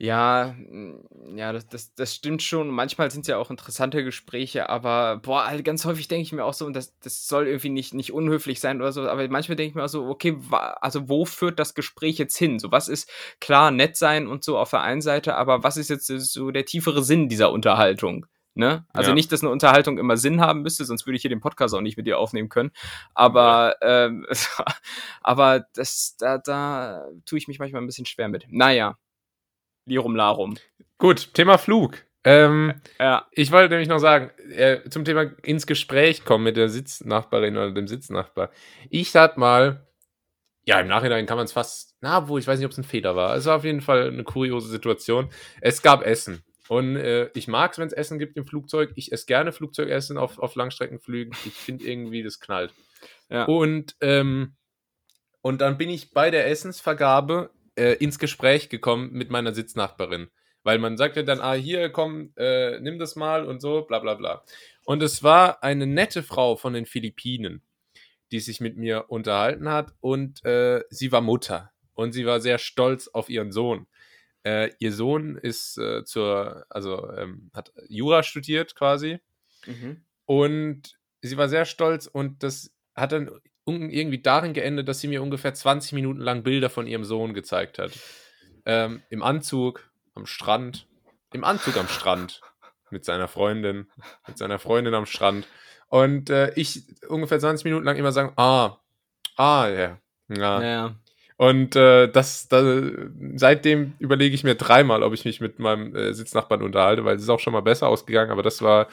ja, 0.00 0.54
mm, 0.56 1.36
ja, 1.36 1.52
das, 1.52 1.68
das, 1.68 1.94
das 1.94 2.14
stimmt 2.14 2.42
schon. 2.42 2.68
Manchmal 2.70 3.10
sind 3.10 3.20
es 3.20 3.26
ja 3.26 3.36
auch 3.36 3.50
interessante 3.50 4.02
Gespräche, 4.02 4.70
aber 4.70 5.18
boah, 5.18 5.46
halt 5.46 5.62
ganz 5.62 5.84
häufig 5.84 6.08
denke 6.08 6.22
ich 6.22 6.32
mir 6.32 6.42
auch 6.42 6.54
so, 6.54 6.64
und 6.64 6.74
das, 6.74 6.98
das 7.00 7.28
soll 7.28 7.46
irgendwie 7.46 7.68
nicht, 7.68 7.92
nicht 7.92 8.10
unhöflich 8.10 8.60
sein 8.60 8.80
oder 8.80 8.92
so, 8.92 9.02
aber 9.02 9.28
manchmal 9.28 9.56
denke 9.56 9.68
ich 9.68 9.74
mir 9.74 9.84
auch 9.84 9.88
so, 9.88 10.06
okay, 10.06 10.38
also 10.80 11.10
wo 11.10 11.26
führt 11.26 11.58
das 11.58 11.74
Gespräch 11.74 12.16
jetzt 12.16 12.38
hin? 12.38 12.58
So, 12.58 12.72
was 12.72 12.88
ist 12.88 13.10
klar, 13.40 13.70
nett 13.70 13.94
sein 13.98 14.26
und 14.26 14.42
so 14.42 14.56
auf 14.56 14.70
der 14.70 14.80
einen 14.80 15.02
Seite, 15.02 15.34
aber 15.34 15.62
was 15.64 15.76
ist 15.76 15.90
jetzt 15.90 16.06
so 16.06 16.50
der 16.50 16.64
tiefere 16.64 17.04
Sinn 17.04 17.28
dieser 17.28 17.52
Unterhaltung? 17.52 18.24
Ne? 18.54 18.86
Also 18.94 19.10
ja. 19.10 19.14
nicht, 19.14 19.30
dass 19.32 19.42
eine 19.42 19.50
Unterhaltung 19.50 19.98
immer 19.98 20.16
Sinn 20.16 20.40
haben 20.40 20.62
müsste, 20.62 20.86
sonst 20.86 21.06
würde 21.06 21.16
ich 21.16 21.22
hier 21.22 21.28
den 21.28 21.40
Podcast 21.40 21.74
auch 21.74 21.82
nicht 21.82 21.98
mit 21.98 22.06
dir 22.06 22.18
aufnehmen 22.18 22.48
können. 22.48 22.70
Aber, 23.14 23.76
ja. 23.82 24.06
ähm, 24.06 24.26
aber 25.20 25.66
das, 25.74 26.16
da, 26.18 26.38
da 26.38 27.06
tue 27.26 27.38
ich 27.38 27.48
mich 27.48 27.58
manchmal 27.58 27.82
ein 27.82 27.86
bisschen 27.86 28.06
schwer 28.06 28.28
mit. 28.28 28.46
Naja, 28.48 28.96
Lirum 29.90 30.14
Larum. 30.14 30.56
Gut, 30.98 31.34
Thema 31.34 31.58
Flug. 31.58 32.04
Ähm, 32.22 32.74
ja. 33.00 33.26
Ich 33.32 33.50
wollte 33.50 33.70
nämlich 33.70 33.88
noch 33.88 33.98
sagen, 33.98 34.30
äh, 34.52 34.88
zum 34.88 35.04
Thema 35.04 35.32
ins 35.42 35.66
Gespräch 35.66 36.24
kommen 36.24 36.44
mit 36.44 36.56
der 36.56 36.68
Sitznachbarin 36.68 37.56
oder 37.56 37.72
dem 37.72 37.88
Sitznachbar. 37.88 38.50
Ich 38.88 39.14
hatte 39.16 39.40
mal, 39.40 39.86
ja, 40.64 40.78
im 40.78 40.86
Nachhinein 40.86 41.26
kann 41.26 41.38
man 41.38 41.46
es 41.46 41.52
fast, 41.52 41.96
na, 42.00 42.28
wo 42.28 42.38
ich 42.38 42.46
weiß 42.46 42.58
nicht, 42.58 42.66
ob 42.66 42.72
es 42.72 42.78
ein 42.78 42.84
Fehler 42.84 43.16
war. 43.16 43.34
Es 43.34 43.46
war 43.46 43.56
auf 43.56 43.64
jeden 43.64 43.80
Fall 43.80 44.08
eine 44.08 44.22
kuriose 44.22 44.68
Situation. 44.68 45.28
Es 45.60 45.82
gab 45.82 46.06
Essen. 46.06 46.44
Und 46.68 46.94
äh, 46.94 47.30
ich 47.34 47.48
mag 47.48 47.72
es, 47.72 47.78
wenn 47.78 47.88
es 47.88 47.92
Essen 47.92 48.20
gibt 48.20 48.36
im 48.36 48.46
Flugzeug. 48.46 48.92
Ich 48.94 49.10
esse 49.10 49.26
gerne 49.26 49.50
Flugzeugessen 49.50 50.18
auf, 50.18 50.38
auf 50.38 50.54
Langstreckenflügen. 50.54 51.34
Ich 51.44 51.54
finde 51.54 51.84
irgendwie, 51.84 52.22
das 52.22 52.38
knallt. 52.38 52.72
Ja. 53.28 53.46
Und, 53.46 53.96
ähm, 54.02 54.54
und 55.40 55.60
dann 55.60 55.78
bin 55.78 55.88
ich 55.88 56.12
bei 56.12 56.30
der 56.30 56.46
Essensvergabe 56.46 57.50
äh, 57.80 57.94
ins 57.94 58.18
Gespräch 58.18 58.68
gekommen 58.68 59.10
mit 59.12 59.30
meiner 59.30 59.54
Sitznachbarin. 59.54 60.28
Weil 60.62 60.78
man 60.78 60.98
sagt 60.98 61.16
ja 61.16 61.22
dann, 61.22 61.40
ah, 61.40 61.54
hier, 61.54 61.88
komm, 61.88 62.34
äh, 62.36 62.78
nimm 62.80 62.98
das 62.98 63.16
mal 63.16 63.46
und 63.46 63.60
so, 63.62 63.82
bla 63.82 63.98
bla 64.00 64.14
bla. 64.14 64.44
Und 64.84 65.02
es 65.02 65.22
war 65.22 65.62
eine 65.62 65.86
nette 65.86 66.22
Frau 66.22 66.56
von 66.56 66.74
den 66.74 66.84
Philippinen, 66.84 67.62
die 68.32 68.40
sich 68.40 68.60
mit 68.60 68.76
mir 68.76 69.06
unterhalten 69.08 69.70
hat 69.70 69.94
und 70.00 70.44
äh, 70.44 70.84
sie 70.90 71.10
war 71.10 71.22
Mutter 71.22 71.72
und 71.94 72.12
sie 72.12 72.26
war 72.26 72.40
sehr 72.40 72.58
stolz 72.58 73.08
auf 73.08 73.30
ihren 73.30 73.50
Sohn. 73.50 73.86
Äh, 74.42 74.72
ihr 74.78 74.92
Sohn 74.92 75.36
ist 75.36 75.78
äh, 75.78 76.04
zur, 76.04 76.66
also 76.68 77.10
ähm, 77.12 77.50
hat 77.54 77.72
Jura 77.88 78.22
studiert 78.22 78.74
quasi 78.74 79.18
mhm. 79.66 80.04
und 80.26 80.98
sie 81.22 81.38
war 81.38 81.48
sehr 81.48 81.64
stolz 81.64 82.06
und 82.06 82.42
das 82.42 82.74
hat 82.94 83.12
dann 83.12 83.30
irgendwie 83.90 84.20
darin 84.20 84.52
geendet, 84.52 84.88
dass 84.88 85.00
sie 85.00 85.08
mir 85.08 85.22
ungefähr 85.22 85.54
20 85.54 85.92
Minuten 85.92 86.20
lang 86.20 86.42
Bilder 86.42 86.70
von 86.70 86.86
ihrem 86.86 87.04
Sohn 87.04 87.34
gezeigt 87.34 87.78
hat. 87.78 87.92
Ähm, 88.66 89.02
Im 89.10 89.22
Anzug, 89.22 89.90
am 90.14 90.26
Strand, 90.26 90.86
im 91.32 91.44
Anzug 91.44 91.76
am 91.76 91.88
Strand 91.88 92.40
mit 92.90 93.04
seiner 93.04 93.28
Freundin, 93.28 93.86
mit 94.26 94.38
seiner 94.38 94.58
Freundin 94.58 94.94
am 94.94 95.06
Strand. 95.06 95.46
Und 95.88 96.30
äh, 96.30 96.52
ich 96.54 96.84
ungefähr 97.08 97.38
20 97.38 97.64
Minuten 97.64 97.84
lang 97.84 97.96
immer 97.96 98.12
sagen, 98.12 98.32
ah, 98.36 98.78
ah, 99.36 99.68
ja, 99.68 99.98
ja. 100.28 100.62
ja. 100.62 100.94
Und 101.36 101.74
äh, 101.74 102.06
das, 102.06 102.48
das, 102.48 102.84
seitdem 103.34 103.94
überlege 103.98 104.34
ich 104.34 104.44
mir 104.44 104.56
dreimal, 104.56 105.02
ob 105.02 105.14
ich 105.14 105.24
mich 105.24 105.40
mit 105.40 105.58
meinem 105.58 105.96
äh, 105.96 106.12
Sitznachbarn 106.12 106.62
unterhalte, 106.62 107.04
weil 107.04 107.16
es 107.16 107.22
ist 107.22 107.30
auch 107.30 107.40
schon 107.40 107.54
mal 107.54 107.62
besser 107.62 107.88
ausgegangen, 107.88 108.30
aber 108.30 108.42
das 108.42 108.60
war, 108.60 108.88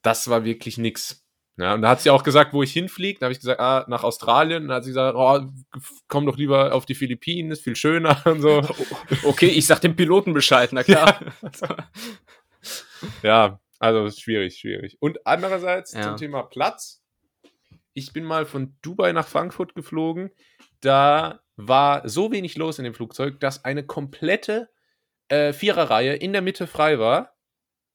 das 0.00 0.30
war 0.30 0.44
wirklich 0.44 0.78
nix. 0.78 1.21
Ja, 1.58 1.74
und 1.74 1.82
da 1.82 1.90
hat 1.90 2.00
sie 2.00 2.10
auch 2.10 2.22
gesagt, 2.22 2.54
wo 2.54 2.62
ich 2.62 2.72
hinfliege. 2.72 3.20
Da 3.20 3.26
habe 3.26 3.32
ich 3.32 3.40
gesagt, 3.40 3.60
ah, 3.60 3.84
nach 3.86 4.04
Australien. 4.04 4.62
Und 4.62 4.68
dann 4.68 4.76
hat 4.76 4.84
sie 4.84 4.90
gesagt, 4.90 5.16
oh, 5.16 5.40
komm 6.08 6.24
doch 6.24 6.38
lieber 6.38 6.72
auf 6.72 6.86
die 6.86 6.94
Philippinen, 6.94 7.50
ist 7.50 7.62
viel 7.62 7.76
schöner 7.76 8.20
und 8.26 8.40
so. 8.40 8.62
Okay, 9.24 9.48
ich 9.48 9.66
sag 9.66 9.80
dem 9.80 9.94
Piloten 9.94 10.32
Bescheid, 10.32 10.70
na 10.72 10.82
klar. 10.82 11.20
Ja, 11.60 11.86
ja 13.22 13.60
also 13.78 14.08
schwierig, 14.10 14.58
schwierig. 14.58 14.96
Und 15.00 15.26
andererseits 15.26 15.92
ja. 15.92 16.02
zum 16.02 16.16
Thema 16.16 16.42
Platz. 16.44 17.00
Ich 17.94 18.14
bin 18.14 18.24
mal 18.24 18.46
von 18.46 18.74
Dubai 18.80 19.12
nach 19.12 19.28
Frankfurt 19.28 19.74
geflogen. 19.74 20.30
Da 20.80 21.40
war 21.56 22.08
so 22.08 22.32
wenig 22.32 22.56
los 22.56 22.78
in 22.78 22.84
dem 22.84 22.94
Flugzeug, 22.94 23.38
dass 23.40 23.66
eine 23.66 23.84
komplette 23.84 24.70
äh, 25.28 25.52
Viererreihe 25.52 26.14
in 26.14 26.32
der 26.32 26.40
Mitte 26.40 26.66
frei 26.66 26.98
war. 26.98 27.36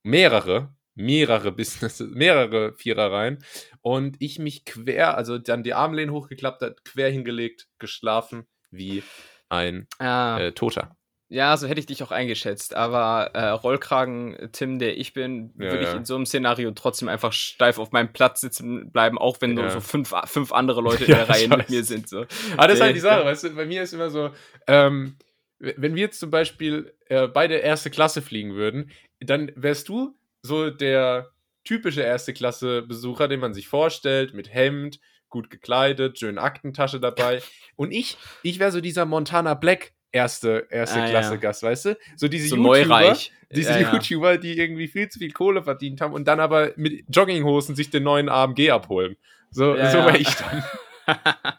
Mehrere, 0.04 0.76
mehrere 0.98 1.52
Businesses, 1.52 2.10
mehrere 2.14 2.74
Viererreihen 2.74 3.40
und 3.82 4.18
ich 4.20 4.40
mich 4.40 4.66
quer, 4.66 5.16
also 5.16 5.38
dann 5.38 5.64
die 5.64 5.74
Armlehnen 5.74 6.14
hochgeklappt 6.14 6.62
hat, 6.62 6.84
quer 6.84 7.10
hingelegt, 7.10 7.68
geschlafen 7.80 8.48
wie 8.72 9.04
ein 9.48 9.88
ah. 10.00 10.40
äh, 10.40 10.52
Toter. 10.52 10.98
Ja, 11.30 11.58
so 11.58 11.68
hätte 11.68 11.82
ich 11.82 11.86
dich 11.86 12.04
auch 12.04 12.12
eingeschätzt. 12.12 12.74
Aber 12.74 13.32
äh, 13.34 13.50
Rollkragen-Tim, 13.50 14.80
der 14.80 14.98
ich 14.98 15.12
bin, 15.12 15.54
ja, 15.58 15.72
würde 15.72 15.84
ich 15.84 15.94
in 15.94 16.06
so 16.06 16.16
einem 16.16 16.26
Szenario 16.26 16.72
trotzdem 16.72 17.10
einfach 17.10 17.34
steif 17.34 17.80
auf 17.80 17.92
meinem 17.92 18.14
Platz 18.14 18.40
sitzen 18.40 18.92
bleiben, 18.92 19.18
auch 19.18 19.42
wenn 19.42 19.58
ja. 19.58 19.64
nur 19.64 19.72
so 19.72 19.82
fünf, 19.82 20.14
fünf 20.26 20.54
andere 20.54 20.80
Leute 20.80 21.04
in 21.06 21.12
der 21.12 21.28
Reihe 21.28 21.50
mit 21.50 21.70
mir 21.70 21.84
sind. 21.84 22.08
So. 22.08 22.26
Aber 22.56 22.68
das 22.68 22.76
ist 22.76 22.82
halt 22.82 22.96
die 22.96 23.02
Sache, 23.02 23.26
weißt 23.26 23.44
du, 23.44 23.50
bei 23.56 23.66
mir 23.66 23.84
ist 23.84 23.94
immer 23.94 24.10
so, 24.10 24.32
ähm, 24.68 25.18
wenn 25.60 25.96
wir 25.96 26.04
jetzt 26.04 26.20
zum 26.20 26.30
Beispiel 26.30 26.94
äh, 27.08 27.28
beide 27.28 27.56
erste 27.56 27.90
Klasse 27.90 28.22
fliegen 28.22 28.56
würden, 28.56 28.92
dann 29.20 29.52
wärst 29.56 29.90
du 29.90 30.16
so 30.42 30.70
der 30.70 31.32
typische 31.64 32.02
erste 32.02 32.34
Klasse 32.34 32.82
Besucher, 32.82 33.28
den 33.28 33.40
man 33.40 33.54
sich 33.54 33.68
vorstellt, 33.68 34.34
mit 34.34 34.54
Hemd, 34.54 35.00
gut 35.30 35.50
gekleidet, 35.50 36.20
schöne 36.20 36.42
Aktentasche 36.42 37.00
dabei. 37.00 37.42
Und 37.76 37.92
ich, 37.92 38.18
ich 38.44 38.60
wäre 38.60 38.72
so 38.72 38.82
dieser 38.82 39.06
Montana 39.06 39.54
Black 39.54 39.94
erste, 40.12 40.68
erste 40.70 41.02
ah, 41.02 41.10
Klasse 41.10 41.34
ja. 41.34 41.40
Gast, 41.40 41.64
weißt 41.64 41.86
du? 41.86 41.98
So 42.16 42.28
diese 42.28 42.48
so 42.48 42.56
YouTuber, 42.56 42.86
neureich. 42.86 43.32
diese 43.52 43.80
ja, 43.80 43.92
YouTuber, 43.94 44.38
die 44.38 44.58
irgendwie 44.58 44.88
viel 44.88 45.10
zu 45.10 45.20
viel 45.20 45.32
Kohle 45.32 45.64
verdient 45.64 46.02
haben 46.02 46.14
und 46.14 46.26
dann 46.28 46.40
aber 46.40 46.72
mit 46.78 47.04
Jogginghosen 47.14 47.76
sich 47.76 47.90
den 47.90 48.04
neuen 48.04 48.30
AMG 48.30 48.72
abholen. 48.72 49.18
So, 49.52 49.74
so 49.74 49.80
wäre 49.80 50.18
ich 50.18 50.34
dann. 50.36 50.64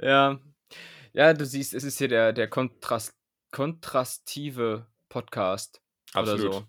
ja. 0.00 0.40
Ja, 1.12 1.34
du 1.34 1.44
siehst, 1.46 1.74
es 1.74 1.84
ist 1.84 1.98
hier 1.98 2.08
der, 2.08 2.32
der 2.32 2.48
Kontrast, 2.48 3.14
kontrastive 3.50 4.86
Podcast. 5.08 5.80
Absolut. 6.12 6.40
Oder 6.40 6.52
so. 6.52 6.66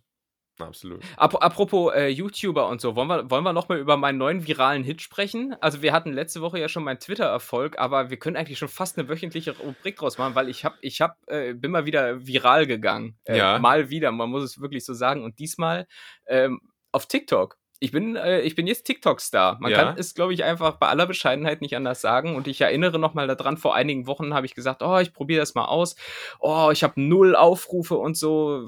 Absolut. 0.62 1.04
apropos 1.18 1.94
äh, 1.94 2.08
YouTuber 2.08 2.68
und 2.68 2.82
so, 2.82 2.96
wollen 2.96 3.08
wir, 3.08 3.30
wollen 3.30 3.44
wir 3.44 3.54
nochmal 3.54 3.80
über 3.80 3.98
meinen 3.98 4.18
neuen 4.18 4.48
viralen 4.48 4.84
Hit 4.84 5.02
sprechen? 5.02 5.56
Also 5.62 5.82
wir 5.82 5.94
hatten 5.94 6.12
letzte 6.14 6.42
Woche 6.42 6.60
ja 6.60 6.70
schon 6.70 6.84
meinen 6.84 7.00
Twitter-Erfolg, 7.00 7.78
aber 7.78 8.10
wir 8.10 8.18
können 8.18 8.36
eigentlich 8.36 8.58
schon 8.58 8.68
fast 8.68 8.98
eine 8.98 9.08
wöchentliche 9.10 9.58
Rubrik 9.58 9.98
draus 9.98 10.18
machen, 10.18 10.36
weil 10.36 10.50
ich 10.50 10.66
hab, 10.66 10.78
ich 10.82 11.02
hab, 11.02 11.18
äh, 11.28 11.54
bin 11.54 11.72
mal 11.72 11.86
wieder 11.86 12.26
viral 12.26 12.66
gegangen. 12.66 13.18
Äh, 13.26 13.38
ja. 13.38 13.60
Mal 13.60 13.90
wieder, 13.90 14.12
man 14.12 14.30
muss 14.30 14.44
es 14.44 14.62
wirklich 14.62 14.86
so 14.86 14.94
sagen. 14.94 15.24
Und 15.24 15.40
diesmal 15.40 15.88
ähm, 16.28 16.62
auf 16.92 17.06
TikTok 17.06 17.59
ich 17.80 17.92
bin, 17.92 18.16
äh, 18.16 18.42
ich 18.42 18.56
bin 18.56 18.68
jetzt 18.68 18.84
TikTok-Star. 18.84 19.58
Man 19.60 19.72
ja. 19.72 19.78
kann 19.78 19.98
es, 19.98 20.14
glaube 20.14 20.34
ich, 20.34 20.44
einfach 20.44 20.78
bei 20.78 20.88
aller 20.88 21.06
Bescheidenheit 21.06 21.62
nicht 21.62 21.76
anders 21.76 22.02
sagen. 22.02 22.36
Und 22.36 22.48
ich 22.48 22.60
erinnere 22.60 23.00
nochmal 23.00 23.28
daran, 23.28 23.58
vor 23.58 23.74
einigen 23.76 24.06
Wochen 24.06 24.34
habe 24.34 24.46
ich 24.46 24.54
gesagt, 24.54 24.84
oh, 24.84 24.98
ich 24.98 25.14
probiere 25.14 25.40
das 25.40 25.56
mal 25.56 25.66
aus. 25.66 25.96
Oh, 26.40 26.70
ich 26.72 26.84
habe 26.84 27.02
null 27.02 27.36
Aufrufe 27.36 27.96
und 27.96 28.18
so. 28.18 28.68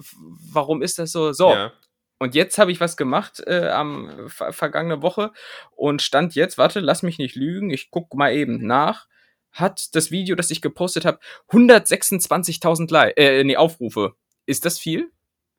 Warum 0.51 0.81
ist 0.81 0.97
das 0.97 1.11
so? 1.11 1.33
So. 1.33 1.49
Ja. 1.51 1.73
Und 2.19 2.35
jetzt 2.35 2.57
habe 2.57 2.71
ich 2.71 2.79
was 2.79 2.97
gemacht 2.97 3.41
äh, 3.47 3.67
am 3.69 4.29
ver 4.29 4.53
vergangene 4.53 5.01
Woche 5.01 5.31
und 5.71 6.03
stand 6.03 6.35
jetzt, 6.35 6.59
warte, 6.59 6.79
lass 6.79 7.01
mich 7.01 7.17
nicht 7.17 7.35
lügen, 7.35 7.71
ich 7.71 7.89
gucke 7.89 8.15
mal 8.15 8.31
eben 8.31 8.65
nach, 8.65 9.07
hat 9.51 9.95
das 9.95 10.11
Video, 10.11 10.35
das 10.35 10.51
ich 10.51 10.61
gepostet 10.61 11.03
habe, 11.03 11.19
126.000 11.49 13.13
äh, 13.17 13.43
nee, 13.43 13.57
Aufrufe. 13.57 14.13
Ist 14.45 14.65
das 14.65 14.77
viel? 14.77 15.11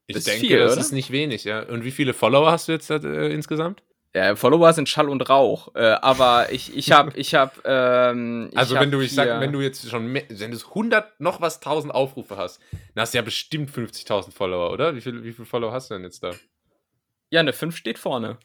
Ich 0.06 0.16
das 0.16 0.24
denke, 0.24 0.46
viel, 0.46 0.58
das 0.58 0.72
oder? 0.72 0.80
ist 0.80 0.92
nicht 0.92 1.10
wenig, 1.10 1.44
ja. 1.44 1.62
Und 1.62 1.84
wie 1.84 1.90
viele 1.90 2.12
Follower 2.12 2.50
hast 2.50 2.68
du 2.68 2.72
jetzt 2.72 2.90
äh, 2.90 3.28
insgesamt? 3.28 3.82
Ja, 4.14 4.36
Follower 4.36 4.70
sind 4.74 4.88
Schall 4.88 5.08
und 5.08 5.28
Rauch. 5.30 5.74
Äh, 5.74 5.80
aber 5.80 6.52
ich, 6.52 6.76
ich 6.76 6.92
habe, 6.92 7.12
ich 7.16 7.34
habe. 7.34 7.52
Ähm, 7.64 8.50
also 8.54 8.74
wenn 8.74 8.90
du, 8.90 9.00
ich 9.00 9.14
sag, 9.14 9.40
wenn 9.40 9.52
du 9.52 9.60
jetzt 9.60 9.88
schon, 9.88 10.06
mehr, 10.06 10.24
wenn 10.28 10.50
du 10.50 10.58
100 10.58 11.20
noch 11.20 11.40
was 11.40 11.56
1000 11.56 11.94
Aufrufe 11.94 12.36
hast, 12.36 12.60
dann 12.94 13.02
hast 13.02 13.14
du 13.14 13.18
ja 13.18 13.22
bestimmt 13.22 13.70
50.000 13.70 14.32
Follower, 14.32 14.70
oder? 14.70 14.94
Wie 14.94 15.00
viele 15.00 15.24
wie 15.24 15.32
viel 15.32 15.44
Follower 15.44 15.72
hast 15.72 15.90
du 15.90 15.94
denn 15.94 16.04
jetzt 16.04 16.22
da? 16.22 16.32
Ja, 17.30 17.40
eine 17.40 17.54
5 17.54 17.74
steht 17.74 17.98
vorne. 17.98 18.38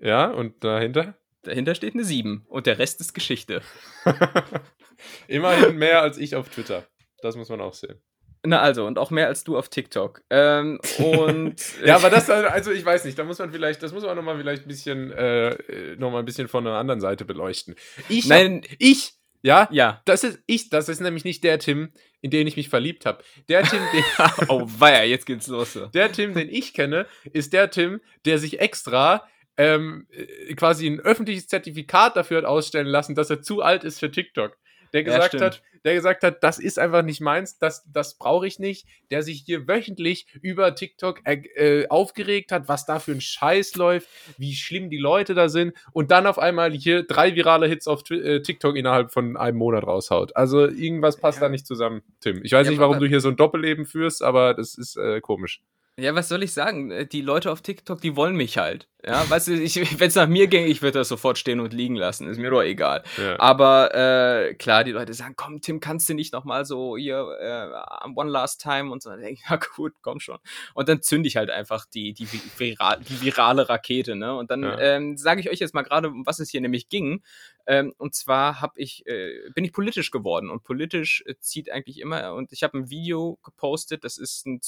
Ja, 0.00 0.26
und 0.26 0.64
dahinter? 0.64 1.14
Dahinter 1.42 1.74
steht 1.74 1.94
eine 1.94 2.04
7 2.04 2.46
und 2.48 2.66
der 2.66 2.78
Rest 2.78 3.00
ist 3.00 3.14
Geschichte. 3.14 3.62
Immerhin 5.28 5.76
mehr 5.76 6.02
als 6.02 6.18
ich 6.18 6.34
auf 6.34 6.48
Twitter. 6.48 6.84
Das 7.22 7.36
muss 7.36 7.48
man 7.48 7.60
auch 7.60 7.74
sehen. 7.74 8.00
Na 8.46 8.60
also, 8.60 8.86
und 8.86 8.98
auch 8.98 9.10
mehr 9.10 9.26
als 9.26 9.42
du 9.42 9.56
auf 9.56 9.68
TikTok. 9.68 10.22
Ähm, 10.30 10.78
und 10.98 11.56
ja, 11.84 11.96
aber 11.96 12.10
das, 12.10 12.28
also 12.30 12.70
ich 12.70 12.84
weiß 12.84 13.04
nicht, 13.04 13.18
da 13.18 13.24
muss 13.24 13.38
man 13.38 13.50
vielleicht, 13.50 13.82
das 13.82 13.92
muss 13.92 14.04
man 14.04 14.16
nochmal 14.16 14.36
vielleicht 14.36 14.64
ein 14.64 14.68
bisschen, 14.68 15.10
äh, 15.12 15.56
noch 15.96 16.14
ein 16.14 16.24
bisschen 16.24 16.48
von 16.48 16.66
einer 16.66 16.76
anderen 16.76 17.00
Seite 17.00 17.24
beleuchten. 17.24 17.74
Ich, 18.08 18.26
Nein, 18.26 18.62
hab, 18.62 18.76
ich, 18.78 19.14
ja, 19.42 19.68
ja, 19.70 20.02
das 20.04 20.24
ist 20.24 20.40
ich, 20.46 20.70
das 20.70 20.88
ist 20.88 21.00
nämlich 21.00 21.24
nicht 21.24 21.42
der 21.44 21.58
Tim, 21.58 21.92
in 22.20 22.30
den 22.30 22.46
ich 22.46 22.56
mich 22.56 22.68
verliebt 22.68 23.06
habe. 23.06 23.22
Der 23.48 23.62
Tim, 23.62 23.80
den, 23.92 24.48
oh 24.48 24.66
weia, 24.78 25.04
jetzt 25.04 25.26
geht's 25.26 25.46
los. 25.48 25.78
Der 25.94 26.12
Tim, 26.12 26.34
den 26.34 26.48
ich 26.48 26.74
kenne, 26.74 27.06
ist 27.32 27.52
der 27.52 27.70
Tim, 27.70 28.00
der 28.24 28.38
sich 28.38 28.60
extra 28.60 29.26
ähm, 29.56 30.06
äh, 30.10 30.54
quasi 30.54 30.86
ein 30.86 31.00
öffentliches 31.00 31.46
Zertifikat 31.46 32.16
dafür 32.16 32.38
hat 32.38 32.44
ausstellen 32.44 32.86
lassen, 32.86 33.14
dass 33.14 33.30
er 33.30 33.42
zu 33.42 33.62
alt 33.62 33.84
ist 33.84 34.00
für 34.00 34.10
TikTok. 34.10 34.56
Der 34.94 35.02
gesagt 35.02 35.34
ja, 35.34 35.40
hat, 35.40 35.62
der 35.84 35.94
gesagt 35.94 36.22
hat, 36.22 36.42
das 36.44 36.58
ist 36.58 36.78
einfach 36.78 37.02
nicht 37.02 37.20
meins, 37.20 37.58
das, 37.58 37.84
das 37.92 38.16
brauche 38.16 38.46
ich 38.46 38.58
nicht, 38.60 38.86
der 39.10 39.22
sich 39.22 39.42
hier 39.44 39.66
wöchentlich 39.66 40.26
über 40.40 40.74
TikTok 40.74 41.20
äh, 41.24 41.88
aufgeregt 41.88 42.52
hat, 42.52 42.68
was 42.68 42.86
da 42.86 43.00
für 43.00 43.12
ein 43.12 43.20
Scheiß 43.20 43.74
läuft, 43.74 44.08
wie 44.38 44.54
schlimm 44.54 44.90
die 44.90 44.98
Leute 44.98 45.34
da 45.34 45.48
sind 45.48 45.74
und 45.92 46.12
dann 46.12 46.28
auf 46.28 46.38
einmal 46.38 46.72
hier 46.72 47.02
drei 47.02 47.34
virale 47.34 47.66
Hits 47.66 47.88
auf 47.88 48.08
äh, 48.10 48.40
TikTok 48.40 48.76
innerhalb 48.76 49.12
von 49.12 49.36
einem 49.36 49.58
Monat 49.58 49.84
raushaut. 49.84 50.36
Also 50.36 50.66
irgendwas 50.68 51.16
passt 51.16 51.38
ja. 51.38 51.46
da 51.46 51.48
nicht 51.50 51.66
zusammen, 51.66 52.02
Tim. 52.20 52.40
Ich 52.44 52.52
weiß 52.52 52.66
ja, 52.66 52.70
nicht, 52.70 52.80
warum 52.80 53.00
du 53.00 53.06
hier 53.06 53.20
so 53.20 53.28
ein 53.28 53.36
Doppelleben 53.36 53.84
führst, 53.84 54.22
aber 54.22 54.54
das 54.54 54.76
ist 54.76 54.96
äh, 54.96 55.20
komisch. 55.20 55.60
Ja, 55.96 56.14
was 56.16 56.28
soll 56.28 56.42
ich 56.42 56.52
sagen? 56.52 57.08
Die 57.12 57.20
Leute 57.20 57.52
auf 57.52 57.62
TikTok, 57.62 58.00
die 58.00 58.16
wollen 58.16 58.34
mich 58.34 58.58
halt. 58.58 58.88
Ja, 59.06 59.28
weißt 59.28 59.48
du, 59.48 59.52
wenn 59.52 60.08
es 60.08 60.14
nach 60.14 60.26
mir 60.26 60.48
ging, 60.48 60.66
ich 60.66 60.82
würde 60.82 60.98
das 60.98 61.08
sofort 61.08 61.38
stehen 61.38 61.60
und 61.60 61.72
liegen 61.72 61.94
lassen. 61.94 62.26
Ist 62.26 62.38
mir 62.38 62.50
doch 62.50 62.62
egal. 62.62 63.04
Ja. 63.16 63.38
Aber 63.38 63.94
äh, 63.94 64.54
klar, 64.54 64.82
die 64.82 64.90
Leute 64.90 65.14
sagen, 65.14 65.34
komm, 65.36 65.60
Tim, 65.60 65.78
kannst 65.78 66.08
du 66.08 66.14
nicht 66.14 66.32
nochmal 66.32 66.64
so 66.64 66.96
hier 66.96 67.28
äh, 67.38 68.08
One 68.16 68.30
Last 68.30 68.60
Time 68.60 68.90
und 68.90 69.02
so. 69.02 69.10
Dann 69.10 69.20
denke 69.20 69.34
ich, 69.34 69.44
ja 69.50 69.58
gut, 69.76 69.92
komm 70.02 70.18
schon. 70.18 70.38
Und 70.74 70.88
dann 70.88 71.00
zünde 71.02 71.28
ich 71.28 71.36
halt 71.36 71.50
einfach 71.50 71.86
die, 71.86 72.12
die, 72.12 72.26
viral, 72.56 72.98
die 73.08 73.20
virale 73.20 73.68
Rakete, 73.68 74.16
ne? 74.16 74.34
Und 74.36 74.50
dann 74.50 74.62
ja. 74.62 74.78
ähm, 74.78 75.16
sage 75.16 75.40
ich 75.40 75.50
euch 75.50 75.60
jetzt 75.60 75.74
mal 75.74 75.82
gerade, 75.82 76.08
um 76.08 76.26
was 76.26 76.40
es 76.40 76.50
hier 76.50 76.60
nämlich 76.60 76.88
ging. 76.88 77.22
Ähm, 77.66 77.94
und 77.98 78.14
zwar 78.14 78.60
habe 78.60 78.74
ich, 78.76 79.06
äh, 79.06 79.50
bin 79.54 79.64
ich 79.64 79.72
politisch 79.72 80.10
geworden 80.10 80.50
und 80.50 80.64
politisch 80.64 81.24
äh, 81.26 81.34
zieht 81.40 81.70
eigentlich 81.70 82.00
immer. 82.00 82.34
Und 82.34 82.52
ich 82.52 82.62
habe 82.62 82.78
ein 82.78 82.90
Video 82.90 83.38
gepostet, 83.42 84.04
das 84.04 84.18
ist 84.18 84.46
ein, 84.46 84.60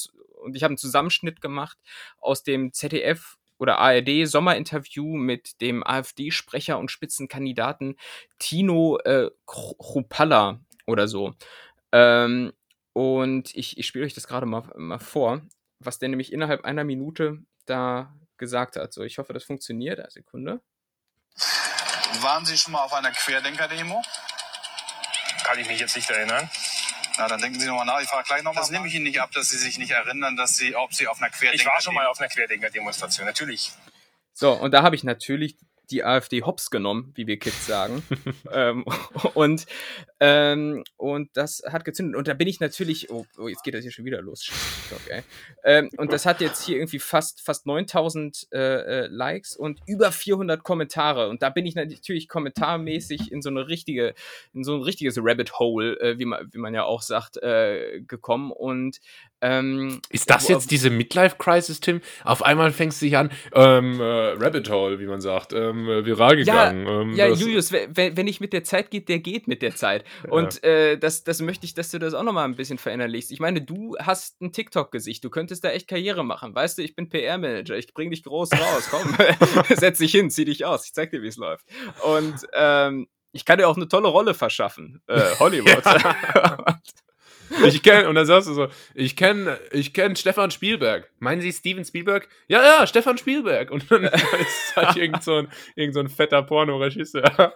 und 0.43 0.57
ich 0.57 0.63
habe 0.63 0.73
einen 0.73 0.79
Zusammenschnitt 0.79 1.41
gemacht 1.41 1.79
aus 2.19 2.43
dem 2.43 2.73
ZDF 2.73 3.37
oder 3.59 3.79
ARD 3.79 4.27
Sommerinterview 4.27 5.17
mit 5.17 5.61
dem 5.61 5.87
AfD-Sprecher 5.87 6.79
und 6.79 6.91
Spitzenkandidaten 6.91 7.97
Tino 8.39 8.99
äh, 8.99 9.31
Chrupalla 9.47 10.61
oder 10.87 11.09
so. 11.09 11.35
Ähm, 11.93 12.53
und 12.93 13.55
ich, 13.55 13.79
ich 13.79 13.87
spiele 13.87 14.05
euch 14.05 14.15
das 14.15 14.27
gerade 14.27 14.47
mal, 14.47 14.63
mal 14.77 14.99
vor, 14.99 15.43
was 15.81 15.99
der 15.99 16.09
nämlich 16.09 16.33
innerhalb 16.33 16.65
einer 16.65 16.85
Minute 16.85 17.43
da 17.67 18.15
gesagt 18.39 18.77
hat. 18.77 18.93
So, 18.93 19.03
ich 19.03 19.19
hoffe, 19.19 19.33
das 19.33 19.45
funktioniert. 19.45 20.01
Eine 20.01 20.11
Sekunde. 20.11 20.61
Waren 22.23 22.45
Sie 22.45 22.57
schon 22.57 22.73
mal 22.73 22.81
auf 22.81 22.93
einer 22.93 23.11
Querdenker-Demo? 23.11 24.03
Kann 25.45 25.59
ich 25.59 25.69
mich 25.69 25.81
jetzt 25.81 25.97
nicht 25.97 26.11
erinnern. 26.11 26.51
Na, 27.19 27.29
dann 27.29 27.41
denken 27.41 27.59
Sie 27.59 27.67
nochmal 27.67 27.87
nach. 27.87 28.01
Ich 28.01 28.09
frage 28.09 28.27
gleich 28.27 28.43
nochmal. 28.43 28.63
Das 28.63 28.71
nehme 28.71 28.87
ich 28.89 28.95
Ihnen 28.95 29.05
nicht 29.05 29.21
ab, 29.21 29.31
dass 29.33 29.49
Sie 29.49 29.59
sich 29.59 29.79
nicht 29.79 29.91
erinnern, 29.91 30.37
dass 30.37 30.57
Sie, 30.57 30.75
ob 30.75 30.93
Sie 30.93 31.09
auf 31.09 31.19
einer 31.19 31.31
Querdenker. 31.31 31.55
Ich 31.55 31.67
war 31.67 31.81
schon 31.81 31.95
mal 31.95 32.07
auf 32.07 32.19
einer 32.19 32.29
Querdenker-Demonstration, 32.29 33.27
natürlich. 33.27 33.73
So, 34.33 34.53
und 34.53 34.73
da 34.73 34.83
habe 34.83 34.97
ich 34.97 35.05
natürlich 35.05 35.57
die 35.91 36.05
AfD 36.05 36.43
hops 36.43 36.71
genommen, 36.71 37.13
wie 37.15 37.27
wir 37.27 37.39
Kids 37.39 37.67
sagen. 37.67 38.03
ähm, 38.53 38.85
und, 39.35 39.67
ähm, 40.21 40.85
und 40.97 41.37
das 41.37 41.63
hat 41.67 41.85
gezündet. 41.85 42.17
Und 42.17 42.29
da 42.29 42.35
bin 42.35 42.49
ich 42.49 42.61
natürlich, 42.61 43.11
oh, 43.11 43.27
oh 43.39 43.49
jetzt 43.49 43.63
geht 43.63 43.75
das 43.75 43.83
hier 43.83 43.93
schon 43.93 44.05
wieder 44.05 44.21
los. 44.23 44.51
Okay. 45.05 45.23
Ähm, 45.65 45.91
und 45.97 46.13
das 46.13 46.27
hat 46.27 46.41
jetzt 46.41 46.65
hier 46.65 46.77
irgendwie 46.77 46.99
fast, 46.99 47.41
fast 47.41 47.67
9000 47.67 48.49
äh, 48.53 48.59
äh, 48.59 49.07
Likes 49.07 49.57
und 49.57 49.81
über 49.87 50.13
400 50.13 50.63
Kommentare. 50.63 51.29
Und 51.29 51.43
da 51.43 51.51
bin 51.51 51.67
ich 51.67 51.75
natürlich 51.75 52.29
kommentarmäßig 52.29 53.33
in 53.33 53.43
so 53.43 53.51
eine 53.51 53.69
richtige, 53.69 54.15
in 54.55 54.65
so 54.65 54.75
ein 54.75 54.83
richtiges 54.83 55.19
Rabbit 55.21 55.59
Hole, 55.59 55.99
äh, 56.01 56.19
wie, 56.19 56.25
man, 56.25 56.53
wie 56.53 56.59
man 56.59 56.75
ja 56.75 56.85
auch 56.85 57.03
sagt, 57.03 57.37
äh, 57.39 58.01
gekommen. 58.01 58.51
Und 58.51 59.01
ähm, 59.43 60.01
ist 60.09 60.31
das 60.31 60.49
jetzt 60.49 60.71
diese 60.71 60.89
Midlife-Crisis, 60.89 61.81
Tim? 61.81 62.01
Auf 62.25 62.43
einmal 62.43 62.73
fängst 62.73 63.01
du 63.01 63.07
dich 63.07 63.17
an, 63.17 63.31
ähm, 63.53 64.01
äh, 64.01 64.05
Rabbit 64.05 64.71
Hole, 64.71 64.99
wie 64.99 65.07
man 65.07 65.21
sagt, 65.21 65.53
ähm, 65.53 65.89
äh, 65.89 66.05
viral 66.07 66.37
gegangen. 66.37 66.87
Ja, 66.87 67.01
ähm, 67.01 67.13
ja 67.15 67.29
Julius, 67.29 67.71
wenn, 67.71 68.17
wenn 68.17 68.25
nicht 68.25 68.41
mit 68.41 68.53
der 68.53 68.65
Zeit 68.65 68.91
geht, 68.91 69.09
der 69.09 69.19
geht 69.19 69.47
mit 69.47 69.61
der 69.61 69.75
Zeit. 69.75 70.05
Und 70.29 70.63
ja. 70.63 70.69
äh, 70.69 70.99
das, 70.99 71.25
das 71.25 71.41
möchte 71.41 71.67
ich, 71.67 71.75
dass 71.75 71.91
du 71.91 71.99
das 71.99 72.15
auch 72.15 72.23
nochmal 72.23 72.45
ein 72.45 72.57
bisschen 72.57 72.79
verinnerlichst. 72.79 73.31
Ich 73.31 73.41
meine, 73.41 73.61
du 73.61 73.95
hast 74.01 74.41
ein 74.41 74.53
TikTok-Gesicht, 74.53 75.23
du 75.23 75.31
könntest 75.31 75.65
da 75.65 75.71
echt 75.71 75.87
Karriere 75.87 76.25
machen. 76.25 76.55
Weißt 76.55 76.79
du, 76.79 76.83
ich 76.83 76.95
bin 76.97 77.09
PR-Manager, 77.09 77.77
ich 77.77 77.93
bring 77.93 78.11
dich 78.11 78.23
groß 78.23 78.53
raus. 78.53 78.89
Komm, 78.91 79.15
setz 79.77 79.99
dich 79.99 80.13
hin, 80.13 80.31
zieh 80.31 80.47
dich 80.47 80.65
aus, 80.65 80.87
ich 80.87 80.95
zeig 80.95 81.11
dir, 81.11 81.23
wie 81.23 81.29
es 81.29 81.37
läuft. 81.37 81.67
Und 82.03 82.37
ähm, 82.55 83.07
ich 83.33 83.45
kann 83.45 83.59
dir 83.59 83.69
auch 83.69 83.77
eine 83.77 83.89
tolle 83.89 84.09
Rolle 84.09 84.33
verschaffen. 84.33 85.03
Äh, 85.09 85.21
Hollywood. 85.39 85.85
Ich 87.65 87.83
kenne, 87.83 88.09
und 88.09 88.15
dann 88.15 88.27
sagst 88.27 88.49
du 88.49 88.55
so, 88.55 88.69
ich 88.95 89.17
kenne 89.17 89.59
ich 89.71 89.93
kenn 89.93 90.17
Stefan 90.17 90.51
Spielberg. 90.51 91.11
Meinen 91.19 91.41
Sie 91.41 91.53
Steven 91.53 91.85
Spielberg? 91.85 92.29
Ja, 92.49 92.63
ja, 92.63 92.87
Stefan 92.87 93.19
Spielberg. 93.19 93.71
Und 93.71 93.91
dann 93.91 94.05
ist 94.05 94.77
halt 94.77 94.97
irgend 94.97 95.23
so 95.23 95.37
ein, 95.37 95.49
irgend 95.75 95.95
so 95.95 96.01
ein 96.01 96.09
fetter 96.09 96.43
Pornoregisseur. 96.43 97.55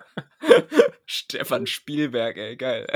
Stefan 1.06 1.66
Spielberg, 1.66 2.36
ey, 2.36 2.56
geil. 2.56 2.86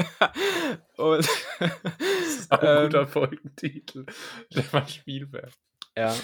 Und, 0.97 1.29
das 1.59 2.37
ist 2.39 2.53
auch 2.53 2.61
ein 2.61 2.77
ähm, 2.77 2.83
guter 2.85 3.07
Folgentitel. 3.07 4.07
Stefan 4.51 4.89
Spielberg. 4.89 5.51
Ja. 5.97 6.15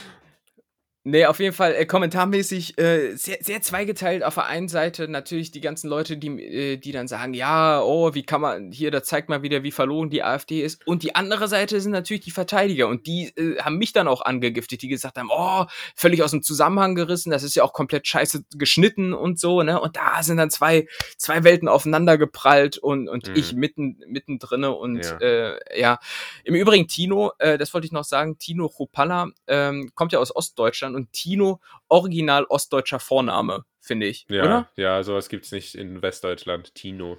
Nee, 1.03 1.25
auf 1.25 1.41
jeden 1.41 1.55
Fall 1.55 1.75
äh, 1.75 1.87
kommentarmäßig 1.87 2.79
äh, 2.79 3.17
sehr, 3.17 3.39
sehr 3.41 3.63
zweigeteilt. 3.63 4.23
Auf 4.23 4.35
der 4.35 4.45
einen 4.45 4.69
Seite 4.69 5.09
natürlich 5.09 5.51
die 5.51 5.63
ganzen 5.63 5.89
Leute, 5.89 6.19
die, 6.19 6.29
äh, 6.29 6.77
die 6.77 6.93
dann 6.93 7.09
sagen, 7.09 7.33
ja, 7.33 7.81
oh, 7.81 8.13
wie 8.13 8.23
kann 8.23 8.43
man, 8.43 8.71
hier, 8.71 8.91
da 8.91 9.03
zeigt 9.03 9.31
mal 9.31 9.41
wieder, 9.41 9.63
wie 9.63 9.71
verloren 9.71 10.11
die 10.11 10.23
AfD 10.23 10.63
ist. 10.63 10.87
Und 10.87 11.03
die 11.03 11.15
andere 11.15 11.49
Seite 11.49 11.81
sind 11.81 11.93
natürlich 11.93 12.25
die 12.25 12.31
Verteidiger. 12.31 12.87
Und 12.87 13.07
die 13.07 13.33
äh, 13.37 13.57
haben 13.63 13.79
mich 13.79 13.95
dann 13.95 14.09
auch 14.09 14.21
angegiftet, 14.21 14.83
die 14.83 14.89
gesagt 14.89 15.17
haben, 15.17 15.31
oh, 15.33 15.65
völlig 15.97 16.23
aus 16.23 16.33
dem 16.33 16.43
Zusammenhang 16.43 16.95
gerissen, 16.95 17.31
das 17.31 17.45
ist 17.45 17.55
ja 17.55 17.65
auch 17.65 17.73
komplett 17.73 18.07
scheiße 18.07 18.45
geschnitten 18.57 19.15
und 19.15 19.41
so, 19.41 19.63
ne? 19.63 19.81
Und 19.81 19.97
da 19.97 20.23
sind 20.23 20.37
dann 20.37 20.51
zwei, 20.51 20.87
zwei 21.17 21.45
Welten 21.45 21.69
aufeinander 21.69 22.19
geprallt 22.19 22.77
und, 22.77 23.09
und 23.09 23.27
mhm. 23.27 23.37
ich 23.37 23.55
mitten, 23.55 24.03
mittendrin. 24.07 24.65
Und 24.65 25.03
ja. 25.03 25.17
Äh, 25.17 25.81
ja, 25.81 25.99
im 26.45 26.55
Übrigen 26.55 26.89
Tino, 26.89 27.33
äh, 27.39 27.57
das 27.57 27.73
wollte 27.73 27.87
ich 27.87 27.93
noch 27.93 28.05
sagen, 28.05 28.37
Tino 28.37 28.69
Chopalla 28.69 29.31
ähm, 29.47 29.93
kommt 29.95 30.13
ja 30.13 30.19
aus 30.19 30.37
Ostdeutschland 30.37 30.90
und 30.95 31.13
Tino 31.13 31.61
original 31.89 32.45
ostdeutscher 32.45 33.01
Vorname, 33.01 33.65
finde 33.81 34.07
ich. 34.07 34.27
Ja, 34.29 34.45
oder? 34.45 34.71
ja, 34.77 35.03
sowas 35.03 35.29
gibt 35.29 35.47
es 35.47 35.53
nicht 35.53 35.75
in 35.75 36.03
Westdeutschland. 36.03 36.75
Tino. 36.75 37.19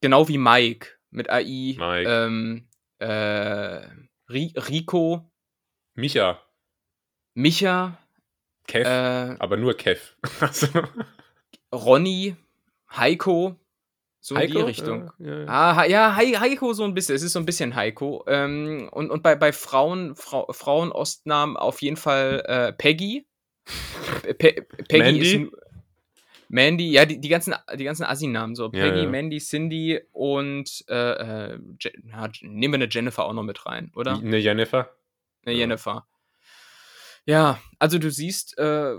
Genau 0.00 0.28
wie 0.28 0.38
Mike 0.38 0.88
mit 1.10 1.30
AI. 1.30 1.76
Mike. 1.78 2.08
Ähm, 2.08 2.68
äh, 2.98 3.86
Rico. 4.28 5.30
Micha. 5.94 6.40
Micha. 7.34 7.98
Kev. 8.66 8.88
Äh, 8.88 9.36
aber 9.38 9.56
nur 9.56 9.76
Kev. 9.76 10.16
Ronny. 11.72 12.36
Heiko. 12.90 13.56
So 14.24 14.36
Heiko? 14.36 14.52
in 14.52 14.58
die 14.58 14.62
Richtung. 14.62 15.12
Ja, 15.18 15.38
ja. 15.40 15.46
Ah, 15.48 15.84
ja, 15.84 16.16
Heiko 16.16 16.72
so 16.74 16.84
ein 16.84 16.94
bisschen. 16.94 17.16
Es 17.16 17.22
ist 17.22 17.32
so 17.32 17.40
ein 17.40 17.44
bisschen 17.44 17.74
Heiko. 17.74 18.24
Ähm, 18.28 18.88
und, 18.92 19.10
und 19.10 19.22
bei, 19.24 19.34
bei 19.34 19.52
Frauen, 19.52 20.14
Frau, 20.14 20.46
Frauenostnamen 20.52 21.56
auf 21.56 21.82
jeden 21.82 21.96
Fall 21.96 22.40
äh, 22.46 22.72
Peggy. 22.72 23.26
Pe 24.22 24.62
Peggy 24.88 24.98
Mandy? 24.98 25.42
ist. 25.44 25.52
Mandy, 26.48 26.92
ja, 26.92 27.04
die, 27.04 27.18
die 27.18 27.28
ganzen, 27.28 27.54
die 27.76 27.84
ganzen 27.84 28.04
Assi-Namen, 28.04 28.54
so 28.54 28.68
Peggy, 28.68 29.04
ja, 29.04 29.08
Mandy, 29.08 29.38
Cindy 29.38 30.00
und 30.12 30.84
äh, 30.86 31.54
äh, 31.54 31.58
ja, 32.10 32.28
nehmen 32.42 32.74
wir 32.74 32.78
eine 32.78 32.88
Jennifer 32.90 33.24
auch 33.24 33.32
noch 33.32 33.42
mit 33.42 33.64
rein, 33.64 33.90
oder? 33.96 34.18
Eine 34.18 34.36
Jennifer? 34.36 34.90
Eine 35.44 35.56
Jennifer. 35.56 36.06
Ja, 37.24 37.58
also 37.78 37.98
du 37.98 38.10
siehst, 38.10 38.58
äh, 38.58 38.94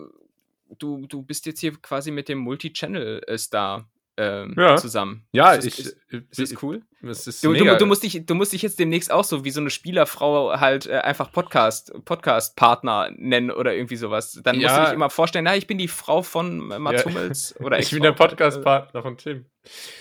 du, 0.79 1.05
du 1.05 1.21
bist 1.21 1.45
jetzt 1.45 1.59
hier 1.59 1.73
quasi 1.73 2.09
mit 2.09 2.27
dem 2.27 2.39
Multi-Channel-Star 2.39 3.87
ähm, 4.17 4.53
ja. 4.57 4.77
zusammen. 4.77 5.25
Ja, 5.31 5.53
ist 5.53 5.65
ich. 5.65 5.79
Ist, 5.79 5.97
ist 6.11 6.53
das 6.53 6.63
cool? 6.63 6.83
Das 7.01 7.25
ist 7.27 7.43
du, 7.43 7.53
du, 7.53 7.77
du, 7.77 7.85
musst 7.85 8.03
dich, 8.03 8.25
du 8.25 8.35
musst 8.35 8.53
dich 8.53 8.61
jetzt 8.61 8.79
demnächst 8.79 9.11
auch 9.11 9.23
so 9.23 9.43
wie 9.43 9.49
so 9.49 9.59
eine 9.59 9.69
Spielerfrau 9.69 10.59
halt 10.59 10.85
äh, 10.85 10.99
einfach 10.99 11.31
Podcast, 11.31 11.91
Podcast-Partner 12.05 13.09
nennen 13.15 13.51
oder 13.51 13.73
irgendwie 13.73 13.95
sowas. 13.95 14.39
Dann 14.43 14.59
ja. 14.59 14.67
musst 14.67 14.77
du 14.77 14.83
dich 14.85 14.93
immer 14.93 15.09
vorstellen, 15.09 15.45
na, 15.45 15.55
ich 15.55 15.67
bin 15.67 15.77
die 15.77 15.87
Frau 15.87 16.21
von 16.21 16.59
Mats 16.59 17.03
ja. 17.03 17.09
Hummels 17.09 17.55
oder 17.59 17.79
ich 17.79 17.91
bin 17.91 18.03
der 18.03 18.11
Podcast-Partner 18.11 19.01
von 19.01 19.17
Tim. 19.17 19.45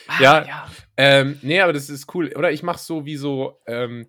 Ah, 0.08 0.22
ja, 0.22 0.46
ja. 0.46 0.68
Ähm, 0.96 1.38
nee, 1.42 1.60
aber 1.60 1.72
das 1.72 1.88
ist 1.88 2.14
cool. 2.14 2.32
Oder 2.36 2.52
ich 2.52 2.62
mach 2.62 2.78
so 2.78 3.06
wie 3.06 3.16
so, 3.16 3.60
ähm, 3.66 4.08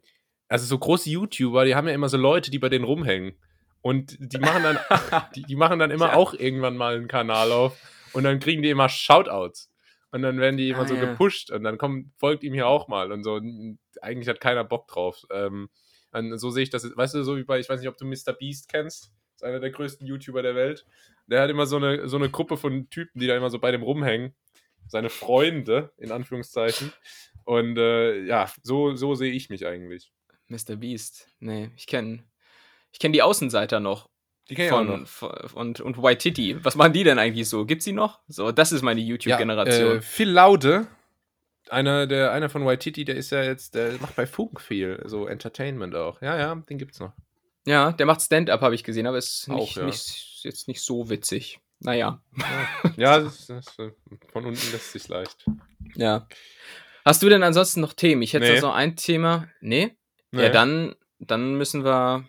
also 0.50 0.66
so 0.66 0.78
große 0.78 1.10
YouTuber, 1.10 1.66
die 1.66 1.76
haben 1.76 1.88
ja 1.88 1.94
immer 1.94 2.10
so 2.10 2.18
Leute, 2.18 2.52
die 2.52 2.60
bei 2.60 2.70
denen 2.70 2.86
rumhängen. 2.86 3.38
Und 3.82 4.16
die 4.20 4.38
machen 4.38 4.64
dann, 4.64 4.80
die, 5.36 5.44
die, 5.44 5.56
machen 5.56 5.80
dann 5.80 5.92
immer 5.92 6.16
auch 6.16 6.34
irgendwann 6.34 6.78
mal 6.78 6.96
einen 6.96 7.08
Kanal 7.08 7.52
auf 7.52 7.78
und 8.14 8.24
dann 8.24 8.40
kriegen 8.40 8.62
die 8.62 8.70
immer 8.70 8.88
Shoutouts. 8.88 9.73
Und 10.14 10.22
dann 10.22 10.40
werden 10.40 10.58
die 10.58 10.70
immer 10.70 10.84
ah, 10.84 10.88
so 10.88 10.94
ja. 10.94 11.06
gepusht 11.06 11.50
und 11.50 11.64
dann 11.64 11.80
kommt, 11.80 12.14
folgt 12.18 12.44
ihm 12.44 12.54
hier 12.54 12.68
auch 12.68 12.88
mal 12.88 13.12
und 13.12 13.24
so. 13.24 13.42
Eigentlich 14.00 14.30
hat 14.30 14.40
keiner 14.40 14.64
Bock 14.64 14.88
drauf. 14.88 15.26
Ähm, 15.32 15.70
so 16.36 16.52
sehe 16.52 16.62
ich 16.62 16.70
das. 16.70 16.86
Weißt 16.96 17.16
du, 17.16 17.24
so 17.24 17.36
wie 17.36 17.44
bei, 17.44 17.60
ich 17.60 17.68
weiß 17.68 17.80
nicht, 17.80 17.90
ob 17.90 17.98
du 17.98 18.06
Mr. 18.06 18.32
Beast 18.32 18.70
kennst. 18.70 19.06
Das 19.06 19.42
ist 19.42 19.44
einer 19.44 19.60
der 19.60 19.72
größten 19.72 20.06
YouTuber 20.06 20.44
der 20.44 20.54
Welt. 20.54 20.86
Der 21.26 21.42
hat 21.42 21.50
immer 21.50 21.66
so 21.66 21.78
eine, 21.78 22.08
so 22.08 22.18
eine 22.18 22.30
Gruppe 22.30 22.58
von 22.58 22.90
Typen, 22.92 23.20
die 23.20 23.26
da 23.26 23.36
immer 23.36 23.50
so 23.50 23.58
bei 23.58 23.72
dem 23.72 23.82
rumhängen. 23.82 24.36
Seine 24.88 25.10
Freunde, 25.10 25.92
in 25.98 26.12
Anführungszeichen. 26.12 26.94
Und 27.44 27.78
äh, 27.80 28.24
ja, 28.26 28.52
so, 28.62 28.96
so 28.96 29.16
sehe 29.16 29.32
ich 29.32 29.50
mich 29.50 29.66
eigentlich. 29.66 30.14
Mr. 30.48 30.76
Beast. 30.76 31.28
Nee, 31.40 31.72
ich 31.76 31.88
kenne 31.88 32.24
ich 32.94 33.00
kenn 33.00 33.12
die 33.12 33.24
Außenseiter 33.24 33.80
noch. 33.80 34.10
Die 34.50 34.56
kenne 34.56 34.68
ich 34.68 34.74
von, 34.74 34.90
auch 34.90 34.98
noch. 35.00 35.08
Von, 35.08 35.32
und, 35.54 35.80
und 35.82 36.02
Waititi. 36.02 36.64
Was 36.64 36.76
machen 36.76 36.94
die 36.94 37.04
denn 37.04 37.20
eigentlich 37.20 37.48
so? 37.48 37.66
Gibt's 37.66 37.86
die 37.86 37.94
noch? 37.94 38.20
So, 38.28 38.52
das 38.52 38.72
ist 38.72 38.82
meine 38.82 39.02
YouTube-Generation. 39.02 39.88
Ja, 39.88 39.96
äh, 39.96 40.02
Phil 40.02 40.30
Laude, 40.30 40.88
einer, 41.70 42.08
der, 42.08 42.32
einer 42.32 42.50
von 42.50 42.66
Waititi, 42.66 43.06
der 43.06 43.16
ist 43.16 43.32
ja 43.32 43.44
jetzt, 43.44 43.76
der 43.76 43.94
macht 44.00 44.16
bei 44.16 44.28
Funk 44.28 44.60
viel, 44.60 45.02
so 45.06 45.28
Entertainment 45.28 45.96
auch. 45.96 46.22
Ja, 46.22 46.38
ja, 46.38 46.56
den 46.56 46.78
gibt's 46.78 47.00
noch. 47.00 47.14
Ja, 47.66 47.94
der 47.94 48.06
macht 48.06 48.22
Stand-up, 48.22 48.62
habe 48.62 48.76
ich 48.76 48.84
gesehen, 48.84 49.08
aber 49.08 49.18
ist 49.18 49.48
nicht, 49.48 49.58
auch, 49.58 49.76
ja. 49.78 49.86
nicht, 49.86 50.44
jetzt 50.44 50.68
nicht 50.68 50.82
so 50.82 51.10
witzig. 51.10 51.60
Naja. 51.80 52.22
Ja, 52.38 52.94
ja 52.98 53.20
das, 53.20 53.48
das, 53.48 53.66
von 53.76 54.46
unten 54.46 54.72
lässt 54.72 54.92
sich 54.92 55.08
leicht. 55.08 55.46
Ja. 55.96 56.28
Hast 57.06 57.22
du 57.24 57.30
denn 57.30 57.44
ansonsten 57.44 57.82
noch 57.82 57.94
Themen? 57.94 58.22
Ich 58.22 58.34
hätte 58.34 58.52
nee. 58.52 58.60
so 58.60 58.72
ein 58.72 58.96
Thema. 58.96 59.48
Nee? 59.62 59.96
nee? 60.32 60.44
Ja, 60.44 60.50
dann, 60.50 60.96
dann 61.20 61.56
müssen 61.56 61.84
wir 61.84 62.26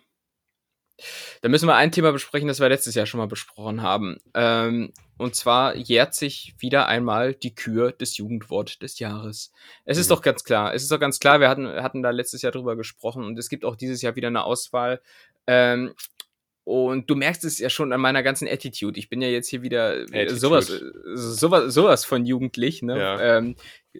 da 1.41 1.49
müssen 1.49 1.67
wir 1.67 1.75
ein 1.75 1.91
Thema 1.91 2.11
besprechen, 2.11 2.47
das 2.47 2.59
wir 2.59 2.69
letztes 2.69 2.95
Jahr 2.95 3.05
schon 3.05 3.19
mal 3.19 3.27
besprochen 3.27 3.81
haben. 3.81 4.17
Ähm, 4.33 4.93
und 5.17 5.35
zwar 5.35 5.75
jährt 5.75 6.13
sich 6.13 6.55
wieder 6.59 6.87
einmal 6.87 7.33
die 7.33 7.55
Kür 7.55 7.91
des 7.91 8.17
Jugendwort 8.17 8.81
des 8.81 8.99
Jahres. 8.99 9.51
Es 9.85 9.97
ist 9.97 10.09
mhm. 10.09 10.15
doch 10.15 10.21
ganz 10.21 10.43
klar, 10.43 10.73
es 10.73 10.83
ist 10.83 10.91
doch 10.91 10.99
ganz 10.99 11.19
klar, 11.19 11.39
wir 11.39 11.49
hatten, 11.49 11.67
hatten 11.67 12.03
da 12.03 12.09
letztes 12.09 12.41
Jahr 12.41 12.51
drüber 12.51 12.75
gesprochen 12.75 13.23
und 13.23 13.37
es 13.37 13.49
gibt 13.49 13.65
auch 13.65 13.75
dieses 13.75 14.01
Jahr 14.01 14.15
wieder 14.15 14.27
eine 14.27 14.43
Auswahl. 14.43 15.01
Ähm, 15.47 15.93
und 16.65 17.11
du 17.11 17.15
merkst 17.15 17.45
es 17.45 17.59
ja 17.59 17.69
schon 17.69 17.93
an 17.93 18.01
meiner 18.01 18.23
ganzen 18.23 18.47
Attitude. 18.47 18.97
Ich 18.97 19.07
bin 19.07 19.21
ja 19.21 19.27
jetzt 19.27 19.49
hier 19.49 19.61
wieder 19.61 20.07
sowas, 20.29 20.67
sowas, 21.13 21.71
sowas 21.71 22.05
von 22.05 22.25
jugendlich. 22.25 22.81
Ne? 22.81 22.97
Ja. 22.97 23.37
Ähm, 23.37 23.55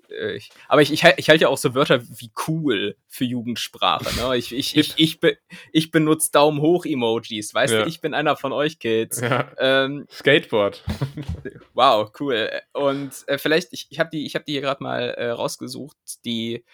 äh, 0.10 0.36
ich, 0.36 0.50
aber 0.68 0.82
ich, 0.82 0.92
ich, 0.92 1.04
ich 1.18 1.30
halte 1.30 1.44
ja 1.44 1.50
auch 1.50 1.60
so 1.60 1.76
Wörter 1.76 2.02
wie 2.02 2.32
cool 2.48 2.98
für 3.08 3.24
Jugendsprache. 3.24 4.20
Ne? 4.20 4.36
Ich, 4.36 4.52
ich, 4.52 4.76
ich, 4.78 4.94
ich, 4.98 5.20
be, 5.20 5.38
ich 5.72 5.92
benutze 5.92 6.32
Daumen 6.32 6.60
hoch 6.60 6.88
Emojis. 6.88 7.54
Weißt 7.54 7.72
ja. 7.72 7.84
du, 7.84 7.88
ich 7.88 8.02
bin 8.02 8.16
einer 8.16 8.36
von 8.36 8.52
euch 8.52 8.80
Kids. 8.80 9.22
Ja. 9.22 9.52
Ähm, 9.60 10.08
Skateboard. 10.12 10.84
wow, 11.76 12.12
cool. 12.20 12.50
Und 12.74 13.12
äh, 13.28 13.38
vielleicht, 13.38 13.74
ich, 13.74 13.86
ich 13.92 14.00
habe 14.00 14.10
die, 14.12 14.28
hab 14.28 14.44
die 14.44 14.54
hier 14.54 14.62
gerade 14.62 14.82
mal 14.82 15.02
äh, 15.02 15.30
rausgesucht, 15.30 15.98
die 16.26 16.66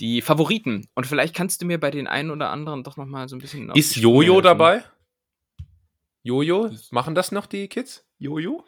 die 0.00 0.22
Favoriten. 0.22 0.88
Und 0.94 1.06
vielleicht 1.06 1.36
kannst 1.36 1.62
du 1.62 1.66
mir 1.66 1.78
bei 1.78 1.90
den 1.90 2.06
einen 2.06 2.30
oder 2.30 2.48
anderen 2.48 2.82
doch 2.82 2.96
noch 2.96 3.06
mal 3.06 3.28
so 3.28 3.36
ein 3.36 3.38
bisschen. 3.38 3.70
Ist 3.74 3.96
Jojo 3.96 4.40
dabei? 4.40 4.82
Jojo? 6.22 6.70
Machen 6.90 7.14
das 7.14 7.32
noch 7.32 7.46
die 7.46 7.68
Kids? 7.68 8.04
Jojo? 8.18 8.64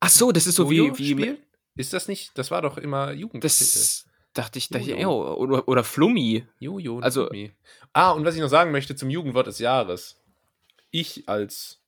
Ach 0.00 0.10
so, 0.10 0.32
das 0.32 0.46
ist 0.46 0.56
so 0.56 0.70
wie, 0.70 0.96
wie 0.98 1.10
Spiel? 1.12 1.38
Ist 1.76 1.92
das 1.92 2.08
nicht? 2.08 2.36
Das 2.36 2.50
war 2.50 2.62
doch 2.62 2.76
immer 2.76 3.12
Jugend. 3.12 3.44
Das 3.44 4.06
dachte 4.34 4.58
ich, 4.58 4.68
dachte 4.68 4.92
ich 4.92 5.06
oder, 5.06 5.68
oder 5.68 5.84
Flummi. 5.84 6.46
Jojo. 6.58 6.98
Also, 7.00 7.26
Flummi. 7.26 7.52
Ah, 7.92 8.10
und 8.10 8.24
was 8.24 8.34
ich 8.34 8.40
noch 8.40 8.48
sagen 8.48 8.72
möchte 8.72 8.96
zum 8.96 9.10
Jugendwort 9.10 9.46
des 9.46 9.58
Jahres. 9.58 10.20
Ich 10.90 11.28
als 11.28 11.80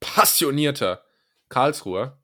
passionierter 0.00 1.04
Karlsruher 1.48 2.18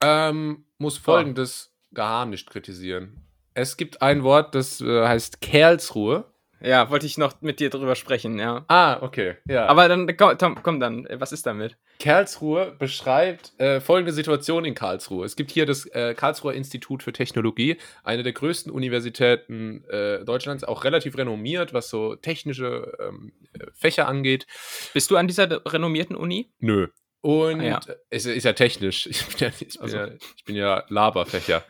ähm, 0.00 0.64
muss 0.78 0.98
folgendes 0.98 1.70
oh. 1.72 1.94
gar 1.94 2.26
nicht 2.26 2.50
kritisieren. 2.50 3.26
Es 3.54 3.76
gibt 3.76 4.02
ein 4.02 4.22
Wort, 4.22 4.54
das 4.54 4.80
äh, 4.80 5.06
heißt 5.06 5.40
Kerlsruhe. 5.40 6.30
Ja, 6.60 6.90
wollte 6.90 7.06
ich 7.06 7.18
noch 7.18 7.40
mit 7.42 7.60
dir 7.60 7.70
drüber 7.70 7.94
sprechen, 7.94 8.38
ja. 8.38 8.64
Ah, 8.68 9.02
okay, 9.02 9.36
ja. 9.46 9.66
Aber 9.66 9.88
dann, 9.88 10.16
komm, 10.16 10.38
Tom, 10.38 10.62
komm 10.62 10.80
dann, 10.80 11.06
was 11.12 11.32
ist 11.32 11.46
damit? 11.46 11.76
Karlsruhe 12.00 12.74
beschreibt 12.78 13.52
äh, 13.58 13.80
folgende 13.80 14.12
Situation 14.12 14.64
in 14.64 14.74
Karlsruhe. 14.74 15.24
Es 15.24 15.36
gibt 15.36 15.50
hier 15.50 15.66
das 15.66 15.86
äh, 15.86 16.14
Karlsruher 16.14 16.54
Institut 16.54 17.02
für 17.02 17.12
Technologie, 17.12 17.76
eine 18.04 18.22
der 18.22 18.32
größten 18.32 18.72
Universitäten 18.72 19.84
äh, 19.88 20.24
Deutschlands, 20.24 20.64
auch 20.64 20.84
relativ 20.84 21.16
renommiert, 21.16 21.74
was 21.74 21.90
so 21.90 22.16
technische 22.16 22.92
ähm, 23.00 23.32
Fächer 23.74 24.08
angeht. 24.08 24.46
Bist 24.94 25.10
du 25.10 25.16
an 25.16 25.28
dieser 25.28 25.64
renommierten 25.66 26.16
Uni? 26.16 26.50
Nö. 26.58 26.88
Und 27.20 27.60
ah, 27.60 27.64
ja. 27.64 27.80
es 28.08 28.26
ist 28.26 28.44
ja 28.44 28.52
technisch. 28.52 29.06
Ich 29.10 29.26
bin 29.26 29.36
ja, 29.38 29.48
ich 29.48 29.58
bin 29.58 29.82
also. 29.82 29.96
ja, 29.96 30.08
ich 30.36 30.44
bin 30.44 30.56
ja 30.56 30.84
Laberfächer. 30.88 31.64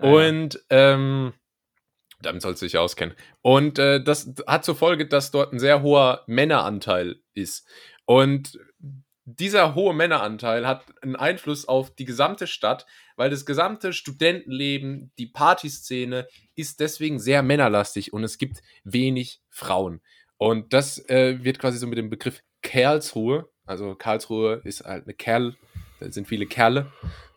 Ah, 0.00 0.10
Und 0.10 0.58
ähm, 0.70 1.32
damit 2.22 2.42
sollst 2.42 2.62
du 2.62 2.66
dich 2.66 2.78
auskennen. 2.78 3.14
Und 3.42 3.78
äh, 3.78 4.02
das 4.02 4.32
hat 4.46 4.64
zur 4.64 4.76
Folge, 4.76 5.06
dass 5.06 5.30
dort 5.30 5.52
ein 5.52 5.58
sehr 5.58 5.82
hoher 5.82 6.22
Männeranteil 6.26 7.16
ist. 7.34 7.66
Und 8.04 8.58
dieser 9.24 9.74
hohe 9.74 9.94
Männeranteil 9.94 10.66
hat 10.66 10.84
einen 11.02 11.16
Einfluss 11.16 11.66
auf 11.66 11.94
die 11.94 12.04
gesamte 12.04 12.46
Stadt, 12.46 12.86
weil 13.16 13.30
das 13.30 13.46
gesamte 13.46 13.92
Studentenleben, 13.92 15.12
die 15.18 15.26
Partyszene 15.26 16.26
ist 16.56 16.80
deswegen 16.80 17.20
sehr 17.20 17.42
männerlastig 17.42 18.12
und 18.12 18.24
es 18.24 18.38
gibt 18.38 18.62
wenig 18.84 19.40
Frauen. 19.48 20.00
Und 20.38 20.72
das 20.72 20.98
äh, 21.08 21.44
wird 21.44 21.60
quasi 21.60 21.78
so 21.78 21.86
mit 21.86 21.98
dem 21.98 22.10
Begriff 22.10 22.42
Kerlsruhe, 22.62 23.48
also 23.64 23.94
Karlsruhe 23.94 24.60
ist 24.64 24.84
halt 24.84 25.04
eine 25.04 25.14
Kerl, 25.14 25.56
da 26.00 26.10
sind 26.10 26.26
viele 26.26 26.46
Kerle. 26.46 26.90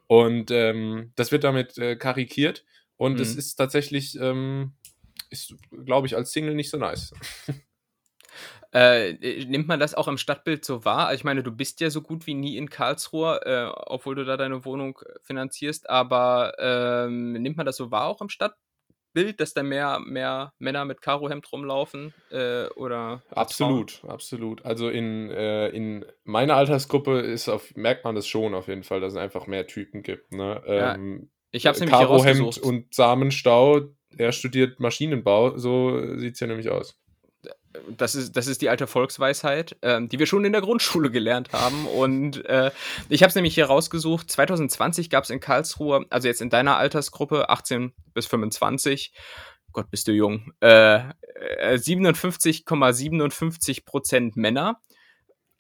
Und 0.08 0.52
ähm, 0.52 1.12
das 1.16 1.32
wird 1.32 1.44
damit 1.44 1.78
äh, 1.78 1.96
karikiert. 1.96 2.64
Und 2.98 3.20
es 3.20 3.34
mhm. 3.34 3.40
ist 3.40 3.56
tatsächlich, 3.56 4.18
ähm, 4.20 4.74
ist, 5.30 5.56
glaube 5.86 6.08
ich, 6.08 6.16
als 6.16 6.32
Single 6.32 6.56
nicht 6.56 6.70
so 6.70 6.78
nice. 6.78 7.14
Äh, 8.76 9.46
nimmt 9.46 9.70
man 9.70 9.80
das 9.80 9.96
auch 9.96 10.10
im 10.10 10.18
Stadtbild 10.18 10.66
so 10.66 10.84
wahr? 10.84 11.14
Ich 11.14 11.24
meine, 11.24 11.44
du 11.44 11.52
bist 11.52 11.80
ja 11.80 11.90
so 11.90 12.02
gut 12.02 12.28
wie 12.28 12.34
nie 12.34 12.58
in 12.58 12.70
Karlsruhe, 12.70 13.40
äh, 13.46 13.72
obwohl 13.74 14.16
du 14.16 14.26
da 14.26 14.36
deine 14.36 14.66
Wohnung 14.66 15.00
finanzierst, 15.24 15.90
aber 15.90 16.56
ähm, 16.60 17.32
nimmt 17.32 17.56
man 17.56 17.66
das 17.66 17.78
so 17.78 17.90
wahr 17.90 18.08
auch 18.08 18.20
im 18.20 18.28
Stadtbild, 18.28 19.40
dass 19.40 19.54
da 19.54 19.64
mehr, 19.64 20.02
mehr 20.02 20.52
Männer 20.60 20.84
mit 20.84 21.02
Karohemd 21.02 21.50
rumlaufen? 21.54 22.14
Äh, 22.32 22.66
oder 22.72 23.24
absolut, 23.30 23.92
Frauen? 23.92 24.12
absolut. 24.12 24.66
Also 24.66 24.90
in, 24.90 25.32
äh, 25.32 25.70
in 25.70 26.06
meiner 26.26 26.58
Altersgruppe 26.58 27.22
ist 27.22 27.48
auf, 27.48 27.74
merkt 27.78 28.04
man 28.04 28.16
das 28.16 28.28
schon 28.28 28.54
auf 28.54 28.68
jeden 28.68 28.84
Fall, 28.84 29.00
dass 29.00 29.14
es 29.14 29.18
einfach 29.18 29.48
mehr 29.48 29.68
Typen 29.68 30.04
gibt. 30.04 30.34
Ne? 30.34 30.62
Ähm, 30.66 31.30
ich 31.56 31.66
habe 31.66 31.76
es 31.76 31.80
nämlich 31.80 31.98
Karo 31.98 32.24
Hemd 32.24 32.58
und 32.58 32.94
Samenstau. 32.94 33.82
Er 34.18 34.32
studiert 34.32 34.80
Maschinenbau. 34.80 35.58
So 35.58 36.18
sieht 36.18 36.34
es 36.34 36.40
ja 36.40 36.48
nämlich 36.48 36.70
aus. 36.70 37.00
Das 37.98 38.16
ist, 38.16 38.38
das 38.38 38.48
ist 38.48 38.62
die 38.62 38.70
alte 38.70 38.88
Volksweisheit, 38.88 39.76
ähm, 39.82 40.08
die 40.08 40.20
wir 40.20 40.26
schon 40.26 40.46
in 40.46 40.52
der 40.52 40.62
Grundschule 40.62 41.12
gelernt 41.12 41.52
haben. 41.54 41.88
Und 41.88 42.46
äh, 42.46 42.72
ich 43.10 43.22
habe 43.22 43.30
es 43.30 43.36
nämlich 43.36 43.56
hier 43.56 43.66
rausgesucht. 43.66 44.32
2020 44.32 45.10
gab 45.10 45.26
es 45.26 45.30
in 45.30 45.40
Karlsruhe, 45.40 46.06
also 46.10 46.28
jetzt 46.28 46.42
in 46.42 46.50
deiner 46.50 46.78
Altersgruppe, 46.78 47.50
18 47.50 47.94
bis 48.14 48.26
25, 48.28 49.14
Gott, 49.74 49.92
bist 49.92 50.08
du 50.08 50.14
jung, 50.14 50.54
äh, 50.62 51.02
57,57 51.60 53.70
äh, 53.70 53.82
Prozent 53.84 54.38
Männer 54.38 54.80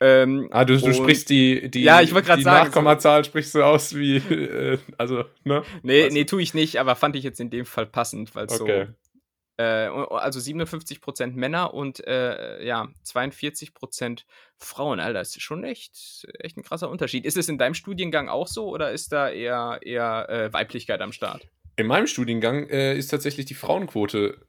ähm, 0.01 0.49
ah, 0.51 0.65
du, 0.65 0.77
du 0.77 0.93
sprichst 0.93 1.29
die, 1.29 1.69
die, 1.69 1.83
ja, 1.83 2.01
ich 2.01 2.13
die 2.13 2.23
sagen, 2.23 2.43
Nachkommazahl 2.43 3.23
sprichst 3.23 3.55
du 3.55 3.63
aus 3.63 3.95
wie, 3.95 4.17
äh, 4.17 4.77
also, 4.97 5.23
ne? 5.43 5.63
Nee, 5.83 6.03
also. 6.03 6.13
nee, 6.13 6.25
tue 6.25 6.41
ich 6.41 6.53
nicht, 6.53 6.79
aber 6.79 6.95
fand 6.95 7.15
ich 7.15 7.23
jetzt 7.23 7.39
in 7.39 7.49
dem 7.49 7.65
Fall 7.65 7.85
passend, 7.85 8.35
weil 8.35 8.45
okay. 8.45 8.87
so, 8.87 9.63
äh, 9.63 9.87
also 9.87 10.39
57% 10.39 11.31
Männer 11.31 11.73
und, 11.73 12.05
äh, 12.05 12.65
ja, 12.65 12.89
42% 13.05 14.25
Frauen, 14.57 14.99
Alter, 14.99 15.19
das 15.19 15.29
ist 15.29 15.43
schon 15.43 15.63
echt, 15.63 16.27
echt 16.39 16.57
ein 16.57 16.63
krasser 16.63 16.89
Unterschied. 16.89 17.25
Ist 17.25 17.37
es 17.37 17.47
in 17.47 17.57
deinem 17.57 17.73
Studiengang 17.73 18.27
auch 18.27 18.47
so 18.47 18.67
oder 18.67 18.91
ist 18.91 19.13
da 19.13 19.29
eher, 19.29 19.79
eher 19.81 20.29
äh, 20.29 20.53
Weiblichkeit 20.53 20.99
am 20.99 21.13
Start? 21.13 21.47
In 21.77 21.87
meinem 21.87 22.07
Studiengang 22.07 22.67
äh, 22.67 22.97
ist 22.97 23.09
tatsächlich 23.09 23.45
die 23.45 23.53
Frauenquote, 23.53 24.45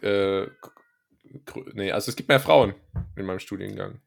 äh, 0.00 0.46
nee, 1.74 1.92
also 1.92 2.10
es 2.10 2.16
gibt 2.16 2.30
mehr 2.30 2.40
Frauen 2.40 2.74
in 3.16 3.26
meinem 3.26 3.40
Studiengang. 3.40 4.00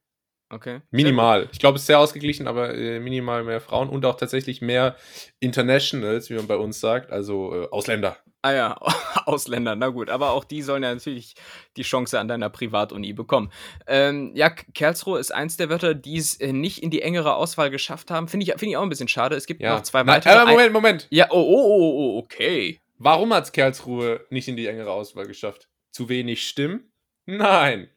Okay. 0.51 0.81
Minimal. 0.89 1.47
Ich 1.51 1.59
glaube, 1.59 1.75
es 1.75 1.83
ist 1.83 1.87
sehr 1.87 1.99
ausgeglichen, 1.99 2.47
aber 2.47 2.73
äh, 2.73 2.99
minimal 2.99 3.43
mehr 3.43 3.61
Frauen 3.61 3.87
und 3.87 4.03
auch 4.05 4.17
tatsächlich 4.17 4.61
mehr 4.61 4.95
Internationals, 5.39 6.29
wie 6.29 6.35
man 6.35 6.47
bei 6.47 6.55
uns 6.55 6.79
sagt, 6.79 7.11
also 7.11 7.53
äh, 7.53 7.67
Ausländer. 7.69 8.17
Ah 8.41 8.53
ja, 8.53 8.77
Ausländer, 9.25 9.75
na 9.75 9.89
gut. 9.89 10.09
Aber 10.09 10.31
auch 10.31 10.43
die 10.43 10.61
sollen 10.61 10.81
ja 10.81 10.93
natürlich 10.93 11.35
die 11.77 11.83
Chance 11.83 12.19
an 12.19 12.27
deiner 12.27 12.49
Privatuni 12.49 13.13
bekommen. 13.13 13.51
Ähm, 13.85 14.31
ja, 14.33 14.49
Karlsruhe 14.49 15.19
ist 15.19 15.31
eins 15.31 15.57
der 15.57 15.69
Wörter, 15.69 15.93
die 15.93 16.17
es 16.17 16.39
äh, 16.39 16.51
nicht 16.51 16.81
in 16.81 16.89
die 16.89 17.01
engere 17.01 17.35
Auswahl 17.35 17.69
geschafft 17.69 18.09
haben. 18.09 18.27
Finde 18.27 18.45
ich, 18.45 18.51
find 18.53 18.71
ich 18.71 18.77
auch 18.77 18.83
ein 18.83 18.89
bisschen 18.89 19.07
schade. 19.07 19.35
Es 19.35 19.45
gibt 19.45 19.61
ja. 19.61 19.75
noch 19.75 19.83
zwei 19.83 20.07
weitere. 20.07 20.33
Na, 20.33 20.43
äh, 20.43 20.51
Moment, 20.51 20.73
Moment. 20.73 21.07
Ja, 21.11 21.27
oh, 21.29 21.41
oh, 21.41 21.63
oh, 21.63 21.93
oh, 21.93 22.19
okay. 22.19 22.79
Warum 22.97 23.33
hat 23.33 23.45
es 23.45 23.51
Karlsruhe 23.51 24.25
nicht 24.29 24.47
in 24.47 24.55
die 24.55 24.67
engere 24.67 24.91
Auswahl 24.91 25.27
geschafft? 25.27 25.69
Zu 25.91 26.09
wenig 26.09 26.47
Stimmen? 26.47 26.91
Nein. 27.25 27.89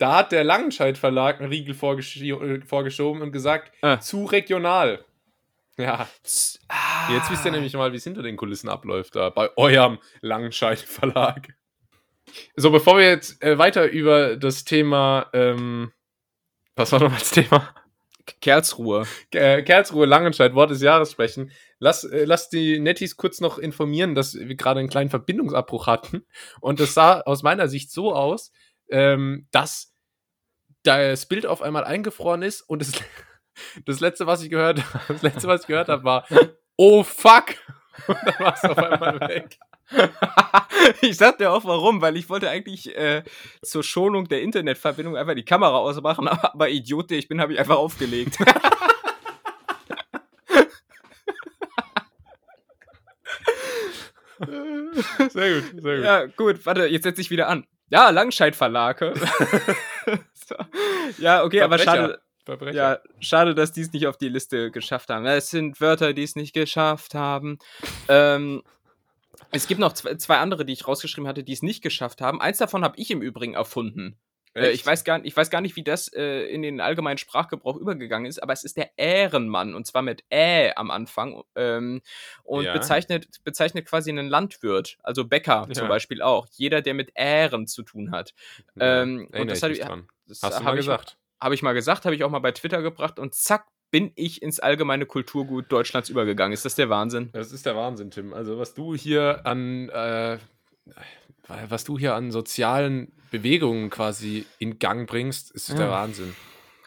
Da 0.00 0.16
hat 0.16 0.32
der 0.32 0.44
Langenscheid 0.44 0.96
Verlag 0.96 1.40
einen 1.40 1.50
Riegel 1.50 1.74
vorgesch 1.74 2.16
äh, 2.22 2.62
vorgeschoben 2.62 3.20
und 3.20 3.32
gesagt, 3.32 3.70
ah. 3.82 4.00
zu 4.00 4.24
regional. 4.24 5.04
Ja. 5.76 6.08
Ah. 6.68 7.12
Jetzt 7.12 7.30
wisst 7.30 7.44
ihr 7.44 7.50
nämlich 7.50 7.74
mal, 7.74 7.92
wie 7.92 7.96
es 7.96 8.04
hinter 8.04 8.22
den 8.22 8.38
Kulissen 8.38 8.70
abläuft 8.70 9.14
da 9.14 9.28
bei 9.28 9.54
eurem 9.58 9.98
Langenscheid 10.22 10.78
Verlag. 10.78 11.48
So, 12.56 12.70
bevor 12.70 12.96
wir 12.96 13.08
jetzt 13.10 13.42
äh, 13.42 13.58
weiter 13.58 13.90
über 13.90 14.36
das 14.36 14.64
Thema, 14.64 15.28
ähm, 15.34 15.92
was 16.76 16.92
war 16.92 17.00
nochmal 17.00 17.18
das 17.18 17.32
Thema? 17.32 17.74
Kerlsruhe. 18.40 19.06
Äh, 19.32 19.62
Kerlsruhe, 19.64 20.06
Langenscheid, 20.06 20.54
Wort 20.54 20.70
des 20.70 20.80
Jahres 20.80 21.12
sprechen. 21.12 21.50
Lass, 21.78 22.04
äh, 22.04 22.24
lass 22.24 22.48
die 22.48 22.78
Nettis 22.78 23.18
kurz 23.18 23.40
noch 23.40 23.58
informieren, 23.58 24.14
dass 24.14 24.34
wir 24.34 24.54
gerade 24.54 24.80
einen 24.80 24.88
kleinen 24.88 25.10
Verbindungsabbruch 25.10 25.86
hatten. 25.86 26.24
Und 26.60 26.80
das 26.80 26.94
sah 26.94 27.20
aus 27.20 27.42
meiner 27.42 27.68
Sicht 27.68 27.90
so 27.90 28.14
aus, 28.14 28.50
ähm, 28.88 29.46
dass 29.50 29.89
das 30.84 31.26
Bild 31.26 31.46
auf 31.46 31.62
einmal 31.62 31.84
eingefroren 31.84 32.42
ist 32.42 32.62
und 32.62 32.80
das, 32.80 32.92
das 33.86 34.00
letzte, 34.00 34.26
was 34.26 34.42
ich 34.42 34.50
gehört, 34.50 34.82
das 35.08 35.22
letzte, 35.22 35.48
was 35.48 35.62
ich 35.62 35.66
gehört 35.66 35.88
habe, 35.88 36.04
war 36.04 36.26
Oh 36.76 37.02
fuck! 37.02 37.56
Und 38.06 38.16
dann 38.24 38.38
war 38.38 38.54
es 38.54 38.64
auf 38.64 38.78
einmal 38.78 39.20
weg. 39.20 39.58
ich 41.02 41.18
sag 41.18 41.36
dir 41.36 41.52
auch 41.52 41.64
warum, 41.66 42.00
weil 42.00 42.16
ich 42.16 42.30
wollte 42.30 42.48
eigentlich 42.48 42.96
äh, 42.96 43.22
zur 43.62 43.82
Schonung 43.82 44.28
der 44.28 44.40
Internetverbindung 44.40 45.14
einfach 45.14 45.34
die 45.34 45.44
Kamera 45.44 45.76
ausmachen, 45.76 46.26
aber 46.26 46.70
Idiot, 46.70 47.12
ich 47.12 47.28
bin, 47.28 47.38
habe 47.42 47.52
ich 47.52 47.58
einfach 47.58 47.76
aufgelegt. 47.76 48.38
sehr 55.28 55.60
gut, 55.60 55.82
sehr 55.82 55.96
gut. 55.96 56.04
Ja, 56.04 56.24
gut, 56.26 56.64
warte, 56.64 56.86
jetzt 56.86 57.02
setze 57.02 57.20
ich 57.20 57.30
wieder 57.30 57.48
an. 57.48 57.66
Ja, 57.90 58.08
Langscheid 58.10 58.56
Verlage. 58.56 59.12
so. 60.34 60.54
Ja, 61.18 61.44
okay, 61.44 61.58
Verbrecher. 61.58 61.90
aber 61.92 61.98
schade. 62.02 62.20
Verbrecher. 62.44 62.76
Ja, 62.76 62.98
schade, 63.20 63.54
dass 63.54 63.72
die 63.72 63.82
es 63.82 63.92
nicht 63.92 64.06
auf 64.06 64.16
die 64.16 64.28
Liste 64.28 64.70
geschafft 64.70 65.10
haben. 65.10 65.26
Es 65.26 65.50
sind 65.50 65.80
Wörter, 65.80 66.12
die 66.12 66.22
es 66.22 66.36
nicht 66.36 66.52
geschafft 66.52 67.14
haben. 67.14 67.58
ähm, 68.08 68.62
es 69.52 69.66
gibt 69.66 69.80
noch 69.80 69.92
zwei, 69.92 70.16
zwei, 70.16 70.38
andere, 70.38 70.64
die 70.64 70.72
ich 70.72 70.86
rausgeschrieben 70.86 71.28
hatte, 71.28 71.44
die 71.44 71.52
es 71.52 71.62
nicht 71.62 71.82
geschafft 71.82 72.20
haben. 72.20 72.40
Eins 72.40 72.58
davon 72.58 72.84
habe 72.84 72.96
ich 72.98 73.10
im 73.10 73.22
Übrigen 73.22 73.54
erfunden. 73.54 74.16
Äh, 74.54 74.70
ich, 74.70 74.84
weiß 74.84 75.04
gar, 75.04 75.24
ich 75.24 75.36
weiß 75.36 75.50
gar 75.50 75.60
nicht, 75.60 75.76
wie 75.76 75.84
das 75.84 76.08
äh, 76.08 76.42
in 76.46 76.62
den 76.62 76.80
allgemeinen 76.80 77.18
Sprachgebrauch 77.18 77.76
übergegangen 77.76 78.26
ist, 78.26 78.42
aber 78.42 78.52
es 78.52 78.64
ist 78.64 78.76
der 78.76 78.90
Ehrenmann 78.96 79.74
und 79.74 79.86
zwar 79.86 80.02
mit 80.02 80.24
Ä 80.30 80.72
am 80.76 80.90
Anfang 80.90 81.42
ähm, 81.54 82.02
und 82.42 82.64
ja. 82.64 82.72
bezeichnet, 82.72 83.28
bezeichnet 83.44 83.86
quasi 83.86 84.10
einen 84.10 84.28
Landwirt, 84.28 84.98
also 85.02 85.24
Bäcker 85.24 85.66
ja. 85.68 85.74
zum 85.74 85.88
Beispiel 85.88 86.22
auch. 86.22 86.46
Jeder, 86.52 86.82
der 86.82 86.94
mit 86.94 87.12
Ehren 87.14 87.66
zu 87.66 87.82
tun 87.82 88.10
hat. 88.10 88.34
Ja, 88.74 89.02
ähm, 89.02 89.28
und 89.32 89.50
das, 89.50 89.62
hat, 89.62 89.72
das 90.26 90.42
Hast 90.42 90.60
du 90.60 90.64
mal 90.64 90.76
gesagt. 90.76 91.16
Habe 91.40 91.54
ich 91.54 91.62
mal 91.62 91.72
gesagt, 91.72 92.04
habe 92.04 92.14
ich 92.14 92.22
auch 92.22 92.30
mal 92.30 92.40
bei 92.40 92.52
Twitter 92.52 92.82
gebracht 92.82 93.18
und 93.18 93.34
zack, 93.34 93.66
bin 93.90 94.12
ich 94.14 94.42
ins 94.42 94.60
allgemeine 94.60 95.06
Kulturgut 95.06 95.72
Deutschlands 95.72 96.08
übergegangen. 96.08 96.52
Ist 96.52 96.64
das 96.64 96.74
der 96.74 96.90
Wahnsinn? 96.90 97.30
Das 97.32 97.50
ist 97.50 97.66
der 97.66 97.76
Wahnsinn, 97.76 98.10
Tim. 98.10 98.32
Also 98.32 98.58
was 98.58 98.74
du 98.74 98.94
hier 98.94 99.40
an 99.44 99.88
äh, 99.88 100.38
was 101.68 101.84
du 101.84 101.98
hier 101.98 102.14
an 102.14 102.30
sozialen 102.30 103.12
Bewegungen 103.30 103.90
quasi 103.90 104.46
in 104.58 104.78
Gang 104.78 105.08
bringst, 105.08 105.50
ist 105.52 105.68
ja. 105.68 105.76
der 105.76 105.90
Wahnsinn. 105.90 106.34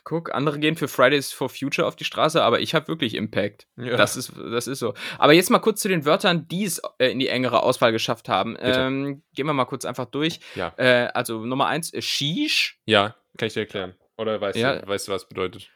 Guck, 0.03 0.36
andere 0.36 0.59
gehen 0.59 0.76
für 0.76 0.89
Fridays 0.89 1.32
for 1.32 1.47
Future 1.47 1.88
auf 1.88 1.95
die 1.95 2.03
Straße, 2.03 2.43
aber 2.43 2.59
ich 2.59 2.76
habe 2.76 2.89
wirklich 2.89 3.16
Impact. 3.16 3.68
Ja. 3.78 3.95
Das, 3.95 4.18
ist, 4.18 4.34
das 4.36 4.68
ist 4.68 4.80
so. 4.80 4.93
Aber 5.18 5.32
jetzt 5.32 5.49
mal 5.49 5.59
kurz 5.59 5.82
zu 5.82 5.88
den 5.88 6.03
Wörtern, 6.03 6.45
die 6.49 6.66
es 6.66 6.82
äh, 6.97 7.11
in 7.11 7.20
die 7.20 7.30
engere 7.30 7.64
Auswahl 7.64 7.93
geschafft 7.93 8.28
haben. 8.28 8.57
Ähm, 8.59 9.24
gehen 9.34 9.45
wir 9.45 9.53
mal 9.53 9.64
kurz 9.64 9.86
einfach 9.86 10.05
durch. 10.05 10.41
Ja. 10.55 10.74
Äh, 10.76 11.07
also 11.14 11.45
Nummer 11.45 11.68
eins, 11.68 11.93
äh, 11.93 12.01
Shish. 12.01 12.82
Ja, 12.86 13.16
kann 13.38 13.47
ich 13.47 13.53
dir 13.53 13.61
erklären. 13.61 13.95
Oder 14.18 14.41
weißt, 14.41 14.57
ja. 14.57 14.76
du, 14.76 14.88
weißt 14.88 15.07
du, 15.07 15.14
was 15.14 15.28
bedeutet? 15.30 15.70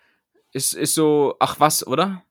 Ist, 0.52 0.74
ist 0.74 0.94
so, 0.94 1.38
ach 1.40 1.60
was, 1.62 1.88
oder? 1.88 2.24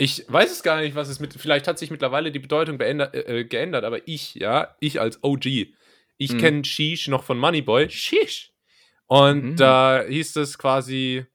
Ich 0.00 0.24
weiß 0.28 0.52
es 0.52 0.62
gar 0.62 0.80
nicht, 0.80 0.94
was 0.94 1.08
es 1.08 1.18
mit. 1.18 1.34
Vielleicht 1.34 1.66
hat 1.66 1.78
sich 1.78 1.90
mittlerweile 1.90 2.30
die 2.30 2.38
Bedeutung 2.38 2.78
beändert, 2.78 3.14
äh, 3.14 3.44
geändert, 3.44 3.84
aber 3.84 4.06
ich, 4.06 4.36
ja, 4.36 4.76
ich 4.78 5.00
als 5.00 5.22
OG, 5.24 5.46
ich 5.46 6.32
mhm. 6.32 6.38
kenne 6.38 6.64
Sheesh 6.64 7.08
noch 7.08 7.24
von 7.24 7.36
Moneyboy. 7.36 7.90
Sheesh. 7.90 8.52
Und 9.06 9.44
mhm. 9.44 9.56
da 9.56 10.04
hieß 10.06 10.36
es 10.36 10.56
quasi 10.56 11.26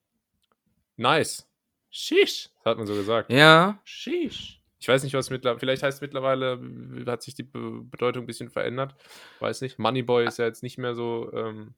nice. 0.96 1.46
Sheesh, 1.90 2.50
hat 2.64 2.78
man 2.78 2.88
so 2.88 2.96
gesagt. 2.96 3.32
Ja. 3.32 3.82
Sheesh. 3.84 4.62
Ich 4.80 4.88
weiß 4.88 5.04
nicht, 5.04 5.14
was 5.14 5.30
mittlerweile, 5.30 5.60
vielleicht 5.60 5.84
heißt 5.84 5.98
es 5.98 6.02
mittlerweile, 6.02 6.60
hat 7.06 7.22
sich 7.22 7.36
die 7.36 7.44
Be 7.44 7.84
Bedeutung 7.84 8.24
ein 8.24 8.28
bisschen 8.28 8.50
verändert. 8.50 8.96
Weiß 9.40 9.62
nicht. 9.62 9.80
Moneyboy 9.80 10.26
ist 10.26 10.40
ja 10.40 10.46
jetzt 10.46 10.64
nicht 10.64 10.78
mehr 10.78 10.96
so 10.96 11.32
ähm, 11.34 11.74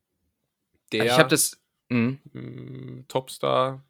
der. 0.91 1.05
Ich 1.05 1.17
habe 1.17 1.29
das. 1.29 1.61
Mhm. 1.89 3.05
Topstar 3.07 3.83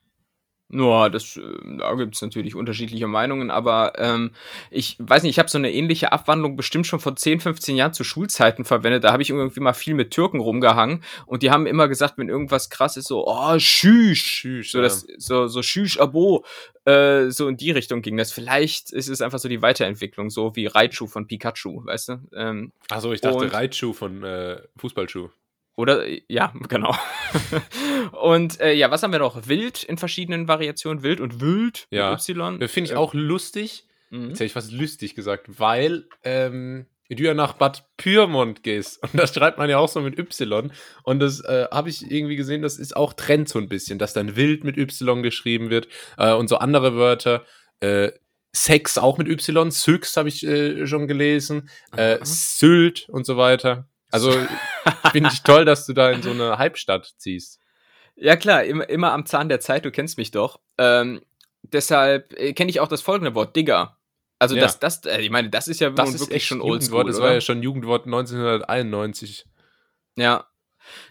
ja, 0.70 1.09
das, 1.09 1.38
äh, 1.38 1.41
da 1.78 1.93
gibt 1.93 2.16
es 2.16 2.22
natürlich 2.22 2.55
unterschiedliche 2.55 3.05
Meinungen, 3.07 3.51
aber 3.51 3.93
ähm, 3.97 4.32
ich 4.72 4.97
weiß 4.99 5.22
nicht, 5.22 5.32
ich 5.32 5.39
habe 5.39 5.49
so 5.49 5.59
eine 5.59 5.72
ähnliche 5.72 6.11
Abwandlung 6.11 6.55
bestimmt 6.55 6.88
schon 6.88 6.99
vor 6.99 7.16
10, 7.16 7.39
15 7.39 7.76
Jahren 7.76 7.93
zu 7.93 8.03
Schulzeiten 8.03 8.66
verwendet. 8.66 9.03
Da 9.03 9.11
habe 9.11 9.22
ich 9.22 9.30
irgendwie 9.30 9.59
mal 9.59 9.74
viel 9.74 9.93
mit 9.93 10.11
Türken 10.11 10.39
rumgehangen 10.39 11.03
und 11.28 11.43
die 11.43 11.51
haben 11.51 11.68
immer 11.68 11.88
gesagt, 11.88 12.18
wenn 12.18 12.30
irgendwas 12.30 12.72
krass 12.72 12.97
ist, 12.97 13.07
so, 13.07 13.28
oh, 13.28 13.59
schüsch, 13.59 14.26
schüsch 14.26 14.72
so, 14.72 14.80
ja. 14.80 14.86
das, 14.86 15.05
so, 15.18 15.47
so 15.47 15.61
schüsch, 15.61 15.99
abo, 15.99 16.43
äh, 16.86 17.30
so 17.30 17.47
in 17.47 17.57
die 17.57 17.72
Richtung 17.72 18.01
ging 18.01 18.18
das. 18.18 18.32
Vielleicht 18.32 18.91
ist 18.91 19.07
es 19.07 19.22
einfach 19.22 19.39
so 19.39 19.47
die 19.47 19.61
Weiterentwicklung, 19.61 20.32
so 20.32 20.55
wie 20.55 20.66
Raichu 20.66 21.05
von 21.05 21.28
Pikachu, 21.28 21.86
weißt 21.86 22.09
du? 22.09 22.20
Ähm, 22.36 22.72
Achso, 22.89 23.13
ich 23.13 23.22
dachte 23.22 23.53
Raichu 23.53 23.93
von 23.93 24.24
äh, 24.24 24.61
Fußballschuh. 24.78 25.30
Oder, 25.76 26.06
ja, 26.30 26.54
genau. 26.70 26.96
und 28.22 28.60
äh, 28.62 28.74
ja, 28.74 28.92
was 28.92 29.04
haben 29.04 29.12
wir 29.12 29.20
noch? 29.20 29.48
Wild 29.48 29.84
in 29.84 29.98
verschiedenen 29.98 30.48
Variationen. 30.48 31.04
Wild 31.04 31.20
und 31.20 31.42
Wild 31.42 31.88
ja. 31.90 32.12
mit 32.12 32.30
Y. 32.30 32.62
Äh, 32.62 32.68
finde 32.68 32.92
ich 32.92 32.96
auch 32.96 33.14
lustig. 33.14 33.86
Mhm. 34.10 34.30
Jetzt 34.30 34.36
hätte 34.36 34.46
ich 34.46 34.54
fast 34.54 34.72
lustig 34.72 35.16
gesagt, 35.16 35.60
weil 35.60 36.08
ähm, 36.24 36.86
du 37.10 37.24
ja 37.24 37.34
nach 37.34 37.54
Bad 37.54 37.86
Pyrmont 37.98 38.64
gehst. 38.64 39.02
Und 39.04 39.20
das 39.20 39.34
schreibt 39.34 39.58
man 39.58 39.70
ja 39.70 39.78
auch 39.78 39.90
so 39.90 40.02
mit 40.02 40.18
Y. 40.18 40.72
Und 41.04 41.20
das 41.20 41.42
äh, 41.42 41.68
habe 41.72 41.90
ich 41.90 42.10
irgendwie 42.10 42.36
gesehen, 42.36 42.62
das 42.62 42.78
ist 42.78 42.96
auch 42.96 43.14
Trend 43.14 43.50
so 43.50 43.60
ein 43.60 43.70
bisschen, 43.70 44.00
dass 44.00 44.14
dann 44.14 44.36
Wild 44.36 44.64
mit 44.64 44.78
Y 44.78 45.24
geschrieben 45.24 45.70
wird 45.70 45.88
äh, 46.18 46.34
und 46.34 46.48
so 46.48 46.58
andere 46.58 46.96
Wörter. 46.96 47.46
Äh, 47.82 48.12
Sex 48.54 48.98
auch 48.98 49.18
mit 49.18 49.28
Y, 49.28 49.70
Syx 49.70 50.16
habe 50.16 50.30
ich 50.30 50.46
äh, 50.46 50.88
schon 50.88 51.10
gelesen, 51.10 51.70
äh, 51.98 52.20
Sylt 52.24 53.10
und 53.10 53.26
so 53.26 53.36
weiter. 53.36 53.90
Also 54.16 54.32
finde 55.11 55.30
ich 55.34 55.43
toll, 55.43 55.66
dass 55.66 55.86
du 55.86 55.93
da 55.93 56.09
in 56.11 56.22
so 56.22 56.32
eine 56.32 56.57
Halbstadt 56.57 57.13
ziehst. 57.18 57.59
Ja 58.16 58.38
klar, 58.38 58.63
immer, 58.63 58.88
immer 58.88 59.11
am 59.11 59.26
Zahn 59.26 59.49
der 59.49 59.59
Zeit, 59.59 59.84
du 59.84 59.91
kennst 59.91 60.18
mich 60.18 60.32
doch. 60.32 60.61
Ähm, 60.78 61.22
deshalb 61.63 62.34
äh, 62.39 62.53
kenne 62.53 62.70
ich 62.70 62.80
auch 62.80 62.88
das 62.88 63.01
folgende 63.01 63.36
Wort, 63.36 63.55
Digger. 63.55 63.97
Also 64.39 64.55
ja. 64.55 64.61
das, 64.61 64.80
das, 64.80 65.03
äh, 65.05 65.20
ich 65.20 65.30
meine, 65.30 65.49
das 65.49 65.68
ist 65.68 65.82
ja 65.82 65.89
das 65.89 66.13
ist 66.13 66.22
wirklich 66.22 66.45
schon 66.45 66.61
oldschool. 66.61 67.05
Das 67.05 67.20
war 67.20 67.34
ja 67.34 67.41
schon 67.41 67.61
Jugendwort 67.61 68.05
1991. 68.05 69.45
Ja. 70.16 70.47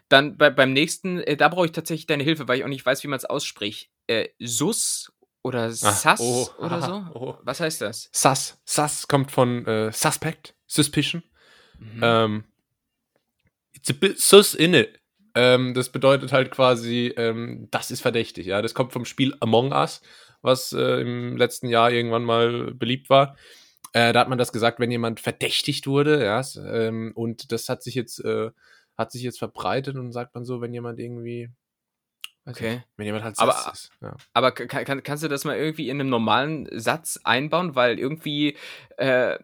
Dann 0.08 0.38
bei, 0.38 0.48
beim 0.50 0.72
nächsten, 0.72 1.20
äh, 1.20 1.36
da 1.36 1.48
brauche 1.48 1.66
ich 1.66 1.72
tatsächlich 1.72 2.06
deine 2.06 2.24
Hilfe, 2.24 2.48
weil 2.48 2.58
ich 2.58 2.64
auch 2.64 2.68
nicht 2.68 2.86
weiß, 2.86 3.02
wie 3.02 3.08
man 3.08 3.18
es 3.18 3.24
ausspricht. 3.24 3.90
Äh, 4.06 4.28
Sus 4.38 5.12
oder 5.42 5.70
Sass 5.72 6.06
ah, 6.06 6.16
oh, 6.18 6.48
oder 6.58 6.76
aha, 6.76 7.10
so? 7.12 7.14
Oh. 7.20 7.38
Was 7.42 7.60
heißt 7.60 7.82
das? 7.82 8.08
Sass. 8.12 8.60
Sass 8.64 9.08
kommt 9.08 9.30
von 9.30 9.66
äh, 9.66 9.92
Suspect, 9.92 10.54
Suspicion. 10.66 11.22
Mhm. 11.78 12.00
Ähm, 12.02 12.44
it's 13.74 13.90
a 13.90 13.94
bit 13.94 14.18
sus 14.18 14.54
in 14.54 14.74
it. 14.74 15.00
Ähm, 15.34 15.74
das 15.74 15.90
bedeutet 15.90 16.32
halt 16.32 16.50
quasi, 16.50 17.12
ähm, 17.16 17.68
das 17.70 17.90
ist 17.90 18.00
verdächtig. 18.00 18.46
Ja, 18.46 18.62
das 18.62 18.74
kommt 18.74 18.92
vom 18.92 19.04
Spiel 19.04 19.34
Among 19.40 19.72
Us, 19.72 20.00
was 20.42 20.72
äh, 20.72 21.00
im 21.00 21.36
letzten 21.36 21.68
Jahr 21.68 21.90
irgendwann 21.90 22.24
mal 22.24 22.72
beliebt 22.74 23.10
war. 23.10 23.36
Äh, 23.92 24.12
da 24.12 24.20
hat 24.20 24.28
man 24.28 24.38
das 24.38 24.52
gesagt, 24.52 24.80
wenn 24.80 24.90
jemand 24.90 25.20
verdächtigt 25.20 25.86
wurde, 25.86 26.24
ja, 26.24 26.40
ähm, 26.66 27.12
und 27.14 27.52
das 27.52 27.68
hat 27.68 27.82
sich 27.82 27.94
jetzt 27.94 28.24
äh, 28.24 28.50
hat 28.96 29.12
sich 29.12 29.22
jetzt 29.22 29.38
verbreitet 29.38 29.96
und 29.96 30.12
sagt 30.12 30.34
man 30.34 30.44
so, 30.44 30.60
wenn 30.60 30.72
jemand 30.72 31.00
irgendwie 31.00 31.50
Okay. 32.46 32.82
Wenn 32.96 33.06
jemand 33.06 33.24
halt 33.24 33.38
aber, 33.38 33.70
ist. 33.72 33.90
Ja. 34.02 34.14
Aber 34.34 34.52
kann, 34.52 35.02
kannst 35.02 35.24
du 35.24 35.28
das 35.28 35.44
mal 35.44 35.56
irgendwie 35.56 35.88
in 35.88 35.98
einem 35.98 36.10
normalen 36.10 36.68
Satz 36.72 37.18
einbauen? 37.24 37.74
Weil 37.74 37.98
irgendwie 37.98 38.56
äh, 38.98 39.38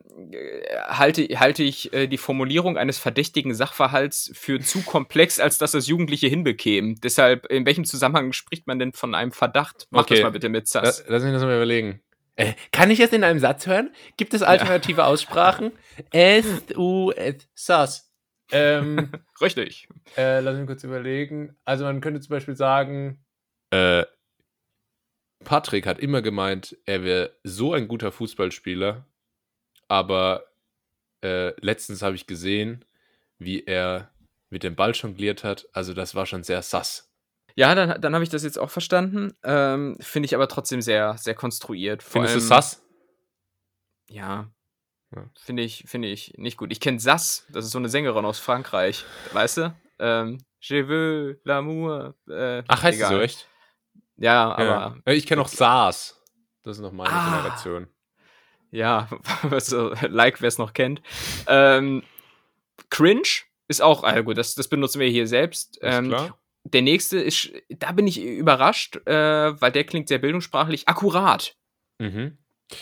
halte, 0.86 1.26
halte 1.40 1.62
ich 1.62 1.92
äh, 1.94 2.08
die 2.08 2.18
Formulierung 2.18 2.76
eines 2.76 2.98
verdächtigen 2.98 3.54
Sachverhalts 3.54 4.30
für 4.34 4.60
zu 4.60 4.82
komplex, 4.86 5.40
als 5.40 5.56
dass 5.56 5.72
das 5.72 5.86
Jugendliche 5.86 6.26
hinbekämen. 6.26 7.00
Deshalb, 7.02 7.46
in 7.46 7.64
welchem 7.64 7.84
Zusammenhang 7.84 8.34
spricht 8.34 8.66
man 8.66 8.78
denn 8.78 8.92
von 8.92 9.14
einem 9.14 9.32
Verdacht? 9.32 9.86
Mach 9.90 10.02
okay. 10.02 10.16
das 10.16 10.22
mal 10.22 10.32
bitte 10.32 10.50
mit 10.50 10.68
Sass. 10.68 11.02
Lass 11.08 11.22
mich 11.22 11.32
das 11.32 11.42
mal 11.42 11.56
überlegen. 11.56 12.02
Äh, 12.36 12.52
kann 12.70 12.90
ich 12.90 12.98
das 12.98 13.12
in 13.12 13.24
einem 13.24 13.38
Satz 13.38 13.66
hören? 13.66 13.90
Gibt 14.18 14.34
es 14.34 14.42
alternative 14.42 15.00
ja. 15.00 15.06
Aussprachen? 15.06 15.72
S-U-S. 16.10 17.48
Sass. 17.54 18.09
Ähm, 18.52 19.10
Richtig. 19.40 19.88
Äh, 20.16 20.40
lass 20.40 20.56
mich 20.56 20.66
kurz 20.66 20.84
überlegen. 20.84 21.56
Also 21.64 21.84
man 21.84 22.00
könnte 22.00 22.20
zum 22.20 22.30
Beispiel 22.30 22.56
sagen, 22.56 23.24
äh, 23.70 24.04
Patrick 25.44 25.86
hat 25.86 25.98
immer 25.98 26.22
gemeint, 26.22 26.76
er 26.84 27.02
wäre 27.02 27.34
so 27.44 27.72
ein 27.72 27.88
guter 27.88 28.12
Fußballspieler, 28.12 29.06
aber 29.88 30.44
äh, 31.22 31.58
letztens 31.60 32.02
habe 32.02 32.14
ich 32.14 32.26
gesehen, 32.26 32.84
wie 33.38 33.64
er 33.64 34.10
mit 34.50 34.62
dem 34.62 34.76
Ball 34.76 34.92
jongliert 34.92 35.44
hat. 35.44 35.66
Also 35.72 35.94
das 35.94 36.14
war 36.14 36.26
schon 36.26 36.44
sehr 36.44 36.62
sass. 36.62 37.10
Ja, 37.56 37.74
dann, 37.74 38.00
dann 38.00 38.14
habe 38.14 38.22
ich 38.24 38.30
das 38.30 38.44
jetzt 38.44 38.58
auch 38.58 38.70
verstanden. 38.70 39.32
Ähm, 39.42 39.96
Finde 40.00 40.26
ich 40.26 40.34
aber 40.34 40.48
trotzdem 40.48 40.82
sehr, 40.82 41.16
sehr 41.18 41.34
konstruiert. 41.34 42.02
Vor 42.02 42.12
Findest 42.12 42.34
allem, 42.34 42.42
du 42.42 42.46
sass? 42.46 42.82
Ja, 44.08 44.50
ja. 45.14 45.24
Finde 45.38 45.62
ich, 45.62 45.84
finde 45.86 46.08
ich 46.08 46.34
nicht 46.36 46.56
gut. 46.56 46.72
Ich 46.72 46.80
kenne 46.80 47.00
Sass, 47.00 47.46
das 47.50 47.64
ist 47.64 47.72
so 47.72 47.78
eine 47.78 47.88
Sängerin 47.88 48.24
aus 48.24 48.38
Frankreich, 48.38 49.04
weißt 49.32 49.56
du? 49.58 49.74
Ähm, 49.98 50.38
Je 50.60 50.82
veux 50.82 51.40
l'amour. 51.44 52.14
Äh, 52.28 52.62
Ach, 52.68 52.82
heißt 52.82 52.98
egal. 52.98 53.08
sie 53.08 53.14
so 53.14 53.20
echt? 53.20 53.48
Ja, 54.16 54.52
aber. 54.52 55.00
Ja. 55.06 55.12
Ich 55.12 55.26
kenne 55.26 55.40
auch 55.40 55.48
Saas. 55.48 56.20
Das 56.62 56.76
ist 56.76 56.82
noch 56.82 56.92
meine 56.92 57.10
ah, 57.10 57.40
Generation. 57.40 57.88
Ja, 58.70 59.08
also, 59.50 59.94
like, 60.08 60.42
wer 60.42 60.48
es 60.48 60.58
noch 60.58 60.74
kennt. 60.74 61.00
Ähm, 61.46 62.02
Cringe 62.90 63.22
ist 63.68 63.80
auch, 63.80 64.04
also 64.04 64.22
gut, 64.22 64.36
das, 64.36 64.54
das 64.54 64.68
benutzen 64.68 65.00
wir 65.00 65.08
hier 65.08 65.26
selbst. 65.26 65.78
Ähm. 65.82 66.14
Der 66.64 66.82
nächste 66.82 67.18
ist, 67.18 67.50
da 67.70 67.92
bin 67.92 68.06
ich 68.06 68.22
überrascht, 68.22 68.96
äh, 69.06 69.60
weil 69.60 69.72
der 69.72 69.84
klingt 69.84 70.08
sehr 70.08 70.18
bildungssprachlich, 70.18 70.88
akkurat. 70.88 71.56
Mhm. 71.98 72.36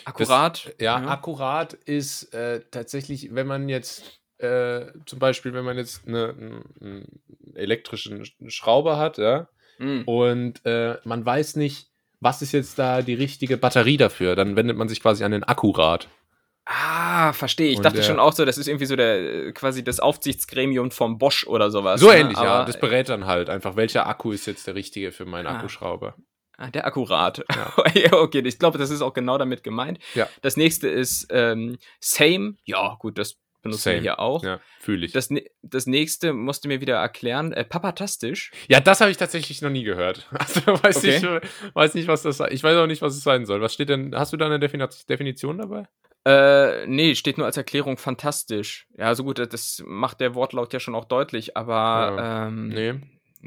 Akkurat. 0.05 0.67
Das, 0.67 0.75
ja, 0.79 1.01
ja, 1.01 1.09
akkurat 1.09 1.75
ist 1.75 2.35
äh, 2.35 2.63
tatsächlich, 2.71 3.35
wenn 3.35 3.47
man 3.47 3.69
jetzt 3.69 4.21
äh, 4.39 4.87
zum 5.07 5.19
Beispiel, 5.19 5.53
wenn 5.53 5.65
man 5.65 5.77
jetzt 5.77 6.07
eine, 6.07 6.35
einen 6.81 7.21
elektrischen 7.55 8.25
Schrauber 8.49 8.99
hat, 8.99 9.19
ja, 9.19 9.49
mhm. 9.79 10.03
und 10.05 10.65
äh, 10.65 10.97
man 11.05 11.25
weiß 11.25 11.57
nicht, 11.57 11.89
was 12.21 12.43
ist 12.43 12.53
jetzt 12.53 12.79
da 12.79 13.03
die 13.03 13.15
richtige 13.15 13.57
Batterie 13.57 13.97
dafür, 13.97 14.37
dann 14.37 14.57
wendet 14.57 14.77
man 14.77 14.89
sich 14.89 15.01
quasi 15.01 15.25
an 15.25 15.33
den 15.33 15.45
Akkurat. 15.45 16.09
Ah, 16.71 17.33
verstehe. 17.33 17.71
Ich 17.71 17.79
und 17.79 17.85
dachte 17.85 18.03
schon 18.03 18.21
auch 18.21 18.35
so, 18.35 18.45
das 18.45 18.59
ist 18.59 18.69
irgendwie 18.69 18.85
so 18.85 18.95
der 18.95 19.53
quasi 19.55 19.83
das 19.83 20.01
Aufsichtsgremium 20.01 20.91
vom 20.91 21.17
Bosch 21.17 21.47
oder 21.47 21.71
sowas. 21.71 21.99
So 21.99 22.11
ne? 22.11 22.19
ähnlich, 22.19 22.37
Aber, 22.37 22.47
ja. 22.47 22.65
Das 22.67 22.79
berät 22.79 23.09
dann 23.09 23.25
halt 23.25 23.49
einfach, 23.49 23.77
welcher 23.77 24.07
Akku 24.07 24.33
ist 24.33 24.47
jetzt 24.47 24.67
der 24.67 24.75
richtige 24.75 25.11
für 25.11 25.25
meinen 25.25 25.47
ah. 25.47 25.57
Akkuschrauber. 25.57 26.15
Ah, 26.59 26.71
der 26.71 26.87
Akkurat. 26.87 27.45
Ja. 27.55 27.73
okay, 28.13 28.43
ich 28.45 28.59
glaube, 28.59 28.79
das 28.79 28.91
ist 28.91 29.01
auch 29.01 29.15
genau 29.15 29.39
damit 29.39 29.63
gemeint. 29.63 30.01
Ja. 30.15 30.29
Das 30.43 30.57
nächste 30.57 30.89
ist 30.89 31.29
ähm, 31.31 31.79
Same. 32.01 32.57
Ja, 32.65 32.97
gut, 32.99 33.17
das 33.17 33.37
benutzen 33.63 33.83
Same. 33.83 33.95
wir 33.97 34.03
hier 34.03 34.19
auch. 34.19 34.43
Ja, 34.43 34.61
fühle 34.81 35.07
ich. 35.07 35.13
Das, 35.13 35.29
das 35.63 35.87
nächste 35.87 36.33
musst 36.33 36.65
du 36.65 36.69
mir 36.69 36.81
wieder 36.81 36.97
erklären. 36.97 37.53
Äh, 37.53 37.65
Papatastisch. 37.65 38.51
Ja, 38.69 38.81
das 38.81 39.01
habe 39.01 39.13
ich 39.13 39.17
tatsächlich 39.17 39.63
noch 39.63 39.71
nie 39.71 39.85
gehört. 39.85 40.29
Also 40.39 40.83
weiß, 40.83 40.99
okay. 40.99 41.17
ich, 41.17 41.75
weiß 41.75 41.95
nicht, 41.95 42.09
was 42.09 42.23
das 42.23 42.41
Ich 42.51 42.63
weiß 42.63 42.77
auch 42.77 42.87
nicht, 42.87 43.03
was 43.03 43.15
es 43.15 43.23
sein 43.23 43.47
soll. 43.47 43.61
Was 43.61 43.75
steht 43.75 43.89
denn? 43.89 44.15
Hast 44.15 44.33
du 44.33 44.37
da 44.37 44.47
eine 44.47 44.59
Definition 44.59 45.59
dabei? 45.59 45.87
Äh, 46.25 46.87
nee, 46.87 47.15
steht 47.15 47.39
nur 47.39 47.47
als 47.47 47.57
Erklärung 47.57 47.97
fantastisch. 47.97 48.89
Ja, 48.97 49.15
so 49.15 49.25
gut, 49.25 49.39
das 49.39 49.83
macht 49.87 50.21
der 50.21 50.35
Wortlaut 50.35 50.73
ja 50.73 50.81
schon 50.81 50.97
auch 50.97 51.05
deutlich, 51.05 51.57
aber 51.57 52.17
ja. 52.17 52.47
ähm, 52.49 52.69
nee. 52.69 52.95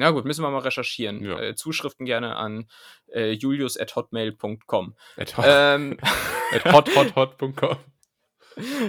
Na 0.02 0.10
gut, 0.10 0.26
müssen 0.26 0.43
wir 0.43 0.49
mal 0.49 0.62
recherchieren. 0.62 1.24
Ja. 1.24 1.39
Äh, 1.39 1.54
Zuschriften 1.54 2.08
gerne 2.08 2.36
an 2.36 2.68
äh, 3.14 3.34
julius.hotmail.com. 3.34 4.95
At, 5.16 5.38
hot, 5.38 5.45
ähm, 5.47 5.97
at 6.52 6.74
hothot.com. 6.74 7.78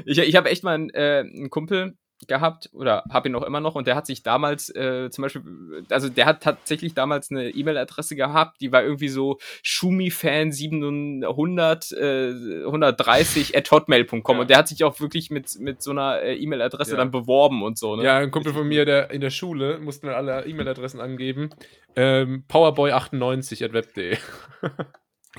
Ich, 0.07 0.19
ich 0.19 0.35
habe 0.35 0.51
echt 0.51 0.65
mal 0.65 0.75
einen, 0.75 0.91
äh, 0.91 1.21
einen 1.21 1.49
Kumpel, 1.49 1.97
gehabt 2.29 2.70
oder 2.73 3.05
habe 3.11 3.29
ihn 3.29 3.35
auch 3.35 3.43
immer 3.43 3.61
noch 3.61 3.75
und 3.75 3.87
der 3.87 3.97
hat 3.97 4.07
sich 4.07 4.23
damals 4.23 4.75
äh, 4.75 5.11
zum 5.11 5.23
Beispiel, 5.23 5.43
also 5.91 6.09
der 6.09 6.27
hat 6.27 6.43
tatsächlich 6.43 6.95
damals 6.95 7.31
eine 7.31 7.51
E-Mail-Adresse 7.51 8.16
gehabt, 8.16 8.61
die 8.61 8.73
war 8.73 8.83
irgendwie 8.83 9.09
so 9.09 9.39
schumifan 9.62 10.53
700 10.53 11.93
äh, 11.93 12.64
130 12.64 13.57
at 13.57 13.70
hotmail.com 13.70 14.20
ja. 14.37 14.41
und 14.41 14.51
der 14.51 14.59
hat 14.59 14.68
sich 14.68 14.85
auch 14.85 15.01
wirklich 15.01 15.31
mit, 15.31 15.59
mit 15.59 15.83
so 15.83 15.91
einer 15.91 16.23
äh, 16.23 16.37
E-Mail-Adresse 16.37 16.93
ja. 16.93 16.97
dann 16.97 17.11
beworben 17.11 17.62
und 17.62 17.79
so. 17.79 17.97
Ne? 17.97 18.05
Ja, 18.05 18.18
ein 18.18 18.31
Kumpel 18.31 18.53
von 18.53 18.66
mir, 18.66 18.85
der 18.85 19.11
in 19.11 19.20
der 19.20 19.31
Schule, 19.31 19.79
mussten 19.79 20.07
wir 20.07 20.16
alle 20.16 20.47
E-Mail-Adressen 20.47 21.01
angeben, 21.01 21.51
ähm, 21.97 22.45
powerboy98 22.49 23.64
at 23.64 23.73
web.de. 23.73 24.16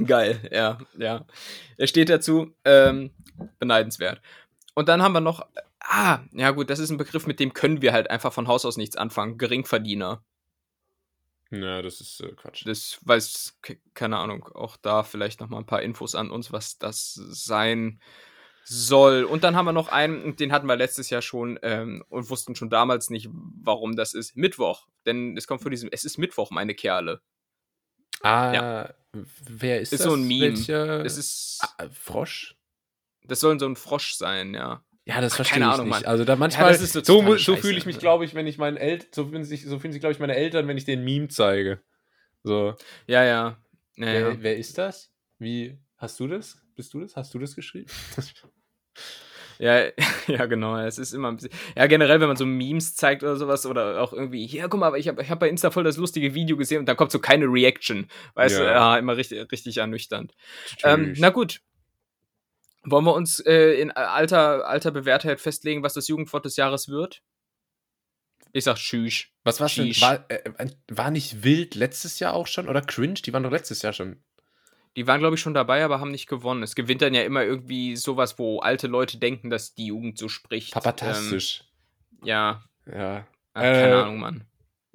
Geil, 0.06 0.40
ja, 0.52 0.80
ja. 0.98 1.26
Er 1.78 1.88
steht 1.88 2.10
dazu, 2.10 2.56
ähm, 2.66 3.12
beneidenswert. 3.60 4.22
Und 4.74 4.90
dann 4.90 5.04
haben 5.04 5.14
wir 5.14 5.22
noch 5.22 5.46
Ah, 5.84 6.22
ja 6.32 6.52
gut, 6.52 6.70
das 6.70 6.80
ist 6.80 6.90
ein 6.90 6.98
Begriff, 6.98 7.28
mit 7.28 7.40
dem 7.40 7.54
können 7.54 7.82
wir 7.82 7.94
halt 7.94 8.10
einfach 8.10 8.32
von 8.32 8.48
Haus 8.48 8.66
aus 8.66 8.78
nichts 8.78 8.96
anfangen. 8.96 9.38
Geringverdiener. 9.38 10.24
Ja, 11.52 11.82
das 11.82 12.02
ist 12.02 12.22
äh, 12.22 12.32
Quatsch. 12.32 12.66
Das 12.66 13.00
weiß, 13.02 13.60
keine 13.94 14.18
Ahnung, 14.18 14.48
auch 14.56 14.78
da 14.78 15.04
vielleicht 15.04 15.40
noch 15.40 15.50
mal 15.50 15.60
ein 15.60 15.66
paar 15.66 15.84
Infos 15.84 16.16
an 16.16 16.32
uns, 16.32 16.52
was 16.52 16.78
das 16.78 17.14
sein 17.14 18.00
soll. 18.64 19.24
Und 19.26 19.44
dann 19.44 19.56
haben 19.56 19.66
wir 19.66 19.74
noch 19.74 19.90
einen, 19.90 20.36
den 20.36 20.52
hatten 20.52 20.68
wir 20.68 20.78
letztes 20.78 21.10
Jahr 21.10 21.22
schon 21.22 21.60
ähm, 21.62 22.04
und 22.10 22.30
wussten 22.30 22.56
schon 22.56 22.70
damals 22.70 23.10
nicht, 23.10 23.30
warum 23.32 23.96
das 23.96 24.14
ist. 24.14 24.36
Mittwoch. 24.36 24.88
Denn 25.06 25.38
es 25.38 25.48
kommt 25.48 25.62
von 25.62 25.70
diesem, 25.70 25.90
es 25.92 26.06
ist 26.06 26.18
Mittwoch, 26.18 26.50
meine 26.50 26.74
Kerle. 26.74 27.22
Ah, 28.22 28.54
ja. 28.54 28.94
wer 29.12 29.82
ist, 29.82 29.92
ist 29.92 30.00
das? 30.00 30.10
so 30.10 30.16
ein 30.16 30.26
Meme. 30.26 30.56
Welcher? 30.56 31.06
Es 31.06 31.18
ist. 31.18 31.60
Ah, 31.62 31.90
Frosch? 31.92 32.56
Das 33.26 33.42
soll 33.42 33.60
so 33.60 33.66
ein 33.66 33.76
Frosch 33.76 34.14
sein, 34.14 34.54
ja. 34.54 34.84
Ja, 35.06 35.20
das 35.20 35.36
verstehe 35.36 35.60
ich 35.60 35.66
Ahnung, 35.66 35.88
nicht. 35.88 36.02
Mann. 36.02 36.06
Also 36.06 36.24
da 36.24 36.36
manchmal 36.36 36.72
ja, 36.72 36.78
so, 36.78 37.02
so, 37.02 37.38
so 37.38 37.56
fühle 37.58 37.78
ich 37.78 37.86
mich, 37.86 38.00
glaube 38.00 38.24
ich, 38.24 38.36
wenn 38.36 38.48
ich 38.48 38.58
meinen 38.58 38.78
Eltern, 38.78 39.10
so 39.12 39.28
fühlen 39.28 39.44
sich, 39.44 39.66
so 39.66 39.80
fühlen 39.80 39.92
sich, 39.92 40.00
glaube 40.00 40.14
ich, 40.14 40.20
meine 40.20 40.36
Eltern, 40.36 40.68
wenn 40.68 40.78
ich 40.78 40.86
den 40.86 41.04
Meme 41.04 41.28
zeige. 41.28 41.82
So. 42.44 42.76
Ja, 43.08 43.24
ja. 43.24 43.58
ja, 43.96 44.06
wer, 44.06 44.20
ja. 44.20 44.36
wer 44.40 44.58
ist 44.58 44.78
das? 44.78 45.12
Wie 45.40 45.78
hast 45.98 46.20
du 46.20 46.28
das? 46.28 46.58
Bist 46.76 46.94
du 46.94 47.02
das? 47.02 47.16
Hast 47.16 47.34
du 47.34 47.40
das 47.40 47.56
geschrieben? 47.56 47.90
Ja, 49.60 49.86
ja, 50.28 50.46
genau. 50.46 50.78
Es 50.78 50.98
ist 50.98 51.14
immer 51.14 51.30
ein 51.30 51.36
bisschen. 51.38 51.52
Ja, 51.76 51.88
generell, 51.88 52.20
wenn 52.20 52.28
man 52.28 52.38
so 52.38 52.46
Memes 52.46 52.96
zeigt 52.96 53.24
oder 53.24 53.36
sowas 53.36 53.66
oder 53.66 54.02
auch 54.02 54.12
irgendwie, 54.12 54.46
hier, 54.46 54.68
guck 54.68 54.80
mal, 54.80 54.96
ich 54.98 55.08
habe 55.08 55.22
ich 55.22 55.30
hab 55.30 55.40
bei 55.40 55.50
Insta 55.50 55.72
voll 55.72 55.84
das 55.84 55.98
lustige 55.98 56.34
Video 56.34 56.58
gesehen 56.58 56.80
und 56.80 56.86
dann 56.86 56.98
kommt 56.98 57.12
so 57.12 57.20
keine 57.20 57.46
Reaction. 57.46 58.08
Weißt 58.36 58.58
ja. 58.58 58.64
du, 58.64 58.70
ja, 58.70 58.98
immer 58.98 59.16
richtig, 59.16 59.52
richtig 59.52 59.78
ernüchternd. 59.78 60.34
Ähm, 60.84 61.14
na 61.18 61.30
gut, 61.30 61.62
wollen 62.84 63.06
wir 63.06 63.14
uns 63.14 63.40
äh, 63.40 63.80
in 63.80 63.92
alter, 63.92 64.68
alter 64.68 64.92
Bewährtheit 64.92 65.40
festlegen, 65.40 65.84
was 65.84 65.94
das 65.94 66.08
Jugendwort 66.08 66.46
des 66.46 66.56
Jahres 66.58 66.90
wird? 66.90 67.22
Ich 68.52 68.66
sag 68.66 68.76
Tschüss. 68.76 69.26
Was 69.44 69.60
war's 69.60 69.76
denn? 69.76 69.90
War, 70.00 70.26
äh, 70.30 70.52
war 70.90 71.10
nicht 71.10 71.44
wild 71.44 71.76
letztes 71.76 72.20
Jahr 72.20 72.34
auch 72.34 72.48
schon? 72.48 72.70
Oder 72.70 72.82
cringe? 72.82 73.16
Die 73.16 73.34
waren 73.34 73.44
doch 73.44 73.52
letztes 73.52 73.82
Jahr 73.82 73.94
schon. 73.94 74.22
Die 74.96 75.08
waren, 75.08 75.20
glaube 75.20 75.36
ich, 75.36 75.42
schon 75.42 75.56
dabei, 75.56 75.84
aber 75.84 76.00
haben 76.00 76.12
nicht 76.12 76.28
gewonnen. 76.28 76.62
Es 76.62 76.76
gewinnt 76.76 77.02
dann 77.02 77.16
ja 77.16 77.24
immer 77.24 77.44
irgendwie 77.44 77.96
sowas, 77.96 78.38
wo 78.38 78.60
alte 78.60 78.86
Leute 78.88 79.18
denken, 79.18 79.50
dass 79.50 79.74
die 79.74 79.88
Jugend 79.88 80.20
so 80.20 80.30
spricht. 80.30 80.72
Papatastisch. 80.72 81.64
Ähm, 82.12 82.28
ja. 82.28 82.64
Ja. 82.86 83.28
Ach, 83.54 83.62
keine 83.62 83.90
äh, 83.90 84.02
Ahnung, 84.02 84.20
Mann. 84.20 84.44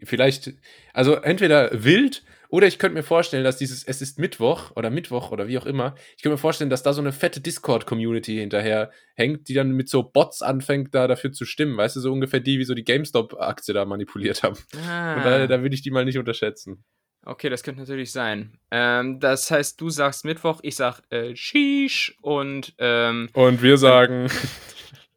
Vielleicht, 0.05 0.53
also 0.93 1.15
entweder 1.15 1.71
wild 1.73 2.23
oder 2.49 2.67
ich 2.67 2.79
könnte 2.79 2.95
mir 2.95 3.03
vorstellen, 3.03 3.45
dass 3.45 3.59
dieses 3.59 3.85
Es 3.85 4.01
ist 4.01 4.19
Mittwoch 4.19 4.71
oder 4.75 4.91
Mittwoch 4.91 5.31
oder 5.31 5.49
wie 5.49 5.59
auch 5.59 5.67
immer, 5.67 5.95
ich 6.17 6.23
könnte 6.23 6.35
mir 6.35 6.39
vorstellen, 6.39 6.71
dass 6.71 6.83
da 6.83 6.93
so 6.93 7.01
eine 7.01 7.13
fette 7.13 7.41
Discord-Community 7.41 8.37
hinterher 8.37 8.91
hängt, 9.15 9.49
die 9.49 9.55
dann 9.55 9.73
mit 9.73 9.89
so 9.89 10.03
Bots 10.03 10.41
anfängt, 10.41 10.95
da 10.95 11.07
dafür 11.07 11.33
zu 11.33 11.45
stimmen. 11.45 11.77
Weißt 11.77 11.97
du, 11.97 12.01
so 12.01 12.13
ungefähr 12.13 12.41
die, 12.41 12.59
wie 12.59 12.65
so 12.65 12.75
die 12.75 12.85
GameStop-Aktie 12.85 13.75
da 13.75 13.85
manipuliert 13.85 14.43
haben. 14.43 14.57
Ah. 14.89 15.17
Und 15.17 15.25
da, 15.25 15.47
da 15.47 15.63
würde 15.63 15.75
ich 15.75 15.83
die 15.83 15.91
mal 15.91 16.05
nicht 16.05 16.19
unterschätzen. 16.19 16.85
Okay, 17.25 17.51
das 17.51 17.63
könnte 17.63 17.81
natürlich 17.81 18.13
sein. 18.13 18.59
Ähm, 18.71 19.21
das 19.21 19.51
heißt, 19.51 19.81
du 19.81 19.91
sagst 19.91 20.25
Mittwoch, 20.25 20.61
ich 20.63 20.77
sag 20.77 21.03
äh, 21.11 21.37
Sheesh 21.37 22.17
und 22.23 22.75
ähm, 22.79 23.29
Und 23.35 23.61
wir 23.61 23.77
sagen. 23.77 24.29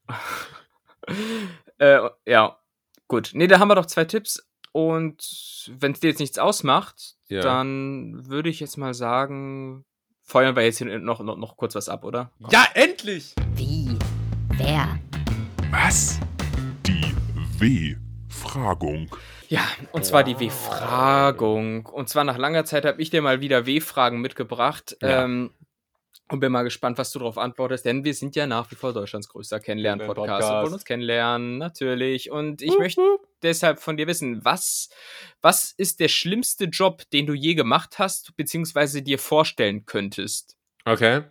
äh, 1.77 1.99
ja, 2.25 2.59
gut. 3.07 3.31
Ne, 3.33 3.47
da 3.47 3.59
haben 3.59 3.69
wir 3.69 3.75
doch 3.75 3.85
zwei 3.85 4.03
Tipps. 4.03 4.45
Und 4.71 5.71
wenn 5.79 5.91
es 5.91 5.99
dir 5.99 6.09
jetzt 6.09 6.19
nichts 6.19 6.39
ausmacht, 6.39 7.15
ja. 7.27 7.41
dann 7.41 8.27
würde 8.27 8.49
ich 8.49 8.59
jetzt 8.59 8.77
mal 8.77 8.93
sagen, 8.93 9.85
feuern 10.23 10.55
wir 10.55 10.63
jetzt 10.63 10.77
hier 10.77 10.99
noch, 10.99 11.21
noch, 11.21 11.37
noch 11.37 11.57
kurz 11.57 11.75
was 11.75 11.89
ab, 11.89 12.03
oder? 12.03 12.31
Komm. 12.41 12.51
Ja, 12.51 12.65
endlich! 12.73 13.35
Wie? 13.55 13.97
Wer? 14.57 14.99
Was? 15.71 16.19
Die 16.85 17.15
W 17.59 17.95
W-Fragung. 18.31 19.15
Ja, 19.49 19.61
und 19.91 20.05
zwar 20.05 20.23
die 20.23 20.39
W-Fragung. 20.39 21.85
Und 21.85 22.09
zwar 22.09 22.23
nach 22.23 22.37
langer 22.37 22.65
Zeit 22.65 22.85
habe 22.85 23.01
ich 23.01 23.09
dir 23.09 23.21
mal 23.21 23.41
wieder 23.41 23.65
W-Fragen 23.65 24.21
mitgebracht. 24.21 24.97
Ja. 25.01 25.25
Ähm, 25.25 25.51
und 26.31 26.39
bin 26.39 26.51
mal 26.51 26.63
gespannt, 26.63 26.97
was 26.97 27.11
du 27.11 27.19
darauf 27.19 27.37
antwortest, 27.37 27.85
denn 27.85 28.03
wir 28.03 28.13
sind 28.13 28.35
ja 28.35 28.47
nach 28.47 28.71
wie 28.71 28.75
vor 28.75 28.93
Deutschlands 28.93 29.27
größter 29.27 29.59
Kennenlernen-Podcast 29.59 30.49
und 30.49 30.63
wollen 30.63 30.73
uns 30.73 30.85
kennenlernen, 30.85 31.57
natürlich. 31.57 32.31
Und 32.31 32.61
ich 32.61 32.71
uh, 32.71 32.79
möchte 32.79 33.01
deshalb 33.41 33.79
von 33.79 33.97
dir 33.97 34.07
wissen, 34.07 34.43
was, 34.45 34.89
was 35.41 35.73
ist 35.73 35.99
der 35.99 36.07
schlimmste 36.07 36.65
Job, 36.65 37.09
den 37.11 37.25
du 37.25 37.33
je 37.33 37.53
gemacht 37.55 37.99
hast, 37.99 38.35
beziehungsweise 38.37 39.01
dir 39.01 39.19
vorstellen 39.19 39.85
könntest? 39.85 40.57
Okay. 40.85 41.23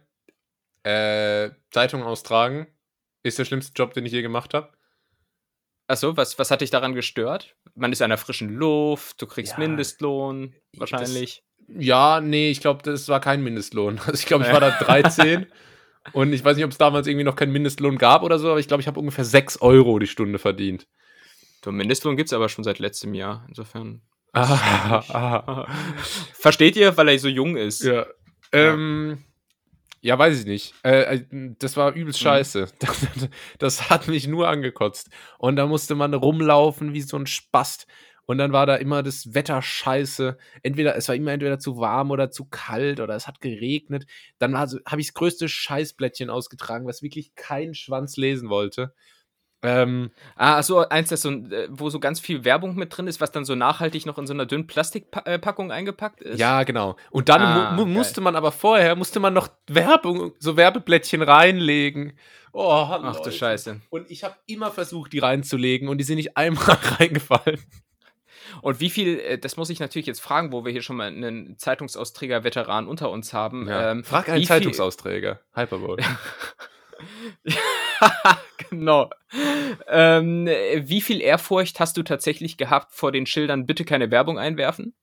Äh, 0.82 1.50
Zeitung 1.70 2.02
austragen 2.02 2.66
ist 3.22 3.38
der 3.38 3.44
schlimmste 3.44 3.72
Job, 3.74 3.94
den 3.94 4.06
ich 4.06 4.12
je 4.12 4.22
gemacht 4.22 4.54
habe. 4.54 4.72
Achso, 5.88 6.16
was, 6.16 6.38
was 6.38 6.50
hat 6.50 6.60
dich 6.60 6.70
daran 6.70 6.94
gestört? 6.94 7.56
Man 7.74 7.90
ist 7.90 8.00
in 8.00 8.04
einer 8.04 8.18
frischen 8.18 8.50
Luft, 8.50 9.20
du 9.20 9.26
kriegst 9.26 9.54
ja, 9.54 9.58
Mindestlohn, 9.58 10.54
wahrscheinlich. 10.76 11.42
Ja, 11.78 12.20
nee, 12.20 12.50
ich 12.50 12.60
glaube, 12.60 12.82
das 12.82 13.08
war 13.08 13.20
kein 13.20 13.42
Mindestlohn. 13.42 14.00
Also 14.06 14.14
ich 14.14 14.26
glaube, 14.26 14.44
ich 14.44 14.52
war 14.52 14.60
da 14.60 14.70
13 14.80 15.46
und 16.12 16.32
ich 16.32 16.44
weiß 16.44 16.56
nicht, 16.56 16.64
ob 16.64 16.72
es 16.72 16.78
damals 16.78 17.06
irgendwie 17.06 17.24
noch 17.24 17.36
keinen 17.36 17.52
Mindestlohn 17.52 17.98
gab 17.98 18.22
oder 18.22 18.38
so, 18.38 18.50
aber 18.50 18.60
ich 18.60 18.68
glaube, 18.68 18.80
ich 18.80 18.86
habe 18.86 19.00
ungefähr 19.00 19.24
6 19.24 19.60
Euro 19.60 19.98
die 19.98 20.06
Stunde 20.06 20.38
verdient. 20.38 20.86
Du, 21.62 21.72
Mindestlohn 21.72 22.16
gibt 22.16 22.28
es 22.28 22.32
aber 22.32 22.48
schon 22.48 22.64
seit 22.64 22.78
letztem 22.78 23.14
Jahr, 23.14 23.44
insofern. 23.48 24.02
Ah, 24.32 25.02
ah. 25.08 25.66
Versteht 26.34 26.76
ihr, 26.76 26.96
weil 26.96 27.08
er 27.08 27.18
so 27.18 27.26
jung 27.26 27.56
ist? 27.56 27.82
Ja. 27.82 28.06
Ähm, 28.52 29.24
ja, 30.02 30.18
weiß 30.18 30.40
ich 30.40 30.46
nicht. 30.46 30.74
Äh, 30.82 31.16
äh 31.16 31.24
das 31.58 31.76
war 31.76 31.92
übelst 31.92 32.20
mhm. 32.20 32.24
scheiße. 32.24 32.68
Das, 32.78 33.06
das, 33.58 33.90
hat 33.90 34.08
mich 34.08 34.26
nur 34.26 34.48
angekotzt. 34.48 35.10
Und 35.38 35.56
da 35.56 35.66
musste 35.66 35.94
man 35.94 36.14
rumlaufen 36.14 36.94
wie 36.94 37.02
so 37.02 37.16
ein 37.16 37.26
Spast. 37.26 37.86
Und 38.30 38.38
dann 38.38 38.52
war 38.52 38.64
da 38.64 38.76
immer 38.76 39.02
das 39.02 39.34
Wetter 39.34 39.60
scheiße. 39.60 40.38
Entweder, 40.62 40.94
es 40.94 41.08
war 41.08 41.16
immer 41.16 41.32
entweder 41.32 41.58
zu 41.58 41.78
warm 41.78 42.12
oder 42.12 42.30
zu 42.30 42.44
kalt 42.44 43.00
oder 43.00 43.16
es 43.16 43.26
hat 43.26 43.40
geregnet. 43.40 44.06
Dann 44.38 44.56
habe 44.56 45.00
ich 45.00 45.08
das 45.08 45.14
größte 45.14 45.48
Scheißblättchen 45.48 46.30
ausgetragen, 46.30 46.86
was 46.86 47.02
wirklich 47.02 47.34
kein 47.34 47.74
Schwanz 47.74 48.16
lesen 48.16 48.48
wollte. 48.48 48.94
Ähm, 49.64 50.12
ah, 50.36 50.62
so 50.62 50.78
eins, 50.78 51.08
das 51.08 51.22
so, 51.22 51.30
äh, 51.32 51.66
wo 51.72 51.90
so 51.90 51.98
ganz 51.98 52.20
viel 52.20 52.44
Werbung 52.44 52.76
mit 52.76 52.96
drin 52.96 53.08
ist, 53.08 53.20
was 53.20 53.32
dann 53.32 53.44
so 53.44 53.56
nachhaltig 53.56 54.06
noch 54.06 54.16
in 54.16 54.28
so 54.28 54.32
einer 54.32 54.46
dünnen 54.46 54.68
Plastikpackung 54.68 55.72
eingepackt 55.72 56.22
ist. 56.22 56.38
Ja, 56.38 56.62
genau. 56.62 56.94
Und 57.10 57.28
dann 57.28 57.42
ah, 57.42 57.72
mu 57.72 57.84
musste 57.84 58.20
man 58.20 58.36
aber 58.36 58.52
vorher, 58.52 58.94
musste 58.94 59.18
man 59.18 59.34
noch 59.34 59.48
Werbung, 59.66 60.34
so 60.38 60.56
Werbeblättchen 60.56 61.22
reinlegen. 61.22 62.12
Oh, 62.52 62.70
Ach 62.70 63.02
Leute. 63.02 63.30
du 63.30 63.32
Scheiße. 63.32 63.80
Und 63.90 64.08
ich 64.08 64.22
habe 64.22 64.36
immer 64.46 64.70
versucht, 64.70 65.12
die 65.12 65.18
reinzulegen 65.18 65.88
und 65.88 65.98
die 65.98 66.04
sind 66.04 66.16
nicht 66.16 66.36
einmal 66.36 66.78
reingefallen. 67.00 67.58
Und 68.62 68.80
wie 68.80 68.90
viel, 68.90 69.18
äh, 69.20 69.38
das 69.38 69.56
muss 69.56 69.70
ich 69.70 69.80
natürlich 69.80 70.06
jetzt 70.06 70.20
fragen, 70.20 70.52
wo 70.52 70.64
wir 70.64 70.72
hier 70.72 70.82
schon 70.82 70.96
mal 70.96 71.08
einen 71.08 71.58
Zeitungsausträger-Veteran 71.58 72.86
unter 72.86 73.10
uns 73.10 73.32
haben. 73.32 73.68
Ja. 73.68 73.92
Ähm, 73.92 74.04
Frag 74.04 74.28
einen 74.28 74.44
Zeitungsausträger. 74.44 75.40
Hyperbowl. 75.54 75.98
genau. 78.70 79.10
Ähm, 79.88 80.46
wie 80.46 81.00
viel 81.00 81.20
Ehrfurcht 81.20 81.80
hast 81.80 81.96
du 81.96 82.02
tatsächlich 82.02 82.56
gehabt 82.56 82.92
vor 82.92 83.12
den 83.12 83.26
Schildern, 83.26 83.66
bitte 83.66 83.84
keine 83.84 84.10
Werbung 84.10 84.38
einwerfen? 84.38 84.94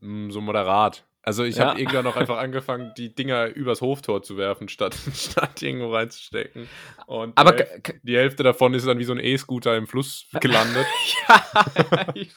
Mm, 0.00 0.30
so 0.30 0.40
moderat. 0.40 1.04
Also 1.24 1.44
ich 1.44 1.56
ja. 1.56 1.68
habe 1.68 1.80
irgendwann 1.80 2.04
noch 2.04 2.16
einfach 2.16 2.38
angefangen, 2.38 2.92
die 2.96 3.14
Dinger 3.14 3.46
übers 3.46 3.80
Hoftor 3.80 4.22
zu 4.22 4.36
werfen, 4.36 4.68
statt, 4.68 4.96
statt 5.14 5.62
irgendwo 5.62 5.92
reinzustecken. 5.94 6.68
Und 7.06 7.38
Aber 7.38 7.52
die, 7.52 7.62
Hälfte, 7.62 8.00
die 8.02 8.16
Hälfte 8.16 8.42
davon 8.42 8.74
ist 8.74 8.86
dann 8.86 8.98
wie 8.98 9.04
so 9.04 9.12
ein 9.12 9.20
E-Scooter 9.20 9.76
im 9.76 9.86
Fluss 9.86 10.26
gelandet. 10.40 10.86
ja, 11.28 12.06
ich, 12.14 12.32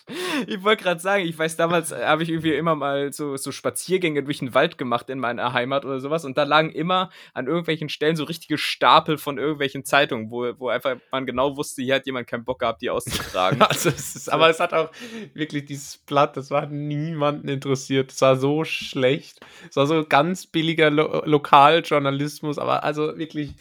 ich 0.45 0.63
wollte 0.63 0.83
gerade 0.83 0.99
sagen, 0.99 1.25
ich 1.25 1.37
weiß, 1.37 1.57
damals 1.57 1.91
habe 1.91 2.21
ich 2.21 2.29
irgendwie 2.29 2.53
immer 2.53 2.75
mal 2.75 3.11
so, 3.11 3.37
so 3.37 3.51
Spaziergänge 3.51 4.23
durch 4.23 4.39
den 4.39 4.53
Wald 4.53 4.77
gemacht 4.77 5.09
in 5.09 5.17
meiner 5.17 5.53
Heimat 5.53 5.83
oder 5.83 5.99
sowas 5.99 6.23
und 6.23 6.37
da 6.37 6.43
lagen 6.43 6.71
immer 6.71 7.09
an 7.33 7.47
irgendwelchen 7.47 7.89
Stellen 7.89 8.15
so 8.15 8.23
richtige 8.23 8.59
Stapel 8.59 9.17
von 9.17 9.39
irgendwelchen 9.39 9.83
Zeitungen, 9.83 10.29
wo, 10.29 10.53
wo 10.59 10.69
einfach 10.69 10.97
man 11.11 11.25
genau 11.25 11.57
wusste, 11.57 11.81
hier 11.81 11.95
hat 11.95 12.05
jemand 12.05 12.27
keinen 12.27 12.45
Bock 12.45 12.59
gehabt, 12.59 12.83
die 12.83 12.91
auszutragen. 12.91 13.61
also 13.63 13.89
es 13.89 14.15
ist, 14.15 14.29
aber 14.29 14.49
es 14.49 14.59
hat 14.59 14.73
auch 14.73 14.91
wirklich 15.33 15.65
dieses 15.65 15.97
Blatt, 15.97 16.37
das 16.37 16.51
war 16.51 16.67
niemanden 16.67 17.47
interessiert. 17.47 18.11
Es 18.11 18.21
war 18.21 18.35
so 18.35 18.63
schlecht. 18.75 19.39
Es 19.69 19.75
war 19.75 19.87
so 19.87 20.05
ganz 20.05 20.47
billiger 20.47 20.89
Lo 20.89 21.23
Lokaljournalismus, 21.25 22.57
aber 22.57 22.83
also 22.83 23.17
wirklich 23.17 23.53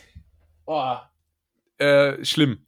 oh, 0.66 0.96
äh, 1.78 2.24
schlimm. 2.24 2.66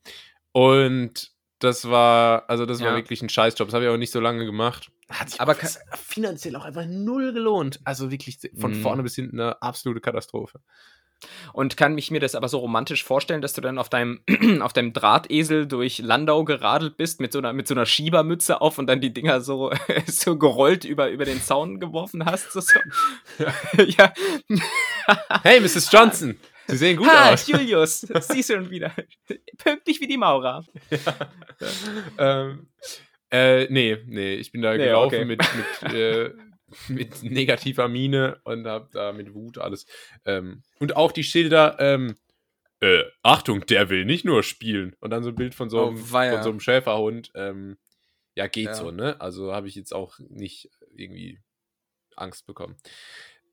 Und 0.53 1.33
das 1.59 1.89
war, 1.89 2.49
also 2.49 2.67
das 2.67 2.81
ja. 2.81 2.87
war 2.87 2.97
wirklich 2.97 3.23
ein 3.23 3.29
Scheißjob. 3.29 3.69
Das 3.69 3.75
habe 3.75 3.85
ich 3.85 3.91
auch 3.91 3.97
nicht 3.97 4.13
so 4.13 4.21
lange 4.21 4.45
gemacht. 4.45 4.91
Hat 5.09 5.31
sich 5.31 5.41
aber 5.41 5.55
finanziell 5.55 6.57
auch 6.57 6.65
einfach 6.65 6.87
null 6.87 7.33
gelohnt. 7.33 7.81
Also 7.85 8.11
wirklich 8.11 8.39
von 8.57 8.73
mhm. 8.73 8.83
vorne 8.83 9.03
bis 9.03 9.15
hinten 9.15 9.41
eine 9.41 9.63
absolute 9.63 10.01
Katastrophe. 10.01 10.61
Und 11.53 11.77
kann 11.77 11.95
mich 11.95 12.11
mir 12.11 12.21
das 12.21 12.35
aber 12.35 12.49
so 12.49 12.59
romantisch 12.59 13.03
vorstellen, 13.03 13.41
dass 13.41 13.55
du 13.55 13.61
dann 13.61 13.79
auf 13.79 13.89
deinem, 13.89 14.21
auf 14.61 14.73
deinem 14.73 14.93
Drahtesel 14.93 15.67
durch 15.67 15.99
Landau 15.99 16.45
geradelt 16.45 16.97
bist 16.97 17.21
mit 17.21 17.33
so 17.33 17.39
einer, 17.39 17.53
mit 17.53 17.67
so 17.67 17.75
einer 17.75 17.87
Schiebermütze 17.87 18.61
auf 18.61 18.79
und 18.79 18.87
dann 18.87 19.01
die 19.01 19.13
Dinger 19.13 19.41
so, 19.41 19.73
so 20.07 20.37
gerollt 20.37 20.85
über, 20.85 21.11
über 21.11 21.25
den 21.25 21.41
Zaun 21.41 21.81
geworfen 21.81 22.25
hast. 22.25 22.53
So, 22.53 22.61
so. 22.61 22.79
Ja. 23.87 24.13
hey, 25.43 25.61
Mrs. 25.61 25.91
Johnson, 25.91 26.39
Sie 26.69 26.77
sehen 26.77 26.97
gut 26.97 27.09
ha, 27.09 27.33
aus. 27.33 27.47
Julius, 27.47 28.01
siehst 28.01 28.51
du 28.51 28.55
schon 28.55 28.71
wieder. 28.71 28.93
Pünktlich 29.59 30.01
wie 30.01 30.07
die 30.07 30.17
Maurer. 30.17 30.65
Ja. 30.91 32.41
ähm, 32.43 32.69
äh, 33.31 33.67
nee, 33.71 33.99
nee, 34.07 34.35
ich 34.35 34.53
bin 34.53 34.63
da 34.63 34.73
nee, 34.73 34.85
gelaufen 34.85 35.15
okay. 35.15 35.25
mit, 35.25 35.43
mit 35.83 35.93
äh, 35.95 36.31
mit 36.89 37.23
negativer 37.23 37.89
Miene 37.89 38.41
und 38.45 38.67
hab 38.67 38.91
da 38.93 39.13
mit 39.13 39.35
Wut 39.35 39.59
alles. 39.59 39.87
Ähm, 40.25 40.63
und 40.79 40.97
auch 40.97 41.13
die 41.13 41.25
Schilder, 41.25 41.77
ähm, 41.79 42.17
äh, 42.81 43.05
Achtung, 43.23 43.65
der 43.67 43.89
will 43.89 44.05
nicht 44.05 44.25
nur 44.25 44.43
spielen. 44.43 44.95
Und 45.01 45.11
dann 45.11 45.23
so 45.23 45.31
ein 45.31 45.35
Bild 45.35 45.55
von 45.55 45.71
so 45.71 45.79
oh, 45.79 45.89
einem, 45.89 46.03
oh, 46.03 46.07
von 46.07 46.43
so 46.43 46.51
einem 46.51 46.61
Schäferhund. 46.61 47.31
Ähm, 47.35 47.79
ja, 48.35 48.47
geht 48.49 48.67
ja. 48.67 48.75
so, 48.75 48.91
ne? 48.91 49.21
Also 49.21 49.53
habe 49.55 49.69
ich 49.69 49.75
jetzt 49.75 49.95
auch 49.95 50.19
nicht 50.29 50.71
irgendwie 50.95 51.41
Angst 52.17 52.47
bekommen. 52.47 52.77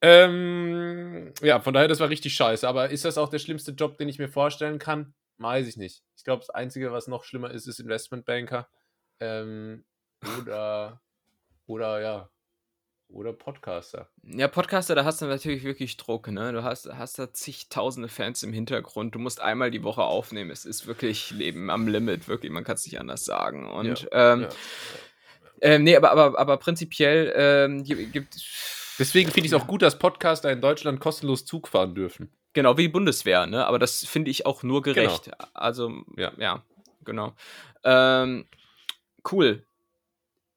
Ähm, 0.01 1.33
ja, 1.41 1.61
von 1.61 1.73
daher, 1.73 1.87
das 1.87 2.01
war 2.01 2.09
richtig 2.09 2.33
scheiße. 2.33 2.67
Aber 2.67 2.89
ist 2.89 3.05
das 3.05 3.17
auch 3.17 3.29
der 3.29 3.39
schlimmste 3.39 3.71
Job, 3.71 3.97
den 3.97 4.09
ich 4.09 4.19
mir 4.19 4.27
vorstellen 4.27 4.79
kann? 4.79 5.13
Weiß 5.37 5.67
ich 5.67 5.77
nicht. 5.77 6.03
Ich 6.17 6.25
glaube, 6.25 6.41
das 6.41 6.49
Einzige, 6.49 6.91
was 6.91 7.07
noch 7.07 7.23
schlimmer 7.23 7.51
ist, 7.51 7.67
ist 7.67 7.79
Investmentbanker. 7.79 8.67
Ähm, 9.21 9.85
oder, 10.41 11.01
oder 11.65 12.01
ja, 12.01 12.29
oder 13.13 13.33
Podcaster. 13.33 14.09
Ja, 14.23 14.47
Podcaster, 14.47 14.95
da 14.95 15.05
hast 15.05 15.21
du 15.21 15.25
natürlich 15.25 15.63
wirklich 15.63 15.97
Druck, 15.97 16.27
ne? 16.27 16.51
Du 16.51 16.63
hast, 16.63 16.91
hast 16.93 17.19
da 17.19 17.31
zigtausende 17.31 18.09
Fans 18.09 18.43
im 18.43 18.53
Hintergrund. 18.53 19.15
Du 19.15 19.19
musst 19.19 19.39
einmal 19.39 19.71
die 19.71 19.83
Woche 19.83 20.03
aufnehmen. 20.03 20.51
Es 20.51 20.65
ist 20.65 20.87
wirklich 20.87 21.31
Leben 21.31 21.69
am 21.69 21.87
Limit, 21.87 22.27
wirklich. 22.27 22.51
Man 22.51 22.63
kann 22.63 22.75
es 22.75 22.85
nicht 22.85 22.99
anders 22.99 23.25
sagen. 23.25 23.69
Und, 23.69 24.07
ja, 24.11 24.33
ähm, 24.33 24.41
ja, 24.41 24.49
ähm, 25.61 25.83
nee, 25.83 25.95
aber, 25.95 26.11
aber, 26.11 26.39
aber 26.39 26.57
prinzipiell 26.57 27.33
ähm, 27.35 27.83
gibt 27.83 28.35
Deswegen 28.99 29.31
finde 29.31 29.47
ich 29.47 29.53
es 29.53 29.59
auch 29.59 29.65
gut, 29.65 29.81
dass 29.81 29.97
Podcaster 29.97 30.51
in 30.51 30.61
Deutschland 30.61 30.99
kostenlos 30.99 31.45
Zug 31.45 31.67
fahren 31.67 31.95
dürfen. 31.95 32.31
Genau, 32.53 32.77
wie 32.77 32.83
die 32.83 32.89
Bundeswehr, 32.89 33.47
ne? 33.47 33.65
Aber 33.65 33.79
das 33.79 34.05
finde 34.05 34.29
ich 34.29 34.45
auch 34.45 34.61
nur 34.61 34.83
gerecht. 34.83 35.25
Genau. 35.25 35.37
Also, 35.53 36.03
ja, 36.15 36.31
ja 36.37 36.63
genau. 37.03 37.33
Ähm, 37.83 38.45
cool. 39.31 39.65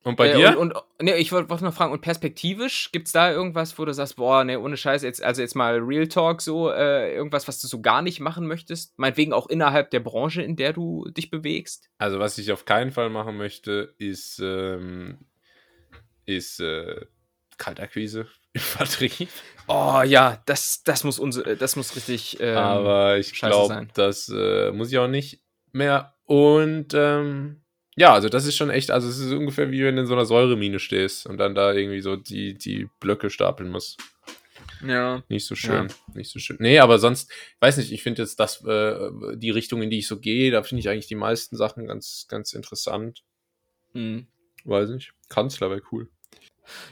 Und 0.06 0.14
bei 0.14 0.28
äh, 0.28 0.36
dir? 0.36 0.56
Und, 0.56 0.72
und 0.72 0.84
nee, 1.00 1.16
ich 1.16 1.32
wollte 1.32 1.64
noch 1.64 1.74
fragen, 1.74 1.92
und 1.92 2.00
perspektivisch, 2.00 2.92
gibt 2.92 3.08
es 3.08 3.12
da 3.12 3.32
irgendwas, 3.32 3.76
wo 3.76 3.84
du 3.84 3.92
sagst, 3.92 4.14
boah, 4.14 4.44
ne, 4.44 4.60
ohne 4.60 4.76
Scheiß, 4.76 5.02
jetzt, 5.02 5.20
also 5.20 5.42
jetzt 5.42 5.56
mal 5.56 5.80
Real 5.80 6.06
Talk 6.06 6.42
so, 6.42 6.70
äh, 6.70 7.12
irgendwas, 7.12 7.48
was 7.48 7.60
du 7.60 7.66
so 7.66 7.80
gar 7.80 8.02
nicht 8.02 8.20
machen 8.20 8.46
möchtest? 8.46 8.96
Meinetwegen 9.00 9.32
auch 9.32 9.48
innerhalb 9.48 9.90
der 9.90 9.98
Branche, 9.98 10.42
in 10.42 10.54
der 10.54 10.72
du 10.72 11.04
dich 11.10 11.28
bewegst? 11.28 11.90
Also, 11.98 12.20
was 12.20 12.38
ich 12.38 12.52
auf 12.52 12.64
keinen 12.64 12.92
Fall 12.92 13.10
machen 13.10 13.36
möchte, 13.36 13.96
ist, 13.98 14.38
ähm, 14.40 15.18
ist 16.24 16.60
äh, 16.60 17.04
Kaltakquise 17.58 18.28
im 18.52 18.60
Vertrieb. 18.60 19.28
Oh 19.66 20.02
ja, 20.06 20.40
das, 20.46 20.84
das 20.84 21.02
muss 21.02 21.18
unser, 21.18 21.56
das 21.56 21.74
muss 21.74 21.96
richtig. 21.96 22.38
Ähm, 22.38 22.56
Aber 22.56 23.18
ich 23.18 23.32
glaube, 23.32 23.88
das 23.94 24.28
äh, 24.32 24.70
muss 24.70 24.92
ich 24.92 24.98
auch 24.98 25.08
nicht 25.08 25.42
mehr. 25.72 26.14
Und 26.26 26.94
ähm, 26.94 27.62
ja, 27.96 28.12
also 28.12 28.28
das 28.28 28.46
ist 28.46 28.56
schon 28.56 28.70
echt, 28.70 28.90
also 28.90 29.08
es 29.08 29.18
ist 29.18 29.32
ungefähr 29.32 29.70
wie 29.70 29.82
wenn 29.82 29.96
du 29.96 30.02
in 30.02 30.06
so 30.06 30.14
einer 30.14 30.26
Säuremine 30.26 30.78
stehst 30.78 31.26
und 31.26 31.38
dann 31.38 31.54
da 31.54 31.72
irgendwie 31.72 32.02
so 32.02 32.16
die, 32.16 32.54
die 32.54 32.88
Blöcke 33.00 33.30
stapeln 33.30 33.70
musst. 33.70 33.98
Ja. 34.86 35.22
Nicht 35.28 35.46
so 35.46 35.54
schön, 35.54 35.88
ja. 35.88 35.94
nicht 36.14 36.30
so 36.30 36.38
schön. 36.38 36.58
Nee, 36.60 36.78
aber 36.78 36.98
sonst, 36.98 37.32
weiß 37.60 37.78
nicht, 37.78 37.92
ich 37.92 38.02
finde 38.02 38.22
jetzt 38.22 38.38
das, 38.38 38.62
äh, 38.64 39.10
die 39.34 39.50
Richtung, 39.50 39.80
in 39.80 39.88
die 39.88 40.00
ich 40.00 40.06
so 40.06 40.20
gehe, 40.20 40.50
da 40.50 40.62
finde 40.62 40.80
ich 40.80 40.90
eigentlich 40.90 41.06
die 41.06 41.14
meisten 41.14 41.56
Sachen 41.56 41.86
ganz, 41.86 42.26
ganz 42.28 42.52
interessant. 42.52 43.22
Mhm. 43.94 44.26
Weiß 44.64 44.90
nicht. 44.90 45.12
Kanzler 45.30 45.70
wäre 45.70 45.82
cool. 45.92 46.10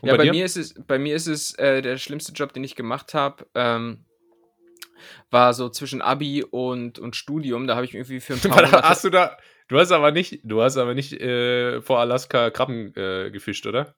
Und 0.01 0.09
ja, 0.09 0.17
bei, 0.17 0.25
bei 0.25 0.31
mir 0.31 0.45
ist 0.45 0.57
es, 0.57 0.75
bei 0.87 0.99
mir 0.99 1.15
ist 1.15 1.27
es 1.27 1.55
äh, 1.59 1.83
der 1.83 1.99
schlimmste 1.99 2.33
Job, 2.33 2.53
den 2.53 2.65
ich 2.65 2.77
gemacht 2.77 3.13
habe. 3.13 3.47
Ähm, 3.55 4.05
war 5.31 5.53
so 5.53 5.69
zwischen 5.69 6.01
Abi 6.01 6.45
und, 6.45 6.99
und 6.99 7.17
Studium. 7.17 7.67
Da 7.67 7.75
habe 7.75 7.85
ich 7.85 7.95
irgendwie 7.95 8.21
für 8.21 8.35
ein 8.35 8.41
paar 8.41 8.63
Monate 8.65 8.89
Hast 8.89 9.05
du 9.05 9.11
da, 9.11 9.37
Du 9.69 9.79
hast 9.79 9.93
aber 9.93 10.11
nicht, 10.11 10.41
du 10.45 10.63
hast 10.63 10.77
aber 10.77 10.95
nicht 10.95 11.13
äh, 11.13 11.81
vor 11.81 11.99
Alaska 11.99 12.51
Krabben 12.51 12.95
äh, 12.97 13.31
gefischt, 13.31 13.67
oder? 13.67 13.95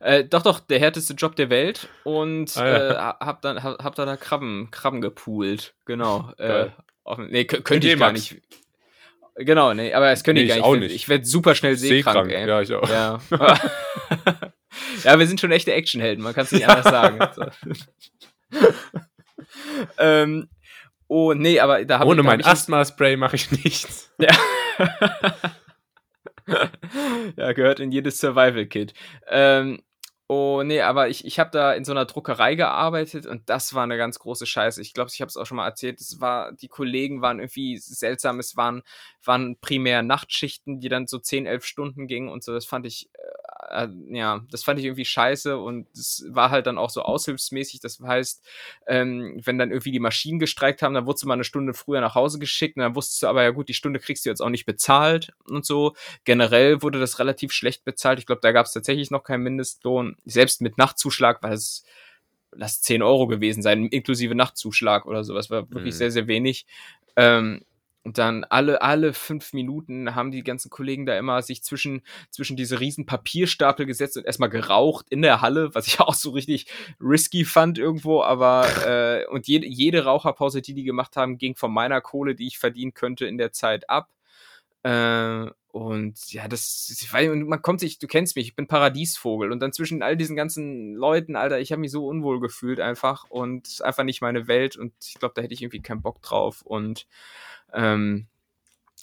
Äh, 0.00 0.24
doch, 0.24 0.42
doch, 0.42 0.58
der 0.58 0.80
härteste 0.80 1.14
Job 1.14 1.36
der 1.36 1.50
Welt 1.50 1.88
und 2.04 2.56
ah, 2.56 2.66
ja. 2.66 2.90
äh, 2.90 3.14
hab, 3.24 3.42
dann, 3.42 3.62
hab, 3.62 3.82
hab 3.82 3.94
da 3.94 4.16
Krabben, 4.16 4.68
Krabben 4.70 5.00
gepoolt. 5.00 5.74
Genau. 5.84 6.32
äh, 6.38 6.70
auf, 7.04 7.18
nee, 7.18 7.44
könnte 7.44 7.88
ich 7.88 7.98
gar 7.98 8.12
nicht. 8.12 8.40
Genau, 9.36 9.72
nee, 9.74 9.94
aber 9.94 10.10
es 10.10 10.24
könnte 10.24 10.40
nee, 10.40 10.46
ich 10.46 10.48
gar 10.48 10.56
nicht. 10.56 10.64
Auch 10.64 10.76
nicht. 10.76 10.94
Ich 10.94 11.08
werde 11.08 11.24
super 11.24 11.54
schnell 11.54 11.76
seekrank, 11.76 12.30
seekrank, 12.30 12.32
ey. 12.32 12.48
Ja, 12.48 12.60
ich 12.60 12.74
auch. 12.74 12.88
Ja. 12.88 13.20
ja, 15.04 15.18
wir 15.18 15.26
sind 15.26 15.40
schon 15.40 15.52
echte 15.52 15.72
Actionhelden, 15.72 16.22
man 16.22 16.34
kann 16.34 16.44
es 16.44 16.52
nicht 16.52 16.68
anders 16.68 16.84
sagen. 16.84 17.18
ähm, 19.98 20.48
oh, 21.06 21.32
nee, 21.32 21.60
aber 21.60 21.84
da 21.84 22.00
habe 22.00 22.10
Ohne 22.10 22.20
ich, 22.20 22.26
mein 22.26 22.44
Asthma-Spray 22.44 23.16
mache 23.16 23.36
ich 23.36 23.50
nichts. 23.52 24.12
Ja. 24.18 24.36
ja, 27.36 27.52
gehört 27.52 27.80
in 27.80 27.92
jedes 27.92 28.18
Survival-Kit. 28.18 28.94
Ähm, 29.28 29.82
Oh, 30.34 30.62
nee, 30.62 30.80
aber 30.80 31.10
ich, 31.10 31.26
ich 31.26 31.38
habe 31.38 31.50
da 31.50 31.74
in 31.74 31.84
so 31.84 31.92
einer 31.92 32.06
Druckerei 32.06 32.54
gearbeitet 32.54 33.26
und 33.26 33.50
das 33.50 33.74
war 33.74 33.82
eine 33.82 33.98
ganz 33.98 34.18
große 34.18 34.46
Scheiße. 34.46 34.80
Ich 34.80 34.94
glaube, 34.94 35.10
ich 35.12 35.20
habe 35.20 35.28
es 35.28 35.36
auch 35.36 35.44
schon 35.44 35.58
mal 35.58 35.66
erzählt. 35.66 36.00
Es 36.00 36.22
war, 36.22 36.52
die 36.52 36.68
Kollegen 36.68 37.20
waren 37.20 37.38
irgendwie 37.38 37.76
seltsam. 37.76 38.38
Es 38.40 38.56
waren, 38.56 38.82
waren 39.22 39.58
primär 39.60 40.02
Nachtschichten, 40.02 40.80
die 40.80 40.88
dann 40.88 41.06
so 41.06 41.18
10, 41.18 41.44
11 41.44 41.66
Stunden 41.66 42.06
gingen 42.06 42.30
und 42.30 42.42
so. 42.42 42.54
Das 42.54 42.64
fand 42.64 42.86
ich 42.86 43.10
äh, 43.12 43.42
äh, 43.72 43.88
ja, 44.10 44.44
das 44.50 44.64
fand 44.64 44.78
ich 44.78 44.84
irgendwie 44.84 45.04
scheiße 45.04 45.56
und 45.58 45.88
es 45.94 46.24
war 46.28 46.50
halt 46.50 46.66
dann 46.66 46.78
auch 46.78 46.90
so 46.90 47.02
aushilfsmäßig. 47.02 47.80
Das 47.80 48.00
heißt, 48.00 48.44
ähm, 48.86 49.40
wenn 49.44 49.58
dann 49.58 49.70
irgendwie 49.70 49.92
die 49.92 49.98
Maschinen 49.98 50.38
gestreikt 50.38 50.82
haben, 50.82 50.94
dann 50.94 51.06
wurdest 51.06 51.24
du 51.24 51.28
mal 51.28 51.34
eine 51.34 51.44
Stunde 51.44 51.74
früher 51.74 52.00
nach 52.00 52.14
Hause 52.14 52.38
geschickt 52.38 52.76
und 52.76 52.82
dann 52.82 52.94
wusstest 52.94 53.22
du 53.22 53.26
aber, 53.28 53.42
ja 53.42 53.50
gut, 53.50 53.68
die 53.68 53.74
Stunde 53.74 54.00
kriegst 54.00 54.24
du 54.24 54.30
jetzt 54.30 54.40
auch 54.40 54.50
nicht 54.50 54.66
bezahlt 54.66 55.32
und 55.44 55.64
so. 55.64 55.94
Generell 56.24 56.82
wurde 56.82 57.00
das 57.00 57.18
relativ 57.18 57.52
schlecht 57.52 57.84
bezahlt. 57.84 58.18
Ich 58.18 58.26
glaube, 58.26 58.40
da 58.42 58.52
gab 58.52 58.66
es 58.66 58.72
tatsächlich 58.72 59.10
noch 59.10 59.24
keinen 59.24 59.42
Mindestlohn. 59.42 60.16
Selbst 60.24 60.60
mit 60.60 60.78
Nachtzuschlag 60.78 61.42
war 61.42 61.52
es 61.52 61.84
lass 62.54 62.82
10 62.82 63.02
Euro 63.02 63.26
gewesen 63.26 63.62
sein, 63.62 63.86
inklusive 63.86 64.34
Nachtzuschlag 64.34 65.06
oder 65.06 65.24
sowas, 65.24 65.50
war 65.50 65.70
wirklich 65.70 65.94
mhm. 65.94 65.98
sehr, 65.98 66.10
sehr 66.10 66.26
wenig. 66.26 66.66
Ähm, 67.16 67.62
und 68.04 68.18
dann 68.18 68.42
alle, 68.44 68.82
alle 68.82 69.12
fünf 69.12 69.52
Minuten 69.52 70.16
haben 70.16 70.32
die 70.32 70.42
ganzen 70.42 70.70
Kollegen 70.70 71.06
da 71.06 71.16
immer 71.16 71.40
sich 71.40 71.62
zwischen, 71.62 72.02
zwischen 72.30 72.56
diese 72.56 72.80
riesen 72.80 73.06
Papierstapel 73.06 73.86
gesetzt 73.86 74.16
und 74.16 74.26
erstmal 74.26 74.50
geraucht 74.50 75.06
in 75.10 75.22
der 75.22 75.40
Halle, 75.40 75.74
was 75.74 75.86
ich 75.86 76.00
auch 76.00 76.14
so 76.14 76.30
richtig 76.30 76.66
risky 77.00 77.44
fand 77.44 77.78
irgendwo, 77.78 78.22
aber 78.22 78.66
äh, 78.86 79.26
und 79.28 79.46
jede, 79.46 79.66
jede 79.66 80.04
Raucherpause, 80.04 80.62
die 80.62 80.74
die 80.74 80.82
gemacht 80.82 81.16
haben, 81.16 81.38
ging 81.38 81.54
von 81.54 81.72
meiner 81.72 82.00
Kohle, 82.00 82.34
die 82.34 82.48
ich 82.48 82.58
verdienen 82.58 82.92
könnte, 82.92 83.26
in 83.26 83.38
der 83.38 83.52
Zeit 83.52 83.88
ab. 83.88 84.08
Äh, 84.82 85.46
und 85.68 86.32
ja, 86.32 86.48
das, 86.48 87.06
weil 87.12 87.34
man 87.36 87.62
kommt 87.62 87.80
sich, 87.80 87.98
du 87.98 88.06
kennst 88.06 88.36
mich, 88.36 88.48
ich 88.48 88.56
bin 88.56 88.66
Paradiesvogel 88.66 89.50
und 89.50 89.60
dann 89.60 89.72
zwischen 89.72 90.02
all 90.02 90.16
diesen 90.16 90.36
ganzen 90.36 90.94
Leuten, 90.94 91.34
Alter, 91.34 91.60
ich 91.60 91.72
habe 91.72 91.80
mich 91.80 91.90
so 91.90 92.06
unwohl 92.06 92.40
gefühlt 92.40 92.78
einfach 92.78 93.24
und 93.30 93.80
einfach 93.82 94.04
nicht 94.04 94.20
meine 94.20 94.48
Welt 94.48 94.76
und 94.76 94.92
ich 95.02 95.14
glaube, 95.14 95.32
da 95.34 95.42
hätte 95.42 95.54
ich 95.54 95.62
irgendwie 95.62 95.80
keinen 95.80 96.02
Bock 96.02 96.20
drauf 96.20 96.60
und 96.62 97.06
ähm, 97.72 98.26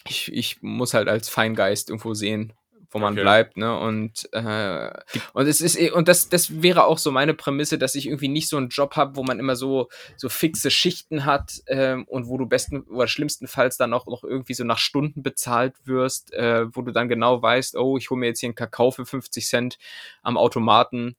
ich, 0.08 0.32
ich 0.32 0.62
muss 0.62 0.94
halt 0.94 1.08
als 1.08 1.28
Feingeist 1.30 1.90
irgendwo 1.90 2.14
sehen, 2.14 2.54
wo 2.92 3.00
man 3.00 3.14
okay. 3.14 3.22
bleibt, 3.22 3.58
ne? 3.58 3.78
Und, 3.78 4.30
äh, 4.34 4.90
und 5.34 5.48
es 5.48 5.62
ist, 5.62 5.80
und 5.92 6.08
das, 6.08 6.30
das 6.30 6.62
wäre 6.62 6.86
auch 6.86 6.98
so 6.98 7.12
meine 7.12 7.34
Prämisse, 7.34 7.78
dass 7.78 7.96
ich 7.96 8.08
irgendwie 8.08 8.28
nicht 8.28 8.50
so 8.50 8.58
einen 8.58 8.70
Job 8.70 8.96
habe, 8.96 9.16
wo 9.16 9.24
man 9.24 9.40
immer 9.40 9.56
so, 9.56 9.90
so 10.18 10.30
fixe 10.30 10.72
Schichten 10.72 11.26
hat 11.26 11.62
ähm, 11.68 12.06
und 12.06 12.28
wo 12.28 12.38
du 12.38 12.46
besten 12.48 12.82
oder 12.82 13.08
schlimmstenfalls 13.08 13.78
dann 13.78 13.94
auch 13.94 14.08
noch 14.08 14.24
irgendwie 14.24 14.54
so 14.54 14.64
nach 14.64 14.80
Stunden 14.80 15.22
bezahlt 15.22 15.76
wirst, 15.86 16.34
äh, 16.34 16.66
wo 16.76 16.82
du 16.82 16.92
dann 16.92 17.10
genau 17.10 17.42
weißt, 17.42 17.76
oh, 17.78 17.98
ich 17.98 18.10
hole 18.10 18.20
mir 18.20 18.28
jetzt 18.28 18.40
hier 18.40 18.48
einen 18.48 18.56
Kakao 18.56 18.92
für 18.92 19.06
50 19.06 19.48
Cent 19.48 19.78
am 20.24 20.38
Automaten 20.38 21.16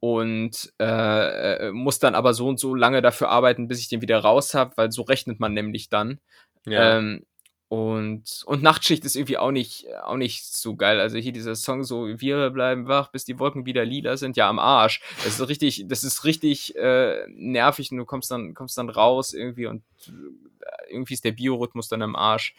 und 0.00 0.72
äh, 0.78 1.70
muss 1.72 1.98
dann 1.98 2.14
aber 2.14 2.32
so 2.32 2.46
und 2.46 2.60
so 2.60 2.74
lange 2.74 3.02
dafür 3.02 3.30
arbeiten, 3.30 3.66
bis 3.66 3.80
ich 3.80 3.88
den 3.88 4.00
wieder 4.00 4.20
raus 4.20 4.54
habe, 4.54 4.72
weil 4.76 4.92
so 4.92 5.02
rechnet 5.02 5.40
man 5.40 5.54
nämlich 5.54 5.88
dann. 5.88 6.20
Ja. 6.64 6.98
Ähm, 6.98 7.24
und, 7.68 8.42
und 8.46 8.62
Nachtschicht 8.62 9.04
ist 9.04 9.14
irgendwie 9.14 9.36
auch 9.36 9.50
nicht, 9.50 9.86
auch 10.02 10.16
nicht 10.16 10.46
so 10.46 10.74
geil. 10.74 11.00
Also 11.00 11.18
hier 11.18 11.32
dieser 11.32 11.54
Song 11.54 11.84
so, 11.84 12.06
wir 12.06 12.48
bleiben 12.48 12.88
wach, 12.88 13.10
bis 13.10 13.26
die 13.26 13.38
Wolken 13.38 13.66
wieder 13.66 13.84
lila 13.84 14.16
sind, 14.16 14.38
ja 14.38 14.48
am 14.48 14.58
Arsch. 14.58 15.02
Das 15.22 15.38
ist 15.38 15.48
richtig, 15.48 15.84
das 15.86 16.02
ist 16.02 16.24
richtig 16.24 16.76
äh, 16.76 17.26
nervig 17.28 17.92
und 17.92 17.98
du 17.98 18.06
kommst 18.06 18.30
dann, 18.30 18.54
kommst 18.54 18.78
dann 18.78 18.88
raus 18.88 19.34
irgendwie 19.34 19.66
und 19.66 19.82
äh, 20.06 20.92
irgendwie 20.92 21.12
ist 21.12 21.24
der 21.24 21.32
Biorhythmus 21.32 21.88
dann 21.88 22.00
am 22.00 22.16
Arsch. 22.16 22.54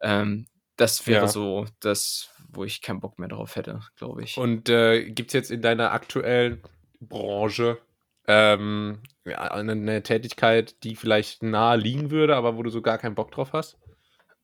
Ähm, 0.00 0.46
das 0.76 1.06
wäre 1.06 1.22
ja. 1.22 1.28
so 1.28 1.66
das, 1.78 2.30
wo 2.48 2.64
ich 2.64 2.82
keinen 2.82 3.00
Bock 3.00 3.20
mehr 3.20 3.28
drauf 3.28 3.54
hätte, 3.54 3.80
glaube 3.96 4.24
ich. 4.24 4.38
Und 4.38 4.68
äh, 4.68 5.08
gibt 5.08 5.30
es 5.30 5.34
jetzt 5.34 5.50
in 5.52 5.62
deiner 5.62 5.92
aktuellen 5.92 6.62
Branche 7.00 7.78
ähm, 8.26 9.00
eine, 9.24 9.72
eine, 9.72 10.02
Tätigkeit, 10.02 10.82
die 10.82 10.96
vielleicht 10.96 11.44
nahe 11.44 11.76
liegen 11.76 12.10
würde, 12.10 12.34
aber 12.34 12.56
wo 12.56 12.62
du 12.64 12.70
so 12.70 12.82
gar 12.82 12.98
keinen 12.98 13.14
Bock 13.14 13.30
drauf 13.30 13.52
hast? 13.52 13.78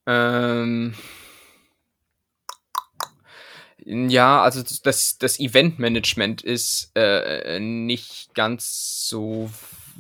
Ähm. 0.07 0.95
Ja, 3.87 4.43
also 4.43 4.63
das, 4.83 5.19
das 5.19 5.39
Eventmanagement 5.39 6.43
ist 6.43 6.91
äh, 6.95 7.61
nicht 7.61 8.35
ganz 8.35 9.09
so. 9.09 9.51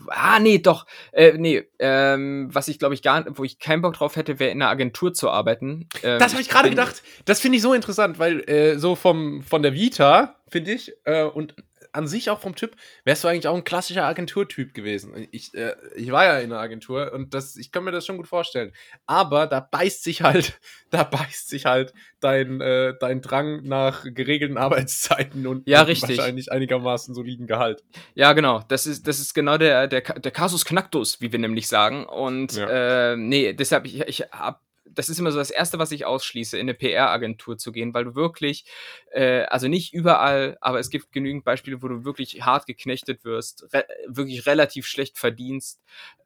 Ah, 0.08 0.40
nee, 0.40 0.58
doch. 0.58 0.86
Äh, 1.12 1.34
nee, 1.36 1.64
ähm, 1.78 2.48
was 2.50 2.68
ich 2.68 2.78
glaube 2.78 2.94
ich 2.94 3.02
gar 3.02 3.24
wo 3.36 3.44
ich 3.44 3.58
keinen 3.58 3.82
Bock 3.82 3.94
drauf 3.94 4.16
hätte, 4.16 4.38
wäre 4.38 4.50
in 4.50 4.62
einer 4.62 4.70
Agentur 4.70 5.12
zu 5.12 5.30
arbeiten. 5.30 5.88
Ähm, 6.02 6.18
das 6.18 6.32
habe 6.32 6.42
ich 6.42 6.48
gerade 6.48 6.70
gedacht. 6.70 7.02
Das 7.26 7.40
finde 7.40 7.56
ich 7.56 7.62
so 7.62 7.74
interessant, 7.74 8.18
weil 8.18 8.40
äh, 8.48 8.78
so 8.78 8.96
vom, 8.96 9.42
von 9.42 9.62
der 9.62 9.74
Vita, 9.74 10.36
finde 10.48 10.72
ich, 10.72 10.92
äh, 11.04 11.24
und 11.24 11.54
an 11.94 12.06
sich 12.06 12.30
auch 12.30 12.40
vom 12.40 12.54
Typ, 12.54 12.76
wärst 13.04 13.24
du 13.24 13.28
eigentlich 13.28 13.48
auch 13.48 13.56
ein 13.56 13.64
klassischer 13.64 14.04
Agenturtyp 14.04 14.74
gewesen. 14.74 15.28
Ich, 15.30 15.54
äh, 15.54 15.74
ich 15.94 16.10
war 16.10 16.24
ja 16.24 16.38
in 16.38 16.52
einer 16.52 16.60
Agentur 16.60 17.12
und 17.12 17.34
das, 17.34 17.56
ich 17.56 17.70
kann 17.70 17.84
mir 17.84 17.92
das 17.92 18.04
schon 18.04 18.16
gut 18.16 18.26
vorstellen. 18.26 18.72
Aber 19.06 19.46
da 19.46 19.60
beißt 19.60 20.02
sich 20.02 20.22
halt, 20.22 20.58
da 20.90 21.04
beißt 21.04 21.48
sich 21.48 21.66
halt 21.66 21.94
dein, 22.20 22.60
äh, 22.60 22.94
dein 22.98 23.20
Drang 23.22 23.62
nach 23.62 24.04
geregelten 24.04 24.58
Arbeitszeiten 24.58 25.46
und 25.46 25.68
ja, 25.68 25.82
richtig. 25.82 26.18
wahrscheinlich 26.18 26.50
einigermaßen 26.50 27.14
soliden 27.14 27.46
Gehalt. 27.46 27.84
Ja, 28.14 28.32
genau. 28.32 28.62
Das 28.68 28.86
ist, 28.86 29.06
das 29.06 29.20
ist 29.20 29.34
genau 29.34 29.56
der, 29.56 29.86
der, 29.86 30.00
der 30.00 30.32
Kasus 30.32 30.64
Knacktus, 30.64 31.20
wie 31.20 31.30
wir 31.30 31.38
nämlich 31.38 31.68
sagen. 31.68 32.04
Und 32.04 32.54
ja. 32.54 33.12
äh, 33.12 33.16
nee, 33.16 33.52
deshalb, 33.52 33.86
ich, 33.86 34.00
ich 34.00 34.20
habe 34.32 34.58
das 34.94 35.08
ist 35.08 35.18
immer 35.18 35.32
so 35.32 35.38
das 35.38 35.50
Erste, 35.50 35.78
was 35.78 35.92
ich 35.92 36.06
ausschließe, 36.06 36.56
in 36.58 36.62
eine 36.62 36.74
PR-Agentur 36.74 37.58
zu 37.58 37.72
gehen, 37.72 37.94
weil 37.94 38.04
du 38.04 38.14
wirklich, 38.14 38.64
äh, 39.12 39.42
also 39.44 39.68
nicht 39.68 39.92
überall, 39.92 40.56
aber 40.60 40.78
es 40.78 40.90
gibt 40.90 41.12
genügend 41.12 41.44
Beispiele, 41.44 41.82
wo 41.82 41.88
du 41.88 42.04
wirklich 42.04 42.42
hart 42.42 42.66
geknechtet 42.66 43.24
wirst, 43.24 43.66
re 43.72 43.84
wirklich 44.06 44.46
relativ 44.46 44.86
schlecht 44.86 45.18
verdienst, 45.18 45.80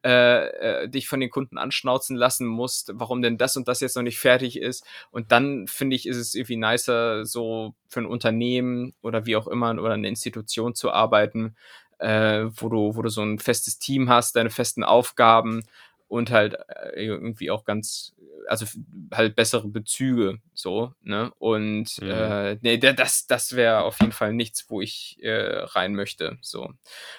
äh, 0.05 0.83
äh, 0.83 0.89
dich 0.89 1.07
von 1.07 1.19
den 1.19 1.29
Kunden 1.29 1.57
anschnauzen 1.57 2.15
lassen 2.15 2.47
musst, 2.47 2.91
warum 2.93 3.21
denn 3.21 3.37
das 3.37 3.57
und 3.57 3.67
das 3.67 3.81
jetzt 3.81 3.95
noch 3.95 4.03
nicht 4.03 4.19
fertig 4.19 4.57
ist. 4.57 4.85
Und 5.11 5.31
dann 5.31 5.67
finde 5.67 5.95
ich, 5.95 6.07
ist 6.07 6.17
es 6.17 6.35
irgendwie 6.35 6.57
nicer, 6.57 7.25
so 7.25 7.75
für 7.87 8.01
ein 8.01 8.05
Unternehmen 8.05 8.93
oder 9.01 9.25
wie 9.25 9.35
auch 9.35 9.47
immer 9.47 9.71
oder 9.71 9.93
eine 9.93 10.07
Institution 10.07 10.75
zu 10.75 10.91
arbeiten, 10.91 11.55
äh, 11.99 12.45
wo 12.55 12.69
du, 12.69 12.95
wo 12.95 13.01
du 13.01 13.09
so 13.09 13.21
ein 13.21 13.39
festes 13.39 13.77
Team 13.79 14.09
hast, 14.09 14.35
deine 14.35 14.49
festen 14.49 14.83
Aufgaben 14.83 15.63
und 16.07 16.31
halt 16.31 16.55
äh, 16.69 17.05
irgendwie 17.05 17.51
auch 17.51 17.65
ganz, 17.65 18.13
also 18.47 18.65
halt 19.13 19.35
bessere 19.35 19.67
Bezüge 19.67 20.39
so, 20.53 20.93
ne? 21.01 21.31
Und 21.37 22.01
mhm. 22.01 22.09
äh, 22.09 22.55
nee, 22.61 22.77
das, 22.77 23.27
das 23.27 23.55
wäre 23.55 23.83
auf 23.83 23.99
jeden 23.99 24.11
Fall 24.11 24.33
nichts, 24.33 24.65
wo 24.69 24.81
ich 24.81 25.17
äh, 25.21 25.59
rein 25.59 25.95
möchte. 25.95 26.37
So. 26.41 26.73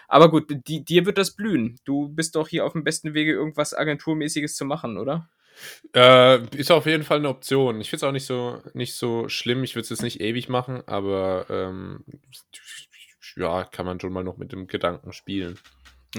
Aber 0.09 0.31
gut, 0.31 0.47
die, 0.67 0.85
dir 0.85 1.07
wird 1.07 1.19
das 1.19 1.35
blühen. 1.35 1.79
Du 1.85 2.09
bist 2.09 2.37
doch 2.37 2.49
hier 2.49 2.65
auf 2.65 2.73
dem 2.73 2.85
besten 2.85 3.15
Wege, 3.15 3.33
irgendwas 3.33 3.75
Agenturmäßiges 3.75 4.55
zu 4.57 4.65
machen, 4.65 4.99
oder? 4.99 5.29
Äh, 5.95 6.45
ist 6.57 6.71
auf 6.71 6.87
jeden 6.87 7.05
Fall 7.05 7.19
eine 7.19 7.29
Option. 7.29 7.81
Ich 7.81 7.91
finde 7.91 8.05
es 8.05 8.09
auch 8.09 8.13
nicht 8.13 8.27
so, 8.27 8.63
nicht 8.75 8.95
so 8.95 9.29
schlimm. 9.29 9.65
Ich 9.65 9.75
würde 9.75 9.85
es 9.85 9.91
jetzt 9.91 10.03
nicht 10.03 10.21
ewig 10.21 10.49
machen, 10.49 10.83
aber 10.87 11.47
ähm, 11.51 12.05
ja, 13.37 13.65
kann 13.65 13.87
man 13.87 14.01
schon 14.01 14.13
mal 14.13 14.25
noch 14.25 14.37
mit 14.37 14.53
dem 14.53 14.67
Gedanken 14.67 15.13
spielen. 15.13 15.59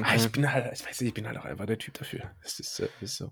Ah, 0.02 0.16
ich 0.16 0.32
bin 0.32 0.52
halt, 0.52 0.72
ich 0.74 0.86
weiß 0.86 1.02
nicht, 1.02 1.10
ich 1.10 1.14
bin 1.14 1.28
halt 1.28 1.38
auch 1.38 1.46
einfach 1.46 1.66
der 1.66 1.78
Typ 1.78 1.96
dafür. 1.96 2.32
Das 2.44 2.60
ist, 2.60 2.80
das 2.80 2.90
ist 3.02 3.18
so. 3.18 3.32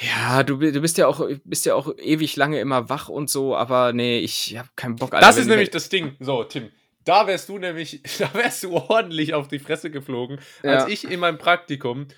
Ja, 0.00 0.42
du, 0.42 0.56
du 0.56 0.80
bist 0.80 0.98
ja 0.98 1.06
auch 1.06 1.26
bist 1.44 1.66
ja 1.66 1.74
auch 1.74 1.96
ewig 1.98 2.36
lange 2.36 2.60
immer 2.60 2.88
wach 2.88 3.08
und 3.08 3.30
so, 3.30 3.56
aber 3.56 3.92
nee, 3.92 4.18
ich 4.18 4.56
habe 4.58 4.68
keinen 4.76 4.96
Bock. 4.96 5.14
Alter, 5.14 5.26
das 5.26 5.36
ist 5.36 5.46
nämlich 5.46 5.70
das 5.70 5.88
Ding. 5.88 6.16
So, 6.20 6.44
Tim, 6.44 6.70
da 7.04 7.26
wärst 7.26 7.48
du 7.48 7.58
nämlich, 7.58 8.02
da 8.18 8.32
wärst 8.34 8.64
du 8.64 8.74
ordentlich 8.74 9.34
auf 9.34 9.48
die 9.48 9.58
Fresse 9.58 9.90
geflogen, 9.90 10.38
als 10.62 10.84
ja. 10.84 10.88
ich 10.88 11.10
in 11.10 11.20
meinem 11.20 11.38
Praktikum 11.38 12.08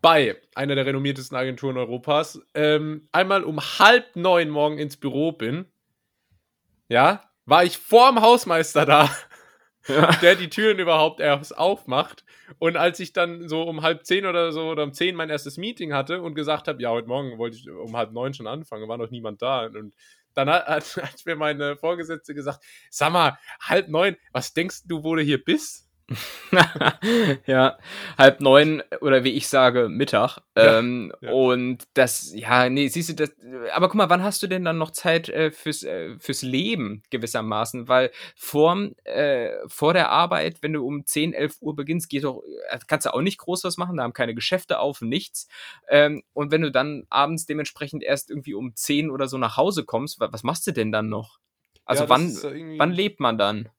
bei 0.00 0.36
einer 0.54 0.74
der 0.74 0.86
renommiertesten 0.86 1.36
Agenturen 1.36 1.76
Europas 1.76 2.40
ähm, 2.54 3.08
einmal 3.12 3.44
um 3.44 3.60
halb 3.60 4.16
neun 4.16 4.50
morgen 4.50 4.78
ins 4.78 4.96
Büro 4.96 5.32
bin. 5.32 5.66
Ja, 6.88 7.30
war 7.46 7.64
ich 7.64 7.78
vorm 7.78 8.20
Hausmeister 8.20 8.86
da 8.86 9.10
ja. 9.88 10.10
der 10.16 10.34
die 10.36 10.48
Türen 10.48 10.78
überhaupt 10.78 11.20
erst 11.20 11.56
aufmacht. 11.56 12.24
Und 12.58 12.76
als 12.76 13.00
ich 13.00 13.12
dann 13.12 13.48
so 13.48 13.62
um 13.62 13.82
halb 13.82 14.04
zehn 14.04 14.26
oder 14.26 14.52
so 14.52 14.70
oder 14.70 14.82
um 14.82 14.92
zehn 14.92 15.14
mein 15.14 15.30
erstes 15.30 15.56
Meeting 15.56 15.92
hatte 15.92 16.22
und 16.22 16.34
gesagt 16.34 16.68
habe, 16.68 16.82
ja, 16.82 16.90
heute 16.90 17.08
Morgen 17.08 17.38
wollte 17.38 17.56
ich 17.56 17.70
um 17.70 17.96
halb 17.96 18.12
neun 18.12 18.34
schon 18.34 18.46
anfangen, 18.46 18.88
war 18.88 18.98
noch 18.98 19.10
niemand 19.10 19.42
da. 19.42 19.66
Und 19.66 19.94
dann 20.34 20.50
hat, 20.50 20.66
hat, 20.66 20.96
hat 20.96 21.26
mir 21.26 21.36
meine 21.36 21.76
Vorgesetzte 21.76 22.34
gesagt, 22.34 22.64
sag 22.90 23.12
mal, 23.12 23.38
halb 23.60 23.88
neun, 23.88 24.16
was 24.32 24.52
denkst 24.52 24.82
du, 24.86 25.02
wo 25.04 25.14
du 25.14 25.22
hier 25.22 25.42
bist? 25.42 25.83
ja, 27.46 27.78
halb 28.18 28.40
neun 28.40 28.82
oder 29.00 29.24
wie 29.24 29.30
ich 29.30 29.48
sage, 29.48 29.88
Mittag. 29.88 30.38
Ja, 30.56 30.78
ähm, 30.78 31.12
ja. 31.22 31.32
Und 31.32 31.84
das, 31.94 32.32
ja, 32.34 32.68
nee, 32.68 32.88
siehst 32.88 33.08
du, 33.08 33.14
das, 33.14 33.34
aber 33.72 33.88
guck 33.88 33.96
mal, 33.96 34.10
wann 34.10 34.22
hast 34.22 34.42
du 34.42 34.46
denn 34.46 34.64
dann 34.64 34.76
noch 34.76 34.90
Zeit 34.90 35.30
äh, 35.30 35.50
fürs, 35.50 35.82
äh, 35.82 36.18
fürs 36.18 36.42
Leben 36.42 37.02
gewissermaßen? 37.10 37.88
Weil 37.88 38.10
vor, 38.36 38.90
äh, 39.04 39.52
vor 39.66 39.94
der 39.94 40.10
Arbeit, 40.10 40.58
wenn 40.62 40.74
du 40.74 40.86
um 40.86 41.06
10, 41.06 41.32
11 41.32 41.56
Uhr 41.60 41.74
beginnst, 41.74 42.10
geht 42.10 42.24
doch, 42.24 42.42
äh, 42.68 42.78
kannst 42.86 43.06
du 43.06 43.14
auch 43.14 43.22
nicht 43.22 43.38
groß 43.38 43.64
was 43.64 43.78
machen, 43.78 43.96
da 43.96 44.02
haben 44.02 44.12
keine 44.12 44.34
Geschäfte 44.34 44.80
auf, 44.80 45.00
nichts. 45.00 45.48
Ähm, 45.88 46.22
und 46.34 46.50
wenn 46.50 46.62
du 46.62 46.70
dann 46.70 47.06
abends 47.08 47.46
dementsprechend 47.46 48.02
erst 48.02 48.28
irgendwie 48.28 48.54
um 48.54 48.76
10 48.76 49.10
oder 49.10 49.26
so 49.26 49.38
nach 49.38 49.56
Hause 49.56 49.84
kommst, 49.84 50.20
was 50.20 50.42
machst 50.42 50.66
du 50.66 50.72
denn 50.72 50.92
dann 50.92 51.08
noch? 51.08 51.38
Also 51.86 52.04
ja, 52.04 52.08
wann, 52.08 52.34
wann 52.78 52.92
lebt 52.92 53.20
man 53.20 53.38
dann? 53.38 53.70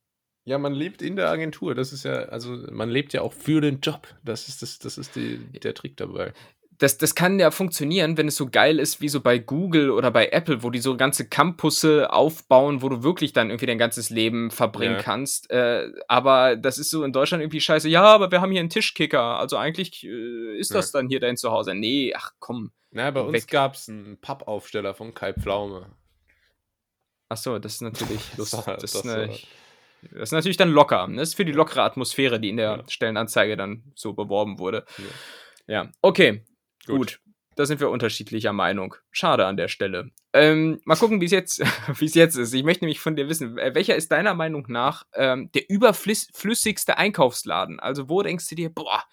Ja, 0.46 0.60
man 0.60 0.74
lebt 0.74 1.02
in 1.02 1.16
der 1.16 1.30
Agentur. 1.30 1.74
Das 1.74 1.92
ist 1.92 2.06
ja, 2.06 2.14
also 2.14 2.56
man 2.72 2.90
lebt 2.90 3.14
ja 3.14 3.22
auch 3.22 3.34
für 3.34 3.62
den 3.62 3.80
Job. 3.80 4.08
Das 4.24 4.48
ist, 4.48 4.62
das, 4.62 4.78
das 4.78 5.00
ist 5.00 5.16
die, 5.16 5.40
der 5.60 5.74
Trick 5.74 5.98
dabei. 5.98 6.34
Das, 6.78 6.98
das 7.00 7.16
kann 7.16 7.40
ja 7.40 7.50
funktionieren, 7.52 8.18
wenn 8.18 8.28
es 8.28 8.36
so 8.36 8.48
geil 8.48 8.80
ist 8.80 9.02
wie 9.02 9.10
so 9.10 9.22
bei 9.22 9.40
Google 9.40 9.90
oder 9.90 10.12
bei 10.12 10.28
Apple, 10.28 10.62
wo 10.62 10.70
die 10.70 10.80
so 10.80 10.98
ganze 10.98 11.28
Campusse 11.28 12.14
aufbauen, 12.14 12.84
wo 12.84 12.90
du 12.90 13.02
wirklich 13.02 13.34
dann 13.34 13.50
irgendwie 13.50 13.66
dein 13.66 13.78
ganzes 13.80 14.10
Leben 14.12 14.52
verbringen 14.52 14.98
ja. 14.98 15.02
kannst. 15.02 15.50
Äh, 15.50 15.88
aber 16.08 16.58
das 16.58 16.78
ist 16.78 16.92
so 16.92 17.04
in 17.04 17.14
Deutschland 17.14 17.42
irgendwie 17.42 17.62
scheiße. 17.62 17.90
Ja, 17.90 18.04
aber 18.04 18.30
wir 18.30 18.42
haben 18.42 18.52
hier 18.52 18.60
einen 18.60 18.70
Tischkicker. 18.70 19.40
Also 19.40 19.58
eigentlich 19.58 20.04
äh, 20.04 20.60
ist 20.60 20.76
das 20.76 20.92
ja. 20.92 21.00
dann 21.00 21.08
hier 21.08 21.20
dein 21.20 21.38
Zuhause. 21.38 21.74
Nee, 21.74 22.14
ach 22.16 22.34
komm. 22.40 22.72
Na, 22.92 23.10
bei 23.10 23.22
uns 23.22 23.48
gab 23.48 23.74
es 23.74 23.90
einen 23.90 24.20
Pappaufsteller 24.20 24.94
von 24.94 25.14
Kai 25.14 25.34
Pflaume. 25.34 25.88
Ach 27.30 27.38
so, 27.38 27.58
das 27.58 27.76
ist 27.76 27.82
natürlich 27.82 28.22
lustig. 28.38 28.64
Das, 28.66 28.82
das, 28.82 28.96
ist 28.96 29.06
eine, 29.06 29.34
das 30.12 30.30
ist 30.30 30.34
natürlich 30.34 30.58
dann 30.58 30.72
locker. 30.72 31.08
Das 31.16 31.30
ist 31.30 31.36
für 31.36 31.46
die 31.46 31.52
lockere 31.52 31.84
Atmosphäre, 31.84 32.40
die 32.40 32.50
in 32.50 32.58
der 32.58 32.78
ja. 32.78 32.84
Stellenanzeige 32.90 33.58
dann 33.58 33.84
so 33.96 34.14
beworben 34.14 34.60
wurde. 34.60 34.86
Ja, 35.68 35.84
ja. 35.84 35.92
okay, 36.02 36.44
gut. 36.86 36.98
gut. 36.98 37.20
Da 37.56 37.66
sind 37.66 37.80
wir 37.80 37.90
unterschiedlicher 37.90 38.52
Meinung. 38.52 38.96
Schade 39.12 39.46
an 39.46 39.56
der 39.56 39.70
Stelle. 39.70 40.12
Ähm, 40.34 40.82
mal 40.84 40.98
gucken, 40.98 41.22
wie 41.22 41.26
es 41.26 41.32
jetzt, 41.32 41.64
jetzt 42.00 42.36
ist. 42.36 42.54
Ich 42.54 42.64
möchte 42.64 42.84
nämlich 42.84 43.00
von 43.00 43.16
dir 43.16 43.30
wissen, 43.30 43.56
welcher 43.56 43.96
ist 43.96 44.12
deiner 44.12 44.34
Meinung 44.34 44.66
nach 44.68 45.06
ähm, 45.14 45.50
der 45.54 45.70
überflüssigste 45.70 46.98
Einkaufsladen? 46.98 47.80
Also 47.80 48.10
wo 48.10 48.22
denkst 48.22 48.50
du 48.50 48.56
dir, 48.56 48.70
boah, 48.70 49.04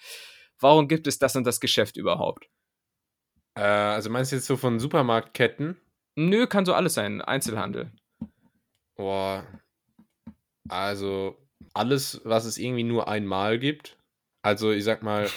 warum 0.59 0.89
gibt 0.89 1.07
es 1.07 1.21
das 1.21 1.37
und 1.37 1.47
das 1.47 1.61
Geschäft 1.61 1.97
überhaupt? 1.97 2.49
Äh, 3.55 3.63
also 3.63 4.11
meinst 4.11 4.33
du 4.33 4.37
jetzt 4.37 4.47
so 4.47 4.57
von 4.57 4.81
Supermarktketten? 4.81 5.77
Nö, 6.17 6.49
kann 6.49 6.67
so 6.67 6.75
alles 6.75 6.95
sein. 6.95 7.23
Einzelhandel. 7.23 7.93
Boah, 8.97 9.47
also 10.69 11.37
alles, 11.75 12.21
was 12.25 12.45
es 12.45 12.59
irgendwie 12.59 12.85
nur 12.85 13.09
einmal 13.09 13.59
gibt. 13.59 13.97
Also 14.43 14.73
ich 14.73 14.85
sag 14.85 15.03
mal, 15.03 15.29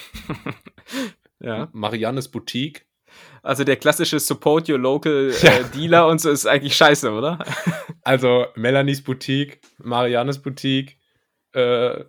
ja. 1.39 1.69
Mariannes 1.73 2.29
Boutique. 2.29 2.85
Also 3.43 3.63
der 3.63 3.77
klassische 3.77 4.19
Support 4.19 4.67
Your 4.69 4.79
Local 4.79 5.31
äh, 5.41 5.45
ja. 5.45 5.63
Dealer 5.63 6.07
und 6.07 6.19
so 6.19 6.31
ist 6.31 6.47
eigentlich 6.47 6.75
scheiße, 6.75 7.11
oder? 7.11 7.39
also 8.01 8.47
Melanies 8.55 9.03
Boutique, 9.03 9.61
Mariannes 9.77 10.41
Boutique, 10.41 10.97
äh, 11.53 12.03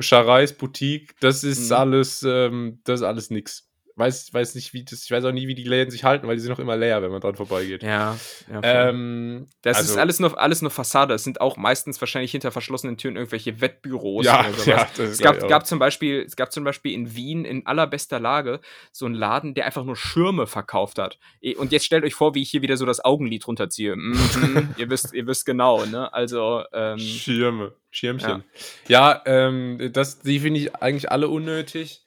Charais 0.00 0.52
Boutique, 0.52 1.14
das 1.20 1.44
ist 1.44 1.70
mhm. 1.70 1.76
alles, 1.76 2.22
ähm, 2.24 2.80
das 2.84 3.00
ist 3.00 3.06
alles 3.06 3.30
nix 3.30 3.71
weiß, 3.96 4.32
weiß 4.32 4.54
nicht, 4.54 4.72
wie 4.72 4.84
das, 4.84 5.04
ich 5.04 5.10
weiß 5.10 5.24
auch 5.24 5.32
nie, 5.32 5.48
wie 5.48 5.54
die 5.54 5.64
Läden 5.64 5.90
sich 5.90 6.04
halten, 6.04 6.26
weil 6.26 6.36
die 6.36 6.42
sind 6.42 6.50
noch 6.50 6.58
immer 6.58 6.76
leer, 6.76 7.02
wenn 7.02 7.10
man 7.10 7.20
dran 7.20 7.34
vorbeigeht. 7.34 7.82
Ja. 7.82 8.16
ja 8.50 8.60
ähm, 8.62 9.48
das 9.62 9.78
also, 9.78 9.92
ist 9.92 9.98
alles 9.98 10.20
nur, 10.20 10.38
alles 10.38 10.62
nur 10.62 10.70
Fassade. 10.70 11.14
Es 11.14 11.24
sind 11.24 11.40
auch 11.40 11.56
meistens 11.56 12.00
wahrscheinlich 12.00 12.32
hinter 12.32 12.50
verschlossenen 12.50 12.96
Türen 12.96 13.16
irgendwelche 13.16 13.60
Wettbüros 13.60 14.24
ja, 14.24 14.40
oder 14.40 14.50
sowas. 14.52 14.66
Ja, 14.66 14.88
das 14.96 15.10
es 15.10 15.18
gab, 15.18 15.48
gab 15.48 15.66
zum 15.66 15.78
Beispiel, 15.78 16.22
es 16.26 16.36
gab 16.36 16.52
zum 16.52 16.64
Beispiel 16.64 16.92
in 16.92 17.14
Wien 17.14 17.44
in 17.44 17.66
allerbester 17.66 18.18
Lage 18.18 18.60
so 18.92 19.06
einen 19.06 19.14
Laden, 19.14 19.54
der 19.54 19.66
einfach 19.66 19.84
nur 19.84 19.96
Schirme 19.96 20.46
verkauft 20.46 20.98
hat. 20.98 21.18
Und 21.56 21.72
jetzt 21.72 21.84
stellt 21.84 22.04
euch 22.04 22.14
vor, 22.14 22.34
wie 22.34 22.42
ich 22.42 22.50
hier 22.50 22.62
wieder 22.62 22.76
so 22.76 22.86
das 22.86 23.04
Augenlid 23.04 23.46
runterziehe. 23.46 23.96
Mhm, 23.96 24.74
ihr 24.76 24.90
wisst, 24.90 25.12
ihr 25.12 25.26
wisst 25.26 25.46
genau, 25.46 25.84
ne? 25.84 26.12
Also 26.12 26.62
ähm, 26.72 26.98
Schirme, 26.98 27.74
Schirmchen. 27.90 28.44
Ja, 28.88 29.22
ja 29.22 29.22
ähm, 29.26 29.90
das, 29.92 30.20
die 30.20 30.40
finde 30.40 30.60
ich 30.60 30.74
eigentlich 30.76 31.10
alle 31.10 31.28
unnötig. 31.28 32.02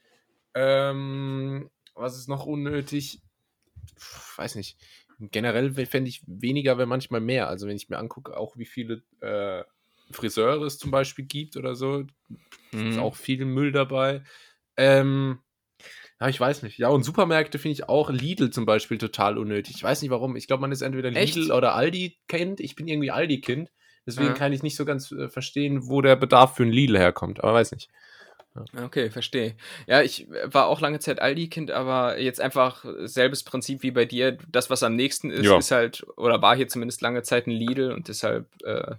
Ähm, 0.55 1.69
was 1.95 2.17
ist 2.17 2.27
noch 2.27 2.45
unnötig? 2.45 3.21
Puh, 3.95 4.41
weiß 4.41 4.55
nicht. 4.55 4.77
Generell 5.19 5.73
fände 5.85 6.09
ich 6.09 6.23
weniger, 6.27 6.77
wenn 6.77 6.89
manchmal 6.89 7.21
mehr. 7.21 7.47
Also 7.47 7.67
wenn 7.67 7.77
ich 7.77 7.89
mir 7.89 7.97
angucke, 7.97 8.35
auch 8.35 8.57
wie 8.57 8.65
viele 8.65 9.01
äh, 9.21 9.63
Friseure 10.11 10.65
es 10.65 10.77
zum 10.77 10.91
Beispiel 10.91 11.25
gibt 11.25 11.55
oder 11.55 11.75
so, 11.75 12.05
mhm. 12.71 12.89
ist 12.89 12.99
auch 12.99 13.15
viel 13.15 13.45
Müll 13.45 13.71
dabei. 13.71 14.23
Ähm, 14.75 15.39
ja, 16.19 16.29
ich 16.29 16.39
weiß 16.39 16.63
nicht. 16.63 16.77
Ja, 16.77 16.89
und 16.89 17.03
Supermärkte 17.03 17.59
finde 17.59 17.73
ich 17.73 17.89
auch 17.89 18.09
Lidl 18.09 18.49
zum 18.49 18.65
Beispiel 18.65 18.97
total 18.97 19.37
unnötig. 19.37 19.75
Ich 19.75 19.83
weiß 19.83 20.01
nicht 20.01 20.11
warum. 20.11 20.35
Ich 20.35 20.47
glaube, 20.47 20.61
man 20.61 20.71
ist 20.71 20.81
entweder 20.81 21.09
Lidl 21.09 21.21
Echt? 21.21 21.51
oder 21.51 21.75
Aldi-Kind. 21.75 22.59
Ich 22.59 22.75
bin 22.75 22.87
irgendwie 22.87 23.11
Aldi-Kind. 23.11 23.71
Deswegen 24.05 24.27
ja. 24.27 24.33
kann 24.33 24.53
ich 24.53 24.63
nicht 24.63 24.75
so 24.75 24.85
ganz 24.85 25.11
äh, 25.11 25.29
verstehen, 25.29 25.87
wo 25.87 26.01
der 26.01 26.15
Bedarf 26.15 26.55
für 26.55 26.63
ein 26.63 26.71
Lidl 26.71 26.97
herkommt. 26.97 27.43
Aber 27.43 27.53
weiß 27.53 27.71
nicht. 27.71 27.89
Okay, 28.75 29.09
verstehe. 29.09 29.55
Ja, 29.85 30.01
ich 30.01 30.27
war 30.45 30.67
auch 30.67 30.79
lange 30.79 30.99
Zeit 30.99 31.21
Aldi-Kind, 31.21 31.71
aber 31.71 32.19
jetzt 32.19 32.39
einfach 32.39 32.85
selbes 33.03 33.43
Prinzip 33.43 33.83
wie 33.83 33.91
bei 33.91 34.05
dir. 34.05 34.37
Das, 34.49 34.69
was 34.69 34.83
am 34.83 34.95
nächsten 34.95 35.29
ist, 35.29 35.45
ja. 35.45 35.57
ist 35.57 35.71
halt, 35.71 36.05
oder 36.15 36.41
war 36.41 36.55
hier 36.55 36.67
zumindest 36.67 37.01
lange 37.01 37.23
Zeit 37.23 37.47
ein 37.47 37.51
Lidl 37.51 37.91
und 37.91 38.07
deshalb 38.07 38.47
äh, 38.63 38.95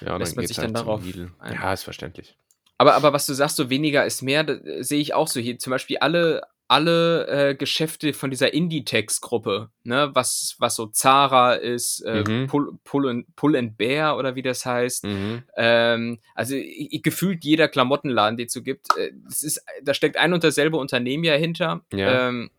ja, 0.00 0.16
lässt 0.16 0.36
man 0.36 0.46
sich 0.46 0.58
halt 0.58 0.66
dann 0.68 0.74
darauf. 0.74 1.02
Ein. 1.38 1.54
Ja, 1.54 1.72
ist 1.72 1.84
verständlich. 1.84 2.36
Aber, 2.78 2.94
aber 2.94 3.12
was 3.12 3.26
du 3.26 3.34
sagst, 3.34 3.56
so 3.56 3.70
weniger 3.70 4.04
ist 4.04 4.22
mehr, 4.22 4.60
sehe 4.80 5.00
ich 5.00 5.14
auch 5.14 5.28
so 5.28 5.40
hier. 5.40 5.58
Zum 5.58 5.70
Beispiel 5.70 5.98
alle 5.98 6.42
alle 6.68 7.26
äh, 7.28 7.54
Geschäfte 7.54 8.12
von 8.12 8.30
dieser 8.30 8.52
Inditex-Gruppe, 8.52 9.70
ne, 9.84 10.10
was, 10.14 10.56
was 10.58 10.74
so 10.74 10.86
Zara 10.86 11.54
ist, 11.54 12.00
äh, 12.00 12.24
mhm. 12.26 12.46
Pull, 12.48 12.78
Pull, 12.82 13.08
and, 13.08 13.36
Pull 13.36 13.56
and 13.56 13.76
Bear 13.78 14.16
oder 14.16 14.34
wie 14.34 14.42
das 14.42 14.66
heißt. 14.66 15.04
Mhm. 15.04 15.44
Ähm, 15.56 16.18
also 16.34 16.56
ich, 16.56 17.02
gefühlt 17.02 17.44
jeder 17.44 17.68
Klamottenladen, 17.68 18.36
den 18.36 18.46
es 18.46 18.52
so 18.52 18.62
gibt, 18.62 18.96
äh, 18.96 19.12
das 19.28 19.42
ist, 19.42 19.64
da 19.82 19.94
steckt 19.94 20.16
ein 20.16 20.32
und 20.32 20.42
dasselbe 20.42 20.76
Unternehmen 20.76 21.24
ja 21.24 21.34
hinter. 21.34 21.82
Ja. 21.92 22.28
Ähm, 22.28 22.50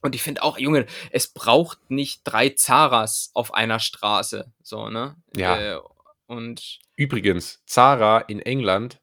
und 0.00 0.14
ich 0.14 0.22
finde 0.22 0.42
auch, 0.42 0.58
Junge, 0.58 0.86
es 1.10 1.28
braucht 1.28 1.90
nicht 1.90 2.22
drei 2.24 2.50
Zaras 2.50 3.30
auf 3.34 3.52
einer 3.54 3.80
Straße. 3.80 4.52
So, 4.62 4.88
ne? 4.88 5.16
Ja. 5.36 5.76
Äh, 5.76 5.80
und 6.26 6.78
übrigens, 6.96 7.62
Zara 7.66 8.20
in 8.20 8.40
England 8.40 9.00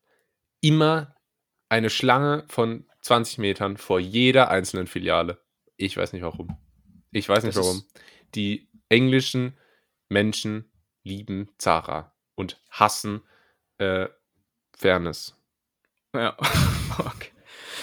immer 0.62 1.16
eine 1.70 1.90
Schlange 1.90 2.46
von 2.48 2.86
20 3.04 3.38
Metern 3.38 3.78
vor 3.78 4.00
jeder 4.00 4.50
einzelnen 4.50 4.88
Filiale. 4.88 5.38
Ich 5.78 5.96
weiß 5.96 6.14
nicht 6.14 6.24
warum. 6.24 6.58
Ich 7.12 7.30
weiß 7.30 7.44
nicht 7.44 7.58
das 7.58 7.66
warum. 7.66 7.84
Die 8.36 8.70
englischen 8.90 9.58
Menschen 10.10 10.72
lieben 11.04 11.50
Zara 11.58 12.16
und 12.36 12.62
hassen 12.70 13.22
äh, 13.78 14.08
Fairness. 14.76 15.38
Ja, 16.16 16.38
okay. 17.00 17.30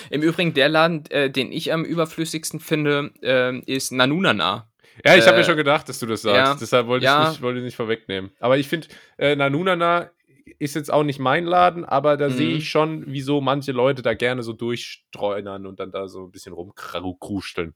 Im 0.08 0.22
Übrigen, 0.22 0.54
der 0.54 0.68
Laden, 0.68 1.04
äh, 1.10 1.30
den 1.30 1.52
ich 1.52 1.72
am 1.72 1.84
überflüssigsten 1.84 2.58
finde, 2.58 3.12
äh, 3.22 3.58
ist 3.60 3.92
Nanunana. 3.92 4.70
Ja, 5.04 5.16
ich 5.16 5.26
habe 5.26 5.36
mir 5.36 5.42
äh, 5.42 5.46
schon 5.46 5.56
gedacht, 5.56 5.88
dass 5.88 5.98
du 5.98 6.06
das 6.06 6.22
sagst. 6.22 6.36
Ja, 6.36 6.54
Deshalb 6.54 6.86
wollte 6.86 7.04
ich 7.04 7.10
ja. 7.10 7.30
nicht, 7.30 7.42
wollte 7.42 7.60
nicht 7.60 7.76
vorwegnehmen. 7.76 8.30
Aber 8.40 8.58
ich 8.58 8.68
finde, 8.68 8.88
äh, 9.18 9.36
Nanunana 9.36 10.10
ist 10.58 10.74
jetzt 10.74 10.92
auch 10.92 11.04
nicht 11.04 11.18
mein 11.18 11.44
Laden, 11.44 11.84
aber 11.84 12.16
da 12.16 12.28
mhm. 12.28 12.32
sehe 12.32 12.56
ich 12.56 12.68
schon, 12.68 13.04
wieso 13.06 13.40
manche 13.40 13.72
Leute 13.72 14.02
da 14.02 14.14
gerne 14.14 14.42
so 14.42 14.52
durchstreunern 14.52 15.66
und 15.66 15.80
dann 15.80 15.92
da 15.92 16.08
so 16.08 16.24
ein 16.24 16.30
bisschen 16.30 16.52
rumkrusteln. 16.52 17.74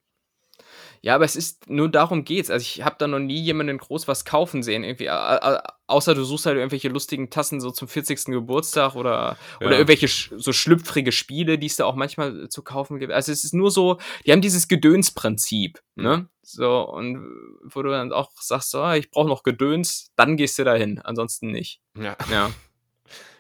Ja, 1.03 1.15
aber 1.15 1.25
es 1.25 1.37
ist 1.37 1.69
nur 1.69 1.91
darum 1.91 2.25
geht's. 2.25 2.51
Also 2.51 2.63
ich 2.63 2.83
habe 2.83 2.97
da 2.99 3.07
noch 3.07 3.19
nie 3.19 3.41
jemanden 3.41 3.77
groß 3.77 4.09
was 4.09 4.25
kaufen 4.25 4.63
sehen, 4.63 4.85
irgendwie. 4.85 5.11
Außer 5.11 6.15
du 6.15 6.25
suchst 6.25 6.47
halt 6.47 6.57
irgendwelche 6.57 6.89
lustigen 6.89 7.29
Tassen 7.29 7.61
so 7.61 7.71
zum 7.71 7.89
40. 7.89 8.25
Geburtstag 8.27 8.95
oder, 8.95 9.37
ja. 9.61 9.67
oder 9.67 9.77
irgendwelche 9.77 10.09
so 10.09 10.53
schlüpfrige 10.53 11.13
Spiele, 11.13 11.59
die 11.59 11.67
es 11.67 11.77
da 11.77 11.85
auch 11.85 11.95
manchmal 11.95 12.49
zu 12.49 12.63
kaufen 12.63 12.99
gibt. 12.99 13.13
Also 13.13 13.33
es 13.33 13.45
ist 13.45 13.53
nur 13.53 13.71
so, 13.71 13.99
die 14.25 14.33
haben 14.33 14.41
dieses 14.41 14.67
Gedönsprinzip, 14.67 15.79
mhm. 15.97 16.05
ne? 16.05 16.29
So, 16.41 16.89
und 16.89 17.23
wo 17.65 17.83
du 17.83 17.91
dann 17.91 18.13
auch 18.13 18.31
sagst, 18.41 18.71
so, 18.71 18.81
ah, 18.81 18.97
ich 18.97 19.11
brauche 19.11 19.29
noch 19.29 19.43
Gedöns, 19.43 20.11
dann 20.17 20.37
gehst 20.37 20.59
du 20.59 20.65
dahin, 20.65 21.01
ansonsten 21.01 21.51
nicht. 21.51 21.81
Ja. 21.99 22.17
Ja. 22.31 22.51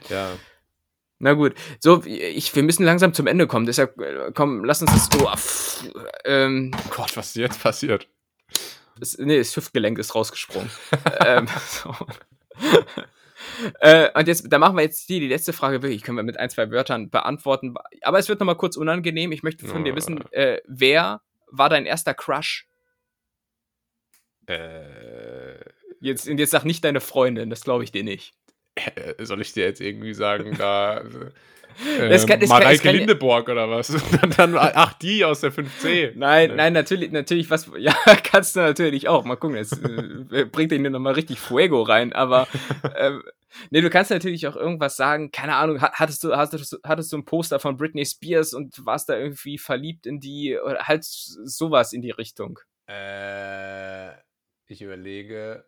ja. 0.09 0.32
Na 1.18 1.32
gut, 1.32 1.55
so, 1.80 2.02
ich, 2.05 2.55
wir 2.55 2.62
müssen 2.62 2.84
langsam 2.84 3.14
zum 3.14 3.26
Ende 3.26 3.46
kommen. 3.46 3.66
Deshalb, 3.66 3.98
äh, 3.98 4.32
komm, 4.34 4.64
lass 4.64 4.82
uns 4.82 4.92
das 4.92 5.09
so. 5.11 5.90
Ähm, 6.24 6.72
oh 6.74 6.90
Gott, 6.90 7.16
was 7.16 7.28
ist 7.28 7.36
jetzt 7.36 7.62
passiert? 7.62 8.09
Das, 8.98 9.16
nee, 9.18 9.38
das 9.38 9.57
Hüftgelenk 9.57 9.98
ist 9.98 10.14
rausgesprungen. 10.14 10.70
ähm, 11.24 11.46
so. 11.68 11.94
äh, 13.80 14.11
und 14.18 14.28
jetzt, 14.28 14.52
da 14.52 14.59
machen 14.59 14.76
wir 14.76 14.82
jetzt 14.82 15.09
die, 15.09 15.20
die 15.20 15.28
letzte 15.28 15.52
Frage 15.52 15.82
wirklich, 15.82 16.02
können 16.02 16.18
wir 16.18 16.24
mit 16.24 16.38
ein, 16.38 16.50
zwei 16.50 16.70
Wörtern 16.70 17.11
beantworten. 17.11 17.74
Aber 18.02 18.18
es 18.18 18.28
wird 18.28 18.40
nochmal 18.40 18.57
kurz 18.57 18.76
unangenehm. 18.76 19.32
Ich 19.32 19.42
möchte 19.42 19.66
von 19.66 19.82
oh. 19.82 19.84
dir 19.84 19.96
wissen, 19.96 20.30
äh, 20.32 20.61
wer 20.66 21.22
war 21.46 21.68
dein 21.68 21.86
erster 21.86 22.14
Crush? 22.14 22.66
Äh. 24.46 25.55
Jetzt, 26.00 26.26
jetzt 26.26 26.50
sag 26.50 26.64
nicht 26.64 26.84
deine 26.84 27.00
Freundin, 27.00 27.48
das 27.48 27.62
glaube 27.62 27.82
ich 27.82 27.90
dir 27.90 28.05
nicht. 28.05 28.34
Äh, 28.75 29.25
soll 29.25 29.41
ich 29.41 29.53
dir 29.53 29.64
jetzt 29.64 29.80
irgendwie 29.80 30.14
sagen, 30.14 30.55
da. 30.59 31.03
Äh, 31.99 32.09
das 32.09 32.26
kann, 32.26 32.41
das 32.41 32.49
Mareike 32.49 32.83
kann, 32.83 32.95
Lindeborg 32.95 33.49
oder 33.49 33.68
was? 33.68 33.88
dann, 34.21 34.30
dann, 34.30 34.57
ach, 34.57 34.92
die 34.95 35.25
aus 35.25 35.41
der 35.41 35.53
5C. 35.53 36.13
Nein, 36.14 36.55
nein, 36.55 36.72
natürlich, 36.72 37.11
natürlich, 37.11 37.51
was, 37.51 37.68
ja, 37.79 37.95
kannst 38.22 38.55
du 38.55 38.61
natürlich 38.61 39.09
auch. 39.09 39.25
Mal 39.25 39.37
gucken, 39.37 39.57
jetzt 39.57 39.83
äh, 39.83 40.45
bringt 40.45 40.71
den 40.71 40.83
nochmal 40.83 41.14
richtig 41.14 41.41
Fuego 41.41 41.83
rein, 41.83 42.13
aber, 42.13 42.46
ähm, 42.96 43.25
nee, 43.71 43.80
du 43.80 43.91
kannst 43.91 44.11
natürlich 44.11 44.46
auch 44.46 44.57
irgendwas 44.57 44.96
sagen, 44.96 45.33
keine 45.33 45.57
Ahnung, 45.57 45.80
hattest 45.80 46.22
du, 46.22 46.37
hattest 46.37 46.72
du, 46.72 46.76
hattest 46.84 47.13
du 47.13 47.18
ein 47.18 47.25
Poster 47.25 47.59
von 47.59 47.76
Britney 47.76 48.07
Spears 48.07 48.55
und 48.55 48.87
warst 48.87 49.09
da 49.09 49.18
irgendwie 49.18 49.59
verliebt 49.59 50.07
in 50.07 50.21
die, 50.21 50.57
oder 50.57 50.84
halt 50.84 51.05
sowas 51.05 51.92
in 51.92 52.03
die 52.03 52.13
Richtung. 52.13 52.61
Äh, 52.87 54.13
ich 54.67 54.80
überlege. 54.80 55.64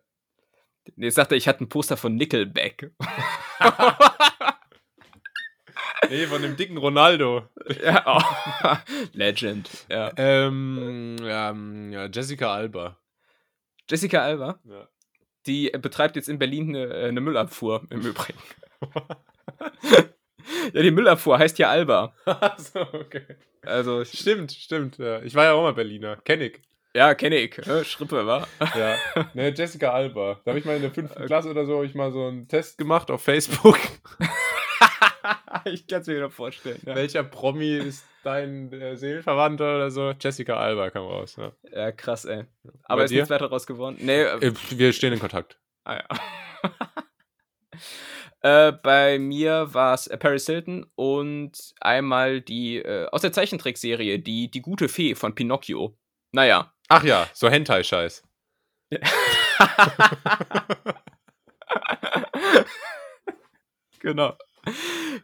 Nee, 0.95 1.09
sagt 1.09 1.31
er, 1.31 1.37
ich 1.37 1.47
hatte 1.47 1.63
ein 1.63 1.69
Poster 1.69 1.97
von 1.97 2.15
Nickelback. 2.15 2.91
Nee, 6.09 6.27
von 6.27 6.41
dem 6.41 6.55
dicken 6.55 6.77
Ronaldo. 6.77 7.47
Ja, 7.83 8.03
oh. 8.05 8.75
Legend. 9.13 9.69
Ja. 9.89 10.11
Ähm, 10.15 11.17
ähm, 11.21 11.91
ja, 11.91 12.05
Jessica 12.05 12.53
Alba. 12.53 12.97
Jessica 13.89 14.21
Alba? 14.21 14.59
Ja. 14.63 14.87
Die 15.47 15.69
betreibt 15.69 16.15
jetzt 16.15 16.29
in 16.29 16.39
Berlin 16.39 16.75
eine, 16.75 16.93
äh, 16.93 17.07
eine 17.07 17.21
Müllabfuhr 17.21 17.85
im 17.89 18.01
Übrigen. 18.01 18.39
ja, 20.73 20.81
die 20.81 20.91
Müllabfuhr 20.91 21.39
heißt 21.39 21.57
ja 21.59 21.69
Alba. 21.69 22.13
Achso, 22.25 22.81
okay. 22.81 23.37
Also, 23.63 24.03
stimmt, 24.05 24.51
stimmt. 24.51 24.97
Ja. 24.97 25.21
Ich 25.21 25.35
war 25.35 25.45
ja 25.45 25.53
auch 25.53 25.63
mal 25.63 25.73
Berliner. 25.73 26.17
Kenn 26.17 26.41
ich. 26.41 26.61
Ja, 26.95 27.13
kenne 27.13 27.37
ich. 27.37 27.55
Schrippe, 27.87 28.25
wa? 28.25 28.47
Ja. 28.75 28.95
Ne, 29.33 29.53
Jessica 29.55 29.91
Alba. 29.91 30.39
Da 30.43 30.51
habe 30.51 30.59
ich 30.59 30.65
mal 30.65 30.75
in 30.75 30.81
der 30.81 30.91
fünften 30.91 31.25
Klasse 31.25 31.49
oder 31.49 31.65
so, 31.65 31.83
ich 31.83 31.93
mal 31.93 32.11
so 32.11 32.25
einen 32.25 32.47
Test 32.47 32.77
gemacht 32.77 33.11
auf 33.11 33.21
Facebook. 33.21 33.77
ich 35.65 35.87
kann 35.87 36.01
es 36.01 36.07
mir 36.07 36.15
wieder 36.15 36.29
vorstellen. 36.29 36.79
Ja. 36.85 36.95
Welcher 36.95 37.23
Promi 37.23 37.77
ist 37.77 38.05
dein 38.23 38.71
äh, 38.73 38.95
Seelenverwandter 38.95 39.75
oder 39.75 39.91
so? 39.91 40.11
Jessica 40.19 40.57
Alba 40.57 40.89
kam 40.89 41.05
raus. 41.05 41.35
Ja, 41.37 41.51
ja 41.71 41.91
krass, 41.91 42.25
ey. 42.25 42.45
Aber 42.83 43.05
ist 43.05 43.11
nichts 43.11 43.29
weiter 43.29 43.47
raus 43.47 43.67
geworden? 43.67 43.97
Nee. 43.99 44.23
Äh, 44.23 44.53
wir 44.71 44.93
stehen 44.93 45.13
in 45.13 45.19
Kontakt. 45.19 45.59
Ah 45.83 46.01
ja. 46.01 46.07
äh, 48.69 48.71
bei 48.71 49.19
mir 49.19 49.73
war 49.73 49.93
es 49.93 50.09
Paris 50.19 50.45
Hilton 50.45 50.85
und 50.95 51.73
einmal 51.79 52.41
die 52.41 52.77
äh, 52.77 53.07
aus 53.11 53.21
der 53.21 53.31
Zeichentrickserie, 53.31 54.19
die, 54.19 54.49
die 54.49 54.61
gute 54.61 54.89
Fee 54.89 55.15
von 55.15 55.35
Pinocchio. 55.35 55.97
Naja. 56.31 56.73
Ach 56.89 57.03
ja, 57.03 57.27
so 57.33 57.49
Hentai-Scheiß. 57.49 58.23
genau. 63.99 64.37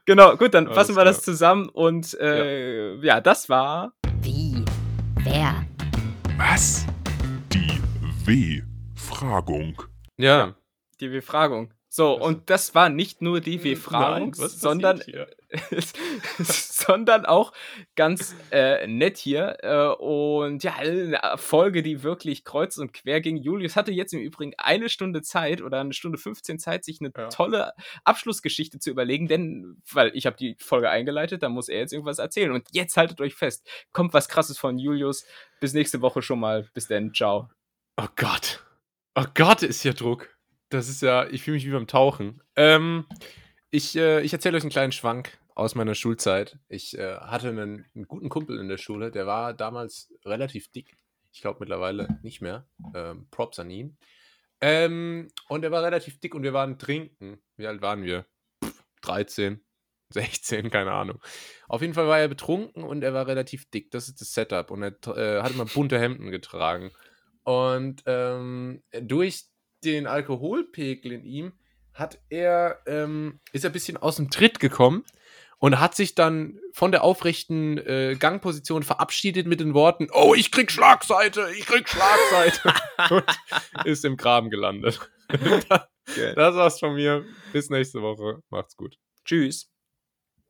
Genau, 0.06 0.36
gut, 0.36 0.54
dann 0.54 0.74
fassen 0.74 0.98
wir 0.98 1.06
das 1.06 1.22
zusammen 1.22 1.70
und 1.70 2.14
äh, 2.20 2.96
ja. 2.96 3.04
ja, 3.04 3.22
das 3.22 3.48
war. 3.48 3.94
Wie? 4.22 4.66
Wer? 5.24 5.66
Was? 6.36 6.86
Die 7.54 7.82
W-Fragung. 8.26 9.82
Ja. 10.18 10.56
Die 11.00 11.10
W-Fragung. 11.12 11.74
So, 11.96 12.20
und 12.20 12.50
das 12.50 12.74
war 12.74 12.90
nicht 12.90 13.22
nur 13.22 13.40
die 13.40 13.60
Befragung, 13.60 14.34
sondern, 14.34 15.04
sondern 16.40 17.28
auch 17.28 17.54
ganz 17.96 18.36
äh, 18.50 18.88
nett 18.88 19.20
hier. 19.20 19.58
Äh, 19.62 20.02
und 20.02 20.64
ja, 20.64 20.74
eine 20.78 21.22
Folge, 21.36 21.84
die 21.84 22.02
wirklich 22.02 22.46
kreuz 22.46 22.80
und 22.80 22.94
quer 22.94 23.22
ging. 23.22 23.38
Julius 23.38 23.76
hatte 23.76 23.92
jetzt 23.92 24.12
im 24.12 24.22
Übrigen 24.22 24.54
eine 24.58 24.90
Stunde 24.90 25.22
Zeit 25.22 25.62
oder 25.62 25.82
eine 25.82 25.94
Stunde 25.94 26.18
15 26.18 26.58
Zeit, 26.58 26.84
sich 26.84 27.00
eine 27.00 27.12
ja. 27.16 27.28
tolle 27.28 27.74
Abschlussgeschichte 28.06 28.80
zu 28.80 28.90
überlegen, 28.90 29.28
denn, 29.28 29.78
weil 29.92 30.10
ich 30.16 30.26
habe 30.26 30.36
die 30.36 30.56
Folge 30.58 30.90
eingeleitet, 30.90 31.44
da 31.44 31.50
muss 31.50 31.70
er 31.70 31.78
jetzt 31.78 31.94
irgendwas 31.94 32.18
erzählen. 32.18 32.54
Und 32.54 32.70
jetzt 32.72 32.98
haltet 32.98 33.22
euch 33.22 33.36
fest, 33.36 33.70
kommt 33.92 34.16
was 34.16 34.30
krasses 34.30 34.58
von 34.58 34.80
Julius. 34.80 35.28
Bis 35.60 35.74
nächste 35.74 36.02
Woche 36.02 36.24
schon 36.24 36.40
mal. 36.40 36.68
Bis 36.74 36.88
dann. 36.88 37.14
Ciao. 37.14 37.52
Oh 37.98 38.08
Gott. 38.16 38.64
Oh 39.14 39.26
Gott, 39.36 39.62
ist 39.62 39.84
hier 39.84 39.94
Druck. 39.94 40.33
Das 40.74 40.90
ist 40.90 41.04
ja, 41.04 41.28
ich 41.28 41.44
fühle 41.44 41.56
mich 41.56 41.68
wie 41.68 41.72
beim 41.72 41.86
Tauchen. 41.86 42.42
Ähm, 42.56 43.06
ich 43.70 43.96
äh, 43.96 44.22
ich 44.22 44.34
erzähle 44.34 44.58
euch 44.58 44.64
einen 44.64 44.72
kleinen 44.72 44.92
Schwank 44.92 45.38
aus 45.54 45.76
meiner 45.76 45.94
Schulzeit. 45.94 46.58
Ich 46.68 46.98
äh, 46.98 47.18
hatte 47.18 47.50
einen, 47.50 47.86
einen, 47.94 48.08
guten 48.08 48.28
Kumpel 48.28 48.58
in 48.60 48.70
der 48.70 48.80
Schule, 48.80 49.12
der 49.12 49.28
war 49.28 49.54
damals 49.54 50.12
relativ 50.26 50.72
dick. 50.72 50.98
Ich 51.32 51.42
glaube 51.42 51.60
mittlerweile 51.60 52.20
nicht 52.24 52.42
mehr. 52.42 52.68
Ähm, 52.96 53.28
Props 53.30 53.60
an 53.60 53.70
ihn. 53.70 53.98
Ähm, 54.62 55.28
und 55.48 55.64
er 55.64 55.70
war 55.70 55.84
relativ 55.84 56.20
dick 56.20 56.34
und 56.34 56.42
wir 56.42 56.54
waren 56.54 56.80
trinken. 56.80 57.40
Wie 57.56 57.68
alt 57.68 57.84
waren 57.84 58.04
wir? 58.04 58.26
Pff, 58.64 58.84
13, 59.02 59.64
16, 60.10 60.70
keine 60.72 60.92
Ahnung. 60.92 61.20
Auf 61.68 61.82
jeden 61.82 61.94
Fall 61.94 62.08
war 62.08 62.18
er 62.18 62.30
betrunken 62.30 62.84
und 62.84 63.04
er 63.04 63.14
war 63.14 63.28
relativ 63.28 63.70
dick. 63.70 63.92
Das 63.92 64.08
ist 64.08 64.22
das 64.22 64.34
Setup. 64.34 64.72
Und 64.72 64.82
er 64.82 64.96
äh, 65.16 65.44
hat 65.44 65.52
immer 65.52 65.66
bunte 65.66 66.00
Hemden 66.00 66.32
getragen. 66.32 66.90
Und 67.44 68.02
ähm, 68.08 68.82
durch 69.02 69.53
den 69.86 70.08
Alkoholpegel 70.08 71.12
in 71.12 71.24
ihm 71.24 71.54
hat 71.94 72.20
er, 72.30 72.80
ähm, 72.88 73.40
ist 73.52 73.64
er 73.64 73.70
ein 73.70 73.74
bisschen 73.74 73.98
aus 73.98 74.16
dem 74.16 74.30
Tritt 74.30 74.60
gekommen 74.60 75.04
und 75.60 75.80
hat 75.80 75.96
sich 75.96 76.16
dann 76.16 76.60
von 76.74 76.92
der 76.92 77.04
aufrechten 77.04 77.78
äh, 77.78 78.16
Gangposition 78.20 78.84
verabschiedet 78.84 79.48
mit 79.48 79.60
den 79.60 79.74
Worten: 79.74 80.10
Oh, 80.12 80.34
ich 80.36 80.52
krieg 80.52 80.72
Schlagseite, 80.72 81.48
ich 81.58 81.66
krieg 81.66 81.88
Schlagseite. 81.88 82.74
und 83.10 83.86
ist 83.86 84.06
im 84.06 84.18
Graben 84.18 84.50
gelandet. 84.50 85.00
das 85.30 86.56
war's 86.56 86.80
von 86.80 86.96
mir. 86.96 87.26
Bis 87.52 87.70
nächste 87.70 88.02
Woche. 88.02 88.42
Macht's 88.50 88.76
gut. 88.76 88.98
Tschüss. 89.24 89.73